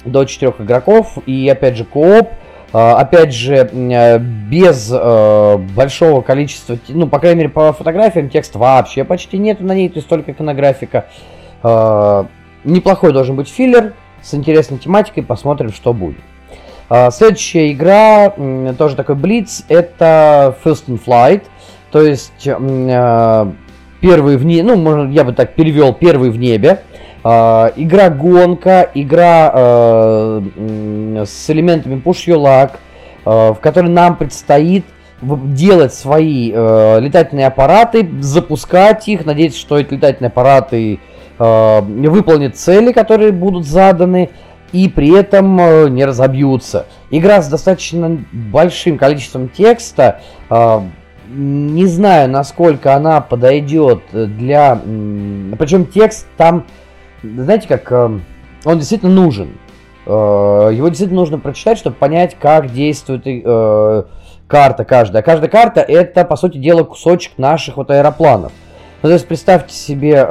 до 0.06 0.26
четырех 0.26 0.62
игроков, 0.62 1.18
и 1.26 1.50
опять 1.50 1.76
же 1.76 1.86
кооп, 1.86 2.30
опять 2.74 3.34
же, 3.34 3.70
э, 3.72 4.18
без 4.20 4.90
э, 4.92 5.58
большого 5.76 6.22
количества, 6.22 6.78
ну, 6.88 7.08
по 7.08 7.20
крайней 7.20 7.40
мере, 7.40 7.50
по 7.50 7.74
фотографиям 7.74 8.30
текст 8.30 8.56
вообще 8.56 9.04
почти 9.04 9.38
нет 9.38 9.60
на 9.60 9.74
ней, 9.74 9.90
то 9.90 9.98
есть 9.98 10.08
только 10.08 10.32
иконографика. 10.32 11.08
А, 11.64 12.28
неплохой 12.64 13.12
должен 13.12 13.36
быть 13.36 13.50
филлер 13.50 13.94
с 14.22 14.34
интересной 14.34 14.78
тематикой, 14.78 15.24
посмотрим, 15.24 15.72
что 15.72 15.94
будет. 15.94 16.22
А, 16.90 17.12
следующая 17.12 17.72
игра, 17.72 18.34
тоже 18.78 18.96
такой 18.96 19.16
блиц, 19.16 19.66
это 19.68 20.56
First 20.64 20.86
in 20.88 21.00
Flight, 21.04 21.44
то 21.92 22.02
есть 22.02 22.48
э, 22.48 23.52
первый 24.00 24.38
в 24.38 24.46
небе, 24.46 24.64
ну, 24.64 24.76
можно, 24.78 25.12
я 25.12 25.24
бы 25.24 25.34
так 25.34 25.56
перевел, 25.56 25.94
первый 25.94 26.30
в 26.30 26.38
небе. 26.38 26.82
Uh, 27.24 27.72
игра 28.96 29.52
uh, 29.54 31.26
с 31.26 31.50
элементами 31.52 32.02
push 32.04 32.28
your 32.28 32.38
luck, 32.38 32.72
uh, 33.26 33.54
в 33.54 33.60
которой 33.60 33.90
нам 33.90 34.16
предстоит 34.16 34.86
делать 35.22 35.94
свои 35.94 36.50
летательные 36.50 37.46
аппараты, 37.46 38.10
запускать 38.22 39.08
их, 39.08 39.24
надеяться, 39.24 39.60
что 39.60 39.78
эти 39.78 39.94
летательные 39.94 40.30
аппараты 40.30 41.00
выполнят 41.38 42.58
цели, 42.58 42.92
которые 42.92 43.32
будут 43.32 43.68
заданы. 43.68 44.32
и 44.72 44.88
при 44.88 45.14
этом 45.14 45.60
э, 45.60 45.90
не 45.90 46.06
разобьются. 46.06 46.86
Игра 47.10 47.42
с 47.42 47.50
достаточно 47.50 48.24
большим 48.32 48.98
количеством 48.98 49.50
текста. 49.50 50.22
Э, 50.50 50.82
не 51.34 51.86
знаю, 51.86 52.30
насколько 52.30 52.96
она 52.96 53.22
подойдет 53.22 54.04
для... 54.12 54.76
Причем 55.58 55.86
текст 55.86 56.28
там, 56.36 56.66
знаете, 57.24 57.68
как... 57.68 57.92
Э, 57.92 58.20
он 58.64 58.78
действительно 58.78 59.12
нужен. 59.12 59.58
Его 60.06 60.88
действительно 60.88 61.20
нужно 61.20 61.38
прочитать, 61.38 61.78
чтобы 61.78 61.96
понять, 61.96 62.36
как 62.40 62.72
действует 62.72 63.24
карта 64.48 64.84
каждая. 64.84 65.22
Каждая 65.22 65.50
карта 65.50 65.82
это, 65.82 66.26
по 66.26 66.36
сути 66.36 66.58
дела, 66.58 66.84
кусочек 66.84 67.38
наших 67.38 67.78
вот 67.78 67.92
аэропланов. 67.92 68.52
Ну, 69.04 69.10
то 69.10 69.14
есть 69.14 69.28
представьте 69.28 69.76
себе 69.76 70.24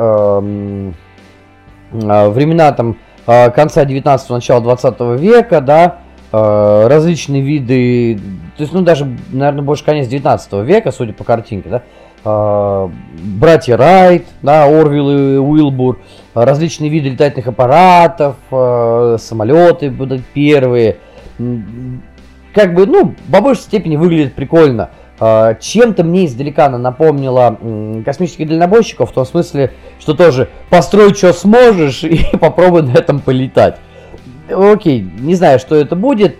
времена 1.92 2.72
там 2.72 2.96
Э, 3.26 3.50
конца 3.50 3.84
19-го, 3.84 4.34
начала 4.34 4.60
20 4.60 5.00
века, 5.20 5.60
да, 5.60 5.98
э, 6.32 6.86
различные 6.88 7.42
виды, 7.42 8.18
то 8.56 8.62
есть, 8.62 8.72
ну, 8.72 8.82
даже, 8.82 9.16
наверное, 9.30 9.62
больше 9.62 9.84
конец 9.84 10.08
19 10.08 10.64
века, 10.64 10.90
судя 10.90 11.12
по 11.12 11.22
картинке, 11.22 11.68
да, 11.68 11.76
э, 11.78 11.82
братья 12.22 13.76
Райт, 13.76 14.26
да, 14.42 14.64
Орвилл 14.64 15.10
и 15.10 15.38
Уилбур, 15.38 15.98
различные 16.34 16.90
виды 16.90 17.10
летательных 17.10 17.48
аппаратов, 17.48 18.36
самолеты 19.20 19.90
будут 19.90 20.24
первые, 20.26 20.98
как 22.54 22.74
бы, 22.74 22.86
ну, 22.86 23.14
по 23.32 23.40
большей 23.40 23.62
степени 23.62 23.96
выглядит 23.96 24.34
прикольно. 24.34 24.90
А, 25.22 25.54
чем-то 25.54 26.02
мне 26.02 26.24
издалека 26.24 26.66
она 26.66 26.78
напомнила 26.78 27.58
космических 28.06 28.48
дальнобойщиков, 28.48 29.10
в 29.10 29.12
том 29.12 29.26
смысле, 29.26 29.72
что 29.98 30.14
тоже 30.14 30.48
построй, 30.70 31.14
что 31.14 31.34
сможешь, 31.34 32.02
и 32.04 32.24
попробуй 32.38 32.82
на 32.82 32.92
этом 32.92 33.20
полетать. 33.20 33.76
Окей, 34.50 35.06
не 35.18 35.34
знаю, 35.34 35.58
что 35.58 35.76
это 35.76 35.94
будет. 35.94 36.38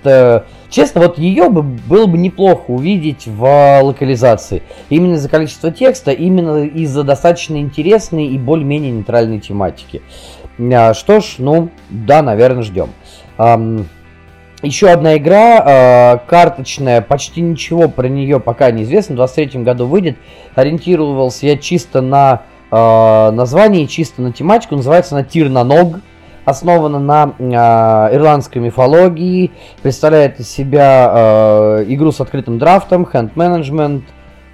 Честно, 0.70 1.00
вот 1.00 1.18
ее 1.18 1.48
бы 1.48 1.62
было 1.62 2.06
бы 2.06 2.16
неплохо 2.16 2.64
увидеть 2.68 3.26
в 3.26 3.80
локализации. 3.82 4.62
Именно 4.88 5.14
из-за 5.14 5.28
количества 5.28 5.72
текста, 5.72 6.12
именно 6.12 6.64
из-за 6.64 7.02
достаточно 7.02 7.56
интересной 7.56 8.28
и 8.28 8.38
более-менее 8.38 8.92
нейтральной 8.92 9.40
тематики. 9.40 10.00
А, 10.60 10.94
что 10.94 11.20
ж, 11.20 11.36
ну, 11.38 11.70
да, 11.90 12.22
наверное, 12.22 12.62
ждем. 12.62 12.90
Еще 14.62 14.90
одна 14.90 15.16
игра, 15.16 15.64
э, 15.64 16.18
карточная, 16.28 17.00
почти 17.00 17.40
ничего 17.40 17.88
про 17.88 18.08
нее 18.08 18.40
пока 18.40 18.70
не 18.70 18.82
известно. 18.82 19.14
В 19.14 19.16
23 19.16 19.62
году 19.62 19.86
выйдет. 19.86 20.18
Ориентировался 20.54 21.46
я 21.46 21.56
чисто 21.56 22.02
на 22.02 22.42
э, 22.70 23.30
название, 23.30 23.86
чисто 23.86 24.20
на 24.20 24.32
тематику. 24.32 24.76
Называется 24.76 25.16
она 25.16 25.24
Тир 25.24 25.48
на 25.48 25.64
ног. 25.64 26.00
Основана 26.44 26.98
на 26.98 27.34
э, 27.38 28.14
ирландской 28.16 28.58
мифологии. 28.58 29.50
Представляет 29.82 30.40
из 30.40 30.48
себя 30.50 31.10
э, 31.12 31.84
игру 31.88 32.12
с 32.12 32.20
открытым 32.20 32.58
драфтом, 32.58 33.06
хенд-менеджмент. 33.06 34.04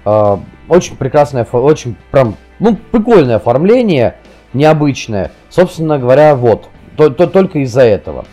Э, 0.05 0.37
очень 0.67 0.97
прекрасное, 0.97 1.45
очень 1.45 1.95
прям, 2.11 2.35
ну, 2.59 2.77
прикольное 2.91 3.37
оформление, 3.37 4.15
необычное. 4.53 5.31
Собственно 5.49 5.97
говоря, 5.97 6.35
вот. 6.35 6.69
То, 6.97 7.09
то, 7.09 7.27
только 7.27 7.59
из-за 7.59 7.83
этого. 7.83 8.25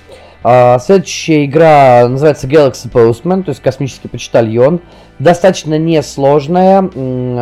А, 0.46 0.78
следующая 0.78 1.46
игра 1.46 2.06
называется 2.06 2.46
Galaxy 2.46 2.90
Postman, 2.90 3.44
то 3.44 3.50
есть 3.50 3.62
космический 3.62 4.08
почтальон. 4.08 4.80
Достаточно 5.18 5.78
несложная, 5.78 6.82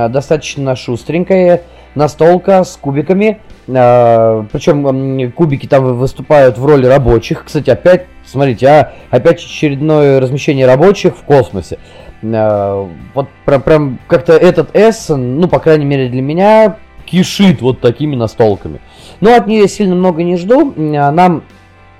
достаточно 0.09 0.77
шустренькая, 0.77 1.63
настолка 1.95 2.63
с 2.63 2.77
кубиками. 2.77 3.41
А, 3.69 4.47
Причем 4.53 5.33
кубики 5.33 5.67
там 5.67 5.97
выступают 5.97 6.59
в 6.59 6.67
роли 6.67 6.87
рабочих. 6.87 7.45
Кстати, 7.45 7.71
опять, 7.71 8.07
смотрите, 8.25 8.67
а, 8.67 8.93
опять 9.11 9.45
очередное 9.45 10.21
размещение 10.21 10.67
рабочих 10.67 11.17
в 11.17 11.23
космосе. 11.23 11.79
А, 12.23 12.89
вот 13.15 13.29
прям, 13.45 13.63
прям 13.63 13.99
как-то 14.09 14.33
этот 14.33 14.75
S, 14.75 15.09
ну, 15.09 15.49
по 15.49 15.59
крайней 15.59 15.85
мере 15.85 16.09
для 16.09 16.23
меня, 16.23 16.77
кишит 17.05 17.61
вот 17.61 17.81
такими 17.81 18.17
настолками. 18.17 18.81
Но 19.21 19.35
от 19.35 19.47
нее 19.47 19.69
сильно 19.69 19.95
много 19.95 20.23
не 20.23 20.37
жду. 20.37 20.73
Нам 20.77 21.43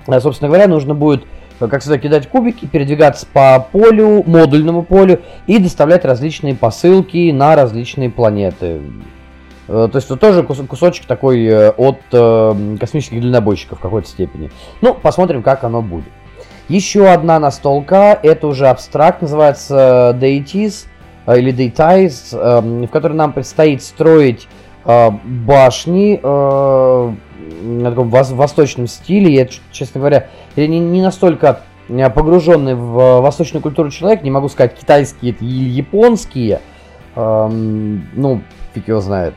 Э, 0.07 0.19
собственно 0.19 0.49
говоря, 0.49 0.67
нужно 0.67 0.93
будет, 0.93 1.23
как 1.59 1.81
всегда, 1.81 1.97
кидать 1.97 2.27
кубики, 2.27 2.65
передвигаться 2.65 3.25
по 3.31 3.65
полю, 3.71 4.23
модульному 4.25 4.83
полю 4.83 5.21
и 5.47 5.59
доставлять 5.59 6.05
различные 6.05 6.55
посылки 6.55 7.31
на 7.31 7.55
различные 7.55 8.09
планеты. 8.09 8.81
Э, 9.67 9.87
то 9.91 9.97
есть 9.97 10.07
это 10.07 10.17
тоже 10.17 10.43
кусочек 10.43 11.05
такой 11.05 11.71
от 11.71 11.99
космических 12.09 13.21
дальнобойщиков 13.21 13.79
в 13.79 13.81
какой-то 13.81 14.07
степени. 14.07 14.51
Ну, 14.81 14.93
посмотрим, 14.93 15.43
как 15.43 15.63
оно 15.63 15.81
будет. 15.81 16.11
Еще 16.69 17.07
одна 17.07 17.39
настолка, 17.39 18.17
это 18.23 18.47
уже 18.47 18.67
абстракт, 18.67 19.21
называется 19.21 20.17
Deities 20.19 20.85
или 21.27 21.53
Deities, 21.53 22.87
в 22.87 22.87
которой 22.87 23.13
нам 23.13 23.33
предстоит 23.33 23.83
строить 23.83 24.47
башни 24.85 26.19
на 27.63 27.89
таком 27.89 28.09
восточном 28.09 28.87
стиле. 28.87 29.33
Я, 29.33 29.47
честно 29.71 29.99
говоря, 29.99 30.29
я 30.55 30.67
не, 30.67 31.01
настолько 31.01 31.61
э, 31.89 32.09
погруженный 32.09 32.75
в 32.75 33.21
восточную 33.21 33.61
культуру 33.61 33.89
человек, 33.89 34.23
не 34.23 34.31
могу 34.31 34.49
сказать, 34.49 34.75
китайские 34.75 35.33
или 35.33 35.69
японские. 35.69 36.61
Эм, 37.15 38.07
ну, 38.13 38.41
фиг 38.73 38.87
его 38.87 38.99
знает. 38.99 39.35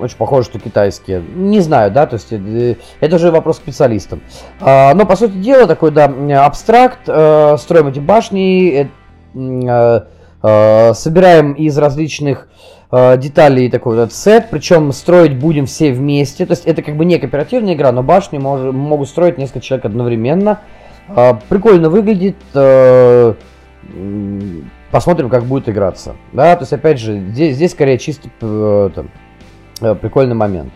Очень 0.00 0.16
похоже, 0.16 0.46
что 0.46 0.58
китайские. 0.58 1.22
Не 1.34 1.60
знаю, 1.60 1.90
да, 1.90 2.06
то 2.06 2.14
есть 2.14 2.28
э, 2.32 2.76
это 3.00 3.16
уже 3.16 3.30
вопрос 3.30 3.58
к 3.58 3.62
специалистам. 3.62 4.20
Э, 4.60 4.94
но, 4.94 5.06
по 5.06 5.16
сути 5.16 5.32
дела, 5.32 5.66
такой, 5.66 5.90
да, 5.90 6.12
абстракт. 6.44 7.00
Э, 7.06 7.56
строим 7.58 7.88
эти 7.88 7.98
башни, 7.98 8.90
э, 9.34 10.00
собираем 10.94 11.52
из 11.52 11.78
различных 11.78 12.48
деталей 12.90 13.70
такой 13.70 13.96
вот 13.96 14.12
сет, 14.12 14.48
причем 14.50 14.92
строить 14.92 15.38
будем 15.38 15.64
все 15.64 15.92
вместе. 15.92 16.44
То 16.44 16.52
есть 16.52 16.66
это 16.66 16.82
как 16.82 16.96
бы 16.98 17.06
не 17.06 17.18
кооперативная 17.18 17.72
игра, 17.72 17.90
но 17.90 18.02
башни 18.02 18.36
мож, 18.36 18.60
могут 18.60 19.08
строить 19.08 19.38
несколько 19.38 19.60
человек 19.60 19.86
одновременно. 19.86 20.60
Э, 21.08 21.34
прикольно 21.48 21.88
выглядит. 21.88 22.36
Посмотрим, 24.90 25.30
как 25.30 25.44
будет 25.44 25.70
играться. 25.70 26.16
Да, 26.34 26.54
то 26.54 26.62
есть 26.64 26.72
опять 26.74 27.00
же, 27.00 27.18
здесь, 27.30 27.56
здесь 27.56 27.70
скорее 27.70 27.96
чисто 27.96 28.28
там, 28.94 29.08
прикольный 30.00 30.34
момент. 30.34 30.72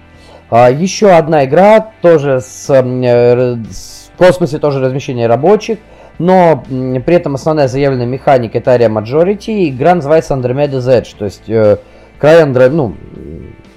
А, 0.51 0.71
еще 0.71 1.11
одна 1.11 1.45
игра, 1.45 1.93
тоже 2.01 2.41
с, 2.41 2.71
э, 2.71 3.57
с 3.71 4.07
в 4.17 4.19
космосе, 4.19 4.59
тоже 4.59 4.81
размещение 4.81 5.27
рабочих, 5.27 5.79
но 6.19 6.65
при 6.67 7.15
этом 7.15 7.35
основная 7.35 7.69
заявленная 7.69 8.07
механика 8.07 8.57
это 8.57 8.75
Area 8.75 8.89
Majority. 8.89 9.69
Игра 9.69 9.95
называется 9.95 10.33
Andromeda's 10.33 10.89
Edge, 10.89 11.15
то 11.19 11.27
есть 11.27 11.49
э, 11.49 11.77
край 12.19 12.43
Андро... 12.43 12.71
ну, 12.71 12.97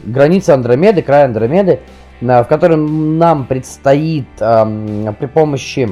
граница 0.06 0.54
Андромеды, 0.54 1.02
край 1.02 1.26
Андромеды, 1.26 1.82
в 2.22 2.46
котором 2.46 3.18
нам 3.18 3.46
предстоит 3.46 4.28
э, 4.40 5.14
при 5.20 5.26
помощи 5.26 5.90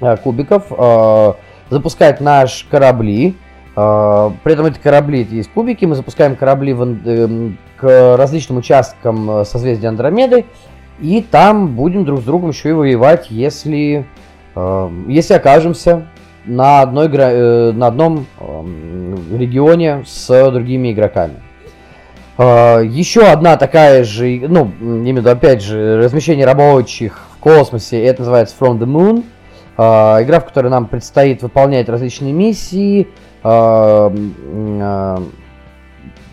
э, 0.00 0.16
кубиков 0.16 0.64
э, 0.70 1.32
запускать 1.68 2.22
наши 2.22 2.66
корабли. 2.70 3.36
Э, 3.78 4.30
при 4.42 4.54
этом 4.54 4.66
эти 4.66 4.78
корабли 4.78 5.26
есть 5.30 5.50
кубики, 5.52 5.84
мы 5.84 5.94
запускаем 5.94 6.34
корабли 6.34 6.72
в, 6.72 6.82
э, 6.82 7.50
к 7.76 8.16
различным 8.16 8.58
участкам 8.58 9.30
э, 9.30 9.44
созвездия 9.44 9.88
Андромеды, 9.88 10.46
и 10.98 11.22
там 11.22 11.76
будем 11.76 12.04
друг 12.04 12.20
с 12.20 12.24
другом 12.24 12.50
еще 12.50 12.70
и 12.70 12.72
воевать, 12.72 13.30
если, 13.30 14.04
э, 14.56 14.90
если 15.06 15.34
окажемся 15.34 16.08
на, 16.44 16.80
одной, 16.80 17.08
э, 17.12 17.70
на 17.70 17.86
одном 17.86 18.26
э, 18.40 19.16
регионе 19.36 20.02
с 20.04 20.50
другими 20.50 20.92
игроками. 20.92 21.34
А, 22.36 22.80
Еще 22.80 23.22
одна 23.22 23.56
такая 23.56 24.02
же, 24.02 24.40
ну, 24.48 24.72
именно 24.80 25.30
опять 25.30 25.62
же, 25.62 25.98
размещение 25.98 26.46
рабочих 26.46 27.28
в 27.34 27.38
космосе, 27.38 28.02
это 28.02 28.22
называется 28.22 28.56
From 28.58 28.78
the 28.78 28.86
Moon. 28.86 29.24
А, 29.76 30.20
игра, 30.22 30.40
в 30.40 30.46
которой 30.46 30.68
нам 30.68 30.86
предстоит 30.86 31.42
выполнять 31.42 31.88
различные 31.88 32.32
миссии, 32.32 33.06
а, 33.06 33.27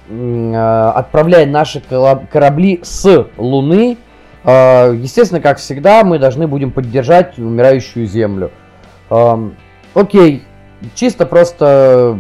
отправляя 0.10 1.46
наши 1.46 1.82
корабли 1.82 2.80
с 2.84 3.28
Луны. 3.38 3.98
Естественно, 4.44 5.42
как 5.42 5.58
всегда, 5.58 6.04
мы 6.04 6.20
должны 6.20 6.48
будем 6.48 6.72
поддержать 6.72 7.38
умирающую 7.40 8.06
Землю. 8.06 8.52
Окей, 9.94 10.44
чисто 10.94 11.26
просто 11.26 12.20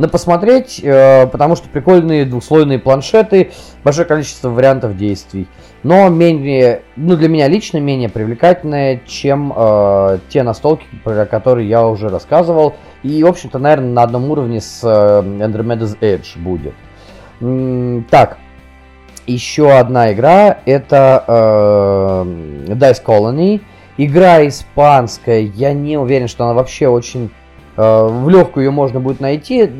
на 0.00 0.08
посмотреть, 0.08 0.80
э, 0.82 1.26
потому 1.26 1.56
что 1.56 1.68
прикольные 1.68 2.24
двухслойные 2.24 2.78
планшеты, 2.78 3.50
большое 3.84 4.08
количество 4.08 4.48
вариантов 4.48 4.96
действий. 4.96 5.46
Но 5.82 6.08
менее, 6.08 6.82
ну 6.96 7.16
для 7.16 7.28
меня 7.28 7.48
лично 7.48 7.78
менее 7.78 8.08
привлекательное, 8.08 9.02
чем 9.06 9.52
э, 9.54 10.18
те 10.30 10.42
настолки, 10.42 10.86
про 11.04 11.26
которые 11.26 11.68
я 11.68 11.86
уже 11.86 12.08
рассказывал. 12.08 12.74
И, 13.02 13.22
в 13.22 13.26
общем-то, 13.26 13.58
наверное, 13.58 13.90
на 13.90 14.02
одном 14.02 14.30
уровне 14.30 14.60
с 14.60 14.80
э, 14.82 15.22
Andromeda's 15.22 15.98
Edge 16.00 16.38
будет. 16.38 16.74
Так, 18.10 18.38
еще 19.26 19.70
одна 19.72 20.12
игра, 20.12 20.58
это 20.66 21.24
э, 21.26 22.72
Dice 22.74 23.02
Colony. 23.04 23.60
Игра 23.96 24.46
испанская, 24.46 25.40
я 25.40 25.72
не 25.72 25.96
уверен, 25.96 26.28
что 26.28 26.44
она 26.44 26.54
вообще 26.54 26.88
очень... 26.88 27.30
Э, 27.76 28.06
в 28.08 28.28
легкую 28.28 28.66
ее 28.66 28.70
можно 28.70 29.00
будет 29.00 29.20
найти. 29.20 29.70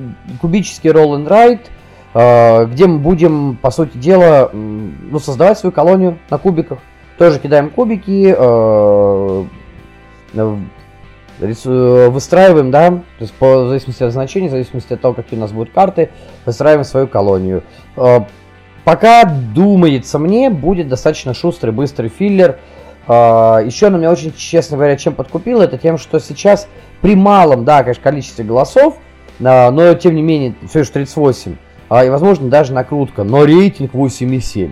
Кубический 0.41 0.91
roll 0.91 1.17
and 1.17 1.29
ride, 1.29 1.67
э, 2.15 2.67
где 2.67 2.87
мы 2.87 2.99
будем, 2.99 3.59
по 3.61 3.71
сути 3.71 3.99
дела, 3.99 4.51
ну, 4.53 5.19
создавать 5.19 5.59
свою 5.59 5.73
колонию 5.73 6.19
на 6.31 6.39
кубиках. 6.39 6.79
Тоже 7.19 7.39
кидаем 7.39 7.69
кубики, 7.69 8.35
э, 8.35 9.45
выстраиваем, 11.41 12.71
да, 12.71 12.91
то 12.91 13.03
есть 13.21 13.33
по 13.35 13.67
зависимости 13.69 14.03
от 14.03 14.13
значения, 14.13 14.49
в 14.49 14.53
зависимости 14.53 14.93
от 14.93 15.01
того, 15.01 15.15
какие 15.15 15.39
у 15.39 15.43
нас 15.43 15.53
будут 15.53 15.73
карты, 15.73 16.11
выстраиваем 16.45 16.85
свою 16.85 17.09
колонию. 17.09 17.63
Пока, 18.85 19.25
думается 19.25 20.19
мне, 20.19 20.51
будет 20.51 20.89
достаточно 20.89 21.35
шустрый, 21.35 21.73
быстрый 21.73 22.09
филлер. 22.09 22.59
А, 23.07 23.59
Еще 23.59 23.89
она 23.89 23.99
меня 23.99 24.11
очень, 24.11 24.33
честно 24.35 24.77
говоря, 24.77 24.97
чем 24.97 25.15
подкупила, 25.15 25.63
это 25.63 25.79
тем, 25.79 25.99
что 25.99 26.19
сейчас 26.19 26.69
при 27.01 27.15
малом, 27.15 27.65
да, 27.65 27.83
конечно, 27.83 28.03
количестве 28.03 28.45
голосов, 28.45 28.97
а, 29.43 29.71
но 29.71 29.95
тем 29.95 30.15
не 30.15 30.23
менее, 30.23 30.55
все 30.69 30.85
же 30.85 30.91
38, 30.91 31.57
и, 31.91 32.09
возможно, 32.09 32.49
даже 32.49 32.73
накрутка, 32.73 33.25
но 33.25 33.45
рейтинг 33.45 33.93
8,7. 33.93 34.71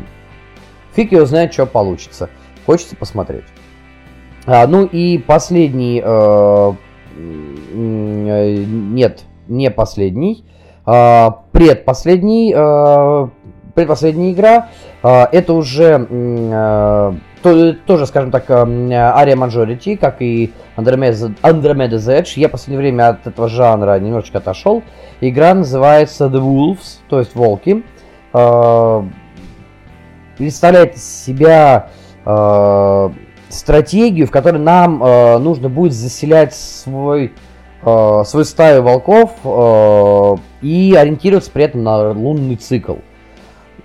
Фиг 0.94 1.12
его 1.12 1.26
знает, 1.26 1.52
что 1.52 1.66
получится. 1.66 2.30
Хочется 2.64 2.96
посмотреть. 2.96 3.44
А, 4.50 4.66
ну 4.66 4.86
и 4.86 5.18
последний, 5.18 6.02
э, 6.02 6.72
нет, 7.74 9.24
не 9.46 9.70
последний, 9.70 10.46
предпоследний 11.52 12.54
э, 12.56 13.28
предпоследняя 13.74 14.32
игра. 14.32 14.68
А, 15.02 15.28
это 15.30 15.52
уже 15.52 17.18
тоже, 17.42 18.06
скажем 18.06 18.30
так, 18.30 18.48
Aria 18.50 19.36
Majority, 19.36 19.96
как 19.96 20.22
и 20.22 20.52
Andromeda, 20.76 21.34
Andromeda's 21.42 22.08
Edge. 22.08 22.32
Я 22.36 22.48
в 22.48 22.52
последнее 22.52 22.80
время 22.80 23.10
от 23.10 23.26
этого 23.26 23.48
жанра 23.48 24.00
немножечко 24.00 24.38
отошел. 24.38 24.82
Игра 25.20 25.52
называется 25.54 26.26
The 26.26 26.40
Wolves, 26.40 27.00
то 27.08 27.18
есть 27.18 27.34
Волки. 27.34 27.84
А, 28.32 29.04
представляет 30.38 30.96
из 30.96 31.24
себя 31.24 31.90
а, 32.24 33.12
стратегию, 33.48 34.26
в 34.26 34.30
которой 34.30 34.58
нам 34.58 34.98
нужно 35.42 35.68
будет 35.68 35.92
заселять 35.92 36.54
свой 36.54 37.32
свою 37.82 38.44
стаю 38.44 38.82
волков 38.82 39.30
и 40.62 40.94
ориентироваться 40.98 41.50
при 41.50 41.64
этом 41.64 41.84
на 41.84 42.10
лунный 42.10 42.56
цикл. 42.56 42.96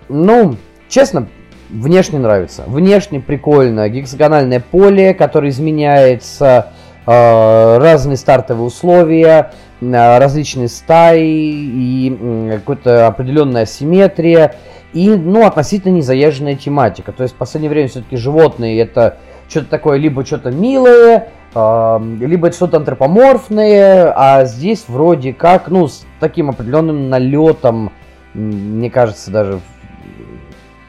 Ну, 0.09 0.57
честно, 0.89 1.27
внешне 1.69 2.19
нравится. 2.19 2.63
Внешне 2.67 3.19
прикольно. 3.19 3.89
Гексагональное 3.89 4.59
поле, 4.59 5.13
которое 5.13 5.49
изменяется, 5.49 6.71
э, 7.05 7.77
разные 7.77 8.17
стартовые 8.17 8.65
условия, 8.65 9.53
э, 9.81 10.17
различные 10.17 10.67
стаи 10.67 11.23
и 11.23 12.17
э, 12.19 12.59
какая-то 12.63 13.07
определенная 13.07 13.63
асимметрия. 13.63 14.55
И, 14.93 15.09
ну, 15.09 15.45
относительно 15.45 15.93
незаезженная 15.93 16.55
тематика. 16.55 17.11
То 17.11 17.23
есть 17.23 17.33
в 17.33 17.37
последнее 17.37 17.71
время 17.71 17.87
все-таки 17.87 18.15
животные 18.15 18.79
это 18.79 19.17
что-то 19.53 19.69
такое, 19.69 19.97
либо 19.97 20.25
что-то 20.25 20.51
милое, 20.51 21.29
либо 21.53 22.51
что-то 22.51 22.77
антропоморфное, 22.77 24.11
а 24.15 24.45
здесь 24.45 24.85
вроде 24.87 25.33
как, 25.33 25.67
ну, 25.69 25.87
с 25.87 26.05
таким 26.19 26.49
определенным 26.49 27.09
налетом, 27.09 27.91
мне 28.33 28.89
кажется, 28.89 29.29
даже 29.29 29.59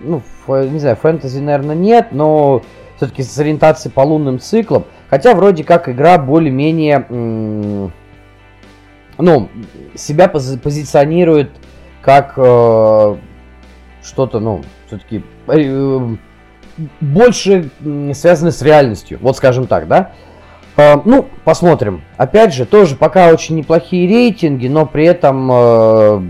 ну, 0.01 0.23
не 0.49 0.79
знаю, 0.79 0.97
фэнтези, 0.97 1.41
наверное, 1.41 1.75
нет, 1.75 2.09
но 2.13 2.63
все-таки 2.97 3.23
с 3.23 3.39
ориентацией 3.39 3.93
по 3.93 4.01
лунным 4.01 4.39
циклам. 4.39 4.85
Хотя 5.09 5.35
вроде 5.35 5.65
как 5.65 5.89
игра 5.89 6.19
более-менее, 6.19 7.07
ну, 9.19 9.49
себя 9.95 10.29
пози 10.29 10.59
позиционирует 10.59 11.51
как 12.03 12.35
э, 12.37 13.17
что-то, 14.03 14.41
ну, 14.41 14.63
все-таки 14.87 15.25
э, 15.47 16.17
больше 17.01 17.71
связано 18.15 18.51
с 18.51 18.63
реальностью, 18.63 19.19
вот 19.21 19.37
скажем 19.37 19.67
так, 19.67 19.89
да. 19.89 20.13
Э, 20.77 20.97
ну, 21.05 21.27
посмотрим. 21.45 22.03
Опять 22.17 22.55
же, 22.55 22.67
тоже 22.67 22.97
пока 22.97 23.29
очень 23.29 23.57
неплохие 23.57 24.09
рейтинги, 24.09 24.69
но 24.69 24.87
при 24.87 25.07
этом 25.07 25.51
э, 25.53 26.23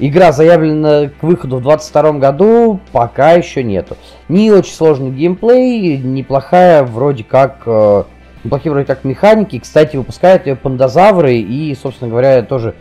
Игра 0.00 0.30
заявлена 0.30 1.08
к 1.08 1.22
выходу 1.24 1.56
в 1.56 1.62
2022 1.62 2.12
году, 2.20 2.80
пока 2.92 3.32
еще 3.32 3.64
нету. 3.64 3.96
Не 4.28 4.52
очень 4.52 4.72
сложный 4.72 5.10
геймплей, 5.10 5.98
неплохая 5.98 6.84
вроде 6.84 7.24
как... 7.24 7.62
Э, 7.66 8.04
неплохие 8.44 8.70
вроде 8.70 8.86
как 8.86 9.02
механики. 9.02 9.58
Кстати, 9.58 9.96
выпускают 9.96 10.46
ее 10.46 10.54
пандазавры 10.54 11.34
и, 11.36 11.74
собственно 11.74 12.10
говоря, 12.10 12.42
тоже... 12.42 12.74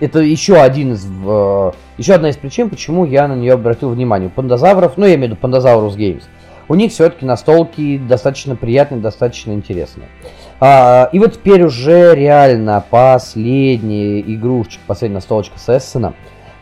это 0.00 0.20
еще 0.20 0.56
один 0.56 0.92
из... 0.92 1.06
Э, 1.26 1.72
еще 1.98 2.14
одна 2.14 2.30
из 2.30 2.36
причин, 2.36 2.70
почему 2.70 3.04
я 3.04 3.28
на 3.28 3.34
нее 3.34 3.54
обратил 3.54 3.90
внимание. 3.90 4.28
У 4.28 4.30
пандазавров, 4.30 4.96
ну 4.96 5.06
я 5.06 5.14
имею 5.14 5.28
в 5.28 5.32
виду 5.32 5.40
Пандазаврус 5.40 5.96
Games, 5.96 6.24
у 6.68 6.74
них 6.74 6.92
все-таки 6.92 7.26
настолки 7.26 7.98
достаточно 7.98 8.56
приятные, 8.56 9.00
достаточно 9.00 9.52
интересные. 9.52 10.08
А, 10.60 11.08
и 11.12 11.18
вот 11.18 11.34
теперь 11.34 11.62
уже 11.62 12.14
реально 12.14 12.84
последняя 12.88 14.20
игрушечка, 14.20 14.82
последняя 14.86 15.20
столочка 15.20 15.58
с 15.58 15.76
Эссена, 15.76 16.14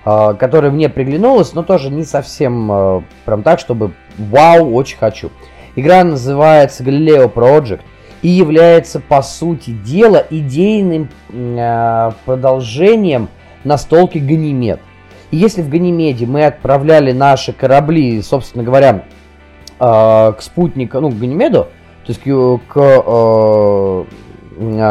а, 0.04 0.34
которая 0.34 0.70
мне 0.70 0.88
приглянулась, 0.88 1.54
но 1.54 1.62
тоже 1.62 1.90
не 1.90 2.04
совсем 2.04 2.72
а, 2.72 3.04
прям 3.24 3.42
так, 3.42 3.60
чтобы 3.60 3.92
вау, 4.18 4.74
очень 4.74 4.98
хочу. 4.98 5.30
Игра 5.76 6.04
называется 6.04 6.82
Galileo 6.82 7.32
Project 7.32 7.80
и 8.22 8.28
является, 8.28 9.00
по 9.00 9.20
сути 9.22 9.70
дела, 9.70 10.24
идейным 10.30 11.08
а, 11.32 12.14
продолжением 12.24 13.28
настолки 13.64 14.18
Ганимед. 14.18 14.80
И 15.30 15.36
если 15.36 15.62
в 15.62 15.68
Ганимеде 15.68 16.26
мы 16.26 16.44
отправляли 16.46 17.12
наши 17.12 17.52
корабли, 17.52 18.22
собственно 18.22 18.64
говоря, 18.64 19.04
а, 19.78 20.32
к 20.32 20.42
спутнику, 20.42 21.00
ну, 21.00 21.10
к 21.10 21.18
Ганимеду, 21.18 21.68
то 22.04 22.10
есть 22.10 22.20
к, 22.20 22.60
к 22.68 22.78
э, 23.06 24.04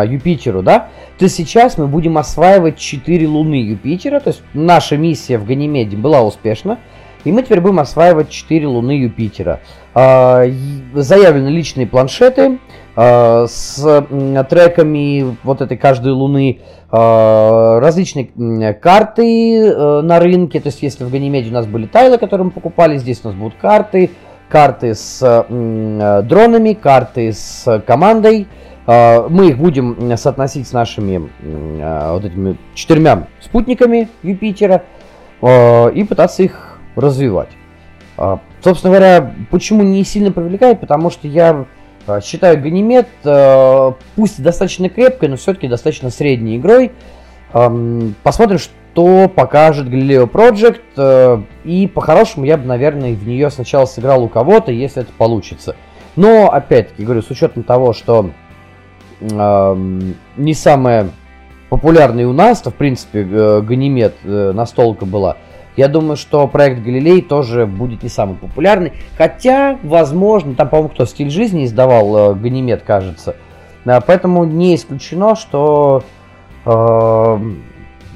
Юпитеру, 0.10 0.64
да, 0.64 0.90
то 1.18 1.28
сейчас 1.28 1.78
мы 1.78 1.88
будем 1.88 2.18
осваивать 2.18 2.78
4 2.78 3.28
луны 3.28 3.56
Юпитера, 3.56 4.20
то 4.20 4.30
есть 4.30 4.42
наша 4.54 4.98
миссия 4.98 5.38
в 5.38 5.46
Ганимеде 5.46 5.98
была 5.98 6.22
успешна, 6.22 6.80
и 7.24 7.32
мы 7.32 7.44
теперь 7.44 7.62
будем 7.62 7.80
осваивать 7.80 8.30
4 8.30 8.66
луны 8.66 8.92
Юпитера. 8.92 9.60
Э, 9.94 10.52
заявлены 10.94 11.50
личные 11.50 11.86
планшеты 11.86 12.42
э, 12.42 12.58
с 12.96 14.08
треками 14.50 15.38
вот 15.44 15.62
этой 15.62 15.78
каждой 15.78 16.12
луны, 16.12 16.60
э, 16.92 17.80
различные 17.80 18.74
карты 18.74 19.60
э, 19.60 20.02
на 20.02 20.20
рынке, 20.20 20.60
то 20.60 20.68
есть 20.68 20.82
если 20.84 21.06
в 21.06 21.12
Ганимеде 21.12 21.50
у 21.50 21.54
нас 21.54 21.66
были 21.66 21.86
тайлы, 21.86 22.18
которые 22.18 22.46
мы 22.46 22.52
покупали, 22.52 22.98
здесь 22.98 23.22
у 23.24 23.30
нас 23.30 23.38
будут 23.38 23.56
карты, 23.56 24.12
карты 24.52 24.94
с 24.94 25.20
э, 25.22 26.22
дронами, 26.24 26.74
карты 26.74 27.32
с 27.32 27.82
командой. 27.88 28.48
Э, 28.86 29.28
мы 29.30 29.48
их 29.48 29.58
будем 29.58 30.16
соотносить 30.18 30.68
с 30.68 30.74
нашими 30.74 31.30
э, 31.42 32.12
вот 32.12 32.26
этими 32.26 32.58
четырьмя 32.76 33.28
спутниками 33.40 34.10
Юпитера 34.22 34.84
и 35.44 36.06
пытаться 36.08 36.44
их 36.44 36.78
развивать. 36.96 37.50
Собственно 38.64 38.94
говоря, 38.94 39.34
почему 39.50 39.82
не 39.82 40.04
сильно 40.04 40.32
привлекает? 40.32 40.80
Потому 40.80 41.10
что 41.10 41.28
я 41.28 41.66
считаю 42.24 42.62
Ганимед, 42.62 43.08
пусть 44.16 44.42
достаточно 44.42 44.90
крепкой, 44.90 45.30
но 45.30 45.36
все-таки 45.36 45.68
достаточно 45.68 46.10
средней 46.10 46.58
игрой. 46.58 46.92
Посмотрим, 47.52 48.60
что 48.60 48.74
то 48.94 49.30
покажет 49.30 49.88
Galileo 49.88 50.30
Project. 50.30 50.82
Э, 50.98 51.42
и 51.64 51.88
по-хорошему 51.88 52.46
я 52.46 52.58
бы, 52.58 52.66
наверное, 52.66 53.14
в 53.14 53.28
нее 53.28 53.50
сначала 53.50 53.86
сыграл 53.86 54.24
у 54.24 54.28
кого-то, 54.28 54.72
если 54.72 55.04
это 55.04 55.12
получится. 55.14 55.76
Но, 56.16 56.52
опять-таки, 56.52 57.04
говорю, 57.04 57.22
с 57.22 57.30
учетом 57.30 57.64
того, 57.64 57.94
что 57.94 58.32
э, 59.22 60.02
не 60.38 60.54
самая 60.54 61.10
популярная 61.70 62.28
у 62.28 62.34
нас, 62.34 62.62
то, 62.62 62.70
в 62.70 62.76
принципе, 62.76 63.22
э, 63.22 63.62
Ганимед 63.62 64.16
э, 64.24 64.52
настолка 64.54 65.06
была, 65.06 65.38
я 65.78 65.88
думаю, 65.88 66.18
что 66.18 66.48
проект 66.48 66.82
Галилей 66.82 67.22
тоже 67.22 67.66
будет 67.66 68.04
не 68.04 68.10
самый 68.10 68.36
популярный. 68.36 68.94
Хотя, 69.18 69.80
возможно, 69.84 70.54
там, 70.56 70.70
по-моему, 70.70 70.90
кто 70.90 71.06
стиль 71.06 71.30
жизни 71.30 71.66
издавал, 71.66 72.32
э, 72.32 72.36
Ганимед, 72.36 72.84
кажется. 72.84 73.36
Э, 73.86 74.00
поэтому 74.06 74.44
не 74.44 74.76
исключено, 74.76 75.36
что 75.36 76.04
э, 76.66 77.40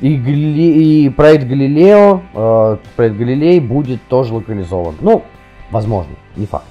и, 0.02 0.16
Гали... 0.18 0.62
и 0.62 1.10
проект 1.10 1.46
Галилео, 1.46 2.22
э, 2.34 2.78
проект 2.96 3.16
Галилей 3.16 3.60
будет 3.60 4.04
тоже 4.08 4.34
локализован. 4.34 4.96
Ну, 5.00 5.24
возможно, 5.72 6.16
не 6.36 6.46
факт. 6.46 6.66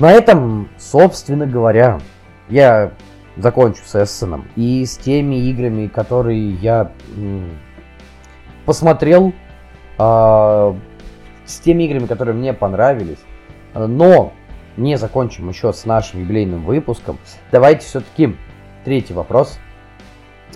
На 0.00 0.10
этом, 0.10 0.68
собственно 0.78 1.46
говоря, 1.46 2.00
я 2.48 2.92
закончу 3.36 3.82
с 3.84 4.02
Эссеном 4.02 4.46
и 4.56 4.84
с 4.84 4.96
теми 4.96 5.36
играми, 5.48 5.86
которые 5.86 6.52
я 6.54 6.90
м, 7.16 7.50
посмотрел, 8.64 9.32
э, 10.00 10.74
с 11.44 11.60
теми 11.60 11.84
играми, 11.84 12.06
которые 12.06 12.34
мне 12.34 12.52
понравились. 12.52 13.18
Но 13.74 14.32
не 14.76 14.96
закончим 14.96 15.48
еще 15.48 15.72
с 15.72 15.84
нашим 15.84 16.20
юбилейным 16.20 16.64
выпуском, 16.64 17.18
давайте 17.52 17.86
все-таки 17.86 18.36
третий 18.84 19.14
вопрос 19.14 19.58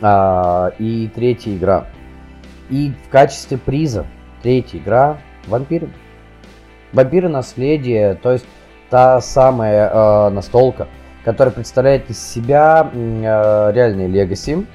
а, 0.01 0.73
и 0.79 1.09
третья 1.15 1.55
игра. 1.55 1.87
И 2.71 2.93
в 3.07 3.11
качестве 3.11 3.59
приза 3.59 4.07
третья 4.43 4.79
игра 4.79 5.19
вампиры. 5.47 5.91
Вампиры 6.93 7.29
наследие, 7.29 8.15
то 8.15 8.33
есть 8.33 8.47
та 8.89 9.21
самая 9.21 9.91
э, 9.91 10.29
настолка, 10.31 10.89
которая 11.25 11.53
представляет 11.53 12.09
из 12.11 12.19
себя 12.19 12.89
э, 12.93 13.73
реальные 13.75 14.09
легаси. 14.09 14.67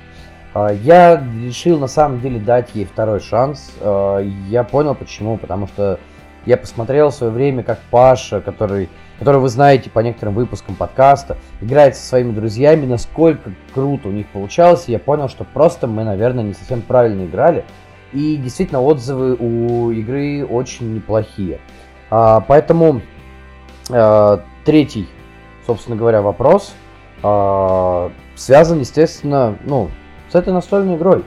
Э, 0.53 0.69
я 0.81 1.23
решил 1.41 1.79
на 1.79 1.87
самом 1.87 2.21
деле 2.21 2.39
дать 2.39 2.69
ей 2.73 2.85
второй 2.85 3.19
шанс. 3.19 3.71
Э, 3.79 4.21
я 4.47 4.63
понял 4.63 4.95
почему, 4.95 5.37
потому 5.37 5.67
что 5.67 5.99
я 6.45 6.57
посмотрел 6.57 7.09
в 7.09 7.13
свое 7.13 7.31
время, 7.31 7.63
как 7.63 7.79
Паша, 7.91 8.41
который, 8.41 8.89
который 9.19 9.41
вы 9.41 9.49
знаете 9.49 9.89
по 9.89 9.99
некоторым 9.99 10.35
выпускам 10.35 10.75
подкаста, 10.75 11.37
играет 11.61 11.95
со 11.95 12.05
своими 12.05 12.31
друзьями, 12.31 12.85
насколько 12.85 13.51
круто 13.73 14.07
у 14.07 14.11
них 14.11 14.27
получалось. 14.29 14.85
Я 14.87 14.99
понял, 14.99 15.29
что 15.29 15.43
просто 15.43 15.87
мы, 15.87 16.03
наверное, 16.03 16.43
не 16.43 16.53
совсем 16.53 16.81
правильно 16.81 17.25
играли. 17.25 17.65
И 18.13 18.37
действительно 18.37 18.81
отзывы 18.81 19.35
у 19.35 19.91
игры 19.91 20.43
очень 20.45 20.95
неплохие. 20.95 21.59
А, 22.09 22.39
поэтому 22.39 23.01
а, 23.91 24.41
третий, 24.65 25.07
собственно 25.67 25.95
говоря, 25.95 26.21
вопрос 26.21 26.73
а, 27.21 28.11
связан, 28.35 28.79
естественно, 28.79 29.57
ну, 29.65 29.91
с 30.29 30.35
этой 30.35 30.53
настольной 30.53 30.95
игрой. 30.95 31.23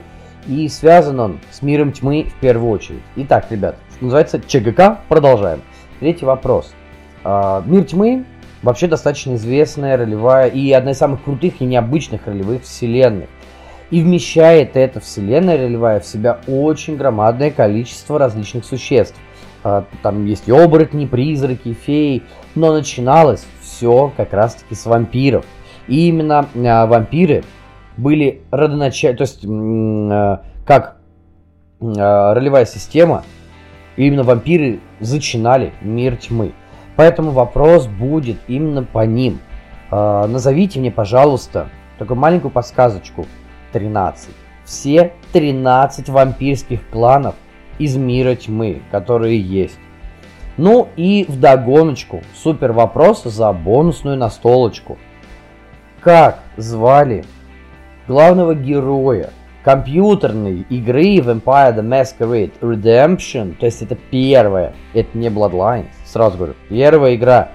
И 0.47 0.67
связан 0.67 1.19
он 1.19 1.39
с 1.51 1.61
миром 1.61 1.93
тьмы 1.93 2.27
в 2.35 2.39
первую 2.39 2.71
очередь. 2.71 3.01
Итак, 3.15 3.47
ребят, 3.49 3.77
что 3.95 4.05
называется 4.05 4.41
ЧГК, 4.45 5.01
продолжаем. 5.07 5.61
Третий 5.99 6.25
вопрос. 6.25 6.73
А, 7.23 7.63
мир 7.65 7.85
тьмы 7.85 8.25
вообще 8.61 8.87
достаточно 8.87 9.35
известная 9.35 9.95
ролевая 9.95 10.47
и 10.47 10.71
одна 10.71 10.91
из 10.91 10.97
самых 10.97 11.23
крутых 11.23 11.61
и 11.61 11.65
необычных 11.65 12.27
ролевых 12.27 12.63
вселенных. 12.63 13.29
И 13.89 14.01
вмещает 14.01 14.75
эта 14.75 14.99
вселенная 14.99 15.57
ролевая 15.57 15.99
в 15.99 16.05
себя 16.05 16.39
очень 16.47 16.97
громадное 16.97 17.51
количество 17.51 18.19
различных 18.19 18.65
существ. 18.65 19.15
А, 19.63 19.85
там 20.01 20.25
есть 20.25 20.47
и 20.47 20.51
оборотни, 20.51 21.05
призраки, 21.05 21.73
феи. 21.73 22.23
Но 22.55 22.73
начиналось 22.73 23.45
все 23.61 24.11
как 24.17 24.33
раз 24.33 24.55
таки 24.55 24.75
с 24.75 24.85
вампиров. 24.85 25.45
И 25.87 26.09
именно 26.09 26.47
а, 26.55 26.85
вампиры 26.85 27.43
были 27.97 28.41
родоначальниками, 28.51 29.17
то 29.17 29.23
есть 29.23 29.45
а, 29.45 30.41
как 30.65 30.97
ролевая 31.79 32.65
система, 32.65 33.23
именно 33.97 34.23
вампиры 34.23 34.79
зачинали 34.99 35.73
мир 35.81 36.15
тьмы. 36.15 36.53
Поэтому 36.95 37.31
вопрос 37.31 37.87
будет 37.87 38.37
именно 38.47 38.83
по 38.83 39.05
ним. 39.05 39.39
Назовите 39.91 40.79
мне, 40.79 40.91
пожалуйста, 40.91 41.69
такую 41.97 42.17
маленькую 42.17 42.51
подсказочку. 42.51 43.25
13. 43.73 44.29
Все 44.63 45.13
13 45.33 46.09
вампирских 46.09 46.87
кланов 46.89 47.35
из 47.79 47.97
мира 47.97 48.35
тьмы, 48.35 48.81
которые 48.91 49.41
есть. 49.41 49.79
Ну 50.57 50.87
и 50.95 51.25
в 51.27 51.39
догоночку 51.39 52.21
супер 52.35 52.71
вопрос 52.71 53.23
за 53.23 53.51
бонусную 53.51 54.17
настолочку. 54.17 54.97
Как 55.99 56.39
звали 56.57 57.25
главного 58.07 58.55
героя 58.55 59.29
компьютерной 59.63 60.65
игры 60.69 61.17
Vampire 61.17 61.75
the 61.75 61.81
Masquerade 61.81 62.51
Redemption, 62.59 63.55
то 63.55 63.65
есть 63.65 63.81
это 63.81 63.95
первая, 63.95 64.73
это 64.93 65.17
не 65.17 65.27
Bloodlines, 65.27 65.87
сразу 66.05 66.37
говорю, 66.37 66.55
первая 66.69 67.15
игра. 67.15 67.49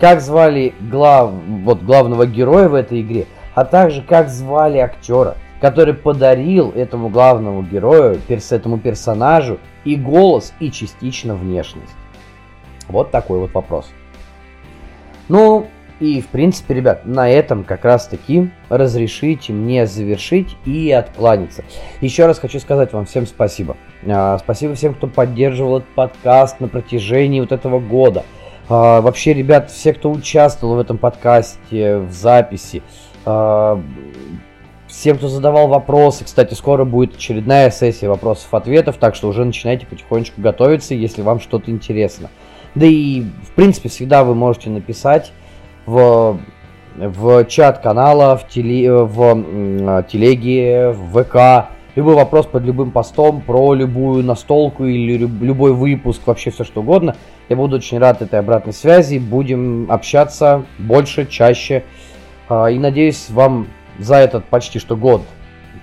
Как 0.00 0.20
звали 0.20 0.74
глав, 0.80 1.32
вот 1.62 1.82
главного 1.82 2.26
героя 2.26 2.68
в 2.68 2.74
этой 2.74 3.00
игре, 3.00 3.26
а 3.54 3.64
также 3.64 4.02
как 4.02 4.28
звали 4.28 4.78
актера 4.78 5.36
который 5.64 5.94
подарил 5.94 6.72
этому 6.72 7.08
главному 7.08 7.62
герою, 7.62 8.20
перс, 8.28 8.52
этому 8.52 8.76
персонажу 8.76 9.58
и 9.86 9.96
голос, 9.96 10.52
и 10.60 10.70
частично 10.70 11.34
внешность. 11.34 11.94
Вот 12.86 13.10
такой 13.10 13.38
вот 13.38 13.54
вопрос. 13.54 13.90
Ну, 15.28 15.68
и 16.04 16.20
в 16.20 16.28
принципе, 16.28 16.74
ребят, 16.74 17.06
на 17.06 17.30
этом 17.30 17.64
как 17.64 17.84
раз 17.84 18.06
таки 18.06 18.50
разрешите 18.68 19.52
мне 19.52 19.86
завершить 19.86 20.56
и 20.66 20.90
откланяться. 20.90 21.64
Еще 22.00 22.26
раз 22.26 22.38
хочу 22.38 22.60
сказать 22.60 22.92
вам 22.92 23.06
всем 23.06 23.26
спасибо. 23.26 23.76
А, 24.06 24.38
спасибо 24.38 24.74
всем, 24.74 24.94
кто 24.94 25.06
поддерживал 25.06 25.78
этот 25.78 25.88
подкаст 25.94 26.60
на 26.60 26.68
протяжении 26.68 27.40
вот 27.40 27.52
этого 27.52 27.80
года. 27.80 28.24
А, 28.68 29.00
вообще, 29.00 29.32
ребят, 29.32 29.70
все, 29.70 29.94
кто 29.94 30.10
участвовал 30.10 30.76
в 30.76 30.78
этом 30.78 30.98
подкасте, 30.98 31.96
в 31.96 32.12
записи, 32.12 32.82
а, 33.24 33.80
всем, 34.86 35.16
кто 35.16 35.28
задавал 35.28 35.68
вопросы. 35.68 36.24
Кстати, 36.24 36.52
скоро 36.52 36.84
будет 36.84 37.16
очередная 37.16 37.70
сессия 37.70 38.08
вопросов-ответов, 38.08 38.96
так 38.98 39.14
что 39.14 39.28
уже 39.28 39.44
начинайте 39.44 39.86
потихонечку 39.86 40.40
готовиться, 40.40 40.94
если 40.94 41.22
вам 41.22 41.40
что-то 41.40 41.70
интересно. 41.70 42.30
Да 42.74 42.86
и, 42.86 43.22
в 43.22 43.52
принципе, 43.54 43.88
всегда 43.88 44.22
вы 44.24 44.34
можете 44.34 44.68
написать 44.68 45.32
в, 45.86 46.38
в 46.96 47.44
чат 47.46 47.80
канала, 47.80 48.36
в, 48.36 48.48
теле, 48.48 48.92
в 48.92 50.04
телеге, 50.10 50.90
в 50.90 51.22
ВК, 51.22 51.70
любой 51.94 52.14
вопрос 52.14 52.46
под 52.46 52.64
любым 52.64 52.90
постом 52.90 53.40
про 53.40 53.74
любую 53.74 54.24
настолку 54.24 54.84
или 54.84 55.16
любой 55.16 55.72
выпуск, 55.72 56.22
вообще 56.26 56.50
все 56.50 56.64
что 56.64 56.80
угодно. 56.80 57.16
Я 57.48 57.56
буду 57.56 57.76
очень 57.76 57.98
рад 57.98 58.22
этой 58.22 58.38
обратной 58.38 58.72
связи, 58.72 59.18
будем 59.18 59.90
общаться 59.90 60.64
больше, 60.78 61.26
чаще. 61.26 61.84
А, 62.48 62.66
и 62.66 62.78
надеюсь, 62.78 63.28
вам 63.30 63.68
за 63.98 64.16
этот 64.16 64.44
почти 64.46 64.78
что 64.78 64.96
год 64.96 65.22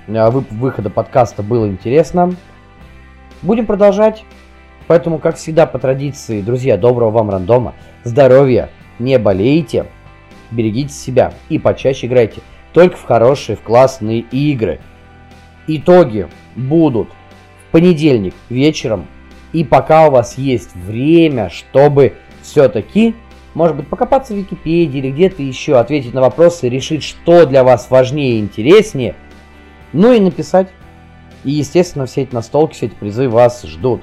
э, 0.08 0.30
выхода 0.30 0.90
подкаста 0.90 1.44
было 1.44 1.68
интересно. 1.68 2.36
Будем 3.42 3.66
продолжать. 3.66 4.24
Поэтому, 4.88 5.20
как 5.20 5.38
всегда, 5.38 5.66
по 5.66 5.80
традиции, 5.80 6.42
друзья, 6.42 6.76
доброго 6.76 7.12
вам 7.12 7.30
рандома, 7.30 7.74
здоровья, 8.04 8.70
не 9.04 9.18
болейте, 9.20 9.88
берегите 10.52 10.94
себя 10.94 11.34
и 11.50 11.60
почаще 11.60 12.08
играйте 12.08 12.42
только 12.74 12.98
в 12.98 13.04
хорошие, 13.04 13.56
в 13.56 13.62
классные 13.62 14.20
игры. 14.20 14.80
Итоги 15.68 16.28
будут 16.56 17.10
в 17.10 17.72
понедельник 17.72 18.34
вечером. 18.50 19.08
И 19.54 19.64
пока 19.64 20.08
у 20.08 20.12
вас 20.12 20.38
есть 20.38 20.74
время, 20.76 21.50
чтобы 21.50 22.14
все-таки 22.42 23.16
может 23.54 23.76
быть, 23.76 23.88
покопаться 23.88 24.34
в 24.34 24.38
Википедии 24.38 25.00
или 25.00 25.12
где-то 25.12 25.44
еще, 25.44 25.78
ответить 25.78 26.14
на 26.14 26.22
вопросы, 26.22 26.70
решить, 26.70 27.04
что 27.04 27.46
для 27.46 27.64
вас 27.64 27.90
важнее 27.90 28.38
и 28.38 28.40
интереснее, 28.40 29.16
ну 29.94 30.14
и 30.14 30.20
написать. 30.20 30.70
И, 31.44 31.52
естественно, 31.52 32.06
все 32.06 32.22
эти 32.22 32.34
настолки, 32.34 32.76
все 32.76 32.86
эти 32.86 32.94
призы 32.94 33.28
вас 33.28 33.64
ждут. 33.64 34.02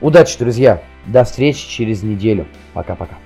Удачи, 0.00 0.38
друзья! 0.38 0.82
До 1.06 1.24
встречи 1.24 1.68
через 1.68 2.02
неделю. 2.02 2.46
Пока-пока. 2.72 3.23